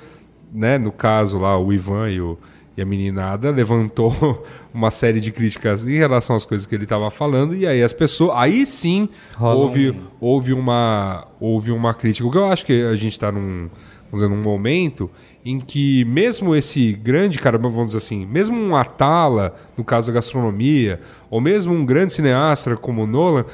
né, 0.53 0.77
no 0.77 0.91
caso 0.91 1.37
lá, 1.37 1.57
o 1.57 1.71
Ivan 1.73 2.09
e 2.09 2.21
o. 2.21 2.37
E 2.77 2.81
a 2.81 2.85
meninada 2.85 3.49
levantou 3.49 4.45
uma 4.71 4.91
série 4.91 5.19
de 5.19 5.31
críticas 5.31 5.83
em 5.83 5.97
relação 5.97 6.35
às 6.35 6.45
coisas 6.45 6.67
que 6.67 6.75
ele 6.75 6.83
estava 6.83 7.09
falando, 7.09 7.55
e 7.55 7.65
aí 7.65 7.81
as 7.81 7.91
pessoas. 7.91 8.33
Aí 8.37 8.65
sim 8.67 9.09
Rola 9.35 9.55
houve, 9.55 9.89
um- 9.91 10.01
houve, 10.21 10.53
uma, 10.53 11.27
houve 11.39 11.71
uma 11.71 11.93
crítica. 11.93 12.27
O 12.27 12.31
que 12.31 12.37
eu 12.37 12.45
acho 12.45 12.63
que 12.63 12.83
a 12.83 12.93
gente 12.93 13.13
está 13.13 13.31
num, 13.31 13.67
dizer, 14.13 14.29
num 14.29 14.41
momento 14.43 15.09
em 15.43 15.59
que, 15.59 16.05
mesmo 16.05 16.55
esse 16.55 16.93
grande 16.93 17.39
cara, 17.39 17.57
vamos 17.57 17.87
dizer 17.87 17.97
assim, 17.97 18.25
mesmo 18.27 18.55
um 18.61 18.75
Atala, 18.75 19.55
no 19.75 19.83
caso 19.83 20.07
da 20.07 20.13
gastronomia, 20.13 20.99
ou 21.31 21.41
mesmo 21.41 21.73
um 21.73 21.83
grande 21.85 22.13
cineasta 22.13 22.75
como 22.77 23.03
o 23.03 23.07
Nolan, 23.07 23.45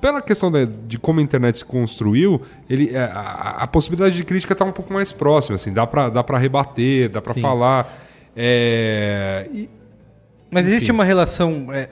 pela 0.00 0.22
questão 0.22 0.50
da- 0.52 0.64
de 0.64 0.98
como 0.98 1.18
a 1.18 1.22
internet 1.22 1.58
se 1.58 1.64
construiu, 1.64 2.40
ele, 2.70 2.96
a, 2.96 3.04
a- 3.06 3.62
a 3.64 3.66
possibilidade 3.66 4.14
de 4.16 4.24
crítica 4.24 4.52
está 4.52 4.64
um 4.64 4.70
pouco 4.72 4.92
mais 4.92 5.10
próxima. 5.12 5.56
Assim, 5.56 5.72
dá 5.72 5.84
para 5.86 6.08
dá 6.08 6.22
pra 6.24 6.38
rebater, 6.38 7.08
dá 7.10 7.20
para 7.20 7.34
falar. 7.42 7.92
É, 8.36 9.48
e- 9.52 9.68
Mas 10.50 10.66
existe 10.66 10.84
Enfim. 10.84 10.92
uma 10.92 11.04
relação 11.04 11.72
é, 11.72 11.88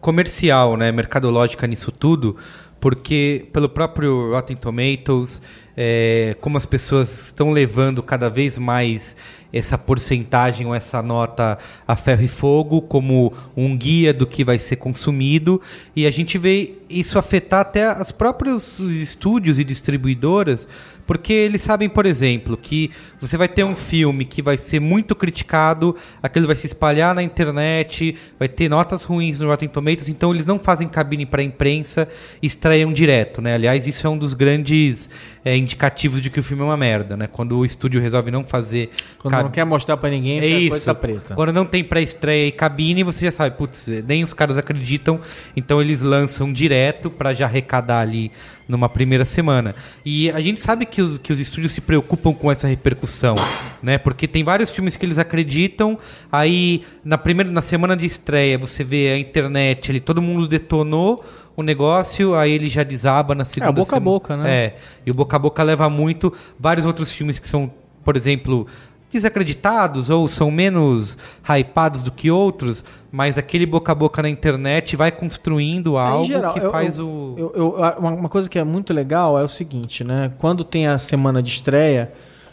comercial, 0.00 0.76
né, 0.76 0.90
mercadológica 0.92 1.66
nisso 1.66 1.90
tudo, 1.92 2.36
porque 2.80 3.46
pelo 3.52 3.68
próprio 3.68 4.30
Rotten 4.32 4.56
Tomatoes, 4.56 5.42
é, 5.76 6.34
como 6.40 6.56
as 6.56 6.64
pessoas 6.66 7.26
estão 7.26 7.50
levando 7.50 8.02
cada 8.02 8.28
vez 8.30 8.58
mais 8.58 9.14
essa 9.52 9.78
porcentagem 9.78 10.66
ou 10.66 10.74
essa 10.74 11.02
nota 11.02 11.58
a 11.86 11.96
ferro 11.96 12.22
e 12.22 12.28
fogo 12.28 12.82
como 12.82 13.32
um 13.56 13.76
guia 13.76 14.12
do 14.12 14.26
que 14.26 14.44
vai 14.44 14.58
ser 14.58 14.76
consumido 14.76 15.60
e 15.96 16.06
a 16.06 16.10
gente 16.10 16.36
vê 16.36 16.74
isso 16.88 17.18
afetar 17.18 17.60
até 17.60 18.00
os 18.00 18.12
próprios 18.12 18.78
estúdios 18.78 19.58
e 19.58 19.64
distribuidoras 19.64 20.68
porque 21.08 21.32
eles 21.32 21.62
sabem, 21.62 21.88
por 21.88 22.04
exemplo, 22.04 22.54
que 22.54 22.90
você 23.18 23.38
vai 23.38 23.48
ter 23.48 23.64
um 23.64 23.74
filme 23.74 24.26
que 24.26 24.42
vai 24.42 24.58
ser 24.58 24.78
muito 24.78 25.16
criticado, 25.16 25.96
aquilo 26.22 26.46
vai 26.46 26.54
se 26.54 26.66
espalhar 26.66 27.14
na 27.14 27.22
internet, 27.22 28.14
vai 28.38 28.46
ter 28.46 28.68
notas 28.68 29.04
ruins 29.04 29.40
no 29.40 29.48
Rotten 29.48 29.70
Tomatoes, 29.70 30.10
então 30.10 30.34
eles 30.34 30.44
não 30.44 30.58
fazem 30.58 30.86
cabine 30.86 31.24
para 31.24 31.40
a 31.40 31.44
imprensa, 31.44 32.06
estreiam 32.42 32.92
direto, 32.92 33.40
né? 33.40 33.54
Aliás, 33.54 33.86
isso 33.86 34.06
é 34.06 34.10
um 34.10 34.18
dos 34.18 34.34
grandes 34.34 35.08
é, 35.42 35.56
indicativos 35.56 36.20
de 36.20 36.28
que 36.28 36.40
o 36.40 36.42
filme 36.42 36.62
é 36.62 36.66
uma 36.66 36.76
merda, 36.76 37.16
né? 37.16 37.26
Quando 37.26 37.56
o 37.56 37.64
estúdio 37.64 38.02
resolve 38.02 38.30
não 38.30 38.44
fazer 38.44 38.90
Quando 39.18 39.32
cab- 39.38 39.44
não 39.46 39.50
quer 39.52 39.64
mostrar 39.64 39.96
pra 39.96 40.10
ninguém, 40.10 40.38
é 40.38 40.42
a 40.42 40.46
isso. 40.58 40.70
coisa 40.70 40.84
tá 40.84 40.94
preta. 40.94 41.34
Quando 41.34 41.52
não 41.52 41.64
tem 41.64 41.82
pré-estreia 41.82 42.46
e 42.48 42.52
cabine, 42.52 43.02
você 43.02 43.24
já 43.26 43.32
sabe, 43.32 43.56
putz, 43.56 43.88
nem 44.06 44.22
os 44.22 44.32
caras 44.32 44.58
acreditam, 44.58 45.20
então 45.56 45.80
eles 45.80 46.00
lançam 46.02 46.52
direto 46.52 47.10
pra 47.10 47.32
já 47.32 47.46
arrecadar 47.46 48.00
ali 48.00 48.30
numa 48.68 48.88
primeira 48.88 49.24
semana. 49.24 49.74
E 50.04 50.30
a 50.30 50.40
gente 50.40 50.60
sabe 50.60 50.84
que 50.84 51.00
os, 51.00 51.16
que 51.18 51.32
os 51.32 51.40
estúdios 51.40 51.72
se 51.72 51.80
preocupam 51.80 52.34
com 52.34 52.52
essa 52.52 52.68
repercussão, 52.68 53.34
né? 53.82 53.96
Porque 53.96 54.28
tem 54.28 54.44
vários 54.44 54.70
filmes 54.70 54.94
que 54.94 55.06
eles 55.06 55.16
acreditam, 55.18 55.98
aí 56.30 56.82
na 57.04 57.16
primeira 57.16 57.50
na 57.50 57.62
semana 57.62 57.96
de 57.96 58.04
estreia 58.04 58.58
você 58.58 58.84
vê 58.84 59.08
a 59.12 59.18
internet 59.18 59.90
ali, 59.90 60.00
todo 60.00 60.20
mundo 60.20 60.46
detonou 60.46 61.24
o 61.56 61.62
negócio, 61.62 62.34
aí 62.36 62.52
ele 62.52 62.68
já 62.68 62.82
desaba 62.84 63.34
na 63.34 63.44
segunda 63.44 63.72
boca 63.72 63.96
a 63.96 63.98
sema- 63.98 64.00
boca, 64.04 64.36
né? 64.36 64.50
É, 64.50 64.76
e 65.06 65.10
o 65.10 65.14
boca 65.14 65.34
a 65.34 65.38
boca 65.38 65.62
leva 65.62 65.88
muito. 65.90 66.32
Vários 66.60 66.84
outros 66.86 67.10
filmes 67.10 67.38
que 67.38 67.48
são, 67.48 67.72
por 68.04 68.16
exemplo, 68.16 68.66
desacreditados 69.10 70.10
ou 70.10 70.28
são 70.28 70.50
menos 70.50 71.16
hypados 71.48 72.02
do 72.02 72.10
que 72.12 72.30
outros, 72.30 72.84
mas 73.10 73.38
aquele 73.38 73.64
boca 73.66 73.92
a 73.92 73.94
boca 73.94 74.20
na 74.22 74.28
internet 74.28 74.96
vai 74.96 75.10
construindo 75.10 75.96
algo 75.96 76.24
geral, 76.24 76.52
que 76.52 76.60
eu- 76.60 76.70
faz 76.70 76.98
eu- 76.98 77.06
o. 77.08 77.52
eu- 77.54 77.76
uma 77.98 78.28
coisa 78.28 78.48
que 78.48 78.58
é 78.58 78.64
muito 78.64 78.92
legal 78.92 79.38
é 79.38 79.42
o 79.44 79.48
seguinte, 79.48 80.04
né? 80.04 80.32
Quando 80.38 80.62
tem 80.64 80.86
a 80.86 80.98
semana 80.98 81.42
de 81.42 81.50
estreia, 81.50 82.12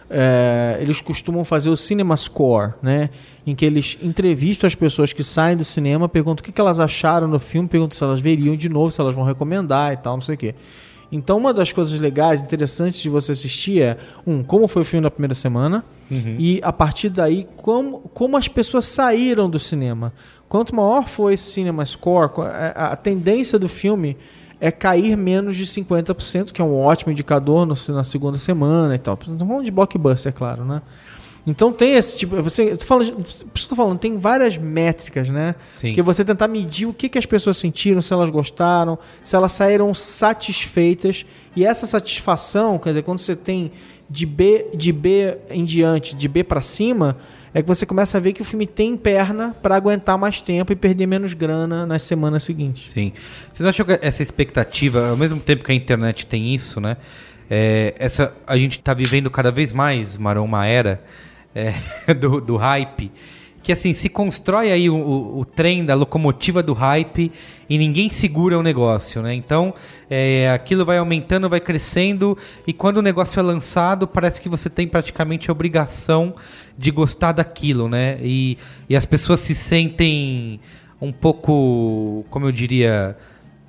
é, 0.10 0.78
eles 0.80 1.02
costumam 1.02 1.44
fazer 1.44 1.70
o 1.70 1.76
Cinema 1.78 2.16
Score, 2.16 2.74
né? 2.82 3.10
Em 3.46 3.54
que 3.54 3.66
eles 3.66 3.98
entrevistam 4.02 4.68
as 4.68 4.76
pessoas 4.76 5.12
que 5.14 5.24
saem 5.24 5.58
do 5.58 5.66
cinema, 5.66 6.08
perguntam 6.08 6.42
o 6.42 6.46
que 6.46 6.52
que 6.52 6.62
elas 6.62 6.80
acharam 6.80 7.28
no 7.28 7.38
filme, 7.40 7.68
perguntam 7.68 7.98
se 7.98 8.04
elas 8.04 8.20
veriam 8.20 8.56
de 8.56 8.70
novo, 8.70 8.92
se 8.92 9.00
elas 9.02 9.14
vão 9.14 9.24
recomendar 9.24 9.94
e 9.94 9.98
tal, 9.98 10.14
não 10.16 10.22
sei 10.22 10.36
o 10.36 10.38
quê. 10.38 10.56
Então, 11.12 11.38
uma 11.38 11.54
das 11.54 11.72
coisas 11.72 12.00
legais, 12.00 12.42
interessantes 12.42 13.00
de 13.00 13.10
você 13.10 13.32
assistir 13.32 13.82
é, 13.82 13.98
um, 14.26 14.44
como 14.44 14.68
foi 14.68 14.82
o 14.82 14.86
filme 14.86 15.04
na 15.04 15.12
primeira 15.12 15.34
semana, 15.36 15.84
e 16.40 16.60
a 16.64 16.72
partir 16.74 17.10
daí, 17.10 17.48
como, 17.58 18.00
como 18.14 18.38
as 18.38 18.48
pessoas 18.48 18.86
saíram 18.86 19.50
do 19.50 19.58
cinema. 19.60 20.14
Quanto 20.48 20.76
maior 20.76 21.08
foi 21.08 21.34
esse 21.34 21.52
cinema 21.52 21.84
score, 21.86 22.30
qu- 22.30 22.42
a, 22.44 22.92
a 22.92 22.96
tendência 22.96 23.58
do 23.58 23.68
filme 23.70 24.16
é 24.60 24.72
cair 24.72 25.16
menos 25.18 25.56
de 25.58 25.66
50%, 25.66 26.52
que 26.52 26.62
é 26.62 26.64
um 26.66 26.76
ótimo 26.80 27.12
indicador 27.12 27.66
no- 27.66 27.76
na 27.94 28.04
segunda 28.04 28.38
semana 28.38 28.96
e 28.96 29.00
tal. 29.00 29.16
Estamos 29.20 29.42
falando 29.44 29.66
de 29.66 29.72
blockbuster, 29.72 30.30
é 30.32 30.34
claro, 30.34 30.64
né? 30.66 30.82
Então 31.46 31.72
tem 31.72 31.94
esse 31.94 32.18
tipo. 32.18 32.42
Você, 32.42 32.72
eu 32.72 32.78
tô 32.78 33.76
falando, 33.76 34.00
tem 34.00 34.18
várias 34.18 34.58
métricas, 34.58 35.30
né? 35.30 35.56
Sim. 35.70 35.94
Que 35.94 36.02
você 36.02 36.26
tentar 36.26 36.48
medir 36.48 36.88
o 36.88 36.94
que, 36.94 37.08
que 37.08 37.18
as 37.18 37.26
pessoas 37.26 37.58
sentiram, 37.58 38.02
se 38.02 38.12
elas 38.12 38.30
gostaram, 38.30 38.98
se 39.24 39.36
elas 39.36 39.52
saíram 39.52 39.94
satisfeitas. 39.94 41.26
E 41.56 41.66
essa 41.66 41.86
satisfação, 41.86 42.80
quer 42.80 42.90
dizer, 42.90 43.04
quando 43.04 43.20
você 43.20 43.36
tem 43.36 43.72
de 44.10 44.26
B, 44.26 44.68
de 44.74 44.92
B 44.92 45.38
em 45.50 45.64
diante, 45.64 46.16
de 46.16 46.28
B 46.28 46.44
para 46.44 46.62
cima, 46.62 47.18
é 47.54 47.62
que 47.62 47.68
você 47.68 47.86
começa 47.86 48.18
a 48.18 48.20
ver 48.20 48.34
que 48.34 48.42
o 48.42 48.46
filme 48.46 48.66
tem 48.68 48.98
perna 48.98 49.56
para 49.62 49.76
aguentar 49.76 50.18
mais 50.18 50.42
tempo 50.42 50.74
e 50.74 50.76
perder 50.76 51.06
menos 51.06 51.34
grana 51.34 51.86
nas 51.86 52.02
semanas 52.02 52.44
seguintes. 52.44 52.92
Sim. 52.92 53.14
Vocês 53.50 53.62
não 53.62 53.70
acham 53.70 53.86
que 53.86 54.00
essa 54.02 54.22
expectativa, 54.22 55.10
ao 55.10 55.18
mesmo 55.18 55.40
tempo 55.40 55.64
que 55.64 55.72
a 55.72 55.76
internet 55.76 56.26
tem 56.26 56.54
isso, 56.54 56.82
né? 56.82 56.98
é, 57.50 57.94
essa, 57.98 58.34
a 58.46 58.58
gente 58.58 58.80
está 58.80 58.94
vivendo 58.94 59.30
cada 59.30 59.52
vez 59.52 59.72
mais, 59.72 60.18
Marão, 60.18 60.46
uma 60.46 60.66
era 60.66 61.02
é, 61.56 61.74
do, 62.14 62.42
do 62.42 62.58
hype. 62.58 63.12
Que 63.64 63.72
assim, 63.72 63.96
se 63.96 64.10
constrói 64.10 64.72
aí 64.72 64.88
o, 64.92 64.96
o, 64.96 65.40
o 65.40 65.46
trem 65.46 65.84
da 65.84 65.96
locomotiva 65.96 66.62
do 66.62 66.74
hype 66.74 67.32
e 67.68 67.78
ninguém 67.80 68.12
segura 68.12 68.60
o 68.60 68.62
negócio, 68.62 69.24
né? 69.24 69.34
Então, 69.34 69.74
é, 70.08 70.52
aquilo 70.52 70.86
vai 70.86 71.00
aumentando, 71.00 71.50
vai 71.50 71.60
crescendo, 71.60 72.38
e 72.68 72.72
quando 72.72 72.98
o 72.98 73.02
negócio 73.02 73.40
é 73.40 73.42
lançado, 73.42 74.08
parece 74.08 74.40
que 74.40 74.48
você 74.48 74.70
tem 74.70 74.88
praticamente 74.88 75.50
a 75.50 75.52
obrigação 75.52 76.36
de 76.78 76.92
gostar 76.92 77.32
daquilo, 77.32 77.90
né? 77.90 78.20
E, 78.22 78.60
e 78.88 78.96
as 78.96 79.06
pessoas 79.06 79.40
se 79.40 79.56
sentem 79.56 80.60
um 81.02 81.12
pouco, 81.12 82.24
como 82.30 82.46
eu 82.46 82.52
diria, 82.52 83.18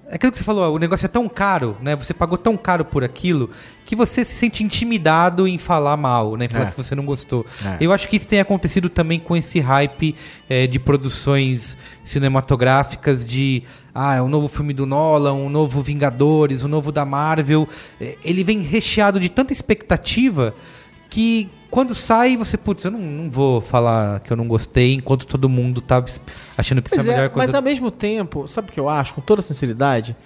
é 0.09 0.15
aquilo 0.17 0.31
que 0.31 0.39
você 0.39 0.45
falou, 0.45 0.75
o 0.75 0.79
negócio 0.79 1.07
é 1.07 1.09
tão 1.09 1.27
caro, 1.27 1.75
né? 1.81 1.97
Você 1.97 2.13
pagou 2.13 2.37
tão 2.37 2.55
caro 2.55 2.85
por 2.85 3.03
aquilo 3.03 3.51
que 3.87 3.95
você 3.95 4.25
se 4.25 4.35
sente 4.35 4.65
intimidado 4.65 5.47
em 5.47 5.57
falar 5.57 5.97
mal, 5.97 6.37
né? 6.37 6.47
Em 6.47 6.49
falar 6.49 6.67
É. 6.67 6.71
que 6.73 6.77
você 6.77 6.95
não 6.95 7.05
gostou. 7.05 7.47
É. 7.65 7.77
Eu 7.81 7.93
acho 7.93 8.09
que 8.09 8.17
isso 8.17 8.27
tem 8.27 8.41
acontecido 8.41 8.91
também 8.91 9.21
com 9.21 9.37
esse 9.37 9.61
hype 9.61 10.15
eh, 10.51 10.67
de 10.67 10.79
produções 10.81 11.77
cinematográficas 12.05 13.25
de 13.25 13.63
ah, 13.95 14.17
é 14.17 14.21
um 14.23 14.29
novo 14.29 14.49
filme 14.49 14.75
do 14.75 14.85
Nolan, 14.85 15.33
um 15.35 15.49
novo 15.49 15.81
Vingadores, 15.81 16.63
um 16.65 16.69
novo 16.69 16.91
da 16.91 17.05
Marvel. 17.05 17.69
Eh, 18.01 18.17
Ele 18.25 18.43
vem 18.43 18.61
recheado 18.61 19.21
de 19.21 19.29
tanta 19.29 19.53
expectativa 19.53 20.53
que 21.09 21.49
quando 21.71 21.95
sai 21.95 22.37
você, 22.37 22.57
putz, 22.57 22.85
eu 22.85 22.91
não, 22.91 22.99
não 22.99 23.31
vou 23.31 23.61
falar 23.61 24.21
que 24.21 24.33
eu 24.33 24.37
não 24.37 24.49
gostei 24.49 24.95
enquanto 24.95 25.27
todo 25.27 25.49
mundo 25.49 25.81
tá 25.81 26.05
achando 26.59 26.83
que 26.83 26.89
isso 26.89 26.99
é 26.99 27.01
a 27.01 27.13
é, 27.13 27.17
melhor 27.17 27.31
coisa. 27.31 27.47
mas 27.47 27.55
ao 27.55 27.63
mesmo 27.63 27.91
tempo, 27.91 28.49
sabe 28.49 28.69
o 28.69 28.73
que 28.73 28.81
eu 28.81 28.89
acho, 28.89 29.15
com 29.15 29.21
toda 29.21 29.41
sinceridade? 29.43 30.17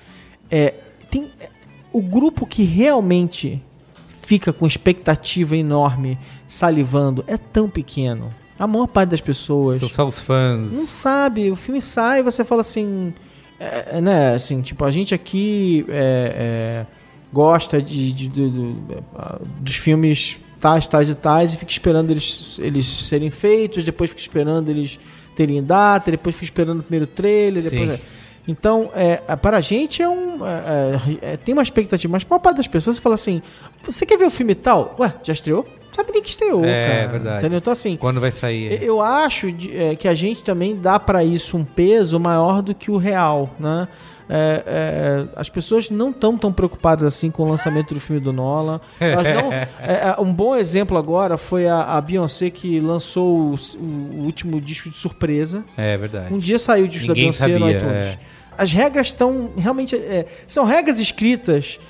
É, 0.51 0.75
tem, 1.11 1.31
é, 1.41 1.49
o 1.93 2.01
grupo 2.03 2.47
que 2.47 2.63
realmente 2.65 3.63
fica 4.07 4.53
com 4.53 4.67
expectativa 4.67 5.57
enorme, 5.57 6.19
salivando, 6.47 7.25
é 7.27 7.37
tão 7.37 7.69
pequeno. 7.69 8.33
A 8.59 8.67
maior 8.67 8.87
parte 8.87 9.11
das 9.11 9.21
pessoas 9.21 9.81
São 9.81 9.89
só 9.89 10.07
os 10.07 10.19
fãs. 10.21 10.73
não 10.73 10.87
sabe. 10.87 11.51
O 11.51 11.57
filme 11.57 11.81
sai 11.81 12.21
e 12.21 12.23
você 12.23 12.45
fala 12.45 12.61
assim, 12.61 13.13
é, 13.59 13.89
é, 13.93 14.01
né? 14.01 14.35
Assim, 14.35 14.61
tipo, 14.61 14.85
a 14.85 14.91
gente 14.91 15.15
aqui 15.15 15.85
é, 15.89 16.85
é, 16.85 16.87
gosta 17.33 17.81
de, 17.81 18.13
de- 18.13 18.29
do- 18.29 19.03
ah, 19.17 19.41
dos 19.61 19.77
filmes 19.77 20.37
tais, 20.61 20.87
tais 20.87 21.09
e 21.09 21.15
tais 21.15 21.55
e 21.55 21.57
fica 21.57 21.73
esperando 21.73 22.11
eles, 22.11 22.59
eles 22.63 22.87
serem 22.87 23.31
feitos, 23.31 23.83
depois 23.83 24.11
fica 24.11 24.21
esperando 24.21 24.69
eles 24.69 24.99
terem 25.35 25.63
data, 25.63 26.11
depois 26.11 26.35
fica 26.35 26.45
esperando 26.45 26.81
o 26.81 26.83
primeiro 26.83 27.07
trailer, 27.07 27.63
depois... 27.63 27.93
Sim. 27.93 27.99
É. 28.47 28.51
Então, 28.51 28.91
é, 28.95 29.21
é, 29.27 29.37
para 29.37 29.59
a 29.59 29.61
gente 29.61 30.03
é 30.03 30.09
um. 30.09 30.47
é, 30.47 31.01
é, 31.23 31.33
é, 31.33 31.37
tem 31.37 31.53
uma 31.53 31.63
expectativa, 31.63 32.11
mas 32.13 32.25
para 32.25 32.37
a 32.37 32.41
parte 32.41 32.57
das 32.59 32.67
pessoas 32.67 32.97
você 32.97 33.03
fala 33.03 33.15
assim: 33.15 33.43
você 33.83 34.05
quer 34.07 34.19
ver 34.19 34.27
o 34.27 34.31
filme 34.31 34.55
tal? 34.55 34.95
Ué, 34.99 35.13
já 35.23 35.33
estreou? 35.33 35.67
Sabe 35.95 36.13
nem 36.13 36.23
que 36.23 36.29
estreou, 36.29 36.65
É, 36.65 36.87
cara. 36.87 37.09
verdade. 37.09 37.39
Entendeu? 37.41 37.59
Então, 37.59 37.73
assim, 37.73 37.97
Quando 37.97 38.21
vai 38.21 38.31
sair? 38.31 38.81
eu 38.83 39.01
acho 39.03 39.49
é, 39.73 39.97
que 39.97 40.07
a 40.07 40.15
gente 40.15 40.43
também 40.45 40.77
dá 40.77 41.01
pra 41.01 41.25
isso 41.25 41.57
um 41.57 41.65
peso 41.65 42.19
maior 42.21 42.63
do 42.63 42.75
que 42.75 42.91
o 42.91 42.97
real, 42.97 43.51
né? 43.59 43.89
É, 44.33 44.63
é, 44.65 45.25
as 45.35 45.49
pessoas 45.49 45.91
não 45.91 46.11
estão 46.11 46.39
tão 46.39 46.53
preocupadas 46.53 47.05
assim 47.05 47.33
com 47.33 47.43
o 47.43 47.51
lançamento 47.51 47.93
do 47.95 47.99
filme 47.99 48.21
do 48.21 48.33
Nolan. 48.33 48.81
Não- 49.01 49.51
é, 49.53 49.69
é, 49.81 50.17
um 50.21 50.33
bom 50.33 50.55
exemplo 50.55 50.97
agora 50.97 51.37
foi 51.37 51.67
a, 51.67 51.83
a 51.83 52.01
Beyoncé 52.01 52.49
que 52.49 52.79
lançou 52.79 53.37
o, 53.55 53.55
o 53.81 54.23
último 54.25 54.61
disco 54.61 54.89
de 54.89 54.97
surpresa. 54.99 55.65
É 55.77 55.97
verdade. 55.97 56.33
Um 56.33 56.39
dia 56.39 56.61
saiu 56.61 56.85
o 56.85 56.89
disco 56.89 57.09
Ninguém 57.09 57.33
da 57.33 57.45
Beyoncé 57.47 57.59
no 57.59 57.65
sabia, 57.67 57.77
iTunes. 57.79 57.97
é. 57.97 58.19
As 58.57 58.71
regras 58.73 59.07
estão 59.09 59.51
realmente. 59.57 59.97
é, 59.97 60.27
são 60.47 60.65
regras 60.65 61.01
escritas 61.01 61.81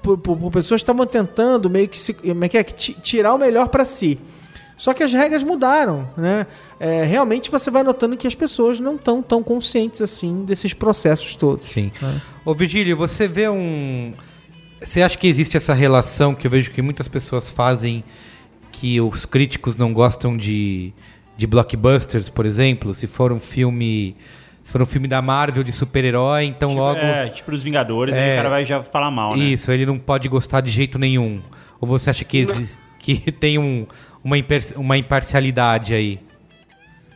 por, 0.00 0.16
por- 0.16 0.38
por 0.38 0.50
pessoas 0.50 0.80
que 0.80 0.84
estavam 0.84 1.04
tentando 1.04 1.68
meio 1.68 1.86
que, 1.88 1.98
se, 1.98 2.16
é 2.42 2.48
que 2.48 2.56
é, 2.58 2.64
que 2.64 2.72
ti- 2.72 2.96
tirar 3.02 3.34
o 3.34 3.38
melhor 3.38 3.68
para 3.68 3.84
si. 3.84 4.18
Só 4.80 4.94
que 4.94 5.02
as 5.02 5.12
regras 5.12 5.42
mudaram, 5.44 6.08
né? 6.16 6.46
É, 6.78 7.04
realmente 7.04 7.50
você 7.50 7.70
vai 7.70 7.82
notando 7.82 8.16
que 8.16 8.26
as 8.26 8.34
pessoas 8.34 8.80
não 8.80 8.94
estão 8.94 9.20
tão 9.20 9.42
conscientes 9.42 10.00
assim 10.00 10.42
desses 10.46 10.72
processos 10.72 11.34
todos. 11.34 11.68
Sim. 11.68 11.92
né? 12.00 12.18
Ô 12.46 12.54
Virgílio, 12.54 12.96
você 12.96 13.28
vê 13.28 13.46
um. 13.46 14.14
Você 14.82 15.02
acha 15.02 15.18
que 15.18 15.26
existe 15.26 15.54
essa 15.54 15.74
relação 15.74 16.34
que 16.34 16.46
eu 16.46 16.50
vejo 16.50 16.70
que 16.70 16.80
muitas 16.80 17.08
pessoas 17.08 17.50
fazem 17.50 18.02
que 18.72 18.98
os 19.02 19.26
críticos 19.26 19.76
não 19.76 19.92
gostam 19.92 20.34
de, 20.34 20.94
de 21.36 21.46
blockbusters, 21.46 22.30
por 22.30 22.46
exemplo? 22.46 22.94
Se 22.94 23.06
for 23.06 23.32
um 23.32 23.38
filme. 23.38 24.16
Se 24.64 24.72
for 24.72 24.80
um 24.80 24.86
filme 24.86 25.06
da 25.08 25.20
Marvel 25.20 25.62
de 25.62 25.72
super-herói, 25.72 26.44
então 26.44 26.70
Tipo, 26.70 26.80
logo. 26.80 26.98
É, 27.00 27.28
tipo 27.28 27.52
os 27.52 27.62
Vingadores, 27.62 28.16
É. 28.16 28.22
aí 28.24 28.32
o 28.32 28.36
cara 28.36 28.48
vai 28.48 28.64
já 28.64 28.82
falar 28.82 29.10
mal, 29.10 29.36
né? 29.36 29.44
Isso, 29.44 29.70
ele 29.70 29.84
não 29.84 29.98
pode 29.98 30.26
gostar 30.26 30.62
de 30.62 30.70
jeito 30.70 30.98
nenhum. 30.98 31.40
Ou 31.78 31.86
você 31.86 32.08
acha 32.08 32.24
que, 32.24 32.38
exi- 32.38 32.68
que 32.98 33.30
tem 33.32 33.58
um, 33.58 33.86
uma, 34.22 34.36
uma 34.76 34.96
imparcialidade 34.96 35.94
aí? 35.94 36.20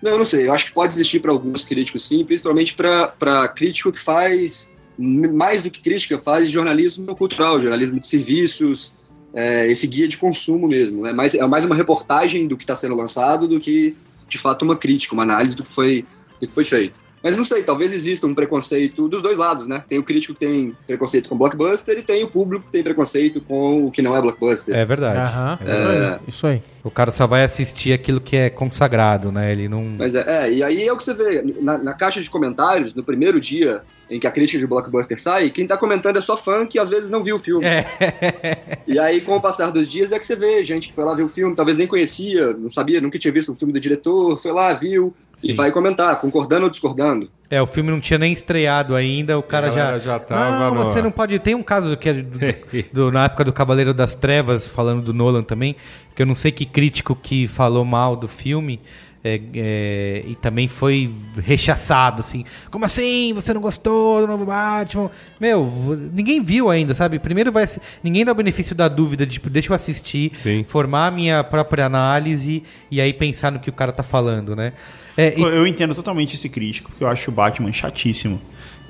Não, 0.03 0.13
eu 0.13 0.19
não 0.19 0.25
sei. 0.25 0.47
Eu 0.47 0.53
acho 0.53 0.67
que 0.67 0.73
pode 0.73 0.95
existir 0.95 1.21
para 1.21 1.33
alguns 1.33 1.65
críticos, 1.65 2.07
sim, 2.07 2.25
principalmente 2.25 2.75
para 2.75 3.49
crítico 3.49 3.91
que 3.91 4.01
faz, 4.01 4.75
mais 4.99 5.63
do 5.63 5.71
que 5.71 5.81
crítica, 5.81 6.19
faz 6.19 6.51
jornalismo 6.51 7.15
cultural, 7.17 7.61
jornalismo 7.61 7.99
de 7.99 8.07
serviços, 8.07 8.97
é, 9.35 9.67
esse 9.67 9.87
guia 9.87 10.07
de 10.07 10.17
consumo 10.17 10.69
mesmo. 10.69 11.07
É 11.07 11.13
mais, 11.13 11.35
é 11.35 11.47
mais 11.47 11.65
uma 11.65 11.75
reportagem 11.75 12.47
do 12.47 12.57
que 12.57 12.65
está 12.65 12.75
sendo 12.75 12.95
lançado 12.95 13.49
do 13.49 13.59
que, 13.59 13.97
de 14.29 14.39
fato, 14.39 14.63
uma 14.63 14.77
crítica, 14.77 15.15
uma 15.15 15.23
análise 15.23 15.57
do 15.57 15.65
que 15.65 15.73
foi, 15.73 16.05
do 16.41 16.47
que 16.47 16.55
foi 16.55 16.65
feito. 16.65 17.01
Mas 17.25 17.39
não 17.39 17.45
sei, 17.45 17.63
talvez 17.63 17.91
exista 17.91 18.27
um 18.27 18.35
preconceito 18.35 19.09
dos 19.09 19.23
dois 19.23 19.39
lados, 19.39 19.67
né? 19.67 19.83
Tem 19.89 19.99
o 19.99 20.03
crítico 20.03 20.35
que 20.35 20.41
tem 20.41 20.77
preconceito 20.87 21.27
com 21.27 21.39
blockbuster 21.39 21.97
e 21.97 22.03
tem 22.03 22.23
o 22.23 22.29
público 22.29 22.67
que 22.67 22.71
tem 22.71 22.83
preconceito 22.83 23.41
com 23.41 23.87
o 23.87 23.91
que 23.91 24.03
não 24.03 24.15
é 24.15 24.21
blockbuster. 24.21 24.77
É 24.77 24.85
verdade. 24.85 25.19
Aham, 25.19 25.59
É 25.63 25.65
verdade. 25.65 26.23
isso 26.29 26.47
aí. 26.47 26.63
O 26.85 26.91
cara 26.91 27.11
só 27.11 27.27
vai 27.27 27.43
assistir 27.43 27.95
aquilo 27.95 28.21
que 28.21 28.37
é 28.37 28.51
consagrado, 28.51 29.33
né? 29.33 29.51
Ele 29.51 29.71
não. 29.71 29.83
Mas 29.97 30.15
é, 30.15 30.25
é, 30.45 30.53
e 30.53 30.63
aí 30.63 30.87
é 30.87 30.93
o 30.93 30.99
que 30.99 31.05
você 31.05 31.15
vê 31.15 31.43
na, 31.63 31.79
na 31.79 31.95
caixa 31.95 32.21
de 32.21 32.29
comentários, 32.29 32.95
no 32.95 33.03
primeiro 33.03 33.41
dia 33.41 33.83
em 34.11 34.21
que 34.21 34.27
a 34.27 34.31
crítica 34.31 34.59
de 34.59 34.67
blockbuster 34.67 35.21
sai, 35.21 35.51
quem 35.51 35.67
tá 35.67 35.77
comentando 35.77 36.17
é 36.17 36.21
só 36.21 36.37
fã 36.37 36.67
que 36.67 36.79
às 36.79 36.89
vezes 36.89 37.11
não 37.11 37.23
viu 37.25 37.37
o 37.37 37.39
filme. 37.39 37.65
E 38.87 38.99
aí, 38.99 39.21
com 39.23 39.35
o 39.37 39.41
passar 39.41 39.71
dos 39.71 39.91
dias, 39.91 40.13
é 40.13 40.19
que 40.19 40.27
você 40.27 40.37
vê 40.37 40.63
gente 40.63 40.89
que 40.91 40.95
foi 40.95 41.05
lá 41.05 41.15
ver 41.15 41.23
o 41.23 41.29
filme, 41.29 41.55
talvez 41.57 41.77
nem 41.77 41.87
conhecia, 41.87 42.53
não 42.53 42.71
sabia, 42.71 43.01
nunca 43.01 43.19
tinha 43.19 43.33
visto 43.33 43.51
o 43.51 43.55
filme 43.57 43.73
do 43.73 43.81
diretor, 43.81 44.37
foi 44.37 44.53
lá, 44.53 44.73
viu, 44.75 45.15
e 45.43 45.49
Sim. 45.51 45.55
vai 45.55 45.73
comentar, 45.73 46.21
concordando 46.21 46.65
ou 46.65 46.71
discordando. 46.71 47.31
É, 47.51 47.61
o 47.63 47.67
filme 47.67 47.91
não 47.91 47.99
tinha 48.01 48.19
nem 48.19 48.33
estreado 48.33 48.95
ainda, 48.95 49.39
o 49.39 49.43
cara 49.43 49.71
já. 49.71 49.97
já 49.99 50.19
tava 50.19 50.59
não, 50.71 50.75
no- 50.75 50.85
você 50.85 51.01
não 51.01 51.11
pode. 51.11 51.39
Tem 51.39 51.55
um 51.55 51.63
caso 51.63 51.97
que 51.97 52.09
é 52.09 52.13
do- 52.13 52.39
do- 52.93 53.11
na 53.13 53.25
época 53.25 53.45
do 53.45 53.53
Cavaleiro 53.53 53.95
das 53.95 54.15
Trevas, 54.15 54.67
falando 54.67 55.03
do 55.03 55.15
Nolan 55.15 55.43
também, 55.43 55.75
que 56.15 56.21
eu 56.23 56.27
não 56.27 56.35
sei 56.35 56.53
que 56.53 56.67
crítico 56.67 57.17
que 57.17 57.49
falou 57.49 57.85
mal 57.85 58.15
do 58.17 58.29
filme. 58.29 58.81
É, 59.25 59.41
é, 59.55 60.23
e 60.29 60.35
também 60.35 60.69
foi 60.69 61.11
rechaçado, 61.39 62.21
assim. 62.21 62.45
Como 62.71 62.85
assim? 62.85 63.33
Você 63.35 63.55
não 63.55 63.61
gostou 63.63 64.21
do 64.21 64.27
novo 64.27 64.45
Batman? 64.45 65.11
Meu, 65.41 65.99
ninguém 66.13 66.43
viu 66.43 66.69
ainda, 66.71 66.93
sabe? 66.93 67.19
Primeiro 67.19 67.51
vai. 67.51 67.65
Ninguém 68.03 68.23
dá 68.25 68.33
o 68.33 68.35
benefício 68.35 68.75
da 68.75 68.87
dúvida, 68.87 69.27
tipo, 69.27 69.49
deixa 69.49 69.73
eu 69.73 69.75
assistir, 69.75 70.33
Sim. 70.37 70.65
formar 70.69 71.07
a 71.07 71.11
minha 71.11 71.43
própria 71.43 71.87
análise 71.87 72.63
e 72.91 73.01
aí 73.01 73.15
pensar 73.15 73.51
no 73.51 73.59
que 73.59 73.71
o 73.71 73.73
cara 73.73 73.93
tá 73.93 74.03
falando, 74.03 74.55
né? 74.55 74.75
É, 75.17 75.39
e- 75.39 75.43
Eu- 75.43 75.67
entendo 75.67 75.95
totalmente 75.95 76.35
esse 76.35 76.49
crítico, 76.51 76.91
porque 76.91 77.03
eu 77.03 77.09
acho 77.09 77.31
o 77.31 77.35
Batman 77.35 77.73
chatíssimo. 77.73 78.39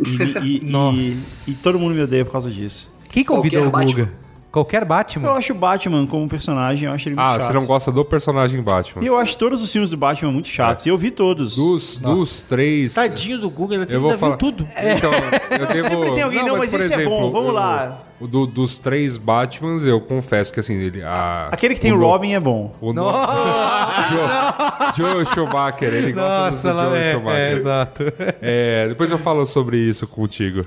E, 0.05 0.11
e- 0.45 0.57
e- 0.59 0.65
Nossa. 0.65 0.99
e- 0.99 1.17
e 1.49 1.55
todo 1.63 1.79
mundo 1.79 1.95
me 1.95 2.03
odeia 2.03 2.25
por 2.25 2.33
causa 2.33 2.51
disso. 2.51 2.91
Quem 3.11 3.23
convidou 3.25 3.61
Qualquer 3.63 3.69
o 3.69 3.71
Batman. 3.71 4.05
Guga? 4.07 4.24
Qualquer 4.55 4.85
Batman? 4.85 5.27
Eu 5.29 5.33
acho 5.35 5.53
o 5.53 5.57
Batman 5.57 6.07
como 6.07 6.29
personagem, 6.29 6.85
eu 6.87 6.93
acho 6.93 7.09
ele 7.09 7.17
muito 7.17 7.27
Ah, 7.27 7.33
chato. 7.39 7.47
você 7.49 7.53
não 7.53 7.67
gosta 7.67 7.91
do 7.91 8.05
personagem 8.05 8.63
Batman. 8.63 9.03
E 9.03 9.07
eu 9.09 9.19
acho 9.19 9.37
todos 9.37 9.61
os 9.61 9.73
filmes 9.73 9.91
do 9.91 9.97
Batman 9.97 10.31
muito 10.31 10.47
chatos. 10.47 10.87
E 10.87 10.89
eu 10.91 10.97
vi 10.97 11.11
todos. 11.11 11.57
Dos, 11.57 11.99
dos 11.99 12.43
três. 12.43 12.95
Tadinho 12.95 13.39
do 13.39 13.51
Google, 13.51 13.83
ele 13.83 13.87
Eu 13.93 14.01
vou 14.01 14.11
ainda 14.11 14.21
falar. 14.21 14.37
viu 14.37 14.39
tudo. 14.39 14.69
Então, 14.77 15.11
eu 15.13 15.67
devo. 15.75 15.89
Sempre 15.89 16.11
tem 16.13 16.23
alguém, 16.23 16.45
não, 16.47 16.57
mas 16.57 16.71
por 16.71 16.79
esse 16.81 16.95
é 16.95 17.05
bom, 17.05 17.33
vamos 17.33 17.49
eu- 17.49 17.55
lá. 17.55 18.03
o 18.21 18.29
do- 18.29 18.47
dos 18.47 18.79
três 18.79 19.17
Batmans, 19.17 19.85
eu 19.85 20.01
confesso 20.01 20.53
que 20.53 20.61
assim, 20.61 20.75
ele. 20.75 21.03
A, 21.03 21.49
Aquele 21.51 21.75
que 21.75 21.81
tem 21.81 21.93
o 21.93 21.97
no- 21.99 22.07
Robin 22.07 22.35
é 22.35 22.39
bom. 22.41 22.73
O 22.81 22.93
no... 22.93 23.05
Joe, 24.97 25.15
Joe 25.15 25.27
Schumacher, 25.27 25.93
ele 25.93 26.13
gosta 26.13 26.51
Nossa, 26.51 26.71
do 26.71 26.77
lá 26.77 26.85
Joe 26.91 26.99
é, 26.99 27.13
Schumacher. 27.13 27.39
é, 27.41 27.53
exato. 27.55 28.03
É, 28.41 28.89
depois 28.89 29.11
eu 29.11 29.19
falo 29.19 29.45
sobre 29.47 29.77
isso 29.79 30.07
contigo. 30.07 30.65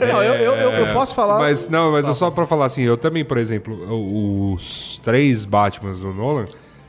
Não, 0.00 0.22
eu, 0.22 0.34
eu, 0.34 0.54
eu, 0.54 0.70
eu 0.72 0.92
posso 0.92 1.14
falar. 1.14 1.38
Mas 1.38 1.68
não, 1.68 1.92
mas 1.92 2.08
é 2.08 2.12
só 2.14 2.30
pra 2.30 2.46
falar 2.46 2.66
assim, 2.66 2.82
eu 2.82 2.96
também, 2.96 3.24
por 3.24 3.38
exemplo, 3.38 3.74
os 4.52 5.00
três 5.02 5.44
Batmans 5.44 5.98
do 6.00 6.12
Nolan, 6.12 6.46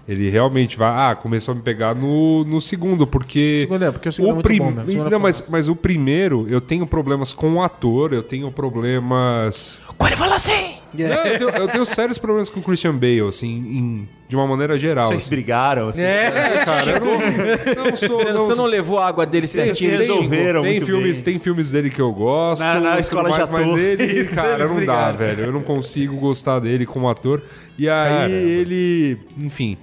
ele 0.07 0.29
realmente 0.29 0.77
vai, 0.77 1.11
ah, 1.11 1.15
começou 1.15 1.51
a 1.51 1.55
me 1.55 1.61
pegar 1.61 1.93
no, 1.93 2.45
no 2.45 2.61
segundo, 2.61 3.05
porque 3.05 3.61
Segundo 3.61 3.83
é, 3.83 3.91
porque 3.91 4.07
o 4.07 4.11
segundo 4.11 4.39
é 4.39 4.57
bom 4.57 4.71
mesmo, 4.71 4.83
o 4.83 4.85
segundo 4.85 5.07
é 5.07 5.09
Não, 5.09 5.19
mas, 5.19 5.49
mas 5.49 5.67
o 5.67 5.75
primeiro, 5.75 6.47
eu 6.49 6.61
tenho 6.61 6.87
problemas 6.87 7.33
com 7.33 7.55
o 7.55 7.61
ator, 7.61 8.13
eu 8.13 8.23
tenho 8.23 8.49
problemas 8.49 9.81
Quando 9.97 10.11
ele 10.11 10.15
fala 10.15 10.35
assim! 10.35 10.75
Não, 11.03 11.25
eu, 11.25 11.37
tenho, 11.37 11.49
eu 11.49 11.67
tenho 11.67 11.85
sérios 11.85 12.17
problemas 12.17 12.49
com 12.49 12.59
o 12.59 12.63
Christian 12.63 12.93
Bale, 12.95 13.21
assim, 13.27 13.47
em- 13.57 14.09
de 14.27 14.35
uma 14.35 14.45
maneira 14.47 14.77
geral. 14.77 15.07
Vocês 15.07 15.21
assim. 15.23 15.29
brigaram, 15.29 15.89
assim. 15.89 16.01
É, 16.03 16.63
cara, 16.65 16.91
eu 16.91 16.99
não, 16.99 17.85
não 17.85 17.95
sou. 17.95 18.23
Você, 18.25 18.55
não 18.55 18.65
levou 18.65 18.97
a 18.99 19.07
água 19.07 19.25
dele 19.25 19.47
certinho? 19.47 19.91
tem- 19.91 19.99
resolveram 19.99 20.61
tem 20.63 20.71
muito 20.73 20.85
filmes, 20.85 21.21
bem. 21.21 21.33
tem 21.33 21.39
filmes 21.41 21.71
dele 21.71 21.89
que 21.89 22.01
eu 22.01 22.11
gosto, 22.11 22.61
Na- 22.61 22.79
na 22.79 22.89
tudo 22.91 23.01
escola 23.01 23.29
mais, 23.29 23.45
de 23.45 23.51
mas 23.51 23.61
ator. 23.67 23.79
ele, 23.79 24.03
Isso, 24.23 24.35
cara, 24.35 24.49
eles 24.49 24.59
não 24.59 24.67
dá, 24.67 24.75
brigaram. 24.75 25.17
velho. 25.17 25.43
Eu 25.45 25.51
não 25.51 25.61
consigo 25.63 26.15
gostar 26.17 26.59
dele 26.59 26.85
como 26.85 27.09
ator. 27.09 27.41
E 27.77 27.87
aí 27.87 28.09
Caramba. 28.09 28.33
ele, 28.35 29.17
enfim, 29.41 29.77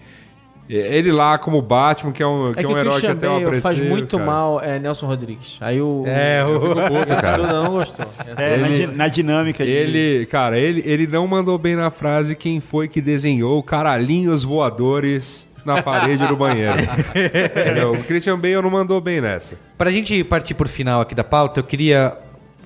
ele 0.68 1.12
lá 1.12 1.36
como 1.38 1.60
Batman, 1.60 2.10
que 2.12 2.22
é 2.22 2.26
um, 2.26 2.52
que 2.52 2.60
É 2.60 2.62
é 2.62 2.66
que 2.66 2.72
um 2.72 2.74
o 2.74 2.78
herói 2.78 3.00
que 3.00 3.06
até 3.06 3.26
eu 3.26 3.36
aprecio. 3.36 3.60
faz 3.62 3.80
muito 3.80 4.16
cara. 4.18 4.30
mal 4.30 4.60
é, 4.62 4.78
Nelson 4.78 5.06
Rodrigues. 5.06 5.58
Aí 5.60 5.80
o... 5.80 6.04
É, 6.06 6.44
o- 6.44 6.60
Puta, 6.60 7.16
cara. 7.20 7.42
Não 7.62 7.70
gostou. 7.72 8.06
É, 8.36 8.56
na, 8.56 8.68
di- 8.68 8.86
na 8.86 9.08
dinâmica 9.08 9.64
de- 9.64 9.70
Ele, 9.70 10.26
cara, 10.26 10.58
ele, 10.58 10.82
ele 10.86 11.06
não 11.06 11.26
mandou 11.26 11.58
bem 11.58 11.76
na 11.76 11.90
frase 11.90 12.34
quem 12.34 12.60
foi 12.60 12.88
que 12.88 13.00
desenhou 13.00 13.62
caralhinhos 13.62 14.42
voadores 14.42 15.46
na 15.66 15.82
parede 15.82 16.26
do 16.26 16.36
banheiro. 16.36 16.74
O 17.98 18.04
Christian 18.04 18.38
Bale 18.38 18.60
não 18.62 18.70
mandou 18.70 19.00
bem 19.00 19.20
nessa. 19.20 19.56
Pra 19.78 19.90
gente 19.90 20.22
partir 20.24 20.54
pro 20.54 20.68
final 20.68 21.00
aqui 21.00 21.14
da 21.14 21.24
pauta, 21.24 21.60
eu 21.60 21.64
queria 21.64 22.16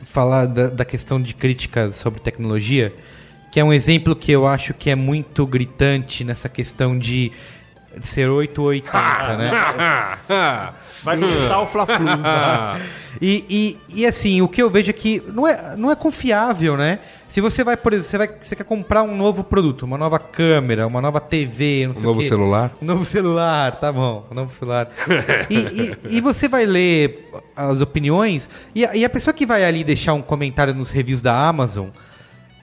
falar 0.05 0.47
da, 0.47 0.69
da 0.69 0.85
questão 0.85 1.21
de 1.21 1.35
crítica 1.35 1.91
sobre 1.93 2.21
tecnologia, 2.21 2.93
que 3.53 3.61
é 3.61 3.65
um 3.65 3.73
exemplo 3.73 4.15
que 4.17 4.31
eu 4.33 4.47
acho 4.47 4.73
que 4.75 4.91
é 4.91 4.95
muito 4.95 5.47
gritante 5.47 6.25
nessa 6.25 6.49
questão 6.49 6.99
de 6.99 7.31
ser 8.07 8.29
8 8.29 8.59
ou 8.61 8.69
80, 8.69 9.37
né? 9.37 9.51
Vai 11.03 11.17
começar 11.17 11.61
o 11.61 11.67
Fla-Flu. 11.67 12.07
tá? 12.23 12.81
E, 13.21 13.79
e, 13.89 14.01
e 14.01 14.07
assim, 14.07 14.43
o 14.43 14.49
que 14.49 14.61
eu 14.61 14.69
vejo 14.69 14.91
é 14.91 14.93
que 14.93 15.23
não 15.33 15.47
é, 15.47 15.77
não 15.77 15.91
é 15.91 15.97
confiável, 15.97 16.77
né? 16.77 16.99
Se 17.29 17.41
você 17.43 17.63
vai, 17.63 17.77
por 17.77 17.93
exemplo, 17.93 18.11
você, 18.11 18.19
vai, 18.19 18.31
você 18.41 18.57
quer 18.57 18.65
comprar 18.65 19.03
um 19.03 19.15
novo 19.17 19.45
produto, 19.45 19.83
uma 19.85 19.99
nova 19.99 20.19
câmera, 20.19 20.87
uma 20.87 21.01
nova 21.01 21.21
TV, 21.21 21.85
não 21.85 21.91
Um 21.91 21.95
sei 21.95 22.03
novo 22.03 22.19
o 22.19 22.23
quê. 22.23 22.29
celular? 22.29 22.73
Um 22.83 22.87
novo 22.87 23.05
celular, 23.05 23.73
tá 23.79 23.93
bom, 23.93 24.27
um 24.31 24.35
novo 24.35 24.53
celular. 24.59 24.89
e, 25.49 25.55
e- 25.59 26.17
e 26.17 26.21
você 26.23 26.49
vai 26.49 26.65
ler 26.67 27.29
as 27.55 27.81
opiniões, 27.83 28.49
e 28.75 28.85
a, 28.85 28.97
e 28.97 29.05
a 29.05 29.11
pessoa 29.11 29.35
que 29.35 29.45
vai 29.47 29.65
ali 29.65 29.85
deixar 29.85 30.15
um 30.15 30.23
comentário 30.23 30.75
nos 30.75 30.91
reviews 30.91 31.21
da 31.23 31.35
Amazon, 31.49 31.89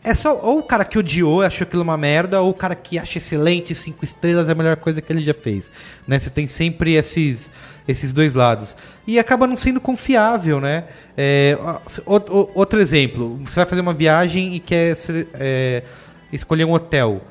é 0.05 0.13
só 0.15 0.39
ou 0.41 0.59
o 0.59 0.63
cara 0.63 0.85
que 0.85 0.97
odiou 0.97 1.43
e 1.43 1.45
achou 1.45 1.65
aquilo 1.65 1.81
uma 1.83 1.97
merda, 1.97 2.41
ou 2.41 2.51
o 2.51 2.53
cara 2.53 2.75
que 2.75 2.97
acha 2.99 3.17
excelente, 3.17 3.73
cinco 3.75 4.05
estrelas 4.05 4.47
é 4.47 4.51
a 4.51 4.55
melhor 4.55 4.75
coisa 4.77 5.01
que 5.01 5.11
ele 5.11 5.21
já 5.23 5.33
fez. 5.33 5.71
Né? 6.07 6.19
Você 6.19 6.29
tem 6.29 6.47
sempre 6.47 6.93
esses, 6.93 7.49
esses 7.87 8.13
dois 8.13 8.33
lados. 8.33 8.75
E 9.07 9.17
acaba 9.19 9.45
não 9.47 9.57
sendo 9.57 9.81
confiável, 9.81 10.61
né? 10.61 10.85
É, 11.17 11.57
ó, 11.59 11.79
o- 12.05 12.39
o- 12.41 12.51
outro 12.55 12.79
exemplo, 12.79 13.39
você 13.45 13.55
vai 13.55 13.65
fazer 13.65 13.81
uma 13.81 13.93
viagem 13.93 14.55
e 14.55 14.59
quer 14.59 14.97
é, 15.35 15.83
escolher 16.31 16.65
um 16.65 16.73
hotel. 16.73 17.21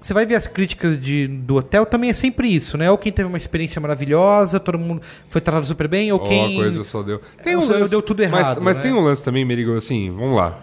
Você 0.00 0.12
vai 0.12 0.26
ver 0.26 0.34
as 0.34 0.46
críticas 0.46 0.98
de, 1.00 1.26
do 1.26 1.56
hotel, 1.56 1.86
também 1.86 2.10
é 2.10 2.12
sempre 2.12 2.46
isso, 2.54 2.76
né? 2.76 2.90
Ou 2.90 2.98
quem 2.98 3.10
teve 3.10 3.26
uma 3.26 3.38
experiência 3.38 3.80
maravilhosa, 3.80 4.60
todo 4.60 4.78
mundo 4.78 5.00
foi 5.30 5.40
tratado 5.40 5.64
super 5.64 5.88
bem, 5.88 6.12
ou 6.12 6.20
Ó, 6.20 6.22
quem... 6.22 6.56
coisa 6.56 6.84
só 6.84 7.02
deu. 7.02 7.22
É, 7.38 7.52
só 7.62 7.86
deu 7.86 8.02
tudo 8.02 8.22
Mas, 8.28 8.46
errado, 8.48 8.60
mas 8.60 8.76
né? 8.76 8.82
tem 8.82 8.92
um 8.92 9.00
lance 9.00 9.22
também, 9.22 9.46
Merigo, 9.46 9.74
assim, 9.74 10.10
vamos 10.10 10.36
lá. 10.36 10.58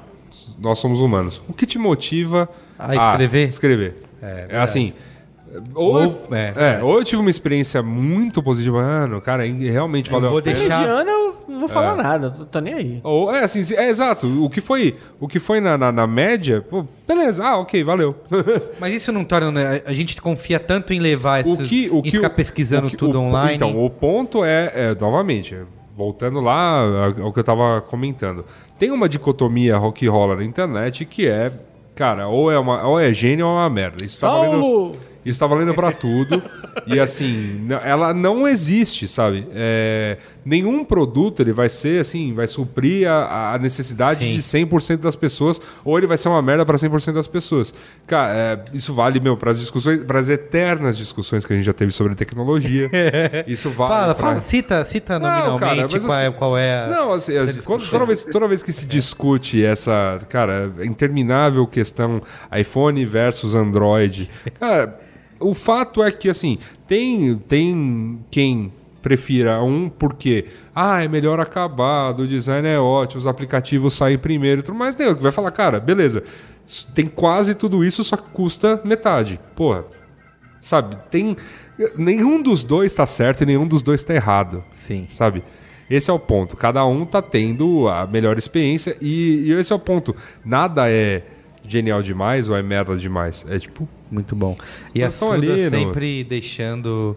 Nós 0.59 0.79
somos 0.79 0.99
humanos. 0.99 1.41
O 1.47 1.53
que 1.53 1.65
te 1.65 1.77
motiva 1.77 2.47
A 2.79 2.95
escrever? 2.95 3.47
escrever. 3.47 3.95
É, 4.21 4.45
É, 4.49 4.57
assim. 4.59 4.93
Ou, 5.75 5.93
Ou- 5.95 6.01
eu, 6.01 6.27
é. 6.32 6.53
é, 6.55 6.82
ou 6.82 6.97
eu 6.97 7.03
tive 7.03 7.19
uma 7.19 7.29
experiência 7.29 7.84
muito 7.84 8.41
positiva, 8.41 8.82
mano, 8.82 9.19
cara, 9.19 9.43
realmente 9.45 10.09
valeu 10.09 10.29
vou 10.29 10.39
a 10.39 10.41
pena. 10.41 10.55
deixar- 10.57 10.79
Mediano 10.79 11.09
eu 11.09 11.36
não 11.49 11.59
vou 11.59 11.67
falar 11.67 11.93
nada, 11.97 12.29
tô, 12.32 12.45
tô 12.45 12.59
nem 12.61 12.73
aí. 12.73 13.01
Ou, 13.03 13.36
é 13.36 13.43
assim, 13.43 13.61
é 13.75 13.89
exato. 13.89 14.27
O 14.41 14.49
que 14.49 14.61
foi, 14.61 14.95
o 15.19 15.27
que 15.27 15.39
foi 15.39 15.59
na, 15.59 15.77
na, 15.77 15.91
na 15.91 16.07
média, 16.07 16.61
pô, 16.61 16.86
beleza, 17.05 17.43
ah, 17.45 17.57
ok, 17.57 17.84
valeu. 17.84 18.15
Mas 18.79 18.93
isso 18.93 19.11
não 19.11 19.25
torna. 19.25 19.51
né, 19.51 19.82
A 19.86 19.91
gente 19.91 20.21
confia 20.21 20.57
tanto 20.57 20.93
em 20.93 21.01
levar 21.01 21.45
o 21.45 21.51
esses. 21.51 21.67
que, 21.67 21.89
o 21.91 21.97
em 21.99 22.01
que 22.03 22.11
ficar 22.11 22.27
o- 22.27 22.34
pesquisando 22.34 22.88
o 22.88 22.89
que- 22.89 22.95
tudo 22.95 23.19
o- 23.19 23.23
online. 23.23 23.55
Então, 23.55 23.77
o 23.86 23.89
ponto 23.89 24.45
é, 24.45 24.71
é, 24.73 24.95
novamente, 24.97 25.57
voltando 26.01 26.41
lá 26.41 27.11
ao 27.21 27.31
que 27.31 27.39
eu 27.39 27.43
tava 27.43 27.81
comentando. 27.81 28.43
Tem 28.79 28.89
uma 28.89 29.07
dicotomia 29.07 29.79
que 29.93 30.07
rola 30.07 30.35
na 30.35 30.43
internet 30.43 31.05
que 31.05 31.27
é, 31.27 31.51
cara, 31.93 32.27
ou 32.27 32.51
é, 32.51 32.57
uma, 32.57 32.87
ou 32.87 32.99
é 32.99 33.13
gênio 33.13 33.45
ou 33.45 33.51
é 33.51 33.55
uma 33.59 33.69
merda. 33.69 34.03
Isso 34.03 34.19
tá 34.19 34.29
valendo, 34.29 34.51
Saulo! 34.61 34.95
Isso 35.26 35.39
tá 35.39 35.45
valendo 35.47 35.74
pra 35.74 35.91
tudo. 35.91 36.41
e 36.88 36.99
assim, 36.99 37.67
ela 37.84 38.13
não 38.13 38.47
existe, 38.47 39.07
sabe? 39.07 39.47
É, 39.53 40.17
nenhum 40.43 40.84
produto 40.84 41.41
ele 41.41 41.51
vai 41.53 41.69
ser 41.69 42.01
assim, 42.01 42.34
vai 42.34 42.47
suprir 42.47 43.07
a, 43.09 43.53
a 43.53 43.57
necessidade 43.57 44.26
Sim. 44.26 44.36
de 44.36 44.41
100% 44.67 44.97
das 44.97 45.15
pessoas, 45.15 45.61
ou 45.84 45.97
ele 45.97 46.07
vai 46.07 46.17
ser 46.17 46.30
uma 46.30 46.41
merda 46.41 46.65
pra 46.65 46.78
100% 46.78 47.13
das 47.13 47.28
pessoas. 47.28 47.74
Cara, 48.07 48.34
é, 48.34 48.63
isso 48.74 48.93
vale, 48.93 49.19
meu, 49.19 49.38
para 49.38 49.51
as 49.51 49.59
discussões, 49.59 50.03
para 50.03 50.19
as 50.19 50.30
eternas 50.30 50.97
discussões 50.97 51.45
que 51.45 51.53
a 51.53 51.55
gente 51.55 51.65
já 51.65 51.74
teve 51.74 51.91
sobre 51.91 52.15
tecnologia. 52.15 52.89
isso 53.47 53.69
vale. 53.69 53.91
Fala, 53.91 54.15
pra- 54.15 54.28
fala, 54.30 54.41
cita, 54.41 54.84
cita 54.86 55.19
Não, 55.19 55.30
nominalmente 55.30 55.59
cara, 55.59 56.01
qual, 56.07 56.17
é, 56.19 56.28
assim- 56.28 56.38
qual 56.38 56.57
é 56.57 56.84
a. 56.84 56.88
Não, 56.88 57.13
assim, 57.13 57.38
assim, 57.38 57.61
quando- 57.63 57.88
toda, 57.89 58.05
vez, 58.05 58.26
toda 58.26 58.47
vez 58.47 58.63
que 58.63 58.72
se 58.72 58.86
discute 58.86 59.63
essa, 59.63 60.19
cara, 60.30 60.72
interminável 60.84 61.67
questão 61.67 62.22
iPhone 62.57 63.03
versus 63.05 63.55
Android, 63.55 64.30
cara, 64.59 64.99
o 65.41 65.53
fato 65.53 66.03
é 66.03 66.11
que, 66.11 66.29
assim, 66.29 66.57
tem, 66.87 67.37
tem 67.47 68.19
quem 68.29 68.71
prefira 69.01 69.61
um 69.63 69.89
porque, 69.89 70.45
ah, 70.75 71.03
é 71.03 71.07
melhor 71.07 71.39
acabado, 71.39 72.23
o 72.23 72.27
design 72.27 72.67
é 72.67 72.79
ótimo, 72.79 73.19
os 73.19 73.27
aplicativos 73.27 73.95
saem 73.95 74.17
primeiro, 74.17 74.61
e 74.61 74.63
tudo 74.63 74.77
mais 74.77 74.93
que 74.93 75.13
vai 75.15 75.31
falar, 75.31 75.51
cara, 75.51 75.79
beleza, 75.79 76.23
Tem 76.93 77.07
quase 77.07 77.55
tudo 77.55 77.83
isso, 77.83 78.03
só 78.03 78.15
que 78.15 78.29
custa 78.29 78.79
metade. 78.85 79.39
Porra. 79.55 79.85
Sabe? 80.61 80.95
Tem. 81.09 81.35
Nenhum 81.97 82.41
dos 82.41 82.63
dois 82.63 82.93
tá 82.93 83.05
certo 83.05 83.41
e 83.41 83.45
nenhum 83.47 83.67
dos 83.67 83.81
dois 83.81 84.03
tá 84.03 84.13
errado. 84.13 84.63
Sim. 84.71 85.07
Sabe? 85.09 85.43
Esse 85.89 86.09
é 86.09 86.13
o 86.13 86.19
ponto. 86.19 86.55
Cada 86.55 86.85
um 86.85 87.03
tá 87.03 87.21
tendo 87.21 87.89
a 87.89 88.05
melhor 88.05 88.37
experiência 88.37 88.95
e, 89.01 89.47
e 89.47 89.53
esse 89.53 89.73
é 89.73 89.75
o 89.75 89.79
ponto. 89.79 90.15
Nada 90.45 90.89
é 90.89 91.23
genial 91.67 92.01
demais 92.03 92.47
ou 92.47 92.55
é 92.55 92.61
merda 92.61 92.95
demais. 92.95 93.45
É 93.49 93.57
tipo. 93.57 93.89
Muito 94.12 94.36
bom. 94.36 94.55
E 94.93 95.01
a 95.01 95.05
Mas 95.05 95.14
Suda 95.16 95.34
ali 95.34 95.64
no- 95.64 95.70
sempre 95.70 96.24
deixando 96.26 97.16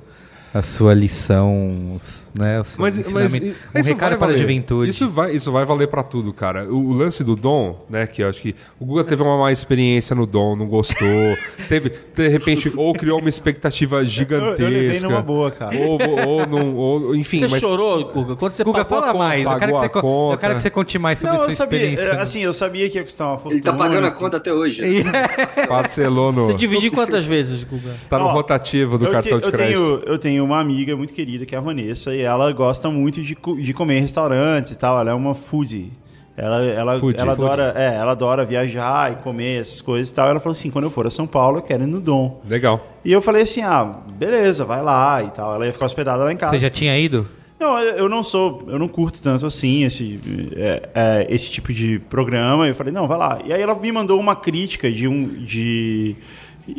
a 0.55 0.63
sua 0.63 0.95
lição, 0.95 1.99
né? 2.35 2.61
O 2.61 2.65
seu 2.65 2.81
Mas, 2.83 2.97
mas 2.99 3.07
ensinamento. 3.35 3.59
um 3.75 3.79
isso 3.79 3.89
recado 3.89 4.11
vai 4.11 4.19
para 4.19 4.27
a 4.27 4.31
valer. 4.31 4.39
juventude. 4.39 4.91
Isso 4.91 5.09
vai, 5.09 5.35
isso 5.35 5.53
vai 5.53 5.65
valer 5.65 5.89
pra 5.89 6.03
tudo, 6.03 6.33
cara. 6.33 6.65
O, 6.73 6.89
o 6.89 6.93
lance 6.93 7.23
do 7.23 7.37
Dom, 7.37 7.85
né? 7.89 8.07
Que 8.07 8.23
eu 8.23 8.29
acho 8.29 8.41
que 8.43 8.55
o 8.81 8.85
Guga 8.85 9.05
teve 9.05 9.23
uma 9.23 9.39
má 9.39 9.53
experiência 9.53 10.15
no 10.17 10.27
Dom, 10.27 10.57
não 10.57 10.67
gostou. 10.67 11.07
teve, 11.69 11.93
de 12.15 12.29
repente, 12.29 12.73
ou 12.77 12.93
criou 12.95 13.21
uma 13.21 13.29
expectativa 13.29 14.05
gigantesca. 14.05 14.63
Eu- 14.63 14.69
eu 14.69 14.73
levei 14.83 15.01
numa 15.01 15.23
boa, 15.23 15.51
cara. 15.51 15.77
Ou, 15.77 15.99
ou, 16.29 16.47
não, 16.47 16.75
ou 16.75 17.15
enfim, 17.17 17.39
Você 17.41 17.49
mas. 17.49 17.61
chorou, 17.61 18.05
Guga? 18.13 18.37
Quando 18.37 18.53
você 18.55 18.65
Guga, 18.65 18.85
fala 18.85 19.07
conta? 19.09 19.19
mais. 19.19 19.45
Eu 19.45 19.59
quero, 19.59 19.73
que 19.73 19.79
você, 19.79 19.87
eu 20.33 20.39
quero 20.39 20.55
que 20.57 20.63
você 20.63 20.71
conte 20.71 20.99
mais 20.99 21.19
sobre 21.19 21.33
Não, 21.37 21.43
sua 21.45 21.51
eu 21.53 21.57
sabia, 21.57 21.79
experiência. 21.85 22.13
é, 22.13 22.21
assim, 22.21 22.41
eu 22.43 22.53
sabia 22.53 22.89
que 22.91 22.99
ia 22.99 23.05
custar 23.05 23.29
uma 23.29 23.37
fortuna. 23.39 23.55
Ele 23.55 23.63
tá 23.63 23.73
pagando 23.73 24.07
a 24.07 24.11
conta 24.11 24.37
até 24.39 24.53
hoje. 24.53 24.83
Parcelou 25.69 26.33
no. 26.33 26.45
Você 26.47 26.55
dividiu 26.55 26.91
quantas 26.93 27.25
vezes, 27.25 27.63
Guga? 27.65 27.95
Tá 28.09 28.19
no 28.19 28.27
Ó, 28.27 28.33
rotativo 28.33 28.99
do 28.99 29.11
cartão 29.11 29.39
de 29.39 29.51
crédito. 29.51 29.79
tenho, 29.79 30.03
eu 30.07 30.19
tenho 30.19 30.45
uma 30.45 30.61
amiga 30.61 30.97
muito 30.97 31.13
querida 31.13 31.45
que 31.47 31.55
é 31.55 31.59
a 31.59 31.61
Vanessa 31.61 32.15
e 32.15 32.24
ela 32.25 32.51
gosta 32.53 32.91
muito 32.91 33.23
de, 33.23 33.37
de 33.37 33.75
comer 33.75 33.99
em 33.99 34.01
restaurantes 34.03 34.73
e 34.73 34.77
tal. 34.77 34.99
Ela 34.99 35.11
é 35.11 35.15
uma 35.15 35.35
foodie. 35.35 35.93
Ela, 36.37 36.65
ela, 36.65 37.01
ela, 37.17 37.33
adora, 37.33 37.75
é, 37.77 37.95
ela 37.95 38.11
adora 38.11 38.45
viajar 38.45 39.13
e 39.13 39.17
comer 39.17 39.61
essas 39.61 39.81
coisas 39.81 40.11
e 40.11 40.15
tal. 40.15 40.29
Ela 40.29 40.41
falou 40.41 40.53
assim: 40.53 40.69
quando 40.69 40.85
eu 40.85 40.91
for 40.91 41.07
a 41.07 41.11
São 41.11 41.29
Paulo, 41.29 41.59
eu 41.59 41.63
quero 41.63 41.85
ir 41.85 41.87
no 41.87 42.01
Dom. 42.01 42.41
Legal. 42.49 42.85
E 43.05 43.13
eu 43.13 43.23
falei 43.23 43.43
assim: 43.43 43.63
ah, 43.63 44.01
beleza, 44.17 44.65
vai 44.65 44.83
lá 44.83 45.23
e 45.23 45.31
tal. 45.31 45.55
Ela 45.55 45.67
ia 45.67 45.73
ficar 45.73 45.87
hospedada 45.87 46.25
lá 46.25 46.33
em 46.33 46.37
casa. 46.37 46.53
Você 46.53 46.59
já 46.59 46.71
tinha 46.71 46.99
ido? 46.99 47.29
Não, 47.59 47.79
eu 47.79 47.99
eu 47.99 48.09
não 48.09 48.23
sou, 48.23 48.65
eu 48.67 48.79
não 48.79 48.89
curto 48.89 49.23
tanto 49.23 49.47
assim 49.47 49.85
esse, 49.85 50.21
é, 50.57 50.89
é, 50.95 51.27
esse 51.31 51.49
tipo 51.51 51.73
de 51.73 52.01
programa. 52.01 52.67
Eu 52.67 52.75
falei, 52.75 52.93
não, 52.93 53.07
vai 53.07 53.17
lá. 53.17 53.39
E 53.45 53.53
aí 53.53 53.63
ela 53.63 53.75
me 53.75 53.93
mandou 53.93 54.19
uma 54.19 54.35
crítica 54.35 54.91
de 54.91 55.07
um, 55.07 55.29
de, 55.29 56.17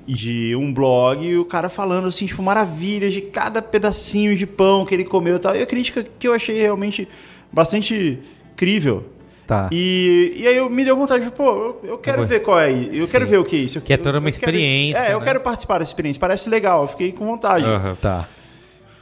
de 0.08 0.56
um 0.56 0.74
blog, 0.74 1.24
e 1.26 1.38
o 1.38 1.46
cara 1.46 1.70
falando 1.70 2.08
assim, 2.08 2.26
tipo, 2.26 2.42
maravilhas 2.42 3.14
de 3.14 3.22
cada 3.22 3.62
pedacinho 3.62 4.36
de 4.36 4.46
pão 4.48 4.86
que 4.86 4.94
ele 4.96 5.04
comeu 5.04 5.36
e 5.36 5.40
tal. 5.40 5.56
E 5.56 5.62
a 5.62 5.66
crítica 5.66 6.06
que 6.18 6.28
eu 6.28 6.34
achei 6.34 6.58
realmente 6.60 7.08
bastante 7.52 8.20
crível. 8.56 9.06
Tá. 9.46 9.70
E, 9.72 10.34
e 10.38 10.48
aí 10.48 10.58
eu 10.58 10.68
me 10.72 10.84
deu 10.84 10.96
vontade 10.98 11.24
de, 11.26 11.30
pô, 11.30 11.46
eu, 11.52 11.82
eu 11.92 11.98
quero 12.00 12.18
vou- 12.20 12.26
ver 12.28 12.40
qual 12.42 12.60
é 12.60 12.72
isso. 12.72 12.90
Eu 12.96 13.06
Sim. 13.06 13.12
quero 13.12 13.28
ver 13.28 13.38
o 13.38 13.44
que 13.46 13.56
é 13.56 13.60
isso. 13.60 13.78
Eu- 13.78 13.82
Que 13.84 13.94
é 13.94 13.98
toda 13.98 14.18
uma 14.18 14.28
eu 14.28 14.34
quero- 14.34 14.36
experiência, 14.58 15.00
É, 15.04 15.14
eu 15.14 15.20
né? 15.20 15.24
quero 15.26 15.40
participar 15.42 15.78
dessa 15.78 15.92
experiência. 15.92 16.20
Parece 16.20 16.50
legal, 16.50 16.82
eu 16.82 16.88
fiquei 16.88 17.12
com 17.12 17.28
vontade. 17.28 17.64
Aham. 17.64 17.96
Tá. 18.02 18.28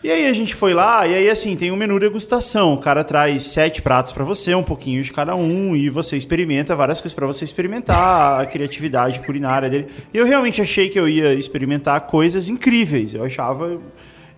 E 0.04 0.12
aí 0.12 0.28
a 0.28 0.34
gente 0.34 0.54
foi 0.54 0.74
lá, 0.74 1.08
e 1.08 1.14
aí 1.16 1.30
assim, 1.30 1.56
tem 1.56 1.72
um 1.72 1.78
menu 1.78 1.98
degustação. 1.98 2.74
O 2.74 2.78
cara 2.78 3.06
traz 3.06 3.44
sete 3.44 3.82
pratos 3.82 4.12
pra 4.12 4.26
você, 4.26 4.54
um 4.54 4.62
pouquinho 4.62 5.02
de 5.02 5.14
cada 5.14 5.34
um, 5.34 5.76
e 5.78 5.90
você 5.90 6.18
experimenta 6.18 6.76
várias 6.76 7.00
coisas 7.00 7.14
pra 7.16 7.26
você 7.26 7.46
experimentar 7.46 8.42
a 8.42 8.46
criatividade 8.48 9.22
culinária 9.22 9.70
dele. 9.70 9.88
E 10.14 10.18
eu 10.18 10.26
realmente 10.26 10.62
achei 10.62 10.90
que 10.90 11.00
eu 11.00 11.08
ia 11.08 11.34
experimentar 11.34 12.02
coisas 12.02 12.50
incríveis. 12.50 13.14
Eu 13.14 13.24
achava. 13.24 13.80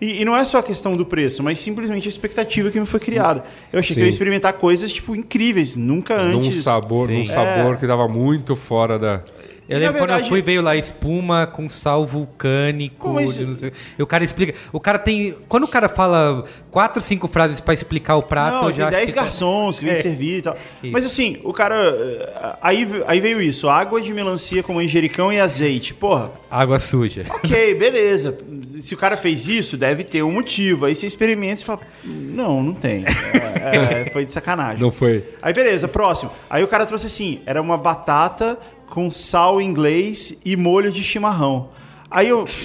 E, 0.00 0.20
e 0.20 0.24
não 0.24 0.36
é 0.36 0.44
só 0.44 0.58
a 0.58 0.62
questão 0.62 0.94
do 0.96 1.04
preço, 1.04 1.42
mas 1.42 1.58
simplesmente 1.58 2.06
a 2.06 2.10
expectativa 2.10 2.70
que 2.70 2.78
me 2.78 2.86
foi 2.86 3.00
criada. 3.00 3.42
Eu 3.72 3.80
achei 3.80 3.94
que 3.94 4.00
eu 4.00 4.04
ia 4.04 4.12
Sim. 4.12 4.14
experimentar 4.14 4.52
coisas, 4.52 4.92
tipo, 4.92 5.16
incríveis. 5.16 5.74
Nunca 5.74 6.22
Num 6.22 6.38
antes. 6.38 6.62
sabor, 6.62 7.08
Sim. 7.08 7.18
num 7.18 7.26
sabor 7.26 7.74
É. 7.74 7.76
que 7.78 7.86
tava 7.88 8.06
muito 8.06 8.54
fora 8.54 8.98
da. 9.00 9.20
Eu 9.68 9.78
E, 9.78 9.80
lembro 9.80 9.94
na 9.94 9.98
quando 9.98 10.10
eu 10.10 10.14
verdade- 10.14 10.28
fui, 10.28 10.42
veio 10.42 10.62
lá 10.62 10.76
espuma 10.76 11.46
com 11.46 11.68
sal 11.68 12.04
vulcânico. 12.04 13.20
De 13.32 13.44
não 13.44 13.54
sei- 13.56 13.72
E 13.98 14.02
o 14.02 14.06
cara 14.06 14.22
explica. 14.24 14.54
O 14.72 14.78
cara 14.80 14.98
tem. 14.98 15.34
Quando 15.48 15.64
o 15.64 15.68
cara 15.68 15.88
fala 15.88 16.44
quatro, 16.70 17.02
cinco 17.02 17.26
frases 17.28 17.60
pra 17.60 17.74
explicar 17.74 18.16
o 18.16 18.22
prato, 18.22 18.56
Não, 18.62 18.70
eu 18.70 18.76
já 18.76 18.76
tem 18.76 18.84
acho 18.84 18.90
10 18.96 19.08
que 19.10 19.14
tá- 19.16 19.22
garçons 19.22 19.78
que 19.78 19.84
vem 19.84 19.94
É. 19.94 19.98
servir 20.00 20.38
e 20.38 20.42
tal. 20.42 20.56
Isso. 20.82 20.92
Mas 20.92 21.04
assim, 21.04 21.38
o 21.42 21.52
cara. 21.52 22.56
Aí, 22.62 22.86
aí 23.06 23.20
veio 23.20 23.40
isso: 23.42 23.68
água 23.68 24.00
de 24.00 24.12
melancia 24.12 24.62
com 24.62 24.74
manjericão 24.74 25.32
e 25.32 25.40
azeite. 25.40 25.92
Porra, 25.94 26.30
Água 26.50 26.78
suja. 26.78 27.24
ok, 27.30 27.74
beleza. 27.74 28.36
Se 28.80 28.94
o 28.94 28.96
cara 28.96 29.16
fez 29.16 29.48
isso, 29.48 29.76
deve 29.76 30.04
ter 30.04 30.22
um 30.22 30.30
motivo. 30.32 30.84
Aí 30.86 30.94
você 30.94 31.06
experimenta 31.06 31.60
e 31.62 31.64
fala: 31.64 31.80
Não, 32.04 32.62
não 32.62 32.74
tem. 32.74 33.04
É, 33.04 34.02
é, 34.02 34.10
foi 34.12 34.24
de 34.24 34.32
sacanagem. 34.32 34.80
Não 34.80 34.92
foi. 34.92 35.24
Aí 35.42 35.52
beleza, 35.52 35.88
próximo. 35.88 36.30
Aí 36.48 36.62
o 36.62 36.68
cara 36.68 36.86
trouxe 36.86 37.06
assim: 37.06 37.40
era 37.46 37.60
uma 37.60 37.76
batata 37.76 38.58
com 38.90 39.10
sal 39.10 39.60
inglês 39.60 40.40
e 40.44 40.56
molho 40.56 40.90
de 40.92 41.02
chimarrão. 41.02 41.68
Aí 42.10 42.28
eu. 42.28 42.46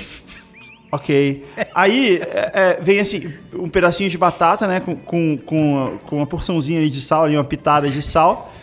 Ok. 0.94 1.46
Aí 1.74 2.18
é, 2.18 2.52
é, 2.54 2.80
vem 2.82 3.00
assim, 3.00 3.34
um 3.54 3.70
pedacinho 3.70 4.10
de 4.10 4.18
batata, 4.18 4.68
né? 4.68 4.82
Com, 4.82 4.94
com, 4.98 5.38
com, 5.38 5.98
com 6.06 6.18
uma 6.18 6.28
porçãozinha 6.28 6.80
ali 6.82 6.90
de 6.90 7.02
sal, 7.02 7.24
ali, 7.24 7.38
uma 7.38 7.46
pitada 7.46 7.90
de 7.90 8.02
sal. 8.02 8.54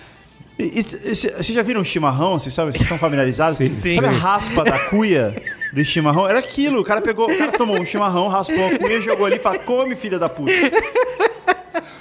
E- 0.58 0.80
e 0.80 0.82
Vocês 0.82 1.46
já 1.46 1.62
viram 1.62 1.82
chimarrão? 1.82 2.38
Vocês 2.38 2.52
sabem? 2.54 2.72
Vocês 2.72 2.82
estão 2.82 2.98
familiarizados? 2.98 3.56
Sim. 3.56 3.94
Sabe 3.94 4.08
a 4.08 4.10
raspa 4.10 4.62
da 4.62 4.78
cuia 4.78 5.34
do 5.72 5.82
chimarrão? 5.82 6.28
Era 6.28 6.40
aquilo. 6.40 6.80
O 6.82 6.84
cara 6.84 7.00
pegou, 7.00 7.30
o 7.32 7.38
cara 7.38 7.52
tomou 7.52 7.80
um 7.80 7.84
chimarrão, 7.86 8.28
raspou 8.28 8.62
a 8.66 8.78
cuia, 8.78 9.00
jogou 9.00 9.24
ali 9.24 9.36
e 9.36 9.38
falou: 9.38 9.60
come, 9.60 9.96
filha 9.96 10.18
da 10.18 10.28
puta. 10.28 10.52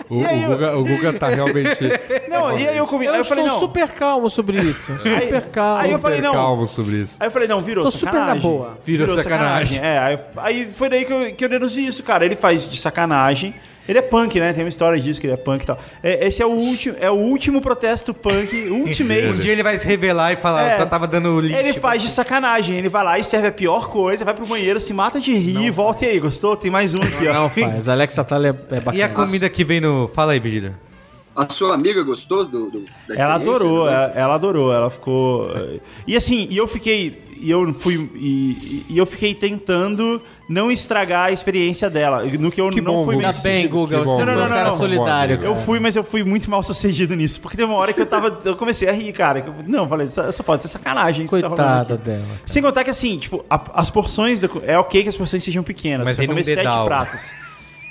O, 0.10 0.16
o 0.16 0.22
eu- 0.24 0.48
Guga, 0.50 0.78
o 0.78 0.84
Guga 0.86 1.14
tá 1.14 1.28
realmente. 1.28 1.78
Não, 2.30 2.58
e 2.58 2.68
aí 2.68 2.78
eu 2.78 2.88
comi. 2.88 3.06
Eu, 3.06 3.12
aí 3.14 3.18
eu 3.20 3.22
estou 3.24 3.36
falei: 3.38 3.50
não. 3.52 3.60
super 3.60 3.90
calmo 3.92 4.30
sobre 4.30 4.58
isso. 4.60 4.92
Super 5.04 5.42
calmo. 5.50 5.82
aí 5.82 5.92
eu 5.92 6.00
falei, 6.00 6.18
super 6.18 6.28
não. 6.28 6.36
calmo 6.36 6.68
sobre 6.68 6.96
isso. 6.98 7.18
Aí 7.20 7.28
eu 7.28 7.32
falei, 7.32 7.48
não, 7.48 7.62
virou 7.62 7.84
Tô 7.86 7.92
super 7.92 8.06
sacanagem. 8.12 8.36
na 8.36 8.42
boa. 8.42 8.78
Virou 8.86 9.10
sacanagem. 9.10 9.80
É, 9.84 9.98
aí, 10.00 10.20
aí 10.38 10.72
foi 10.74 10.90
daí 10.90 11.06
que 11.06 11.14
eu, 11.14 11.34
que 11.36 11.46
eu 11.46 11.50
deduzi 11.50 11.86
isso, 11.86 12.04
cara. 12.04 12.26
Ele 12.26 12.36
faz 12.36 12.68
de 12.70 12.78
sacanagem. 12.80 13.54
Ele 13.88 14.00
é 14.00 14.02
punk, 14.02 14.40
né? 14.40 14.52
Tem 14.54 14.64
uma 14.64 14.70
história 14.70 15.00
disso, 15.00 15.20
que 15.22 15.28
ele 15.28 15.34
é 15.34 15.38
punk 15.38 15.64
e 15.64 15.66
tal. 15.66 15.80
É, 16.04 16.28
esse 16.28 16.42
é 16.42 16.46
o 16.46 16.50
último, 16.50 16.96
é 17.00 17.10
o 17.10 17.14
último 17.16 17.62
protesto 17.62 18.14
punk, 18.14 18.54
Um 18.70 18.82
ultimate. 18.82 19.42
dia 19.42 19.52
ele 19.54 19.64
vai 19.64 19.78
se 19.80 19.88
revelar 19.88 20.34
e 20.34 20.36
falar, 20.36 20.64
É. 20.72 20.78
só 20.78 20.86
tava 20.86 21.08
dando 21.08 21.40
lixo. 21.40 21.58
Ele 21.58 21.74
faz 21.74 22.02
de 22.02 22.10
sacanagem, 22.10 22.76
ele 22.78 22.90
vai 22.90 23.04
lá 23.04 23.18
e 23.20 23.24
serve 23.24 23.48
a 23.48 23.52
pior 23.52 23.90
coisa, 23.90 24.26
vai 24.26 24.34
pro 24.34 24.46
banheiro, 24.46 24.80
se 24.82 24.94
mata 24.94 25.20
de 25.20 25.34
rir, 25.34 25.70
volta 25.72 26.06
e 26.06 26.10
aí, 26.10 26.20
gostou? 26.20 26.56
Tem 26.58 26.70
mais 26.70 26.94
um 26.94 27.02
aqui, 27.02 27.28
ó. 27.28 27.34
Não 27.34 27.50
faz. 27.50 27.88
Alexa 27.88 28.24
Thaler 28.24 28.54
é, 28.72 28.76
é 28.76 28.80
bacana. 28.80 28.98
E 28.98 29.02
a 29.02 29.10
comida 29.10 29.50
que 29.50 29.64
vem 29.64 29.80
no. 29.80 30.10
Fala 30.14 30.34
aí, 30.34 30.40
Virgílio. 30.40 30.76
A 31.36 31.48
sua 31.48 31.76
amiga 31.76 32.02
gostou 32.02 32.44
do, 32.44 32.72
do- 32.72 32.86
da 33.08 33.16
Ela 33.16 33.36
adorou, 33.36 33.86
Não? 33.86 33.88
ela, 33.94 34.12
ela 34.16 34.34
adorou, 34.36 34.74
ela 34.74 34.90
ficou. 34.90 35.48
E 36.08 36.16
assim, 36.16 36.48
e 36.50 36.58
eu 36.58 36.68
fiquei. 36.68 37.22
E 37.40 37.52
eu 37.52 37.72
fui. 37.76 38.10
E, 38.16 38.86
e 38.90 38.98
eu 38.98 39.06
fiquei 39.06 39.36
tentando 39.36 40.20
não 40.50 40.72
estragar 40.72 41.26
a 41.28 41.32
experiência 41.32 41.90
dela. 41.90 42.24
No 42.24 42.50
que 42.52 42.62
eu 42.62 42.70
Que 42.70 42.80
não 42.80 42.94
bom, 42.94 43.06
fui 43.06 43.16
Guga. 43.16 43.34
bem 43.44 43.64
Tá. 43.64 43.68
Que 43.70 43.74
bom, 43.74 43.86
Você 43.88 43.98
Não, 43.98 44.26
não, 44.26 44.34
um 44.34 44.36
não, 44.44 44.50
cara 44.50 44.70
não. 44.70 44.78
solidário. 44.78 45.38
Boa, 45.38 45.48
Eu 45.50 45.54
cara. 45.54 45.66
fui, 45.66 45.80
mas 45.80 45.96
eu 45.96 46.04
fui 46.04 46.24
muito 46.24 46.50
mal 46.50 46.64
sucedido 46.64 47.16
nisso. 47.16 47.42
Porque 47.42 47.58
teve 47.58 47.70
uma 47.70 47.78
hora 47.78 47.92
que 47.92 48.00
eu 48.02 48.06
tava. 48.06 48.38
Eu 48.46 48.56
comecei 48.56 48.88
a 48.88 48.92
rir, 48.94 49.12
cara. 49.12 49.42
que 49.42 49.48
eu- 49.50 49.56
Não, 49.68 49.84
eu 49.84 49.88
falei, 49.90 50.08
só 50.08 50.44
pode 50.44 50.62
ser 50.62 50.68
sacanagem. 50.70 51.26
tá 51.26 51.30
Coitada 51.32 51.94
aqui. 51.96 52.04
dela. 52.04 52.24
Sem 52.46 52.62
contar 52.62 52.84
que 52.84 52.90
assim, 52.90 53.18
tipo, 53.18 53.44
a- 53.50 53.62
as 53.74 53.90
porções. 53.90 54.40
do- 54.40 54.62
é 54.66 54.78
ok 54.80 55.04
que 55.04 55.10
as 55.10 55.18
porções 55.18 55.44
sejam 55.44 55.64
pequenas. 55.64 56.06
Mas 56.06 56.16
você 56.16 56.26
comer 56.28 56.44
sete 56.44 56.62
pratos. 56.86 57.22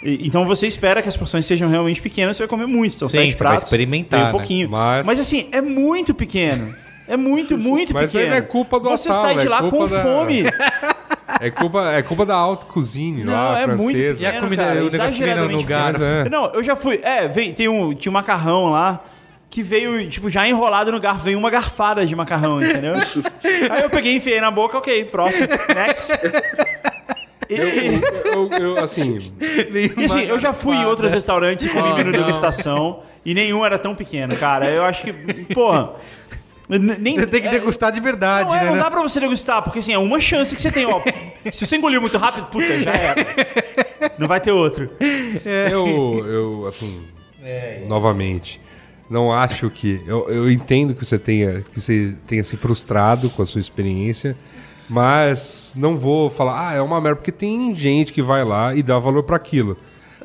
Então 0.02 0.44
você 0.46 0.66
espera 0.66 1.02
que 1.02 1.08
as 1.08 1.16
porções 1.16 1.44
sejam 1.46 1.68
realmente 1.68 2.00
pequenas, 2.00 2.36
você 2.36 2.44
vai 2.44 2.48
comer 2.48 2.66
muito. 2.66 2.94
Então, 2.96 3.08
Sim, 3.08 3.18
sete 3.18 3.32
você 3.32 3.36
vai 3.38 3.48
pratos. 3.52 3.64
experimentar, 3.64 4.20
né? 4.20 4.28
um 4.28 4.30
pouquinho. 4.32 4.70
Mas- 4.70 5.04
Mas 5.06 5.18
assim, 5.18 5.48
é 5.52 5.60
muito 5.60 6.14
pequeno. 6.14 6.74
É 7.08 7.16
muito, 7.16 7.56
muito 7.56 7.92
Mas 7.94 8.14
aí 8.14 8.22
pequeno. 8.22 8.30
não 8.30 8.36
é 8.36 8.40
culpa 8.42 8.78
do 8.80 8.88
Você 8.90 9.12
sai 9.12 9.36
de 9.38 9.46
é 9.46 9.48
lá 9.50 9.60
culpa 9.60 9.76
com 9.78 9.88
da- 9.88 10.02
fome. 10.02 10.42
É 11.40 11.50
culpa, 11.50 11.92
é 11.92 12.02
culpa 12.02 12.24
da 12.24 12.34
alta 12.34 12.66
cozinha 12.66 13.24
Não, 13.24 13.32
lá, 13.32 13.60
é 13.60 13.66
muito 13.66 13.82
francesa. 13.82 14.22
E 14.22 14.26
a 14.26 14.40
comida, 14.40 14.64
cara, 14.64 14.84
o 14.84 14.90
negócio 14.90 15.16
que 15.16 15.24
vem 15.24 15.34
no, 15.34 15.50
exageradamente. 15.50 15.66
Mas 15.68 16.00
é. 16.00 16.28
Não, 16.28 16.46
eu 16.52 16.62
já 16.62 16.76
fui. 16.76 17.00
É, 17.02 17.26
vem, 17.26 17.52
tem 17.52 17.68
um, 17.68 17.92
tinha 17.94 18.10
um 18.10 18.14
macarrão 18.14 18.70
lá 18.70 19.00
que 19.50 19.62
veio, 19.62 20.08
tipo, 20.08 20.30
já 20.30 20.46
enrolado 20.46 20.92
no 20.92 21.00
garfo. 21.00 21.24
Veio 21.24 21.38
uma 21.38 21.50
garfada 21.50 22.06
de 22.06 22.14
macarrão, 22.14 22.62
entendeu? 22.62 22.94
Aí 23.70 23.82
eu 23.82 23.90
peguei, 23.90 24.16
enfiei 24.16 24.40
na 24.40 24.50
boca, 24.50 24.78
ok, 24.78 25.04
próximo. 25.06 25.46
Next. 25.74 26.12
E, 27.48 27.54
Eu, 28.24 28.50
eu, 28.58 28.78
assim, 28.82 29.32
e 29.40 30.04
assim, 30.04 30.22
eu 30.22 30.36
já 30.36 30.52
fui 30.52 30.76
em 30.76 30.84
outros 30.84 31.12
restaurantes 31.12 31.64
e 31.64 31.68
comi 31.68 31.94
menu 31.94 32.10
degustação 32.10 33.04
e 33.24 33.34
nenhum 33.34 33.64
era 33.64 33.78
tão 33.78 33.94
pequeno, 33.94 34.36
cara. 34.36 34.66
Eu 34.66 34.84
acho 34.84 35.02
que, 35.04 35.12
porra. 35.54 35.92
Nem, 36.68 37.16
Você 37.18 37.26
tem 37.28 37.40
que 37.42 37.46
é, 37.46 37.50
degustar 37.52 37.92
de 37.92 38.00
verdade, 38.00 38.48
Não, 38.50 38.56
é, 38.56 38.64
né? 38.64 38.70
não 38.70 38.76
dá 38.78 38.90
pra 38.90 39.00
você 39.00 39.20
degustar, 39.20 39.62
porque 39.62 39.78
assim, 39.78 39.92
é 39.92 39.98
uma 39.98 40.20
chance 40.20 40.54
que 40.54 40.60
você 40.60 40.70
tem, 40.72 40.84
ó. 40.84 41.00
Se 41.52 41.64
você 41.64 41.76
engoliu 41.76 42.00
muito 42.00 42.18
rápido, 42.18 42.46
puta, 42.46 42.78
já 42.80 42.90
era. 42.92 43.26
Não 44.18 44.26
vai 44.26 44.40
ter 44.40 44.50
outro. 44.52 44.90
eu, 45.70 46.24
eu, 46.26 46.66
assim, 46.66 47.02
novamente, 47.86 48.60
não 49.08 49.32
acho 49.32 49.70
que. 49.70 50.00
Eu, 50.06 50.28
eu 50.28 50.50
entendo 50.50 50.94
que 50.94 51.04
você 51.04 51.18
tenha, 51.18 51.62
que 51.72 51.80
você 51.80 52.14
tenha 52.26 52.42
se 52.42 52.56
frustrado 52.56 53.30
com 53.30 53.42
a 53.42 53.46
sua 53.46 53.60
experiência, 53.60 54.36
mas 54.88 55.72
não 55.76 55.96
vou 55.96 56.28
falar, 56.30 56.68
ah, 56.70 56.74
é 56.74 56.80
uma 56.80 57.00
merda, 57.00 57.16
porque 57.16 57.32
tem 57.32 57.74
gente 57.74 58.12
que 58.12 58.22
vai 58.22 58.44
lá 58.44 58.74
e 58.74 58.82
dá 58.82 58.98
valor 58.98 59.22
pra 59.22 59.36
aquilo. 59.36 59.76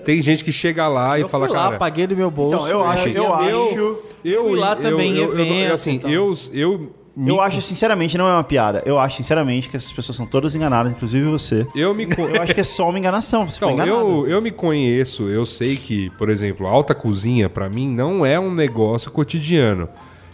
Tem 0.06 0.22
gente 0.22 0.44
que 0.44 0.52
chega 0.52 0.88
lá 0.88 1.18
e 1.18 1.22
Eu 1.22 1.30
fala, 1.30 1.46
fui 1.48 1.56
lá, 1.56 1.64
cara. 1.66 1.78
paguei 1.78 2.08
do 2.08 2.16
meu 2.16 2.32
bolso. 2.32 2.56
Então, 2.56 2.68
eu 2.68 2.84
acho, 2.84 3.08
é, 3.08 3.12
eu 3.12 3.14
meu- 3.14 3.34
acho. 3.70 4.00
Eu 4.24 4.44
Fui 4.44 4.60
lá 4.60 4.76
também 4.76 5.12
em 5.12 5.18
eu, 5.18 5.34
eu, 5.34 5.40
evento, 5.40 5.74
assim, 5.74 5.92
então. 5.96 6.10
eu, 6.10 6.34
eu 6.54 6.92
Eu 7.18 7.42
acho, 7.42 7.62
sinceramente, 7.62 8.18
não 8.18 8.28
é 8.28 8.34
uma 8.34 8.44
piada. 8.44 8.82
Eu 8.86 8.98
acho, 8.98 9.18
sinceramente, 9.18 9.70
que 9.70 9.76
essas 9.76 9.92
pessoas 9.92 10.16
são 10.16 10.26
todas 10.26 10.56
enganadas, 10.56 10.92
inclusive 10.92 11.28
você. 11.28 11.68
Eu 11.76 11.94
me 11.94 12.06
Eu 12.18 12.42
acho 12.42 12.54
que 12.54 12.62
é 12.62 12.64
só 12.64 12.90
uma 12.90 12.98
enganação. 13.00 13.50
Você 13.50 13.60
foi 13.60 13.74
enganado. 13.74 13.92
eu, 13.92 14.28
eu 14.28 14.42
me 14.42 14.52
conheço, 14.52 15.28
eu 15.30 15.46
sei 15.46 15.76
que, 15.76 16.10
por 16.12 16.30
exemplo, 16.30 16.68
alta 16.68 16.96
cozinha, 16.96 17.50
pra 17.50 17.70
mim, 17.70 17.90
não 17.90 18.26
é 18.26 18.40
um 18.40 18.54
negócio 18.54 19.12
cotidiano. 19.12 19.90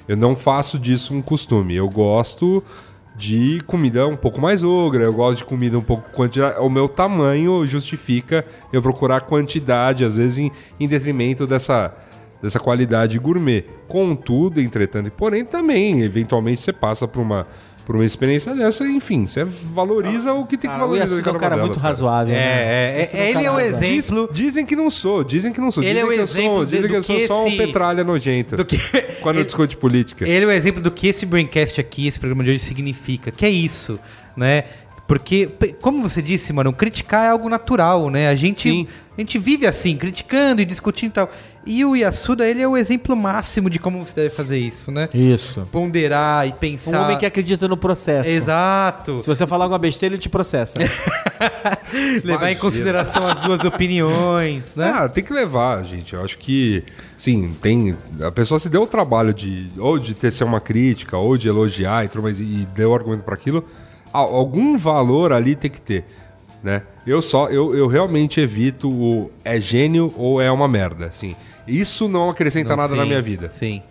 Eu 0.08 0.16
não 0.16 0.36
faço 0.36 0.80
disso 0.80 1.14
um 1.14 1.22
costume. 1.22 1.76
Eu 1.76 1.90
gosto 1.90 2.64
de 3.16 3.60
comida 3.66 4.08
um 4.08 4.16
pouco 4.16 4.40
mais 4.40 4.64
ogra, 4.64 5.04
eu 5.04 5.12
gosto 5.12 5.40
de 5.40 5.46
comida 5.46 5.78
um 5.78 5.82
pouco 5.82 6.10
quantidade. 6.12 6.60
O 6.60 6.70
meu 6.70 6.88
tamanho 6.88 7.66
justifica 7.66 8.46
eu 8.72 8.82
procurar 8.82 9.22
quantidade, 9.22 10.06
às 10.06 10.16
vezes, 10.16 10.38
em, 10.38 10.52
em 10.80 10.88
detrimento 10.88 11.48
dessa, 11.48 11.94
dessa 12.42 12.60
qualidade 12.60 13.18
gourmet. 13.20 13.64
Contudo, 13.88 14.60
entretanto 14.62 15.08
e 15.08 15.12
porém, 15.12 15.44
também, 15.46 16.02
eventualmente, 16.04 16.62
você 16.62 16.74
passa 16.74 17.08
por 17.08 17.22
uma. 17.22 17.48
Por 17.86 17.96
uma 17.96 18.04
experiência 18.04 18.54
dessa, 18.54 18.86
enfim, 18.86 19.26
você 19.26 19.46
valoriza 19.46 20.34
o 20.34 20.46
que 20.46 20.58
tem 20.58 20.70
que 20.70 20.76
o 20.76 20.80
valorizar. 20.80 21.06
Yasuda 21.06 21.30
é 21.30 21.34
um 21.34 21.38
cara 21.38 21.56
muito 21.56 21.76
cara. 21.76 21.88
razoável. 21.88 22.34
né? 22.34 22.40
É, 22.42 23.10
é, 23.14 23.18
é, 23.18 23.30
ele 23.30 23.46
é 23.46 23.50
o 23.50 23.58
exemplo 23.58 24.28
Diz- 24.34 24.44
dizem 24.46 24.66
que 24.66 24.76
não 24.76 24.90
sou, 24.90 25.24
dizem 25.24 25.54
que 25.54 25.62
não 25.62 25.72
sou. 25.72 25.82
Ele 25.82 25.94
dizem 25.94 26.04
é 26.04 26.06
o 26.06 26.10
que 26.12 26.20
eu 26.20 26.24
exemplo 26.24 26.54
sou, 26.58 26.66
dizem 26.66 26.90
que 26.90 26.96
eu 26.98 27.02
sou 27.02 27.16
que 27.16 27.28
só 27.28 27.46
um 27.46 27.48
esse- 27.48 27.56
petralha 27.56 28.04
nojento. 28.04 28.58
do 28.58 28.66
que 28.66 28.78
Quando 29.24 29.38
eu 29.38 29.46
discuto 29.46 29.78
política. 29.78 30.28
Ele 30.28 30.44
é 30.44 30.48
o 30.50 30.52
exemplo 30.52 30.82
do 30.82 30.92
que 30.92 31.08
esse 31.08 31.26
Braincast 31.26 31.80
aqui, 31.80 32.08
esse 32.08 32.20
programa 32.20 32.44
de 32.44 32.50
hoje 32.50 32.60
significa. 32.60 33.32
Que 33.32 33.46
é 33.46 33.50
isso, 33.50 33.98
né? 34.36 34.66
Porque, 35.08 35.50
como 35.80 36.04
você 36.04 36.22
disse, 36.22 36.52
mano, 36.52 36.74
criticar 36.74 37.24
é 37.24 37.30
algo 37.30 37.48
natural, 37.48 38.10
né? 38.10 38.28
A 38.28 38.36
gente, 38.36 38.64
Sim. 38.64 38.88
a 39.18 39.22
gente 39.22 39.40
vive 39.40 39.66
assim, 39.66 39.96
criticando 39.96 40.62
e 40.62 40.66
discutindo 40.66 41.12
e 41.12 41.14
tal. 41.14 41.30
E 41.68 41.84
o 41.84 41.96
Yasuda, 41.98 42.48
ele 42.48 42.62
é 42.62 42.68
o 42.68 42.78
exemplo 42.78 43.14
máximo 43.16 43.70
de 43.70 43.78
como 43.78 44.00
você 44.06 44.14
deve 44.16 44.30
fazer 44.30 44.58
isso, 44.58 44.90
né? 44.90 45.10
Isso. 45.14 45.68
Ponderar 45.70 46.48
e 46.48 46.52
Um 46.52 46.54
pensar. 46.54 47.04
homem 47.04 47.18
que 47.18 47.26
acredita 47.26 47.68
no 47.68 47.76
processo. 47.76 48.30
Exato. 48.30 49.22
Se 49.22 49.28
você 49.28 49.46
falar 49.46 49.66
alguma 49.66 49.78
besteira, 49.78 50.16
ele 50.16 50.22
te 50.22 50.30
processa. 50.30 50.80
Levar 52.24 52.24
em 52.24 52.24
Imagina. 52.24 52.60
consideração 52.60 53.28
as 53.28 53.40
duas 53.40 53.64
opiniões, 53.64 54.74
né? 54.76 54.94
Ah, 54.96 55.10
tem 55.10 55.24
que 55.24 55.34
levar, 55.34 55.84
gente. 55.84 56.14
Eu 56.14 56.24
acho 56.24 56.38
que, 56.38 56.84
sim, 57.18 57.54
tem. 57.62 57.96
A 58.22 58.32
pessoa 58.32 58.60
se 58.60 58.70
deu 58.70 58.84
o 58.84 58.88
trabalho 58.88 59.34
de 59.34 59.68
ou 59.78 60.00
de 60.00 60.14
tecer 60.14 60.46
uma 60.46 60.62
crítica, 60.62 61.18
ou 61.18 61.38
de 61.38 61.48
elogiar 61.48 62.06
e 62.06 62.08
tudo 62.08 62.24
mais, 62.24 62.40
e 62.40 62.68
deu 62.74 62.94
argumento 62.96 63.24
para 63.24 63.36
aquilo. 63.36 63.66
Algum 64.14 64.78
valor 64.78 65.34
ali 65.34 65.56
tem 65.56 65.70
que 65.70 65.82
ter, 65.82 66.06
né? 66.64 66.82
Eu 67.06 67.22
só, 67.22 67.48
eu, 67.50 67.76
eu 67.76 67.88
realmente 67.88 68.40
evito 68.40 68.90
o 68.90 69.32
é 69.44 69.60
gênio 69.60 70.14
ou 70.16 70.42
é 70.42 70.50
uma 70.52 70.68
merda, 70.68 71.06
assim. 71.06 71.36
Isso 71.68 72.08
não 72.08 72.30
acrescenta 72.30 72.70
Não, 72.70 72.78
nada 72.78 72.96
na 72.96 73.04
sim, 73.04 73.08
minha 73.10 73.22
vida. 73.22 73.50
Sim. 73.50 73.82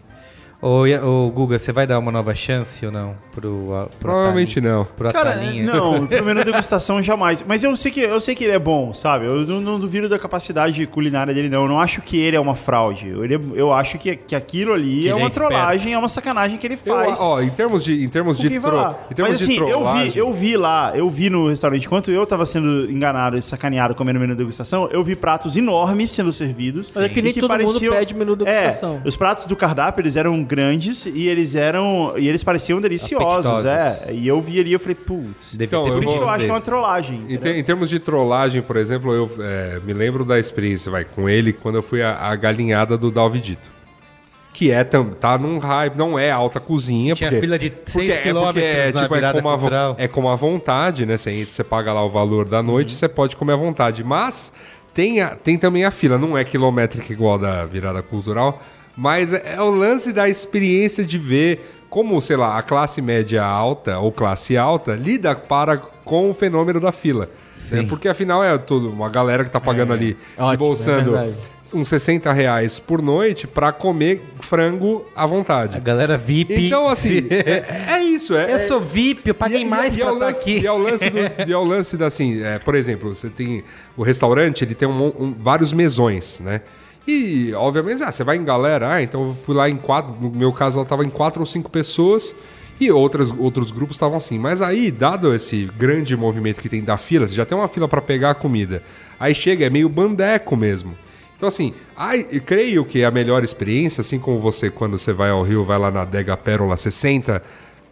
Ô, 0.66 0.82
ô, 1.26 1.30
Guga, 1.30 1.58
você 1.58 1.70
vai 1.70 1.86
dar 1.86 1.98
uma 1.98 2.10
nova 2.10 2.34
chance 2.34 2.84
ou 2.84 2.90
não? 2.90 3.14
Pro, 3.32 3.50
pro 3.52 3.98
Provavelmente 4.00 4.58
Atalinha? 4.58 4.76
não. 4.78 4.84
Pro 4.84 5.12
Cara, 5.12 5.30
Atalinha? 5.30 5.62
não, 5.64 6.06
pro 6.08 6.24
menu 6.24 6.44
degustação 6.44 7.00
jamais. 7.00 7.44
Mas 7.46 7.62
eu 7.62 7.76
sei 7.76 7.92
que 7.92 8.00
eu 8.00 8.20
sei 8.20 8.34
que 8.34 8.42
ele 8.42 8.52
é 8.54 8.58
bom, 8.58 8.92
sabe? 8.92 9.26
Eu 9.26 9.46
não, 9.46 9.60
não 9.60 9.78
duvido 9.78 10.08
da 10.08 10.18
capacidade 10.18 10.84
culinária 10.88 11.32
dele, 11.32 11.48
não. 11.48 11.62
Eu 11.62 11.68
não 11.68 11.80
acho 11.80 12.00
que 12.02 12.16
ele 12.18 12.34
é 12.36 12.40
uma 12.40 12.56
fraude. 12.56 13.08
Eu, 13.08 13.24
ele- 13.24 13.38
eu 13.54 13.72
acho 13.72 13.96
que, 13.96 14.16
que 14.16 14.34
aquilo 14.34 14.72
ali 14.72 15.02
Que 15.02 15.08
é 15.08 15.12
é 15.12 15.14
uma 15.14 15.28
esperto. 15.28 15.48
trollagem, 15.50 15.92
é 15.92 15.98
uma 15.98 16.08
sacanagem 16.08 16.58
que 16.58 16.66
ele 16.66 16.78
Eu, 16.84 16.94
faz. 16.96 17.20
ó, 17.20 17.40
em 17.40 17.50
termos 17.50 17.84
de, 17.84 18.02
em 18.02 18.08
termos 18.08 18.36
de, 18.36 18.48
tro- 18.58 18.94
em 19.08 19.14
termos 19.14 19.30
Mas 19.32 19.38
de 19.38 19.44
assim, 19.44 19.70
eu 19.70 19.92
vi, 19.94 20.18
eu 20.18 20.32
vi 20.32 20.56
lá, 20.56 20.92
eu 20.96 21.08
vi 21.08 21.30
no 21.30 21.48
restaurante, 21.48 21.84
enquanto 21.86 22.10
eu 22.10 22.26
tava 22.26 22.44
sendo 22.44 22.90
enganado 22.90 23.38
e 23.38 23.42
sacaneado 23.42 23.94
comendo 23.94 24.18
menu 24.18 24.34
degustação, 24.34 24.88
eu 24.90 25.04
vi 25.04 25.14
pratos 25.14 25.56
enormes 25.56 26.10
sendo 26.10 26.32
servidos. 26.32 26.90
Mas 26.92 27.04
é 27.04 27.08
que 27.08 27.22
nem 27.22 27.30
e 27.30 27.34
todo 27.40 27.56
mundo 27.56 27.78
pede 27.78 28.14
menu 28.14 28.34
degustação. 28.34 29.00
É, 29.04 29.08
os 29.08 29.16
pratos 29.16 29.46
do 29.46 29.54
cardápio, 29.54 30.02
eles 30.02 30.16
eram 30.16 30.42
grandes 30.42 30.55
e 31.06 31.28
eles 31.28 31.54
eram 31.54 32.14
e 32.16 32.28
eles 32.28 32.42
pareciam 32.42 32.80
deliciosos, 32.80 33.64
é. 33.64 34.12
E 34.12 34.26
eu 34.26 34.40
vi 34.40 34.60
ali, 34.60 34.72
eu 34.72 34.80
falei, 34.80 34.94
putz. 34.94 35.54
Então, 35.58 35.84
ter 35.84 35.90
eu 35.90 35.94
Por 35.94 36.04
isso 36.04 36.14
que 36.16 36.22
eu 36.22 36.28
acho 36.28 36.44
que 36.44 36.50
é 36.50 36.52
uma 36.54 36.60
trollagem. 36.60 37.22
Em, 37.28 37.36
ter- 37.36 37.56
em 37.56 37.62
termos 37.64 37.88
de 37.90 37.98
trollagem, 37.98 38.62
por 38.62 38.76
exemplo, 38.76 39.12
eu 39.12 39.30
é, 39.40 39.80
me 39.84 39.92
lembro 39.92 40.24
da 40.24 40.38
experiência 40.38 40.90
vai, 40.90 41.04
com 41.04 41.28
ele 41.28 41.52
quando 41.52 41.76
eu 41.76 41.82
fui 41.82 42.02
a, 42.02 42.16
a 42.16 42.34
galinhada 42.36 42.96
do 42.96 43.10
Dalvidito. 43.10 43.76
Que 44.52 44.70
é, 44.70 44.82
tá 44.84 45.36
num 45.36 45.58
hype, 45.58 45.96
não 45.96 46.18
é 46.18 46.30
alta 46.30 46.58
cozinha. 46.58 47.14
Tinha 47.14 47.28
porque, 47.28 47.40
fila 47.42 47.58
de 47.58 47.68
porque 47.70 47.90
seis 47.90 48.08
é, 48.08 48.12
porque 48.14 48.28
quilômetros 48.28 48.64
é, 48.64 48.92
na 48.92 49.02
tipo, 49.02 49.14
é, 49.14 49.18
virada 49.18 49.42
como 49.42 49.54
a, 49.54 49.94
é 49.98 50.08
como 50.08 50.28
a 50.30 50.34
vontade, 50.34 51.04
né? 51.04 51.18
Você, 51.18 51.44
você 51.44 51.62
paga 51.62 51.92
lá 51.92 52.02
o 52.02 52.08
valor 52.08 52.46
da 52.48 52.62
noite, 52.62 52.90
Uhum. 52.92 52.96
você 52.96 53.06
pode 53.06 53.36
comer 53.36 53.52
à 53.52 53.56
vontade. 53.56 54.02
Mas 54.02 54.54
tem, 54.94 55.20
a- 55.20 55.36
tem 55.36 55.58
também 55.58 55.84
a 55.84 55.90
fila, 55.90 56.16
não 56.16 56.38
é 56.38 56.42
quilométrica 56.42 57.12
igual 57.12 57.38
da 57.38 57.66
virada 57.66 58.00
cultural, 58.02 58.62
mas 58.96 59.32
é, 59.32 59.54
é 59.56 59.60
o 59.60 59.70
lance 59.70 60.12
da 60.12 60.28
experiência 60.28 61.04
de 61.04 61.18
ver 61.18 61.72
como, 61.88 62.20
sei 62.20 62.36
lá, 62.36 62.58
a 62.58 62.62
classe 62.62 63.00
média 63.00 63.44
alta 63.44 63.98
ou 63.98 64.10
classe 64.10 64.56
alta 64.56 64.94
lida 64.94 65.34
para 65.36 65.76
com 65.76 66.30
o 66.30 66.34
fenômeno 66.34 66.80
da 66.80 66.92
fila. 66.92 67.28
né? 67.70 67.84
Porque 67.88 68.08
afinal 68.08 68.42
é 68.44 68.56
tudo 68.58 68.90
uma 68.90 69.08
galera 69.08 69.44
que 69.44 69.50
tá 69.50 69.60
pagando 69.60 69.92
ali, 69.92 70.16
Ótimo, 70.36 70.52
esbolsando 70.52 71.16
é 71.16 71.30
uns 71.74 71.88
60 71.88 72.32
reais 72.32 72.78
por 72.78 73.02
noite 73.02 73.46
para 73.46 73.72
comer 73.72 74.20
frango 74.40 75.04
à 75.16 75.26
vontade. 75.26 75.76
A 75.76 75.80
galera 75.80 76.16
VIP. 76.18 76.66
Então, 76.66 76.88
assim, 76.88 77.26
é, 77.30 77.92
é 77.94 78.02
isso. 78.02 78.36
É, 78.36 78.52
eu 78.54 78.60
sou 78.60 78.80
VIP, 78.80 79.28
eu 79.28 79.34
paguei 79.34 79.62
e- 79.62 79.64
mais 79.64 79.94
e, 79.96 79.98
pra 79.98 80.08
é 80.08 80.12
lance, 80.12 80.42
aqui. 80.42 80.60
E 80.60 80.66
é 80.66 80.72
o 80.72 80.78
lance, 80.78 81.10
do, 81.10 81.18
e 81.48 81.52
é 81.52 81.56
o 81.56 81.64
lance 81.64 81.96
da, 81.96 82.06
assim, 82.06 82.40
é, 82.42 82.58
por 82.58 82.74
exemplo, 82.74 83.14
você 83.14 83.28
tem 83.28 83.64
o 83.96 84.02
restaurante, 84.02 84.62
ele 84.64 84.74
tem 84.74 84.86
um- 84.86 85.06
um- 85.18 85.34
vários 85.38 85.72
mesões, 85.72 86.38
né? 86.40 86.60
E, 87.06 87.52
obviamente, 87.54 88.02
ah, 88.02 88.10
você 88.10 88.24
vai 88.24 88.36
em 88.36 88.44
galera, 88.44 88.94
ah, 88.94 89.02
então 89.02 89.28
eu 89.28 89.34
fui 89.34 89.54
lá 89.54 89.70
em 89.70 89.76
quatro, 89.76 90.14
no 90.20 90.30
meu 90.30 90.52
caso, 90.52 90.78
ela 90.78 90.86
tava 90.86 91.04
em 91.04 91.10
quatro 91.10 91.40
ou 91.40 91.46
cinco 91.46 91.70
pessoas 91.70 92.34
e 92.80 92.90
outras, 92.90 93.30
outros 93.30 93.70
grupos 93.70 93.96
estavam 93.96 94.16
assim. 94.16 94.38
Mas 94.38 94.60
aí, 94.60 94.90
dado 94.90 95.34
esse 95.34 95.70
grande 95.78 96.16
movimento 96.16 96.60
que 96.60 96.68
tem 96.68 96.82
da 96.82 96.96
fila, 96.96 97.26
você 97.26 97.34
já 97.34 97.46
tem 97.46 97.56
uma 97.56 97.68
fila 97.68 97.86
para 97.86 98.02
pegar 98.02 98.30
a 98.30 98.34
comida. 98.34 98.82
Aí 99.18 99.34
chega, 99.34 99.66
é 99.66 99.70
meio 99.70 99.88
bandeco 99.88 100.56
mesmo. 100.56 100.96
Então, 101.36 101.48
assim, 101.48 101.74
ai, 101.96 102.24
creio 102.24 102.84
que 102.84 103.04
a 103.04 103.10
melhor 103.10 103.44
experiência, 103.44 104.00
assim 104.00 104.18
como 104.18 104.38
você, 104.38 104.70
quando 104.70 104.98
você 104.98 105.12
vai 105.12 105.30
ao 105.30 105.42
Rio, 105.42 105.64
vai 105.64 105.78
lá 105.78 105.90
na 105.90 106.04
Dega 106.04 106.36
Pérola, 106.36 106.76
você 106.76 106.90
senta 106.90 107.42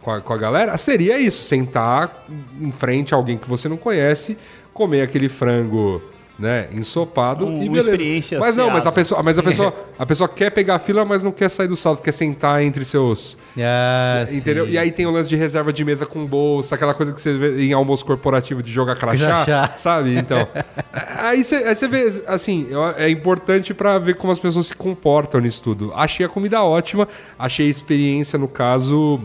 com 0.01 0.11
a, 0.11 0.19
com 0.19 0.33
a 0.33 0.37
galera, 0.37 0.75
seria 0.77 1.19
isso: 1.19 1.43
sentar 1.43 2.25
em 2.59 2.71
frente 2.71 3.13
a 3.13 3.17
alguém 3.17 3.37
que 3.37 3.47
você 3.47 3.69
não 3.69 3.77
conhece, 3.77 4.37
comer 4.73 5.01
aquele 5.01 5.29
frango. 5.29 6.01
Né, 6.37 6.67
ensopado 6.73 7.45
Um- 7.47 7.63
e 7.63 7.69
beleza. 7.69 7.91
experiência 7.91 8.39
Mas 8.41 8.57
não, 8.57 8.69
mas 8.69 8.85
a 8.85 8.91
pessoa, 8.91 9.23
mas 9.23 9.39
a 9.39 9.43
pessoa, 9.43 9.73
a 9.97 10.05
pessoa 10.05 10.27
quer 10.27 10.49
pegar 10.49 10.75
a 10.75 10.79
fila, 10.79 11.05
mas 11.05 11.23
não 11.23 11.31
quer 11.31 11.47
sair 11.49 11.69
do 11.69 11.77
salto, 11.77 12.01
quer 12.01 12.11
sentar 12.11 12.61
entre 12.61 12.83
seus, 12.83 13.37
Ah, 13.57 14.25
entendeu? 14.29 14.65
sim. 14.65 14.73
E 14.73 14.77
aí 14.77 14.91
tem 14.91 15.05
o 15.05 15.11
lance 15.11 15.29
de 15.29 15.37
reserva 15.37 15.71
de 15.71 15.85
mesa 15.85 16.05
com 16.05 16.25
bolsa, 16.25 16.75
aquela 16.75 16.93
coisa 16.93 17.13
que 17.13 17.21
você 17.21 17.37
vê 17.37 17.63
em 17.63 17.71
almoço 17.71 18.05
corporativo 18.05 18.61
de 18.61 18.69
jogar 18.69 18.97
crachá, 18.97 19.45
Crachá. 19.45 19.73
sabe? 19.77 20.13
Então, 20.17 20.45
aí 21.19 21.41
você, 21.41 21.87
vê, 21.87 22.05
assim, 22.27 22.67
é 22.97 23.09
importante 23.09 23.73
pra 23.73 23.97
ver 23.97 24.15
como 24.15 24.33
as 24.33 24.39
pessoas 24.39 24.67
se 24.67 24.75
comportam 24.75 25.39
nisso 25.39 25.61
tudo. 25.63 25.93
Achei 25.95 26.25
a 26.25 26.29
comida 26.29 26.61
ótima, 26.61 27.07
achei 27.39 27.67
a 27.67 27.69
experiência, 27.69 28.37
no 28.37 28.49
caso, 28.49 29.21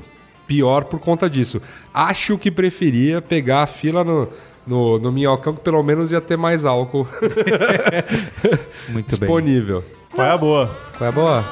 pior 0.47 0.85
por 0.85 1.01
conta 1.01 1.29
disso. 1.29 1.61
Acho 1.93 2.39
que 2.39 2.53
preferia 2.53 3.21
pegar 3.21 3.63
a 3.65 3.67
fila 3.67 4.05
no, 4.05 4.29
no, 4.67 4.99
no 4.99 5.11
minhocão, 5.13 5.55
que 5.55 5.61
pelo 5.61 5.83
menos 5.83 6.13
ia 6.13 6.21
ter 6.21 6.37
mais 6.37 6.65
álcool 6.65 7.07
Muito 8.89 9.19
bem. 9.19 9.19
disponível. 9.19 9.85
Qual 10.13 10.27
é 10.27 10.31
a 10.31 10.39
boa? 10.39 10.71
Qual 10.97 11.07
é 11.07 11.09
a 11.09 11.13
boa? 11.13 11.45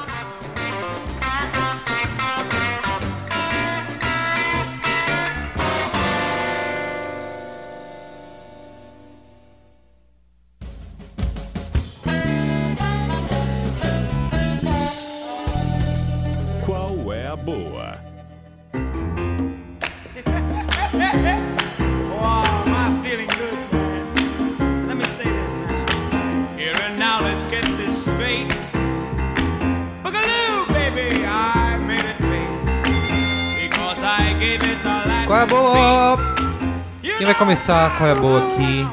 Qual 37.69 38.09
é 38.09 38.13
a 38.13 38.15
boa 38.15 38.39
aqui? 38.39 38.87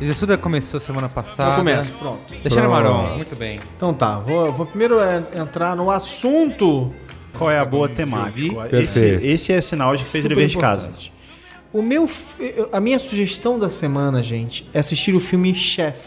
Exuda 0.00 0.38
começou 0.38 0.80
semana 0.80 1.10
passada. 1.10 1.50
Eu 1.50 1.56
começo, 1.58 1.92
pronto. 1.92 2.20
Deixa 2.42 2.62
no 2.62 2.70
Maron. 2.70 3.16
Muito 3.18 3.36
bem. 3.36 3.60
Então 3.76 3.92
tá, 3.92 4.18
vou, 4.18 4.50
vou 4.50 4.64
primeiro 4.64 4.98
é, 4.98 5.22
entrar 5.34 5.76
no 5.76 5.90
assunto. 5.90 6.90
Qual 7.36 7.50
é 7.50 7.58
a 7.58 7.64
boa 7.66 7.90
temática? 7.90 8.64
Esse, 8.78 8.98
Perfeito. 8.98 9.26
esse 9.26 9.52
é 9.52 9.60
sinal 9.60 9.94
de 9.94 10.04
que 10.04 10.08
fez 10.08 10.24
o 10.24 10.26
Super 10.26 10.36
dever 10.36 10.48
de 10.48 10.56
casa. 10.56 10.90
O 11.70 11.82
meu, 11.82 12.08
a 12.72 12.80
minha 12.80 12.98
sugestão 12.98 13.58
da 13.58 13.68
semana, 13.68 14.22
gente, 14.22 14.66
é 14.72 14.78
assistir 14.78 15.14
o 15.14 15.20
filme 15.20 15.54
Chef. 15.54 16.00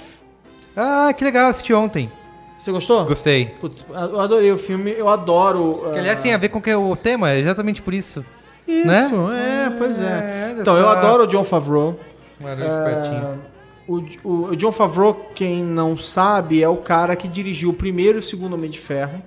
Ah, 0.75 1.13
que 1.15 1.23
legal, 1.23 1.51
assisti 1.51 1.71
ontem. 1.71 2.09
Você 2.57 2.71
gostou? 2.71 3.05
Gostei. 3.05 3.53
Putz, 3.61 3.85
eu 3.87 4.19
adorei 4.19 4.51
o 4.51 4.57
filme, 4.57 4.91
eu 4.91 5.07
adoro. 5.07 5.91
Que, 5.93 5.99
aliás, 5.99 6.19
tem 6.19 6.33
a 6.33 6.37
ver 6.37 6.49
com 6.49 6.59
que 6.59 6.73
o 6.73 6.95
tema, 6.95 7.29
é 7.29 7.39
exatamente 7.39 7.83
por 7.83 7.93
isso. 7.93 8.25
Isso, 8.67 8.87
né? 9.27 9.65
é, 9.67 9.77
pois 9.77 9.99
é. 10.01 10.05
É, 10.55 10.55
Então, 10.59 10.75
eu 10.77 10.87
adoro 10.89 11.23
o 11.23 11.27
John 11.27 11.43
Favreau. 11.43 11.99
Era 12.43 12.63
É, 12.63 12.67
espertinho. 12.67 13.39
o, 13.87 14.03
o- 14.23 14.45
o 14.51 14.55
John 14.55 14.71
Favreau, 14.71 15.13
quem 15.35 15.63
não 15.63 15.97
sabe, 15.97 16.61
é 16.63 16.67
o 16.67 16.77
cara 16.77 17.15
que 17.15 17.27
dirigiu 17.27 17.69
o 17.69 17.73
primeiro 17.73 18.17
e 18.17 18.19
o 18.19 18.23
segundo 18.23 18.53
Homem 18.53 18.69
de 18.69 18.79
Ferro. 18.79 19.21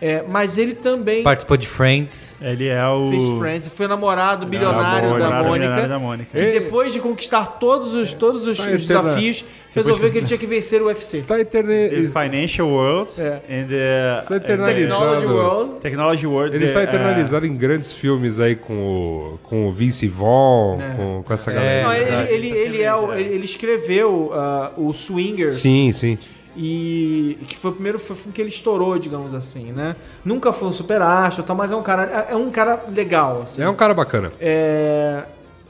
É, 0.00 0.22
mas 0.28 0.58
ele 0.58 0.74
também 0.74 1.22
Participou 1.22 1.56
de 1.56 1.66
Friends. 1.66 2.36
Ele 2.42 2.68
é 2.68 2.86
o. 2.86 3.08
fez 3.08 3.28
Friends, 3.38 3.66
foi 3.68 3.86
namorado 3.88 4.46
bilionário 4.46 5.18
da 5.18 5.42
Mônica. 5.42 5.88
da 5.88 5.98
Mônica. 5.98 6.38
E 6.38 6.52
depois 6.60 6.92
de 6.92 7.00
conquistar 7.00 7.58
todos 7.58 7.94
os, 7.94 8.12
todos 8.12 8.46
os, 8.46 8.58
Tá 8.58 8.70
os 8.72 8.86
desafios, 8.86 9.44
resolveu 9.74 10.10
que 10.10 10.18
ele 10.18 10.26
tinha 10.26 10.36
que 10.38 10.46
vencer 10.46 10.82
o 10.82 10.86
UFC. 10.86 11.16
Está 11.16 11.36
The 11.36 11.40
eterne... 11.40 12.06
Financial 12.08 12.68
World 12.68 13.10
É. 13.18 13.40
and 13.48 13.66
the 13.68 14.18
Está 14.20 14.34
and 14.34 14.36
eternalizado. 14.36 15.00
Technology 15.00 15.26
World. 15.26 15.72
the 15.74 15.80
Technology 15.80 16.26
World. 16.26 16.50
Ele 16.56 16.58
the, 16.58 16.64
está 16.66 16.80
uh, 16.80 16.82
eternalizado 16.84 17.46
em 17.46 17.56
grandes 17.56 17.92
filmes 17.92 18.38
aí 18.38 18.54
com 18.54 18.74
o, 18.74 19.38
com 19.44 19.66
o 19.66 19.72
Vince 19.72 20.06
Vaughn, 20.08 20.78
É. 20.78 20.94
com, 20.94 21.22
com 21.22 21.32
essa 21.32 21.50
É, 21.50 21.54
galera. 21.54 21.82
Não, 21.84 21.94
ele, 21.94 22.34
ele, 22.34 22.58
ele, 22.58 22.82
é 22.82 22.94
o- 22.94 23.14
ele, 23.14 23.34
ele 23.34 23.44
escreveu 23.46 24.30
ah, 24.34 24.72
o 24.76 24.92
Swingers. 24.92 25.54
Sim, 25.54 25.90
sim. 25.94 26.18
E 26.56 27.38
que 27.48 27.56
foi 27.56 27.70
o 27.70 27.74
primeiro 27.74 27.98
filme 27.98 28.32
que 28.32 28.40
ele 28.40 28.48
estourou, 28.48 28.98
digamos 28.98 29.34
assim, 29.34 29.72
né? 29.72 29.94
Nunca 30.24 30.52
foi 30.52 30.68
um 30.68 30.72
super 30.72 31.02
astro, 31.02 31.42
tal, 31.42 31.54
mas 31.54 31.70
é 31.70 31.76
um 31.76 31.82
cara, 31.82 32.26
é 32.30 32.34
um 32.34 32.50
cara 32.50 32.82
legal, 32.94 33.42
assim. 33.44 33.62
É 33.62 33.68
um 33.68 33.74
cara 33.74 33.92
bacana. 33.92 34.32
É, 34.40 35.24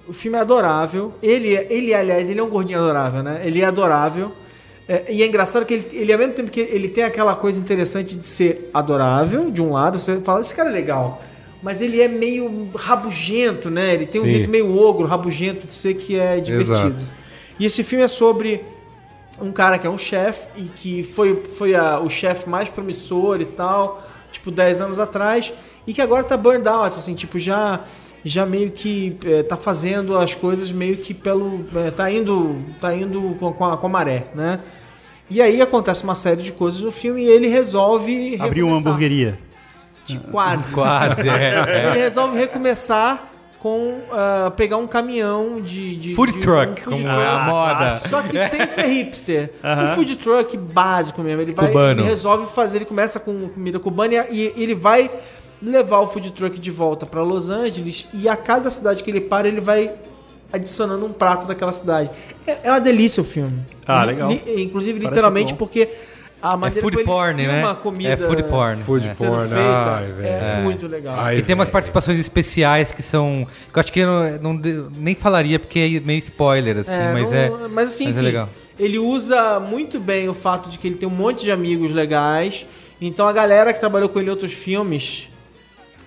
O 0.09 0.13
filme 0.13 0.39
é 0.39 0.41
adorável. 0.41 1.13
Ele, 1.21 1.57
é- 1.57 1.67
ele, 1.69 1.93
aliás, 1.93 2.29
ele 2.31 2.39
é 2.39 2.43
um 2.43 2.49
gordinho 2.49 2.79
adorável, 2.79 3.25
né? 3.25 3.41
Ele 3.43 3.61
é 3.61 3.65
adorável. 3.65 4.31
É, 4.89 5.05
e 5.11 5.21
é 5.21 5.27
engraçado 5.27 5.67
que 5.67 5.75
ele, 5.75 5.89
ele, 5.93 6.13
ao 6.13 6.19
mesmo 6.21 6.35
tempo 6.35 6.49
que 6.49 6.61
ele 6.61 6.87
tem 6.87 7.03
aquela 7.03 7.35
coisa 7.35 7.59
interessante 7.59 8.15
de 8.17 8.25
ser 8.25 8.71
adorável, 8.73 9.51
de 9.51 9.61
um 9.61 9.73
lado, 9.73 9.99
você 9.99 10.21
fala, 10.21 10.41
esse 10.41 10.55
cara 10.55 10.69
é 10.69 10.73
legal. 10.73 11.21
Mas 11.61 11.81
ele 11.83 12.01
é 12.01 12.07
meio 12.07 12.71
rabugento, 12.77 13.69
né? 13.69 13.95
Ele 13.95 14.07
tem 14.07 14.21
um 14.21 14.25
Sim. 14.25 14.31
jeito 14.31 14.49
meio 14.51 14.73
ogro, 14.79 15.09
rabugento 15.09 15.67
de 15.67 15.73
ser 15.73 15.95
que 15.95 16.17
é 16.17 16.39
divertido. 16.39 16.87
Exato. 16.87 17.07
E 17.59 17.67
esse 17.67 17.83
filme 17.83 18.05
é 18.05 18.09
sobre 18.09 18.63
um 19.41 19.53
cara 19.53 19.79
que 19.79 19.87
é 19.87 19.91
um 19.91 19.99
chefe 19.99 20.49
e 20.57 20.63
que 20.65 21.03
foi, 21.03 21.43
foi 21.45 21.75
a- 21.75 21.99
o 22.01 22.09
chefe 22.09 22.49
mais 22.49 22.69
promissor 22.69 23.41
e 23.41 23.47
tal, 23.47 24.03
tipo, 24.33 24.51
10 24.51 24.81
anos 24.81 24.99
atrás, 24.99 25.53
e 25.87 25.93
que 25.93 26.01
agora 26.03 26.25
tá 26.25 26.37
burned 26.37 26.69
out, 26.69 26.97
assim, 26.99 27.15
tipo, 27.15 27.39
já 27.39 27.81
já 28.25 28.45
meio 28.45 28.73
que 28.73 29.17
é, 29.25 29.45
tá 29.45 29.57
fazendo 29.57 30.17
as 30.19 30.35
coisas 30.35 30.73
meio 30.73 30.97
que 30.97 31.15
pelo 31.15 31.61
é, 31.77 31.93
tá 31.93 32.11
indo 32.11 32.57
tá 32.81 32.93
indo 32.93 33.37
com, 33.39 33.53
com, 33.53 33.65
a, 33.65 33.77
com 33.77 33.87
a 33.87 33.91
maré, 33.91 34.27
né? 34.35 34.59
E 35.31 35.41
aí 35.41 35.61
acontece 35.63 36.03
uma 36.03 36.15
série 36.17 36.43
de 36.43 36.51
coisas 36.51 36.81
no 36.81 36.91
filme 36.91 37.23
e 37.23 37.29
ele 37.29 37.47
resolve 37.47 38.37
Abriu 38.41 38.67
uma 38.67 38.79
hamburgueria. 38.79 39.39
Quase. 40.31 40.73
Quase, 40.73 41.27
é. 41.29 41.89
Ele 41.91 41.99
resolve 41.99 42.39
recomeçar 42.39 43.33
com 43.61 43.99
ah, 44.13 44.53
pegar 44.57 44.77
um 44.77 44.87
caminhão 44.87 45.61
de, 45.61 45.97
de 45.97 46.15
Food 46.15 46.33
de- 46.33 46.39
truck, 46.41 46.73
um 46.73 46.77
food 46.77 46.85
como 46.85 47.03
truck. 47.03 47.21
é 47.21 47.27
a 47.27 47.39
moda. 47.45 47.91
Só 48.09 48.23
que 48.23 48.49
sem 48.49 48.67
ser 48.67 48.87
hipster. 48.89 49.51
Aham. 49.65 49.85
Um 49.85 49.95
food 49.95 50.17
truck 50.17 50.57
básico 50.57 51.23
mesmo. 51.23 51.43
Ele 51.43 51.53
vai 51.53 51.67
Cubano. 51.69 52.01
ele 52.03 52.09
resolve 52.09 52.47
fazer, 52.53 52.79
ele 52.79 52.85
começa 52.85 53.19
com 53.19 53.49
comida 53.49 53.79
cubana 53.79 54.27
e, 54.31 54.53
e 54.57 54.63
ele 54.63 54.75
vai 54.75 55.11
levar 55.63 56.01
o 56.01 56.07
food 56.07 56.31
truck 56.33 56.59
de 56.61 56.71
volta 56.71 57.07
para 57.07 57.23
Los 57.23 57.49
Angeles 57.51 58.07
e 58.13 58.29
a 58.29 58.37
cada 58.37 58.71
cidade 58.71 59.03
que 59.03 59.11
ele 59.11 59.23
para, 59.23 59.49
ele 59.49 59.61
vai 59.61 59.91
adicionando 60.53 61.05
um 61.07 61.13
prato 61.13 61.47
daquela 61.47 61.73
cidade. 61.73 62.11
É, 62.47 62.59
é 62.65 62.71
uma 62.71 62.81
delícia 62.81 63.21
o 63.21 63.25
filme. 63.25 63.61
Ah, 63.87 64.05
legal. 64.05 64.29
li- 64.29 64.43
inclusive, 64.63 64.93
Parece 65.01 65.09
literalmente, 65.11 65.55
porque 65.55 65.89
a 66.43 66.53
É 66.53 66.57
maneira 66.57 66.81
food 66.81 67.05
porn, 67.05 67.47
né? 67.47 67.77
comida 67.83 68.11
É 68.11 68.17
food 68.17 68.43
porn. 68.45 68.83
Food 68.83 69.07
É. 69.09 69.11
sendo 69.11 69.31
porn. 69.31 69.49
feita 69.49 69.65
Ai, 69.65 70.07
velho. 70.13 70.27
é, 70.29 70.59
É. 70.59 70.63
muito 70.63 70.87
legal. 70.87 71.15
Ai, 71.19 71.39
E 71.39 71.43
tem 71.43 71.55
umas 71.55 71.69
participações 71.71 72.19
especiais 72.21 72.93
que 72.93 73.03
são. 73.03 73.47
Que 73.73 73.79
eu 73.79 73.81
acho 73.81 73.93
que 73.93 74.01
eu 74.01 74.07
não, 74.41 74.53
não 74.55 74.89
nem 74.97 75.15
falaria 75.15 75.59
porque 75.59 75.79
é 75.79 76.01
meio 76.07 76.19
spoiler, 76.19 76.79
assim, 76.79 76.93
É, 76.93 77.13
mas 77.13 77.23
não- 77.31 77.35
é. 77.37 77.51
Mas 77.69 77.89
assim, 77.95 78.05
mas 78.05 78.17
é 78.17 78.21
enfim, 78.21 78.21
legal. 78.27 78.49
ele 78.79 78.99
usa 78.99 79.59
muito 79.61 79.99
bem 79.99 80.29
o 80.29 80.35
fato 80.35 80.69
de 80.69 80.79
que 80.79 80.87
ele 80.89 80.97
tem 80.97 81.09
um 81.09 81.13
monte 81.13 81.43
de 81.45 81.51
amigos 81.51 81.93
legais. 81.95 82.67
Então 83.01 83.27
a 83.27 83.33
galera 83.33 83.73
que 83.73 83.81
trabalhou 83.81 84.09
com 84.09 84.19
ele 84.19 84.29
em 84.29 84.31
outros 84.31 84.53
filmes 84.53 85.29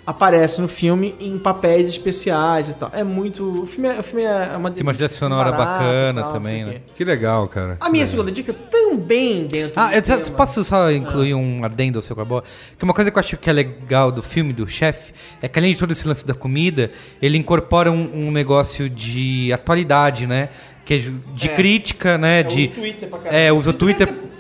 aparece 0.10 0.60
no 0.60 0.68
filme 0.68 1.14
em 1.20 1.38
papéis 1.38 1.88
especiais 1.90 2.68
e 2.70 2.76
tal. 2.76 2.90
É 2.94 3.04
muito. 3.04 3.62
O 3.62 3.66
filme 3.68 3.88
é, 3.90 4.00
o 4.00 4.04
filme 4.04 4.24
é 4.26 4.56
uma 4.58 4.72
Tem 4.72 4.82
uma 4.82 4.94
trilha 4.94 5.08
sonora 5.10 5.52
bacana 5.52 6.22
tal, 6.24 6.34
também, 6.34 6.66
né? 6.66 6.82
Que 6.96 7.04
legal, 7.04 7.48
cara. 7.48 7.78
A 7.80 7.90
minha 7.90 8.08
segunda 8.08 8.32
dica 8.32 8.52
também 8.54 9.46
dentro 9.46 9.80
Ah, 9.80 9.88
do 9.90 9.94
eu 9.96 10.06
só- 10.06 10.18
tema. 10.18 10.36
posso 10.38 10.64
só 10.64 10.92
incluir 10.92 11.36
um 11.36 11.64
adendo 11.64 12.00
ao 12.00 12.02
seu 12.02 12.16
Carbó? 12.16 12.42
Que 12.78 12.84
uma 12.84 12.94
coisa 12.94 13.12
que 13.12 13.18
eu 13.18 13.20
acho 13.20 13.38
que 13.38 13.50
é 13.50 13.54
legal 13.54 14.12
do 14.12 14.24
filme, 14.24 14.52
do 14.52 14.68
chefe, 14.68 15.14
é 15.42 15.48
que 15.48 15.60
além 15.60 15.74
de 15.74 15.80
todo 15.80 15.92
esse 15.92 16.08
lance 16.08 16.26
da 16.26 16.34
comida, 16.34 16.92
ele 17.22 17.38
incorpora 17.38 17.92
um, 17.92 18.28
um 18.28 18.32
negócio 18.32 18.90
de 18.90 19.52
atualidade, 19.54 20.26
né? 20.26 20.50
Que 20.86 20.96
é 20.96 20.98
de 21.36 21.50
É. 21.50 21.56
crítica, 21.56 22.18
né? 22.18 22.40
É, 22.40 22.44
de, 22.44 22.64
usa 22.64 22.72
o 22.72 22.74
Twitter 22.82 23.10
pra 23.10 23.20
caralho. 23.20 23.38
é, 23.38 23.54
usa 23.54 23.70
o 23.70 23.74
Twitter. 23.74 24.08
É 24.08 24.12
possível 24.12 24.39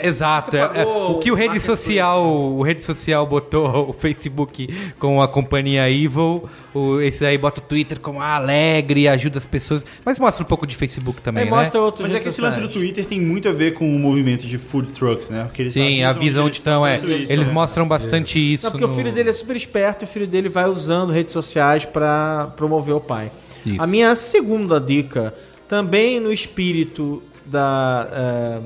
Exato, 0.00 0.50
que 0.50 0.56
é, 0.56 0.60
é, 0.60 0.84
o 0.86 1.18
que 1.18 1.30
o 1.30 1.34
rede 1.34 1.58
social, 1.60 2.24
o 2.26 2.62
rede 2.62 2.84
social 2.84 3.26
botou 3.26 3.88
o 3.90 3.92
Facebook 3.92 4.68
com 4.98 5.20
a 5.22 5.28
companhia 5.28 5.90
Evil, 5.90 6.48
o, 6.74 7.00
esse 7.00 7.24
aí 7.24 7.36
bota 7.38 7.60
o 7.60 7.64
Twitter 7.64 7.98
como 8.00 8.20
ah, 8.20 8.36
alegre, 8.36 9.08
ajuda 9.08 9.38
as 9.38 9.46
pessoas, 9.46 9.84
mas 10.04 10.18
mostra 10.18 10.44
um 10.44 10.46
pouco 10.46 10.66
de 10.66 10.76
Facebook 10.76 11.20
também, 11.20 11.44
Aí 11.44 11.50
né? 11.50 11.56
mostra 11.56 11.80
outros 11.80 12.06
Mas 12.08 12.16
é 12.16 12.20
que 12.20 12.28
esse 12.28 12.40
lance 12.40 12.60
do. 12.60 12.68
Twitter 12.68 13.04
tem 13.04 13.20
muito 13.20 13.48
a 13.48 13.52
ver 13.52 13.74
com 13.74 13.84
o 13.94 13.98
movimento 13.98 14.46
de 14.46 14.58
food 14.58 14.92
trucks, 14.92 15.30
né? 15.30 15.44
Porque 15.44 15.62
eles 15.62 15.72
Sim, 15.72 16.02
avisam 16.04 16.46
onde 16.46 16.56
estão, 16.56 16.86
é. 16.86 16.98
isso, 16.98 17.32
Eles 17.32 17.48
né? 17.48 17.52
mostram 17.54 17.86
bastante 17.88 18.38
isso. 18.38 18.64
Não, 18.64 18.70
porque 18.72 18.86
no- 18.86 18.92
o 18.92 18.96
filho 18.96 19.12
dele 19.12 19.30
é 19.30 19.32
super 19.32 19.56
esperto 19.56 20.02
e 20.02 20.04
o 20.04 20.08
filho 20.08 20.26
dele 20.26 20.48
vai 20.48 20.68
usando 20.68 21.10
redes 21.12 21.32
sociais 21.32 21.84
pra 21.84 22.52
promover 22.56 22.94
o 22.94 23.00
pai. 23.00 23.30
Isso. 23.66 23.82
A 23.82 23.86
minha 23.86 24.14
segunda 24.14 24.80
dica, 24.80 25.34
também 25.68 26.18
no 26.20 26.32
espírito 26.32 27.22
da, 27.44 28.08
eh, 28.12 28.60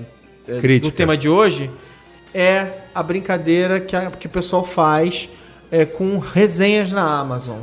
eh, 0.49 0.55
do 0.55 0.61
Crítica. 0.61 0.97
tema 0.97 1.17
de 1.17 1.29
hoje, 1.29 1.71
é 2.35 2.69
a 2.95 3.03
brincadeira 3.03 3.81
que, 3.81 3.95
a- 3.97 4.11
que 4.11 4.27
o 4.27 4.31
pessoal 4.31 4.63
faz 4.65 5.29
eh, 5.71 5.85
com 5.85 6.19
resenhas 6.19 6.93
na 6.93 7.03
Amazon. 7.21 7.61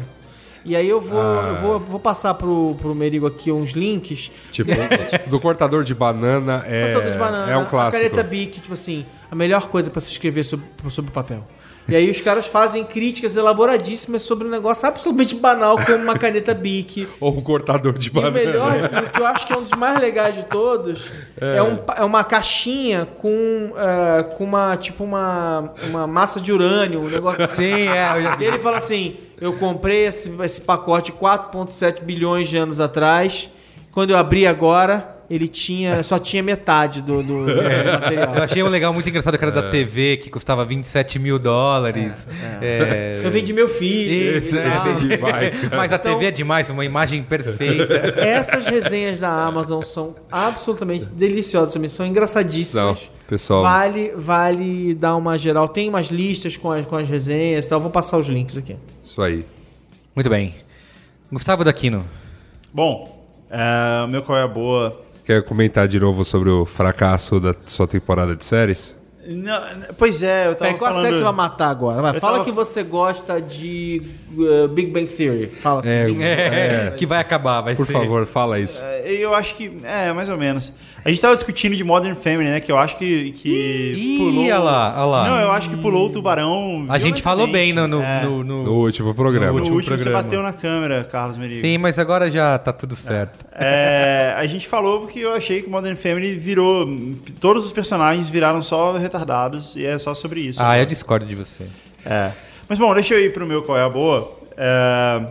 E 0.64 0.76
aí 0.76 0.88
eu 0.88 1.02
vou, 1.02 1.20
Ah. 1.20 1.48
eu 1.50 1.56
vou, 1.56 1.80
vou 1.80 2.00
passar 2.00 2.36
pro, 2.36 2.76
pro 2.80 2.94
Merigo 2.94 3.26
aqui 3.26 3.52
uns 3.52 3.72
links. 3.72 4.30
Tipo, 4.52 4.70
do 5.28 5.40
cortador 5.40 5.84
de 5.84 5.96
banana 5.96 6.64
é, 6.68 6.92
Cortador 6.92 7.12
de 7.14 7.18
banana, 7.18 7.52
é 7.52 7.58
um 7.58 7.62
A 7.64 7.66
clássico. 7.66 8.04
caneta 8.04 8.22
Bic, 8.24 8.60
tipo 8.62 8.74
assim, 8.74 9.04
a 9.32 9.36
melhor 9.36 9.70
coisa 9.70 9.90
pra 9.90 10.00
se 10.00 10.12
escrever 10.12 10.44
sobre, 10.44 10.66
sobre 10.90 11.10
o 11.10 11.14
papel. 11.14 11.44
E 11.90 11.96
aí 11.96 12.10
os 12.10 12.22
caras 12.22 12.46
fazem 12.46 12.84
críticas 12.86 13.36
elaboradíssimas 13.36 14.22
sobre 14.22 14.48
um 14.48 14.52
negócio 14.52 14.88
absolutamente 14.88 15.36
banal 15.36 15.76
como 15.84 15.98
uma 15.98 16.18
caneta 16.18 16.54
Bic. 16.54 17.08
Ou 17.20 17.38
o 17.38 17.42
cortador 17.42 17.94
de 17.98 18.08
E 18.08 18.12
o 18.12 18.14
banana. 18.14 18.32
melhor, 18.32 18.74
o 19.08 19.10
que 19.14 19.22
eu 19.22 19.26
acho 19.26 19.46
que 19.48 19.52
é 19.54 19.58
um 19.58 19.64
dos 19.64 19.72
mais 19.78 20.00
legais 20.00 20.36
de 20.36 20.44
todos, 20.46 21.10
é, 21.40 21.62
um 21.62 21.76
pa- 21.78 21.96
é 21.98 22.04
uma 22.04 22.24
caixinha 22.24 23.06
com, 23.06 23.74
eh, 23.76 24.24
com 24.38 24.44
uma, 24.44 24.78
tipo 24.78 25.04
uma, 25.04 25.74
uma 25.90 26.08
massa 26.08 26.40
de 26.40 26.52
urânio, 26.54 27.02
um 27.02 27.10
negócio 27.10 27.46
Sim, 27.56 27.88
é, 27.90 28.18
eu 28.18 28.22
já 28.24 28.38
e 28.40 28.44
ele 28.46 28.60
fala 28.60 28.78
assim: 28.78 29.18
eu 29.40 29.54
comprei 29.54 30.06
esse, 30.06 30.32
esse 30.44 30.62
pacote 30.62 31.12
4,7 31.12 32.02
bilhões 32.04 32.48
de 32.48 32.58
anos 32.58 32.80
atrás. 32.80 33.50
Quando 33.92 34.12
eu 34.12 34.18
abri 34.18 34.48
agora, 34.48 35.18
ele 35.34 35.48
tinha 35.48 36.04
só 36.04 36.20
tinha 36.20 36.44
metade 36.44 37.02
do, 37.02 37.24
do, 37.24 37.46
do 37.46 37.56
material. 37.56 38.36
Eu 38.36 38.44
achei 38.44 38.62
um 38.64 38.68
legal 38.68 38.94
muito 38.94 39.08
engraçado 39.08 39.38
que 39.38 39.44
era 39.44 39.52
da 39.52 39.70
TV, 39.70 40.18
que 40.18 40.30
custava 40.30 40.66
27 40.66 41.18
mil 41.18 41.40
dólares. 41.40 42.28
É. 42.62 43.22
Eu 43.24 43.32
vendi 43.32 43.54
meu 43.54 43.70
filho. 43.70 44.38
Isso, 44.40 44.56
e 44.56 44.60
é, 44.60 44.76
isso 44.76 44.88
é 44.88 44.94
demais. 45.16 45.60
cara. 45.62 45.78
Mas 45.78 45.92
a 45.92 45.96
Então- 45.96 46.14
TV 46.14 46.26
é 46.26 46.32
demais, 46.32 46.70
uma 46.70 46.84
imagem 46.84 47.24
perfeita. 47.24 47.94
Essas 48.20 48.68
resenhas 48.68 49.22
da 49.22 49.30
Amazon 49.32 49.82
são 49.84 50.16
absolutamente 50.32 51.06
deliciosas 51.06 51.74
também, 51.74 51.88
são 51.90 52.06
engraçadíssimas. 52.06 53.02
Não, 53.04 53.10
pessoal. 53.28 53.64
Vale, 53.64 54.12
vale 54.16 54.94
dar 54.96 55.16
uma 55.16 55.38
geral. 55.38 55.68
Tem 55.70 55.88
umas 55.88 56.08
listas 56.08 56.58
com 56.58 56.70
as, 56.72 56.86
com 56.86 56.98
as 56.98 57.08
resenhas 57.08 57.66
e 57.66 57.70
tal. 57.70 57.80
Vou 57.80 57.90
passar 57.92 58.18
os 58.18 58.28
links 58.28 58.58
aqui. 58.58 58.76
Isso 59.02 59.22
aí. 59.22 59.46
Muito 60.14 60.30
bem. 60.30 60.56
Gustavo 61.32 61.64
Daquino. 61.64 62.04
Bom, 62.74 63.26
é, 63.50 64.04
o 64.06 64.08
meu 64.10 64.22
qual 64.24 64.38
é 64.38 64.44
a 64.44 64.48
boa. 64.48 65.02
Quer 65.26 65.44
comentar 65.44 65.88
de 65.88 66.00
novo 66.00 66.26
sobre 66.26 66.50
o 66.50 66.66
fracasso 66.66 67.40
da 67.40 67.56
sua 67.66 67.88
temporada 67.88 68.36
de 68.36 68.44
séries? 68.44 69.01
Não, 69.28 69.62
pois 69.98 70.24
é, 70.24 70.48
eu 70.48 70.56
tava 70.56 70.66
Peraí, 70.66 70.74
qual 70.76 70.92
falando... 70.92 71.06
série 71.06 71.18
você 71.18 71.24
vai 71.24 71.34
matar 71.34 71.70
agora? 71.70 72.02
Vai, 72.02 72.20
fala 72.20 72.34
tava- 72.40 72.46
que 72.46 72.52
você 72.52 72.82
gosta 72.84 73.40
de 73.42 74.02
uh, 74.36 74.68
Big 74.70 74.90
Bang 74.92 75.06
Theory. 75.08 75.48
Fala 75.62 75.80
assim. 75.82 75.90
É, 76.22 76.94
que 76.98 77.06
vai 77.06 77.20
acabar, 77.20 77.62
vai 77.62 77.76
Por 77.76 77.86
ser. 77.86 77.94
favor, 77.94 78.26
fala 78.26 78.60
isso. 78.60 78.84
É, 78.84 79.12
Eu 79.12 79.34
acho 79.36 79.56
que. 79.56 79.72
É, 79.84 80.12
mais 80.12 80.28
ou 80.30 80.38
menos. 80.38 80.72
A 81.04 81.10
gente 81.10 81.20
tava 81.20 81.34
discutindo 81.36 81.76
de 81.76 81.84
Modern 81.84 82.16
Family, 82.16 82.44
né? 82.50 82.60
Que 82.60 82.72
eu 82.72 82.78
acho 82.78 82.96
que. 82.98 83.32
que 83.32 83.50
Ih, 83.50 84.52
olha 84.52 84.60
lá, 84.60 84.94
olha 84.98 85.06
lá. 85.06 85.30
Não, 85.30 85.40
eu 85.40 85.52
acho 85.52 85.70
que 85.70 85.78
pulou 85.78 86.08
o 86.08 86.10
tubarão. 86.12 86.86
A 86.90 86.98
gente 87.00 87.22
falou 87.24 87.48
bem 87.48 87.74
no, 87.74 87.88
no, 87.88 88.02
É. 88.02 88.24
no- 88.24 88.44
no- 88.44 88.64
No 88.64 88.74
último 88.74 89.14
programa. 89.16 89.48
No 89.48 89.54
No 89.54 89.60
último 89.60 89.76
último, 89.78 89.98
você 89.98 90.04
programa. 90.04 90.24
bateu 90.24 90.42
na 90.44 90.54
câmera, 90.54 91.04
Carlos 91.04 91.38
Merigo. 91.38 91.62
Sim, 91.62 91.78
mas 91.80 91.98
agora 91.98 92.30
já 92.30 92.58
tá 92.60 92.72
tudo 92.72 92.96
certo. 92.96 93.46
É, 93.54 94.34
a 94.38 94.46
gente 94.46 94.68
falou 94.68 95.02
porque 95.02 95.20
eu 95.20 95.34
achei 95.34 95.62
que 95.64 95.70
Modern 95.70 95.96
Family 95.96 96.36
virou. 96.38 96.88
Todos 97.40 97.66
os 97.66 97.72
personagens 97.72 98.30
viraram 98.30 98.62
só 98.62 98.94
retardados 99.12 99.76
e 99.76 99.86
é 99.86 99.98
só 100.00 100.14
sobre 100.16 100.40
isso. 100.40 100.62
Ah, 100.62 100.78
eu 100.80 100.86
discordo 100.86 101.26
de 101.26 101.36
você. 101.36 101.66
É. 102.06 102.32
Mas 102.68 102.80
bom, 102.80 102.94
deixa 102.94 103.14
eu 103.14 103.20
ir 103.20 103.34
pro 103.34 103.46
meu 103.46 103.62
qual 103.62 103.78
é 103.78 103.84
a 103.84 103.90
boa. 103.90 104.40
É, 104.58 105.22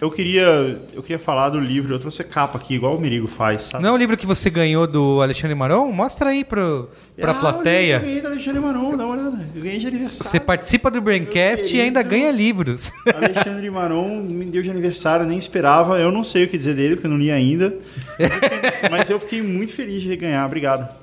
eu 0.00 0.10
queria 0.10 0.76
eu 0.92 1.00
queria 1.02 1.18
falar 1.18 1.48
do 1.50 1.60
livro. 1.60 1.94
Eu 1.94 1.98
trouxe 1.98 2.24
capa 2.24 2.58
aqui, 2.58 2.74
igual 2.74 2.96
o 2.96 3.00
Merigo 3.00 3.28
faz, 3.28 3.62
sabe? 3.62 3.84
Não 3.84 3.90
é 3.90 3.92
o 3.92 3.96
livro 3.96 4.16
que 4.16 4.26
você 4.26 4.50
ganhou 4.50 4.86
do 4.86 5.22
Alexandre 5.22 5.54
Maron? 5.54 5.92
Mostra 5.92 6.30
aí 6.30 6.44
pro, 6.44 6.90
pra 7.16 7.30
Ah, 7.30 7.34
plateia. 7.34 7.94
Eu 7.96 8.00
ganhei 8.00 8.20
do 8.20 8.26
Alexandre 8.26 8.60
Maron, 8.60 8.96
dá 8.96 9.06
uma 9.06 9.14
olhada. 9.14 9.46
Eu 9.54 9.62
ganhei 9.62 9.78
de 9.78 9.86
aniversário. 9.86 10.28
Você 10.30 10.40
participa 10.40 10.90
do 10.90 11.00
Braincast 11.00 11.74
e 11.74 11.80
ainda 11.80 12.02
ganha 12.02 12.32
livros. 12.32 12.90
Alexandre 13.14 13.70
Maron 13.70 14.22
me 14.22 14.44
deu 14.46 14.60
de 14.62 14.70
aniversário, 14.70 15.24
nem 15.24 15.38
esperava. 15.38 16.00
Eu 16.00 16.10
não 16.10 16.24
sei 16.24 16.44
o 16.44 16.48
que 16.48 16.58
dizer 16.58 16.74
dele, 16.74 16.96
porque 16.96 17.06
eu 17.06 17.10
não 17.12 17.18
li 17.18 17.30
ainda. 17.30 17.72
Mas 18.90 19.08
eu 19.08 19.20
fiquei 19.20 19.40
muito 19.40 19.72
feliz 19.72 20.02
de 20.02 20.16
ganhar. 20.16 20.44
Obrigado. 20.44 21.01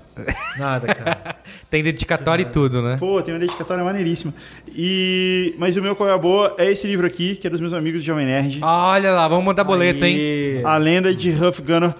Nada, 0.58 0.94
cara. 0.94 1.36
Tem 1.70 1.84
dedicatório 1.84 2.44
e 2.44 2.46
tudo, 2.46 2.82
né? 2.82 2.98
Pô, 3.00 3.22
tem 3.22 3.34
uma 3.34 3.40
dedicatória 3.40 3.84
maneiríssima. 3.84 4.34
E... 4.76 5.54
Mas 5.58 5.78
o 5.78 5.82
meu 5.82 5.96
qual 5.96 6.10
é 6.10 6.14
a 6.14 6.18
boa 6.18 6.56
é 6.58 6.72
esse 6.72 6.88
livro 6.88 7.06
aqui, 7.06 7.36
que 7.36 7.46
é 7.46 7.50
dos 7.50 7.62
meus 7.62 7.74
amigos 7.74 8.02
de 8.02 8.08
Jovem 8.08 8.26
Nerd. 8.26 8.60
Olha 8.62 9.12
lá, 9.12 9.28
vamos 9.28 9.46
mandar 9.46 9.64
boleto, 9.64 10.04
hein? 10.04 10.62
A 10.66 10.78
Lenda 10.78 11.14
de 11.14 11.30
Huff 11.30 11.62
Gunner, 11.62 11.94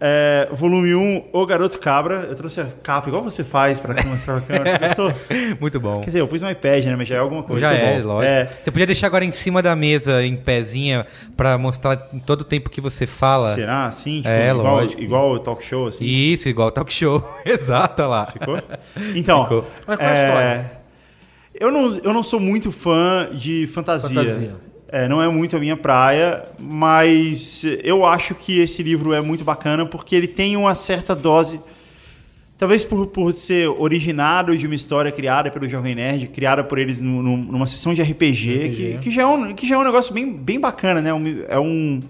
é, 0.00 0.48
volume 0.52 0.94
1, 0.94 1.24
O 1.32 1.46
Garoto 1.46 1.78
Cabra. 1.78 2.26
Eu 2.28 2.34
trouxe 2.34 2.60
a 2.60 2.66
capa, 2.82 3.08
igual 3.08 3.22
você 3.22 3.42
faz 3.44 3.78
pra 3.80 3.94
mostrar 4.04 4.36
a 4.38 4.40
câmera. 4.40 4.78
Gostou? 4.78 5.12
Muito 5.60 5.78
bom. 5.80 6.00
Quer 6.00 6.06
dizer, 6.06 6.20
eu 6.20 6.28
pus 6.28 6.42
no 6.42 6.50
iPad, 6.50 6.84
né? 6.84 6.96
Mas 6.96 7.08
já 7.08 7.16
é 7.16 7.18
alguma 7.18 7.42
coisa. 7.42 7.60
Já 7.60 7.72
é, 7.72 8.00
bom. 8.00 8.06
lógico. 8.08 8.32
É, 8.32 8.44
Você 8.62 8.70
podia 8.70 8.86
deixar 8.86 9.06
agora 9.06 9.24
em 9.24 9.32
cima 9.32 9.62
da 9.62 9.74
mesa, 9.76 10.24
em 10.24 10.36
pezinha, 10.36 11.06
pra 11.36 11.56
mostrar 11.58 12.08
em 12.12 12.18
todo 12.18 12.42
o 12.42 12.44
tempo 12.44 12.68
que 12.70 12.80
você 12.80 13.06
fala. 13.06 13.54
será? 13.54 13.86
Assim? 13.86 14.16
Tipo, 14.18 14.28
É, 14.28 14.50
igual, 14.50 14.74
lógico. 14.76 15.00
igual 15.02 15.32
o 15.32 15.38
talk 15.38 15.64
show, 15.64 15.86
assim? 15.86 16.04
Isso, 16.04 16.48
igual 16.48 16.70
talk 16.70 16.92
show. 16.92 17.22
Exato, 17.44 18.02
olha 18.02 18.08
lá. 18.08 18.26
Ficou? 18.26 18.58
Então, 19.14 19.44
Ficou. 19.44 19.66
Mas 19.86 19.96
qual 19.98 20.08
é 20.08 20.12
a 20.12 20.26
história? 20.26 20.80
Eu 21.54 21.70
não, 21.70 21.90
eu 21.98 22.14
não 22.14 22.22
sou 22.22 22.40
muito 22.40 22.72
fã 22.72 23.28
de 23.32 23.66
fantasia. 23.66 24.08
Fantasia. 24.08 24.69
É, 24.92 25.06
não 25.06 25.22
é 25.22 25.28
muito 25.28 25.56
a 25.56 25.60
minha 25.60 25.76
praia, 25.76 26.42
mas 26.58 27.64
eu 27.84 28.04
acho 28.04 28.34
que 28.34 28.58
esse 28.60 28.82
livro 28.82 29.12
é 29.12 29.20
muito 29.20 29.44
bacana 29.44 29.86
porque 29.86 30.16
ele 30.16 30.26
tem 30.26 30.56
uma 30.56 30.74
certa 30.74 31.14
dose. 31.14 31.60
Talvez 32.58 32.84
por, 32.84 33.06
por 33.06 33.32
ser 33.32 33.68
originado 33.68 34.54
de 34.56 34.66
uma 34.66 34.74
história 34.74 35.10
criada 35.10 35.50
pelo 35.50 35.68
Jovem 35.68 35.94
Nerd, 35.94 36.26
criada 36.26 36.62
por 36.64 36.78
eles 36.78 37.00
nu- 37.00 37.22
nu- 37.22 37.36
numa 37.36 37.66
sessão 37.66 37.94
de 37.94 38.02
RPG, 38.02 38.48
Que, 38.74 38.98
que, 38.98 39.10
já 39.10 39.22
é 39.22 39.26
um, 39.26 39.54
que 39.54 39.66
já 39.66 39.76
é 39.76 39.78
um 39.78 39.84
negócio 39.84 40.12
bem, 40.12 40.30
bem 40.32 40.58
bacana, 40.60 41.00
né? 41.00 41.14
Um- 41.14 41.44
É 41.48 41.58
um. 41.58 42.00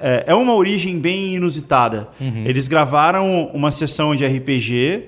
É, 0.00 0.24
é 0.28 0.34
uma 0.34 0.54
origem 0.54 0.98
bem 0.98 1.34
inusitada. 1.34 2.08
Eles 2.46 2.66
gravaram 2.68 3.50
uma 3.52 3.70
sessão 3.70 4.16
de 4.16 4.24
RPG 4.24 5.02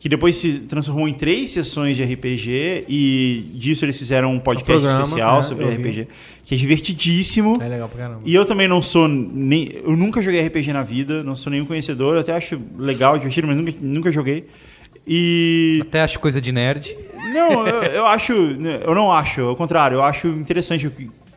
que 0.00 0.08
depois 0.08 0.34
se 0.34 0.60
transformou 0.60 1.06
em 1.06 1.12
três 1.12 1.50
sessões 1.50 1.94
de 1.94 2.02
RPG 2.02 2.86
e 2.88 3.44
disso 3.52 3.84
eles 3.84 3.98
fizeram 3.98 4.32
um 4.32 4.40
podcast 4.40 4.80
programa, 4.80 5.04
especial 5.04 5.36
né, 5.36 5.42
sobre 5.42 5.64
eu 5.66 5.70
vi. 5.72 5.76
RPG, 5.76 6.08
que 6.42 6.54
é 6.54 6.58
divertidíssimo. 6.58 7.58
É 7.60 7.68
legal 7.68 7.86
pra 7.86 7.98
caramba. 7.98 8.22
E 8.24 8.34
eu 8.34 8.46
também 8.46 8.66
não 8.66 8.80
sou 8.80 9.06
nem. 9.06 9.70
Eu 9.84 9.94
nunca 9.94 10.22
joguei 10.22 10.40
RPG 10.46 10.72
na 10.72 10.82
vida, 10.82 11.22
não 11.22 11.36
sou 11.36 11.52
nenhum 11.52 11.66
conhecedor, 11.66 12.14
eu 12.14 12.20
até 12.20 12.32
acho 12.32 12.58
legal, 12.78 13.18
divertido, 13.18 13.46
mas 13.46 13.56
nunca, 13.58 13.74
nunca 13.78 14.10
joguei. 14.10 14.46
E. 15.06 15.80
Até 15.82 16.00
acho 16.00 16.18
coisa 16.18 16.40
de 16.40 16.50
nerd. 16.50 16.96
Não, 17.34 17.66
eu, 17.66 17.82
eu 17.82 18.06
acho. 18.06 18.32
Eu 18.32 18.94
não 18.94 19.12
acho, 19.12 19.42
ao 19.42 19.56
contrário, 19.56 19.96
eu 19.96 20.02
acho 20.02 20.28
interessante. 20.28 20.90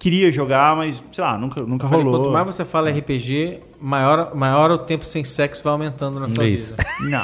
Queria 0.04 0.30
jogar, 0.34 0.76
mas, 0.76 1.02
sei 1.14 1.24
lá, 1.24 1.38
nunca, 1.38 1.64
nunca 1.64 1.88
Falei, 1.88 2.04
rolou. 2.04 2.20
quanto 2.20 2.34
mais 2.34 2.46
você 2.46 2.66
fala 2.66 2.90
RPG, 2.92 3.60
maior, 3.80 4.36
maior 4.36 4.70
o 4.70 4.78
tempo 4.78 5.06
sem 5.06 5.24
sexo 5.24 5.64
vai 5.64 5.72
aumentando 5.72 6.20
na 6.20 6.30
sua 6.30 6.46
Isso. 6.46 6.76
vida. 6.76 6.86
Não, 7.10 7.24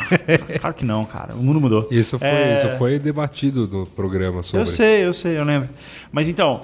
claro 0.62 0.74
que 0.74 0.86
não, 0.86 1.04
cara. 1.04 1.34
O 1.34 1.44
mundo 1.44 1.60
mudou. 1.60 1.86
Isso 1.92 2.18
foi, 2.18 2.28
É. 2.30 2.56
isso 2.58 2.78
foi 2.78 2.98
debatido 2.98 3.68
no 3.68 3.86
programa 3.86 4.42
sobre. 4.42 4.62
Eu 4.62 4.66
sei, 4.66 5.06
eu 5.06 5.14
sei, 5.14 5.38
eu 5.38 5.44
lembro. 5.44 5.68
Mas 6.10 6.30
então, 6.30 6.62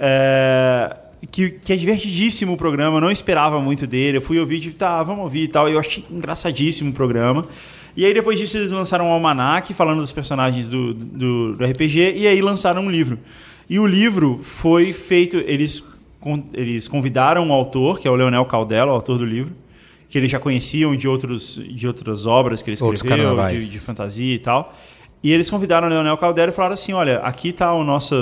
é, 0.00 0.96
que, 1.30 1.50
que 1.50 1.70
é 1.72 1.76
divertidíssimo 1.76 2.54
o 2.54 2.56
programa, 2.56 2.96
eu 2.96 3.00
não 3.02 3.10
esperava 3.10 3.60
muito 3.60 3.86
dele. 3.86 4.16
Eu 4.16 4.22
fui 4.22 4.38
ouvir, 4.40 4.58
tipo, 4.58 4.74
tá, 4.76 5.02
vamos 5.02 5.22
ouvir 5.24 5.42
e 5.44 5.48
tal. 5.48 5.68
Eu 5.68 5.78
achei 5.78 6.02
engraçadíssimo 6.10 6.90
o 6.90 6.94
programa. 6.94 7.44
E 7.94 8.06
aí 8.06 8.14
depois 8.14 8.38
disso 8.38 8.56
eles 8.56 8.70
lançaram 8.70 9.06
um 9.06 9.12
almanac 9.12 9.74
falando 9.74 10.00
dos 10.00 10.12
personagens 10.12 10.66
do, 10.66 10.94
do, 10.94 11.52
do 11.52 11.62
RPG 11.66 12.14
e 12.16 12.26
aí 12.26 12.40
lançaram 12.40 12.80
um 12.80 12.90
livro. 12.90 13.18
E 13.72 13.78
o 13.78 13.86
livro 13.86 14.38
foi 14.42 14.92
feito, 14.92 15.38
eles, 15.38 15.82
eles 16.52 16.86
convidaram 16.86 17.46
um 17.46 17.52
autor, 17.54 17.98
que 17.98 18.06
é 18.06 18.10
o 18.10 18.14
Leonel 18.14 18.44
Caldela, 18.44 18.92
o 18.92 18.94
autor 18.94 19.16
do 19.16 19.24
livro, 19.24 19.50
que 20.10 20.18
eles 20.18 20.30
já 20.30 20.38
conheciam 20.38 20.94
de, 20.94 21.08
outros, 21.08 21.58
de 21.70 21.86
outras 21.86 22.26
obras 22.26 22.60
que 22.60 22.68
ele 22.68 22.74
escreveu, 22.74 23.34
de, 23.48 23.70
de 23.70 23.78
fantasia 23.78 24.34
e 24.34 24.38
tal. 24.38 24.76
E 25.22 25.32
eles 25.32 25.48
convidaram 25.48 25.86
o 25.86 25.90
Leonel 25.90 26.18
Caldera 26.18 26.52
e 26.52 26.54
falaram 26.54 26.74
assim: 26.74 26.92
olha, 26.92 27.20
aqui 27.20 27.50
tá 27.50 27.70
a 27.70 27.82
nossa, 27.82 28.14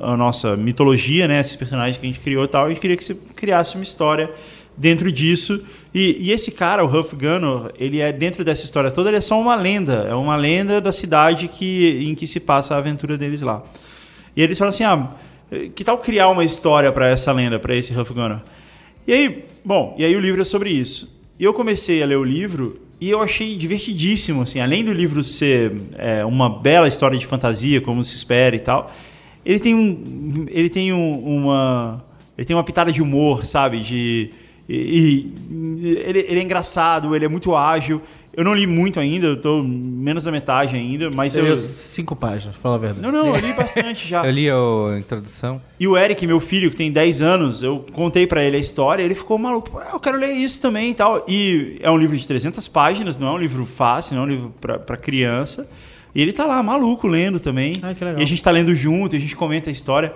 a 0.00 0.16
nossa 0.16 0.56
mitologia, 0.56 1.28
né? 1.28 1.38
Esses 1.38 1.54
personagens 1.54 1.96
que 1.96 2.04
a 2.04 2.08
gente 2.08 2.18
criou 2.18 2.42
e 2.42 2.48
tal. 2.48 2.62
E 2.62 2.66
a 2.66 2.68
gente 2.70 2.80
queria 2.80 2.96
que 2.96 3.04
você 3.04 3.14
criasse 3.36 3.76
uma 3.76 3.84
história 3.84 4.28
dentro 4.76 5.12
disso. 5.12 5.62
E, 5.94 6.16
e 6.18 6.32
esse 6.32 6.50
cara, 6.50 6.84
o 6.84 6.88
Huff 6.88 7.14
Gunner, 7.14 7.72
ele 7.78 8.00
é 8.00 8.12
dentro 8.12 8.42
dessa 8.42 8.64
história 8.64 8.90
toda, 8.90 9.08
ele 9.08 9.18
é 9.18 9.20
só 9.20 9.40
uma 9.40 9.54
lenda. 9.54 10.08
É 10.10 10.14
uma 10.16 10.34
lenda 10.34 10.80
da 10.80 10.90
cidade 10.90 11.46
que, 11.46 12.08
em 12.10 12.16
que 12.16 12.26
se 12.26 12.40
passa 12.40 12.74
a 12.74 12.78
aventura 12.78 13.16
deles 13.16 13.40
lá. 13.40 13.62
E 14.36 14.42
eles 14.42 14.58
falam 14.58 14.70
assim: 14.70 14.84
ah, 14.84 15.08
que 15.74 15.82
tal 15.84 15.98
criar 15.98 16.28
uma 16.28 16.44
história 16.44 16.90
para 16.92 17.08
essa 17.08 17.32
lenda, 17.32 17.58
para 17.58 17.74
esse 17.74 17.92
Huff 17.98 18.12
Gunner? 18.12 18.38
E 19.06 19.12
aí, 19.12 19.44
bom, 19.64 19.94
e 19.98 20.04
aí 20.04 20.14
o 20.14 20.20
livro 20.20 20.40
é 20.42 20.44
sobre 20.44 20.70
isso. 20.70 21.18
E 21.38 21.44
eu 21.44 21.52
comecei 21.54 22.02
a 22.02 22.06
ler 22.06 22.16
o 22.16 22.24
livro 22.24 22.80
e 23.00 23.08
eu 23.10 23.22
achei 23.22 23.56
divertidíssimo, 23.56 24.42
assim, 24.42 24.60
além 24.60 24.84
do 24.84 24.92
livro 24.92 25.24
ser 25.24 25.72
é, 25.96 26.24
uma 26.24 26.50
bela 26.50 26.86
história 26.86 27.18
de 27.18 27.26
fantasia, 27.26 27.80
como 27.80 28.04
se 28.04 28.14
espera 28.14 28.54
e 28.54 28.58
tal, 28.60 28.92
ele 29.44 29.58
tem 29.58 29.74
um, 29.74 30.46
ele 30.50 30.68
tem 30.68 30.92
um- 30.92 31.14
uma, 31.38 32.04
ele 32.36 32.44
tem 32.44 32.54
uma 32.54 32.62
pitada 32.62 32.92
de 32.92 33.00
humor, 33.00 33.46
sabe, 33.46 33.80
de 33.80 34.30
e, 34.68 35.32
e 35.50 35.96
ele, 36.06 36.18
ele 36.28 36.40
é 36.40 36.42
engraçado, 36.42 37.16
ele 37.16 37.24
é 37.24 37.28
muito 37.28 37.56
ágil. 37.56 38.00
Eu 38.32 38.44
não 38.44 38.54
li 38.54 38.64
muito 38.66 39.00
ainda, 39.00 39.26
eu 39.26 39.36
tô 39.40 39.60
menos 39.60 40.22
da 40.24 40.30
metade 40.30 40.76
ainda, 40.76 41.10
mas 41.16 41.32
Você 41.32 41.40
eu 41.40 41.44
leu 41.44 41.58
cinco 41.58 42.14
páginas, 42.14 42.54
fala 42.56 42.76
a 42.76 42.78
verdade. 42.78 43.00
não, 43.02 43.10
não, 43.10 43.34
eu 43.34 43.40
li 43.40 43.52
bastante 43.58 44.06
já. 44.06 44.24
Eu 44.24 44.30
li 44.30 44.48
a 44.48 44.98
introdução. 44.98 45.60
E 45.80 45.88
o 45.88 45.96
Eric, 45.98 46.24
meu 46.26 46.38
filho, 46.38 46.70
que 46.70 46.76
tem 46.76 46.92
10 46.92 47.22
anos, 47.22 47.62
eu 47.62 47.84
contei 47.92 48.26
pra 48.28 48.44
ele 48.44 48.56
a 48.56 48.60
história, 48.60 49.02
ele 49.02 49.16
ficou 49.16 49.36
maluco, 49.36 49.70
"Pô, 49.70 49.80
eu 49.80 49.98
quero 49.98 50.16
ler 50.16 50.30
isso 50.32 50.62
também 50.62 50.90
e 50.90 50.94
tal. 50.94 51.24
E 51.28 51.78
é 51.80 51.90
um 51.90 51.96
livro 51.98 52.16
de 52.16 52.24
300 52.26 52.68
páginas, 52.68 53.18
não 53.18 53.26
é 53.28 53.32
um 53.32 53.38
livro 53.38 53.66
fácil, 53.66 54.14
não 54.14 54.22
é 54.22 54.26
um 54.26 54.28
livro 54.28 54.54
pra, 54.60 54.78
pra 54.78 54.96
criança. 54.96 55.68
E 56.14 56.22
ele 56.22 56.32
tá 56.32 56.46
lá, 56.46 56.62
maluco, 56.62 57.08
lendo 57.08 57.40
também. 57.40 57.72
Ah, 57.82 57.92
que 57.94 58.04
legal. 58.04 58.20
E 58.20 58.22
a 58.22 58.26
gente 58.26 58.42
tá 58.42 58.50
lendo 58.52 58.74
junto, 58.74 59.14
e 59.14 59.18
a 59.18 59.20
gente 59.20 59.34
comenta 59.36 59.70
a 59.70 59.72
história. 59.72 60.12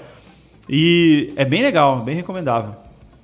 E 0.68 1.32
é 1.36 1.44
bem 1.44 1.62
legal, 1.62 2.00
bem 2.00 2.14
recomendável. 2.14 2.74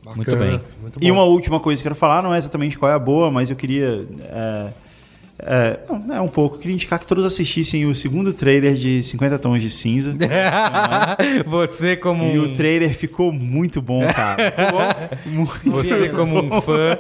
Muito 0.05 0.37
bem. 0.37 0.61
Muito 0.81 0.99
E 1.01 1.11
uma 1.11 1.23
última 1.25 1.61
coisa 1.61 1.81
que 1.81 1.87
eu 1.87 1.91
quero 1.91 1.99
falar, 1.99 2.23
não 2.23 2.35
é 2.35 2.39
exatamente 2.39 2.79
qual 2.79 2.91
é 2.91 2.95
a 2.95 2.99
boa, 2.99 3.31
mas 3.31 3.51
eu 3.51 3.57
queria. 3.57 4.05
É, 4.29 4.67
é, 5.43 5.79
não, 6.07 6.15
é 6.17 6.21
um 6.21 6.29
pouco. 6.29 6.57
Eu 6.57 6.61
queria 6.61 6.75
indicar 6.75 6.99
que 6.99 7.07
todos 7.07 7.25
assistissem 7.25 7.87
o 7.87 7.95
segundo 7.95 8.33
trailer 8.33 8.75
de 8.75 9.03
50 9.03 9.39
Tons 9.39 9.63
de 9.63 9.71
Cinza. 9.71 10.15
Você 11.47 11.97
como 11.97 12.25
E 12.25 12.39
um, 12.39 12.45
o 12.45 12.55
trailer 12.55 12.95
ficou 12.95 13.33
muito 13.33 13.81
bom, 13.81 14.03
cara. 14.13 14.51
Ficou 14.53 14.71
bom? 14.79 15.31
Muito, 15.31 15.71
você 15.71 16.09
como 16.11 16.39
um 16.39 16.61
fã. 16.61 16.99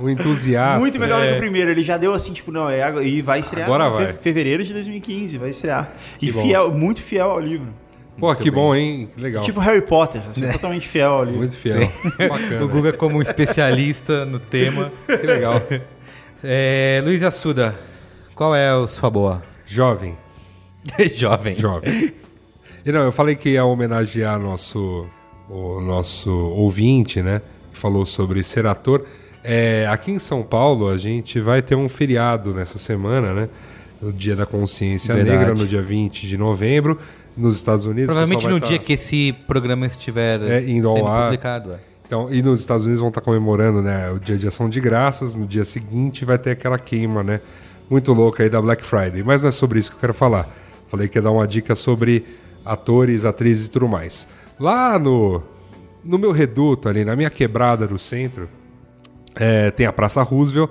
Um 0.00 0.08
entusiasta. 0.08 0.78
muito 0.80 0.98
melhor 0.98 1.20
do 1.20 1.26
que 1.28 1.32
É. 1.32 1.36
o 1.36 1.38
primeiro. 1.40 1.70
Ele 1.70 1.82
já 1.82 1.96
deu 1.96 2.12
assim, 2.12 2.32
tipo, 2.32 2.50
não, 2.52 2.68
é, 2.70 3.04
e 3.04 3.20
vai 3.22 3.40
estrear 3.40 3.66
Agora 3.66 3.88
vai. 3.90 4.06
fe- 4.08 4.12
fevereiro 4.22 4.62
de 4.64 4.72
2015, 4.72 5.38
vai 5.38 5.50
estrear. 5.50 5.92
Que 6.18 6.28
e 6.28 6.32
bom. 6.32 6.42
fiel, 6.42 6.70
muito 6.72 7.00
fiel 7.02 7.30
ao 7.30 7.40
livro. 7.40 7.68
Pô, 8.18 8.34
que 8.34 8.50
bom, 8.50 8.74
hein? 8.74 9.08
Que 9.14 9.20
legal. 9.20 9.44
Tipo 9.44 9.60
Harry 9.60 9.82
Potter, 9.82 10.22
assim, 10.30 10.50
totalmente 10.50 10.86
fiel 10.88 11.24
livro. 11.24 11.38
Muito 11.38 11.56
fiel. 11.56 11.80
O 12.14 12.28
Bacana. 12.28 12.66
Guga 12.66 12.92
como 12.92 13.18
um 13.18 13.22
especialista 13.22 14.24
no 14.24 14.38
tema. 14.38 14.92
Que 15.06 15.26
legal. 15.26 15.60
É, 16.46 17.00
Luiz 17.02 17.22
Assuda, 17.22 17.74
qual 18.34 18.54
é 18.54 18.68
a 18.68 18.86
sua 18.86 19.08
boa? 19.08 19.42
Jovem. 19.64 20.14
Jovem. 21.14 21.56
Jovem. 21.56 22.12
E 22.84 22.92
não, 22.92 23.00
eu 23.00 23.10
falei 23.10 23.34
que 23.34 23.48
ia 23.48 23.64
homenagear 23.64 24.38
nosso, 24.38 25.06
o 25.48 25.80
nosso 25.80 26.30
ouvinte, 26.30 27.22
né? 27.22 27.40
Que 27.72 27.78
falou 27.78 28.04
sobre 28.04 28.42
ser 28.42 28.66
ator. 28.66 29.06
É, 29.42 29.86
aqui 29.90 30.10
em 30.10 30.18
São 30.18 30.42
Paulo, 30.42 30.88
a 30.88 30.98
gente 30.98 31.40
vai 31.40 31.62
ter 31.62 31.76
um 31.76 31.88
feriado 31.88 32.52
nessa 32.52 32.76
semana, 32.76 33.32
né? 33.32 33.48
No 34.02 34.12
Dia 34.12 34.36
da 34.36 34.44
Consciência 34.44 35.14
Verdade. 35.14 35.38
Negra, 35.38 35.54
no 35.54 35.66
dia 35.66 35.80
20 35.80 36.26
de 36.26 36.36
novembro. 36.36 36.98
Nos 37.36 37.56
Estados 37.56 37.84
Unidos. 37.84 38.06
Provavelmente 38.06 38.46
no 38.46 38.60
vai 38.60 38.68
dia 38.68 38.78
tá- 38.78 38.84
que 38.84 38.92
esse 38.92 39.32
programa 39.46 39.86
estiver 39.86 40.40
É, 40.42 40.62
indo 40.68 40.88
ao 40.88 40.94
sendo 40.94 41.06
ar. 41.08 41.24
publicado. 41.24 41.72
é. 41.72 41.78
Então, 42.06 42.32
e 42.32 42.42
nos 42.42 42.60
Estados 42.60 42.84
Unidos 42.84 43.00
vão 43.00 43.08
estar 43.08 43.22
comemorando, 43.22 43.80
né, 43.82 44.10
o 44.10 44.18
Dia 44.20 44.36
de 44.36 44.46
Ação 44.46 44.68
de 44.68 44.78
Graças. 44.78 45.34
No 45.34 45.46
dia 45.46 45.64
seguinte 45.64 46.24
vai 46.24 46.38
ter 46.38 46.50
aquela 46.50 46.78
queima, 46.78 47.22
né, 47.22 47.40
muito 47.90 48.12
louca 48.12 48.42
aí 48.42 48.48
da 48.50 48.60
Black 48.60 48.84
Friday. 48.84 49.22
Mas 49.24 49.42
não 49.42 49.48
é 49.48 49.52
sobre 49.52 49.78
isso 49.78 49.90
que 49.90 49.96
eu 49.96 50.00
quero 50.00 50.14
falar. 50.14 50.48
Falei 50.88 51.08
que 51.08 51.18
ia 51.18 51.22
dar 51.22 51.30
uma 51.32 51.46
dica 51.48 51.74
sobre 51.74 52.24
atores, 52.64 53.24
atrizes 53.24 53.66
e 53.66 53.70
tudo 53.70 53.88
mais. 53.88 54.28
Lá 54.60 54.98
no, 54.98 55.42
no 56.04 56.18
meu 56.18 56.30
reduto 56.30 56.88
ali, 56.88 57.04
na 57.04 57.16
minha 57.16 57.30
quebrada 57.30 57.86
do 57.88 57.98
centro, 57.98 58.48
é, 59.34 59.70
tem 59.70 59.86
a 59.86 59.92
Praça 59.92 60.22
Roosevelt, 60.22 60.70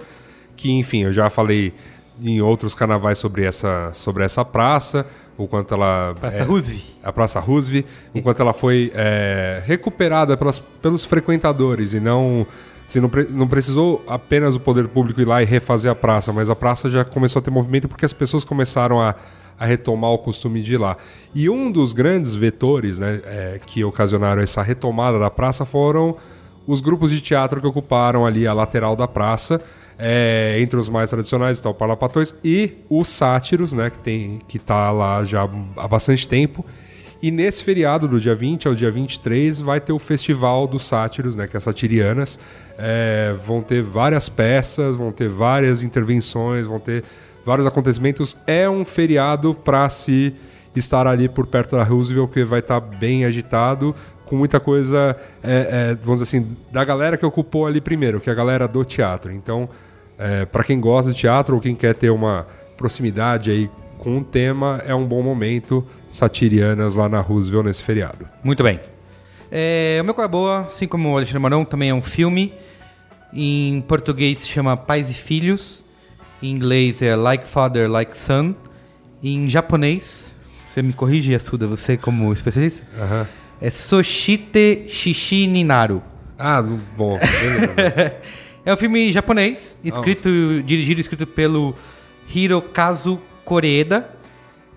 que, 0.55 0.71
enfim, 0.71 1.03
eu 1.03 1.11
já 1.11 1.29
falei 1.29 1.73
em 2.21 2.41
outros 2.41 2.75
carnavais 2.75 3.17
sobre 3.17 3.43
essa, 3.43 3.91
sobre 3.91 4.23
essa 4.23 4.45
praça, 4.45 5.05
o 5.37 5.47
quanto 5.47 5.73
ela. 5.73 6.15
Praça 6.19 6.43
é, 6.43 6.45
Roosevelt. 6.45 6.83
A 7.03 7.11
Praça 7.11 7.39
Roosevelt, 7.39 7.85
o 8.13 8.21
quanto 8.21 8.41
ela 8.41 8.53
foi 8.53 8.91
é, 8.93 9.61
recuperada 9.65 10.37
pelas, 10.37 10.59
pelos 10.59 11.05
frequentadores 11.05 11.93
e 11.93 11.99
não. 11.99 12.45
Assim, 12.87 12.99
não, 12.99 13.09
pre- 13.09 13.27
não 13.29 13.47
precisou 13.47 14.03
apenas 14.07 14.55
o 14.55 14.59
poder 14.59 14.87
público 14.87 15.19
ir 15.21 15.27
lá 15.27 15.41
e 15.41 15.45
refazer 15.45 15.89
a 15.91 15.95
praça, 15.95 16.33
mas 16.33 16.49
a 16.49 16.55
praça 16.55 16.89
já 16.89 17.03
começou 17.03 17.39
a 17.39 17.43
ter 17.43 17.49
movimento 17.49 17.87
porque 17.87 18.05
as 18.05 18.13
pessoas 18.13 18.43
começaram 18.43 19.01
a, 19.01 19.15
a 19.57 19.65
retomar 19.65 20.11
o 20.11 20.17
costume 20.17 20.61
de 20.61 20.73
ir 20.73 20.77
lá. 20.77 20.97
E 21.33 21.49
um 21.49 21.71
dos 21.71 21.93
grandes 21.93 22.33
vetores 22.35 22.99
né, 22.99 23.21
é, 23.23 23.59
que 23.65 23.83
ocasionaram 23.83 24.41
essa 24.41 24.61
retomada 24.61 25.17
da 25.17 25.29
praça 25.31 25.65
foram 25.65 26.17
os 26.67 26.81
grupos 26.81 27.09
de 27.11 27.21
teatro 27.21 27.59
que 27.59 27.67
ocuparam 27.67 28.25
ali 28.25 28.45
a 28.45 28.53
lateral 28.53 28.95
da 28.95 29.07
praça. 29.07 29.61
É, 29.97 30.57
entre 30.59 30.79
os 30.79 30.89
mais 30.89 31.09
tradicionais 31.09 31.57
está 31.57 31.69
o 31.69 31.73
Parlapatões 31.73 32.35
e 32.43 32.77
os 32.89 33.09
Sátiros, 33.09 33.73
né, 33.73 33.89
que, 33.89 33.99
tem, 33.99 34.41
que 34.47 34.57
tá 34.59 34.91
lá 34.91 35.23
já 35.23 35.47
há 35.77 35.87
bastante 35.87 36.27
tempo. 36.27 36.65
E 37.21 37.31
nesse 37.31 37.63
feriado, 37.63 38.05
do 38.05 38.19
dia 38.19 38.35
20 38.35 38.67
ao 38.67 38.75
dia 38.75 38.91
23, 38.91 39.61
vai 39.61 39.79
ter 39.79 39.93
o 39.93 39.99
Festival 39.99 40.67
dos 40.67 40.83
Sátiros, 40.83 41.37
né, 41.37 41.47
que 41.47 41.55
é 41.55 41.59
Satirianas. 41.59 42.37
É, 42.77 43.33
vão 43.45 43.61
ter 43.61 43.81
várias 43.81 44.27
peças, 44.27 44.97
vão 44.97 45.09
ter 45.09 45.29
várias 45.29 45.83
intervenções, 45.83 46.67
vão 46.67 46.81
ter 46.81 47.03
vários 47.45 47.65
acontecimentos. 47.65 48.35
É 48.45 48.69
um 48.69 48.83
feriado 48.83 49.55
para 49.55 49.87
se 49.87 50.33
estar 50.79 51.07
ali 51.07 51.29
por 51.29 51.47
perto 51.47 51.75
da 51.75 51.83
Roosevelt, 51.83 52.31
que 52.31 52.43
vai 52.43 52.59
estar 52.59 52.79
bem 52.79 53.25
agitado, 53.25 53.95
com 54.25 54.35
muita 54.35 54.59
coisa, 54.59 55.15
é, 55.43 55.91
é, 55.91 55.95
vamos 55.95 56.21
dizer 56.21 56.37
assim, 56.37 56.57
da 56.71 56.83
galera 56.83 57.17
que 57.17 57.25
ocupou 57.25 57.67
ali 57.67 57.79
primeiro, 57.79 58.19
que 58.19 58.29
é 58.29 58.33
a 58.33 58.35
galera 58.35 58.67
do 58.67 58.83
teatro. 58.83 59.31
Então, 59.31 59.69
é, 60.17 60.45
para 60.45 60.63
quem 60.63 60.79
gosta 60.79 61.11
de 61.11 61.17
teatro 61.17 61.55
ou 61.55 61.61
quem 61.61 61.75
quer 61.75 61.93
ter 61.93 62.09
uma 62.09 62.47
proximidade 62.77 63.51
aí 63.51 63.69
com 63.97 64.17
o 64.17 64.23
tema, 64.23 64.81
é 64.85 64.93
um 64.93 65.05
bom 65.05 65.21
momento. 65.21 65.85
Satirianas 66.09 66.95
lá 66.95 67.07
na 67.07 67.19
Roosevelt 67.19 67.65
nesse 67.65 67.81
feriado. 67.81 68.27
Muito 68.43 68.63
bem. 68.63 68.79
É, 69.51 69.99
o 70.01 70.03
meu 70.03 70.13
Qual 70.13 70.25
é 70.25 70.27
Boa, 70.27 70.59
assim 70.61 70.87
como 70.87 71.11
o 71.11 71.15
Alexandre 71.15 71.39
Marão, 71.39 71.63
também 71.63 71.89
é 71.89 71.93
um 71.93 72.01
filme. 72.01 72.53
Em 73.31 73.81
português 73.87 74.39
se 74.39 74.47
chama 74.47 74.75
Pais 74.75 75.09
e 75.09 75.13
Filhos. 75.13 75.83
Em 76.41 76.51
inglês 76.51 77.01
é 77.01 77.15
Like 77.15 77.47
Father, 77.47 77.89
Like 77.89 78.17
Son. 78.17 78.55
Em 79.23 79.47
japonês, 79.47 80.32
você 80.73 80.81
me 80.81 80.91
corrige, 80.93 81.35
Assuda, 81.35 81.67
você 81.67 81.95
como 81.95 82.33
especialista, 82.33 82.83
Aham. 82.99 83.27
é 83.61 83.69
Soshite 83.69 84.85
Shishi 84.89 85.45
Ninaru. 85.47 86.01
Ah, 86.37 86.61
bom. 86.97 87.19
É 88.65 88.73
um 88.73 88.77
filme 88.77 89.11
japonês, 89.11 89.77
escrito, 89.83 90.29
dirigido 90.65 90.97
e 90.97 91.01
escrito 91.01 91.27
pelo 91.27 91.75
Hirokazu 92.33 93.19
Koreeda, 93.43 94.09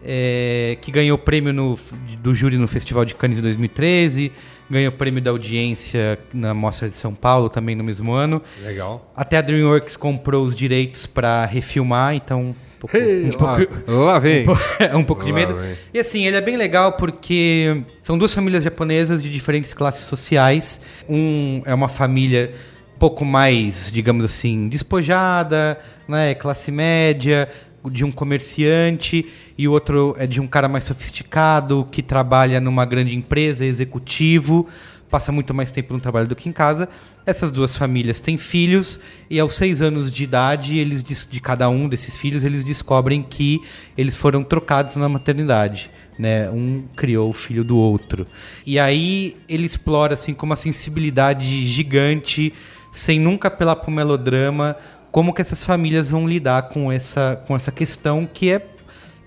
é, 0.05 0.77
que 0.81 0.91
ganhou 0.91 1.15
o 1.15 1.19
prêmio 1.19 1.53
no- 1.53 1.79
do 2.21 2.35
júri 2.35 2.59
no 2.59 2.67
Festival 2.67 3.05
de 3.05 3.15
Cannes 3.15 3.37
de 3.37 3.43
2013, 3.43 4.33
ganhou 4.69 4.93
o 4.93 4.97
prêmio 4.97 5.23
da 5.23 5.31
audiência 5.31 6.19
na 6.35 6.53
Mostra 6.53 6.89
de 6.89 6.97
São 6.97 7.15
Paulo 7.15 7.49
também 7.49 7.77
no 7.77 7.85
mesmo 7.85 8.13
ano. 8.13 8.43
Legal. 8.61 9.13
Até 9.17 9.39
a 9.39 9.41
DreamWorks 9.41 9.95
comprou 9.97 10.45
os 10.45 10.57
direitos 10.57 11.07
para 11.07 11.47
refilmar, 11.47 12.13
então 12.17 12.57
um 12.77 12.81
pouco, 12.81 12.97
um 12.99 13.45
lá, 13.45 13.57
pouco- 13.57 13.91
lá 13.91 14.19
vem. 14.19 14.45
é 14.79 14.97
um 14.97 15.05
pouco 15.05 15.25
de 15.25 15.31
Lá 15.33 15.37
medo. 15.39 15.55
vem. 15.57 15.75
E 15.95 15.99
assim, 15.99 16.27
ele 16.27 16.37
é 16.37 16.41
bem 16.41 16.57
legal 16.57 16.93
porque 16.93 17.83
são 18.03 18.17
duas 18.19 18.33
famílias 18.35 18.63
japonesas 18.63 19.23
de 19.23 19.31
diferentes 19.31 19.73
classes 19.73 20.07
sociais. 20.07 20.81
Um 21.09 21.63
é 21.65 21.75
uma 21.75 21.89
família 21.89 22.53
um 22.95 22.99
pouco 22.99 23.25
mais, 23.25 23.91
digamos 23.93 24.25
assim, 24.25 24.69
despojada, 24.69 25.79
né, 26.09 26.35
classe 26.35 26.71
média, 26.71 27.49
de 27.91 28.05
um 28.05 28.11
comerciante, 28.11 29.27
e 29.57 29.69
o 29.69 29.73
outro 29.73 30.17
é 30.19 30.27
de 30.27 30.41
um 30.41 30.47
cara 30.47 30.67
mais 30.69 30.83
sofisticado 30.85 31.87
que 31.91 32.03
trabalha 32.03 32.61
numa 32.61 32.85
grande 32.85 33.15
empresa, 33.15 33.65
executivo, 33.65 34.67
passa 35.11 35.31
muito 35.31 35.55
mais 35.55 35.71
tempo 35.71 35.95
no 35.95 36.01
trabalho 36.01 36.29
do 36.29 36.37
que 36.37 36.49
em 36.49 36.53
casa. 36.53 36.89
Essas 37.25 37.53
duas 37.53 37.77
famílias 37.77 38.21
têm 38.21 38.39
filhos 38.39 39.01
e 39.31 39.39
aos 39.39 39.55
seis 39.55 39.83
anos 39.83 40.11
de 40.11 40.25
idade, 40.25 40.79
eles 40.79 41.05
de 41.05 41.41
cada 41.41 41.69
um 41.69 41.89
desses 41.89 42.17
filhos, 42.17 42.45
eles 42.45 42.65
descobrem 42.65 43.23
que 43.23 43.61
eles 43.97 44.17
foram 44.17 44.43
trocados 44.43 44.97
na 44.97 45.09
maternidade. 45.09 45.91
Né? 46.19 46.51
Um 46.51 46.85
criou 46.97 47.31
o 47.31 47.35
filho 47.35 47.63
do 47.63 47.77
outro. 47.77 48.27
E 48.65 48.79
aí 48.79 49.37
ele 49.49 49.67
explora 49.67 50.15
assim 50.15 50.33
com 50.33 50.47
uma 50.47 50.57
sensibilidade 50.57 51.67
gigante, 51.67 52.55
sem 52.93 53.21
nunca 53.21 53.49
apelar 53.49 53.77
para 53.77 53.91
o 53.91 53.93
melodrama, 53.93 54.77
como 55.13 55.33
que 55.33 55.43
essas 55.43 55.63
famílias 55.63 56.09
vão 56.09 56.27
lidar 56.27 56.69
com 56.71 56.91
essa, 56.91 57.43
com 57.47 57.55
essa 57.55 57.71
questão 57.71 58.29
que 58.31 58.51
é 58.51 58.67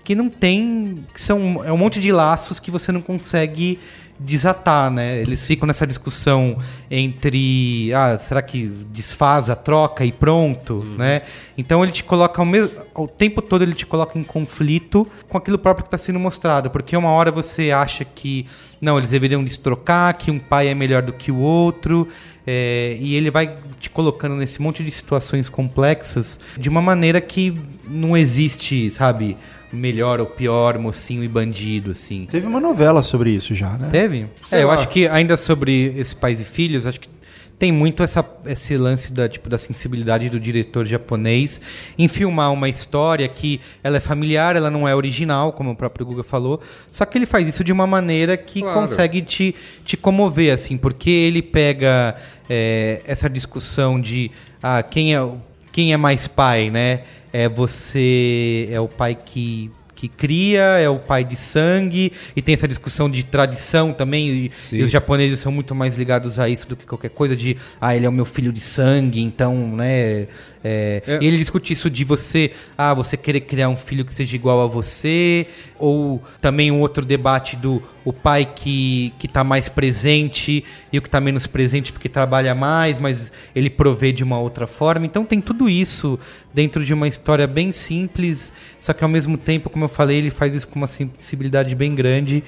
que 0.02 0.14
não 0.14 0.28
tem. 0.28 1.04
que 1.12 1.20
são 1.20 1.62
é 1.64 1.72
um 1.72 1.76
monte 1.76 2.00
de 2.00 2.10
laços 2.10 2.58
que 2.58 2.70
você 2.70 2.90
não 2.90 3.00
consegue 3.02 3.78
desatar, 4.20 4.90
né? 4.90 5.18
Eles 5.20 5.44
ficam 5.46 5.66
nessa 5.66 5.86
discussão 5.86 6.58
entre 6.90 7.90
ah, 7.94 8.18
será 8.18 8.42
que 8.42 8.66
desfaz 8.92 9.48
a 9.48 9.56
troca 9.56 10.04
e 10.04 10.12
pronto, 10.12 10.84
né? 10.98 11.22
Então 11.56 11.82
ele 11.82 11.90
te 11.90 12.04
coloca 12.04 12.40
ao 12.40 12.46
mesmo 12.46 12.78
ao 12.94 13.08
tempo 13.08 13.40
todo 13.40 13.62
ele 13.62 13.72
te 13.72 13.86
coloca 13.86 14.18
em 14.18 14.22
conflito 14.22 15.08
com 15.28 15.38
aquilo 15.38 15.58
próprio 15.58 15.84
que 15.84 15.88
está 15.88 15.96
sendo 15.96 16.18
mostrado, 16.18 16.68
porque 16.68 16.94
uma 16.94 17.08
hora 17.08 17.30
você 17.30 17.70
acha 17.70 18.04
que 18.04 18.46
não, 18.80 18.98
eles 18.98 19.10
deveriam 19.10 19.44
destrocar, 19.44 20.16
que 20.16 20.30
um 20.30 20.38
pai 20.38 20.68
é 20.68 20.74
melhor 20.74 21.02
do 21.02 21.12
que 21.12 21.30
o 21.30 21.36
outro, 21.36 22.08
é, 22.46 22.96
e 22.98 23.14
ele 23.14 23.30
vai 23.30 23.54
te 23.78 23.90
colocando 23.90 24.34
nesse 24.36 24.60
monte 24.60 24.82
de 24.82 24.90
situações 24.90 25.48
complexas 25.48 26.38
de 26.58 26.68
uma 26.68 26.80
maneira 26.80 27.20
que 27.20 27.60
não 27.86 28.16
existe, 28.16 28.90
sabe? 28.90 29.36
Melhor 29.72 30.18
ou 30.20 30.26
pior, 30.26 30.78
mocinho 30.78 31.22
e 31.22 31.28
bandido, 31.28 31.92
assim. 31.92 32.26
Teve 32.30 32.46
uma 32.46 32.60
novela 32.60 33.02
sobre 33.02 33.30
isso 33.30 33.54
já, 33.54 33.70
né? 33.70 33.88
Teve? 33.90 34.26
Sei 34.42 34.58
é, 34.58 34.62
eu 34.62 34.68
lá. 34.68 34.74
acho 34.74 34.88
que 34.88 35.06
ainda 35.06 35.36
sobre 35.36 35.94
esse 35.96 36.14
pais 36.14 36.40
e 36.40 36.44
filhos, 36.44 36.86
acho 36.86 36.98
que 36.98 37.08
tem 37.56 37.70
muito 37.70 38.02
essa, 38.02 38.24
esse 38.46 38.74
lance 38.76 39.12
da, 39.12 39.28
tipo, 39.28 39.46
da 39.48 39.58
sensibilidade 39.58 40.30
do 40.30 40.40
diretor 40.40 40.86
japonês 40.86 41.60
em 41.98 42.08
filmar 42.08 42.50
uma 42.52 42.70
história 42.70 43.28
que 43.28 43.60
ela 43.84 43.98
é 43.98 44.00
familiar, 44.00 44.56
ela 44.56 44.70
não 44.70 44.88
é 44.88 44.96
original, 44.96 45.52
como 45.52 45.70
o 45.70 45.76
próprio 45.76 46.06
Guga 46.06 46.22
falou, 46.22 46.60
só 46.90 47.04
que 47.04 47.18
ele 47.18 47.26
faz 47.26 47.46
isso 47.46 47.62
de 47.62 47.70
uma 47.70 47.86
maneira 47.86 48.34
que 48.38 48.60
Claro. 48.62 48.80
consegue 48.80 49.20
te, 49.20 49.54
te 49.84 49.94
comover, 49.94 50.54
assim, 50.54 50.78
porque 50.78 51.10
ele 51.10 51.42
pega 51.42 52.16
é, 52.48 53.02
essa 53.04 53.28
discussão 53.28 54.00
de 54.00 54.30
ah, 54.62 54.82
quem, 54.82 55.14
é, 55.14 55.20
o- 55.22 55.36
quem 55.70 55.92
é 55.92 55.96
mais 55.98 56.26
pai, 56.26 56.70
né? 56.70 57.02
É 57.32 57.48
você, 57.48 58.68
é 58.70 58.80
o 58.80 58.88
pai 58.88 59.14
que 59.14 59.70
que 60.00 60.08
cria, 60.08 60.78
é 60.78 60.88
o 60.88 60.98
pai 60.98 61.22
de 61.22 61.36
sangue, 61.36 62.10
e 62.34 62.40
tem 62.40 62.54
essa 62.54 62.66
discussão 62.66 63.10
de 63.10 63.22
tradição 63.22 63.92
também, 63.92 64.30
e, 64.30 64.52
e 64.72 64.82
os 64.82 64.90
japoneses 64.90 65.38
são 65.40 65.52
muito 65.52 65.74
mais 65.74 65.94
ligados 65.94 66.38
a 66.38 66.48
isso 66.48 66.66
do 66.66 66.74
que 66.74 66.86
qualquer 66.86 67.10
coisa 67.10 67.36
de, 67.36 67.58
ah, 67.78 67.94
ele 67.94 68.06
é 68.06 68.08
o 68.08 68.12
meu 68.12 68.24
filho 68.24 68.50
de 68.50 68.60
sangue, 68.60 69.20
então, 69.20 69.76
né, 69.76 70.26
é, 70.62 71.02
É. 71.06 71.18
e 71.22 71.26
ele 71.26 71.38
discute 71.38 71.72
isso 71.72 71.88
de 71.88 72.04
você, 72.04 72.52
ah, 72.76 72.92
você 72.92 73.16
querer 73.16 73.40
criar 73.40 73.68
um 73.68 73.76
filho 73.76 74.04
que 74.04 74.12
seja 74.12 74.36
igual 74.36 74.60
a 74.62 74.66
você, 74.66 75.46
ou 75.78 76.22
também 76.40 76.70
um 76.70 76.80
outro 76.80 77.04
debate 77.04 77.56
do 77.56 77.82
o 78.04 78.12
pai 78.12 78.46
que, 78.46 79.12
que 79.18 79.28
tá 79.28 79.44
mais 79.44 79.68
presente 79.68 80.64
e 80.92 80.98
o 80.98 81.02
que 81.02 81.08
tá 81.08 81.20
menos 81.20 81.46
presente 81.46 81.92
porque 81.92 82.08
trabalha 82.08 82.54
mais, 82.54 82.98
mas 82.98 83.30
ele 83.54 83.68
provê 83.70 84.10
de 84.12 84.24
uma 84.24 84.38
outra 84.38 84.66
forma. 84.66 85.04
Então 85.06 85.24
tem 85.24 85.40
tudo 85.40 85.68
isso 85.68 86.18
dentro 86.52 86.84
de 86.84 86.92
uma 86.94 87.06
história 87.08 87.46
bem 87.46 87.72
simples, 87.72 88.52
só 88.80 88.92
que 88.92 89.04
ao 89.04 89.10
mesmo 89.10 89.36
tempo, 89.38 89.68
como 89.70 89.84
eu 89.84 89.88
falei, 89.88 90.16
ele 90.18 90.30
faz 90.30 90.54
isso 90.54 90.66
com 90.68 90.76
uma 90.78 90.88
sensibilidade 90.88 91.74
bem 91.74 91.94
grande 91.94 92.42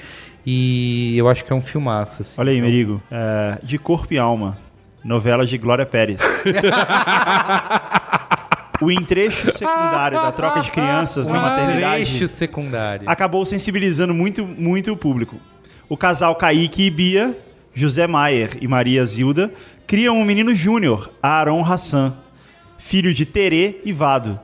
e 0.45 1.15
eu 1.17 1.29
acho 1.29 1.45
que 1.45 1.53
é 1.53 1.57
um 1.57 1.61
filmaço. 1.61 2.23
assim. 2.23 2.41
Olha 2.41 2.51
aí, 2.51 2.59
Então, 2.59 2.69
Merigo. 2.71 3.03
É, 3.11 3.59
de 3.63 3.79
Corpo 3.79 4.13
e 4.13 4.19
Alma. 4.19 4.59
Novela 5.05 5.45
de 5.45 5.59
Glória 5.59 5.85
Pérez. 5.85 6.21
o 8.83 8.91
entrecho 8.91 9.53
secundário 9.53 10.21
da 10.21 10.33
troca 10.33 10.61
de 10.61 10.71
crianças 10.71 11.29
na 11.29 11.41
maternidade 11.41 12.05
trecho 12.05 12.29
secundário. 12.29 13.09
acabou 13.09 13.45
sensibilizando 13.45 14.13
muito, 14.13 14.45
muito 14.45 14.93
o 14.93 14.97
público. 14.97 15.37
O 15.89 15.97
casal 15.97 16.35
Kaique 16.37 16.85
e 16.85 16.91
Bia, 16.91 17.39
José 17.75 18.07
Maier 18.07 18.51
e 18.61 18.67
Maria 18.67 19.05
Zilda, 19.05 19.53
criam 19.87 20.19
um 20.19 20.25
menino 20.25 20.55
júnior, 20.55 21.11
Aaron 21.23 21.65
Hassan, 21.65 22.15
filho 22.79 23.13
de 23.13 23.27
Terê 23.27 23.77
e 23.85 23.93
Vado, 23.93 24.39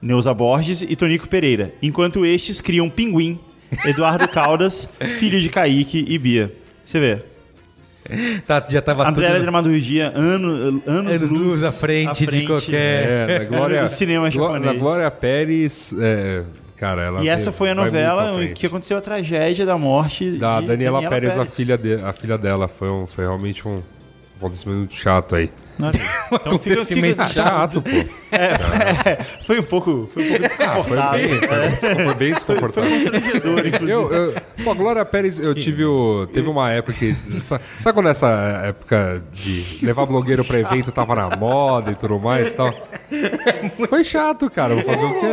Neuza 0.00 0.34
Borges 0.34 0.82
e 0.82 0.94
Tonico 0.94 1.28
Pereira, 1.28 1.74
enquanto 1.82 2.26
estes 2.26 2.60
criam 2.60 2.90
Pinguim, 2.90 3.38
Eduardo 3.84 4.26
Caldas, 4.28 4.88
filho 5.18 5.40
de 5.40 5.48
Kaique 5.48 6.04
e 6.08 6.18
Bia. 6.18 6.52
Você 6.84 6.98
vê. 6.98 7.22
Tá, 8.46 8.64
já 8.68 8.80
tava 8.80 9.02
A 9.06 9.12
tudo... 9.12 9.40
dramaturgia, 9.40 10.10
ano, 10.14 10.82
anos, 10.86 11.22
Anos 11.22 11.30
luz 11.30 11.62
à 11.64 11.70
frente 11.72 12.26
de 12.26 12.46
qualquer- 12.46 13.28
É, 13.30 13.38
na 13.40 13.44
Glória, 13.56 13.82
do 13.82 13.88
cinema 13.88 14.30
Gló- 14.30 14.48
japonês. 14.52 14.72
Na 14.74 14.78
Glória 14.80 15.10
Pérez, 15.10 15.94
é, 15.98 16.42
cara, 16.76 17.02
ela 17.02 17.22
E 17.22 17.28
essa 17.28 17.52
foi 17.52 17.70
a 17.70 17.74
novela 17.74 18.32
em 18.32 18.36
frente. 18.36 18.52
que 18.54 18.66
aconteceu 18.66 18.96
a 18.96 19.00
tragédia 19.00 19.66
da 19.66 19.76
morte 19.76 20.32
da 20.38 20.60
de 20.60 20.66
Daniela, 20.68 21.08
Pérez, 21.08 21.36
A, 21.38 21.44
filha 21.44 21.76
de, 21.76 21.94
a 21.94 22.12
filha 22.12 22.38
dela. 22.38 22.66
Foi, 22.68 22.88
um, 22.88 23.06
foi 23.06 23.24
realmente 23.24 23.66
um, 23.68 23.82
acontecimento 24.38 24.94
chato 24.94 25.34
aí. 25.36 25.50
Não, 25.78 25.90
Então 26.32 26.58
fica, 26.58 26.84
fica- 26.84 27.28
Chato, 27.28 27.80
pô. 27.80 27.88
É, 28.32 29.18
foi 29.46 29.60
um 29.60 29.62
pouco, 29.62 30.10
foi 30.12 30.22
um 30.24 30.28
pouco 30.28 30.44
Ah, 30.44 30.48
foi 30.48 30.48
desconfortável. 30.48 31.28
bem, 31.28 31.40
foi 31.48 31.58
desco- 31.68 31.80
foi 31.80 31.94
bem 31.96 32.04
Foi, 32.04 32.14
foi 32.16 32.30
desconfortável. 32.32 32.90
constrangedor, 32.90 33.58
inclusive. 33.66 33.90
Eu, 33.90 34.12
eu, 34.12 34.34
pô, 34.64 34.70
a 34.70 34.74
Glória 34.74 35.04
Pérez, 35.04 35.38
eu 35.38 35.54
tive 35.54 35.84
o. 35.84 36.26
Teve 36.32 36.48
uma 36.48 36.70
época 36.70 36.92
que. 36.94 37.16
Sabe, 37.40 37.62
sabe 37.78 37.94
quando 37.94 38.08
essa 38.08 38.28
época 38.66 39.22
de 39.32 39.78
levar 39.82 40.04
blogueiro 40.06 40.44
pra 40.44 40.58
evento 40.58 40.90
tava 40.92 41.14
na 41.14 41.36
moda 41.36 41.92
e 41.92 41.94
tudo 41.94 42.18
mais 42.18 42.52
e 42.52 42.56
tal? 42.56 42.74
Foi 43.88 44.02
chato, 44.04 44.50
cara. 44.50 44.74
Vou 44.74 44.82
fazer 44.84 45.04
o 45.04 45.20
quê? 45.20 45.26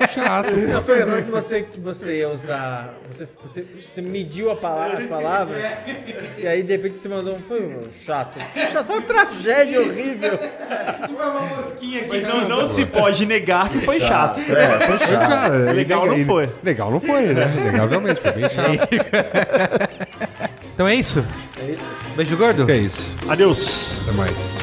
É 0.00 0.08
Chato. 0.08 0.50
Não 0.52 0.82
foi 0.82 0.96
engraçado 1.02 1.24
que 1.24 1.30
você, 1.30 1.62
que 1.62 1.80
você 1.80 2.18
ia 2.18 2.28
usar. 2.28 2.94
Você, 3.10 3.28
você, 3.42 3.64
você 3.80 4.02
mediu 4.02 4.50
a 4.50 4.56
palavra, 4.56 4.98
as 4.98 5.06
palavras. 5.06 5.62
E 6.38 6.46
aí 6.46 6.62
de 6.62 6.72
repente 6.72 6.96
você 6.98 7.08
mandou 7.08 7.36
um. 7.36 7.40
Foi 7.42 7.60
um 7.62 7.92
chato. 7.92 8.38
Foi 8.84 8.96
uma 8.96 9.02
tragédia 9.02 9.80
horrível. 9.80 10.38
Mas 12.08 12.22
não, 12.22 12.48
não 12.48 12.66
se 12.66 12.84
pode 12.86 13.26
negar 13.26 13.68
que 13.68 13.78
foi 13.80 13.98
chato. 14.00 14.40
Foi 14.40 14.98
chato. 14.98 15.52
Legal 15.74 16.06
não 16.06 16.24
foi. 16.24 16.50
Legal 16.62 16.90
não 16.90 17.00
foi, 17.00 17.26
né? 17.34 17.52
Legal 17.64 17.88
realmente, 17.88 18.20
foi 18.20 18.32
bem 18.32 18.48
chato. 18.48 18.88
Então 20.74 20.88
é 20.88 20.94
isso? 20.94 21.24
É 21.60 21.70
isso? 21.70 21.88
Beijo 22.16 22.36
gordo? 22.36 22.56
Acho 22.62 22.66
que 22.66 22.72
é 22.72 22.78
isso. 22.78 23.10
Adeus. 23.28 23.92
Até 24.02 24.12
mais. 24.16 24.61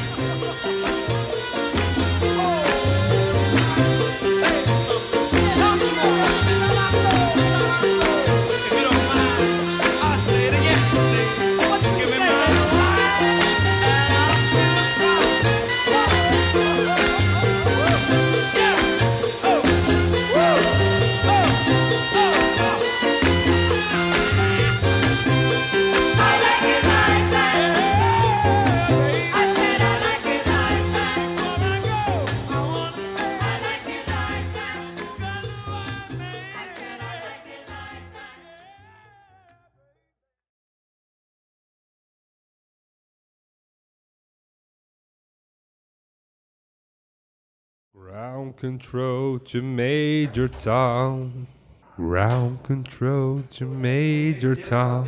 Control 48.59 49.39
to 49.39 49.61
Major 49.61 50.49
Tom. 50.49 51.47
Ground 51.95 52.61
control 52.63 53.43
to 53.51 53.65
Major 53.65 54.55
Tom. 54.55 55.07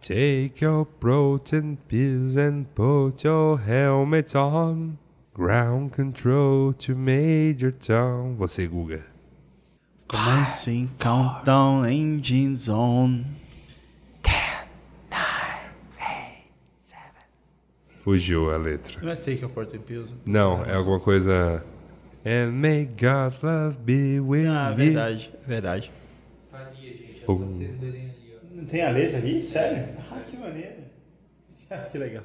Take 0.00 0.62
your 0.62 0.86
protein 0.86 1.76
pills 1.86 2.36
and 2.36 2.74
put 2.74 3.24
your 3.24 3.58
helmet 3.58 4.34
on. 4.34 4.96
Ground 5.34 5.92
control 5.92 6.72
to 6.72 6.94
Major 6.94 7.72
Tom. 7.72 8.36
Você, 8.38 8.66
Guga. 8.66 9.04
Commencing 10.08 10.88
countdown 10.98 11.84
engines 11.84 12.68
on. 12.68 13.36
Fugiu 18.02 18.50
a 18.50 18.56
letra. 18.56 18.98
Não 19.02 19.10
é 19.12 19.14
Take 19.14 19.42
Your 19.42 19.50
Protein 19.50 19.80
Pills. 19.80 20.14
Não, 20.24 20.64
é 20.64 20.74
alguma 20.74 20.98
coisa. 20.98 21.62
And 22.24 22.60
may 22.60 22.84
God's 22.84 23.42
love 23.42 23.78
be 23.84 24.20
with 24.20 24.46
Ah, 24.46 24.70
you. 24.70 24.76
verdade, 24.76 25.30
verdade. 25.46 25.90
Oh. 27.26 27.34
Não 28.52 28.64
tem 28.66 28.82
a 28.82 28.90
letra 28.90 29.18
ali? 29.18 29.42
Sério? 29.42 29.94
Ah, 30.10 30.20
que 30.28 30.36
maneiro. 30.36 30.80
Ah, 31.72 31.86
que 31.90 31.98
legal. 31.98 32.24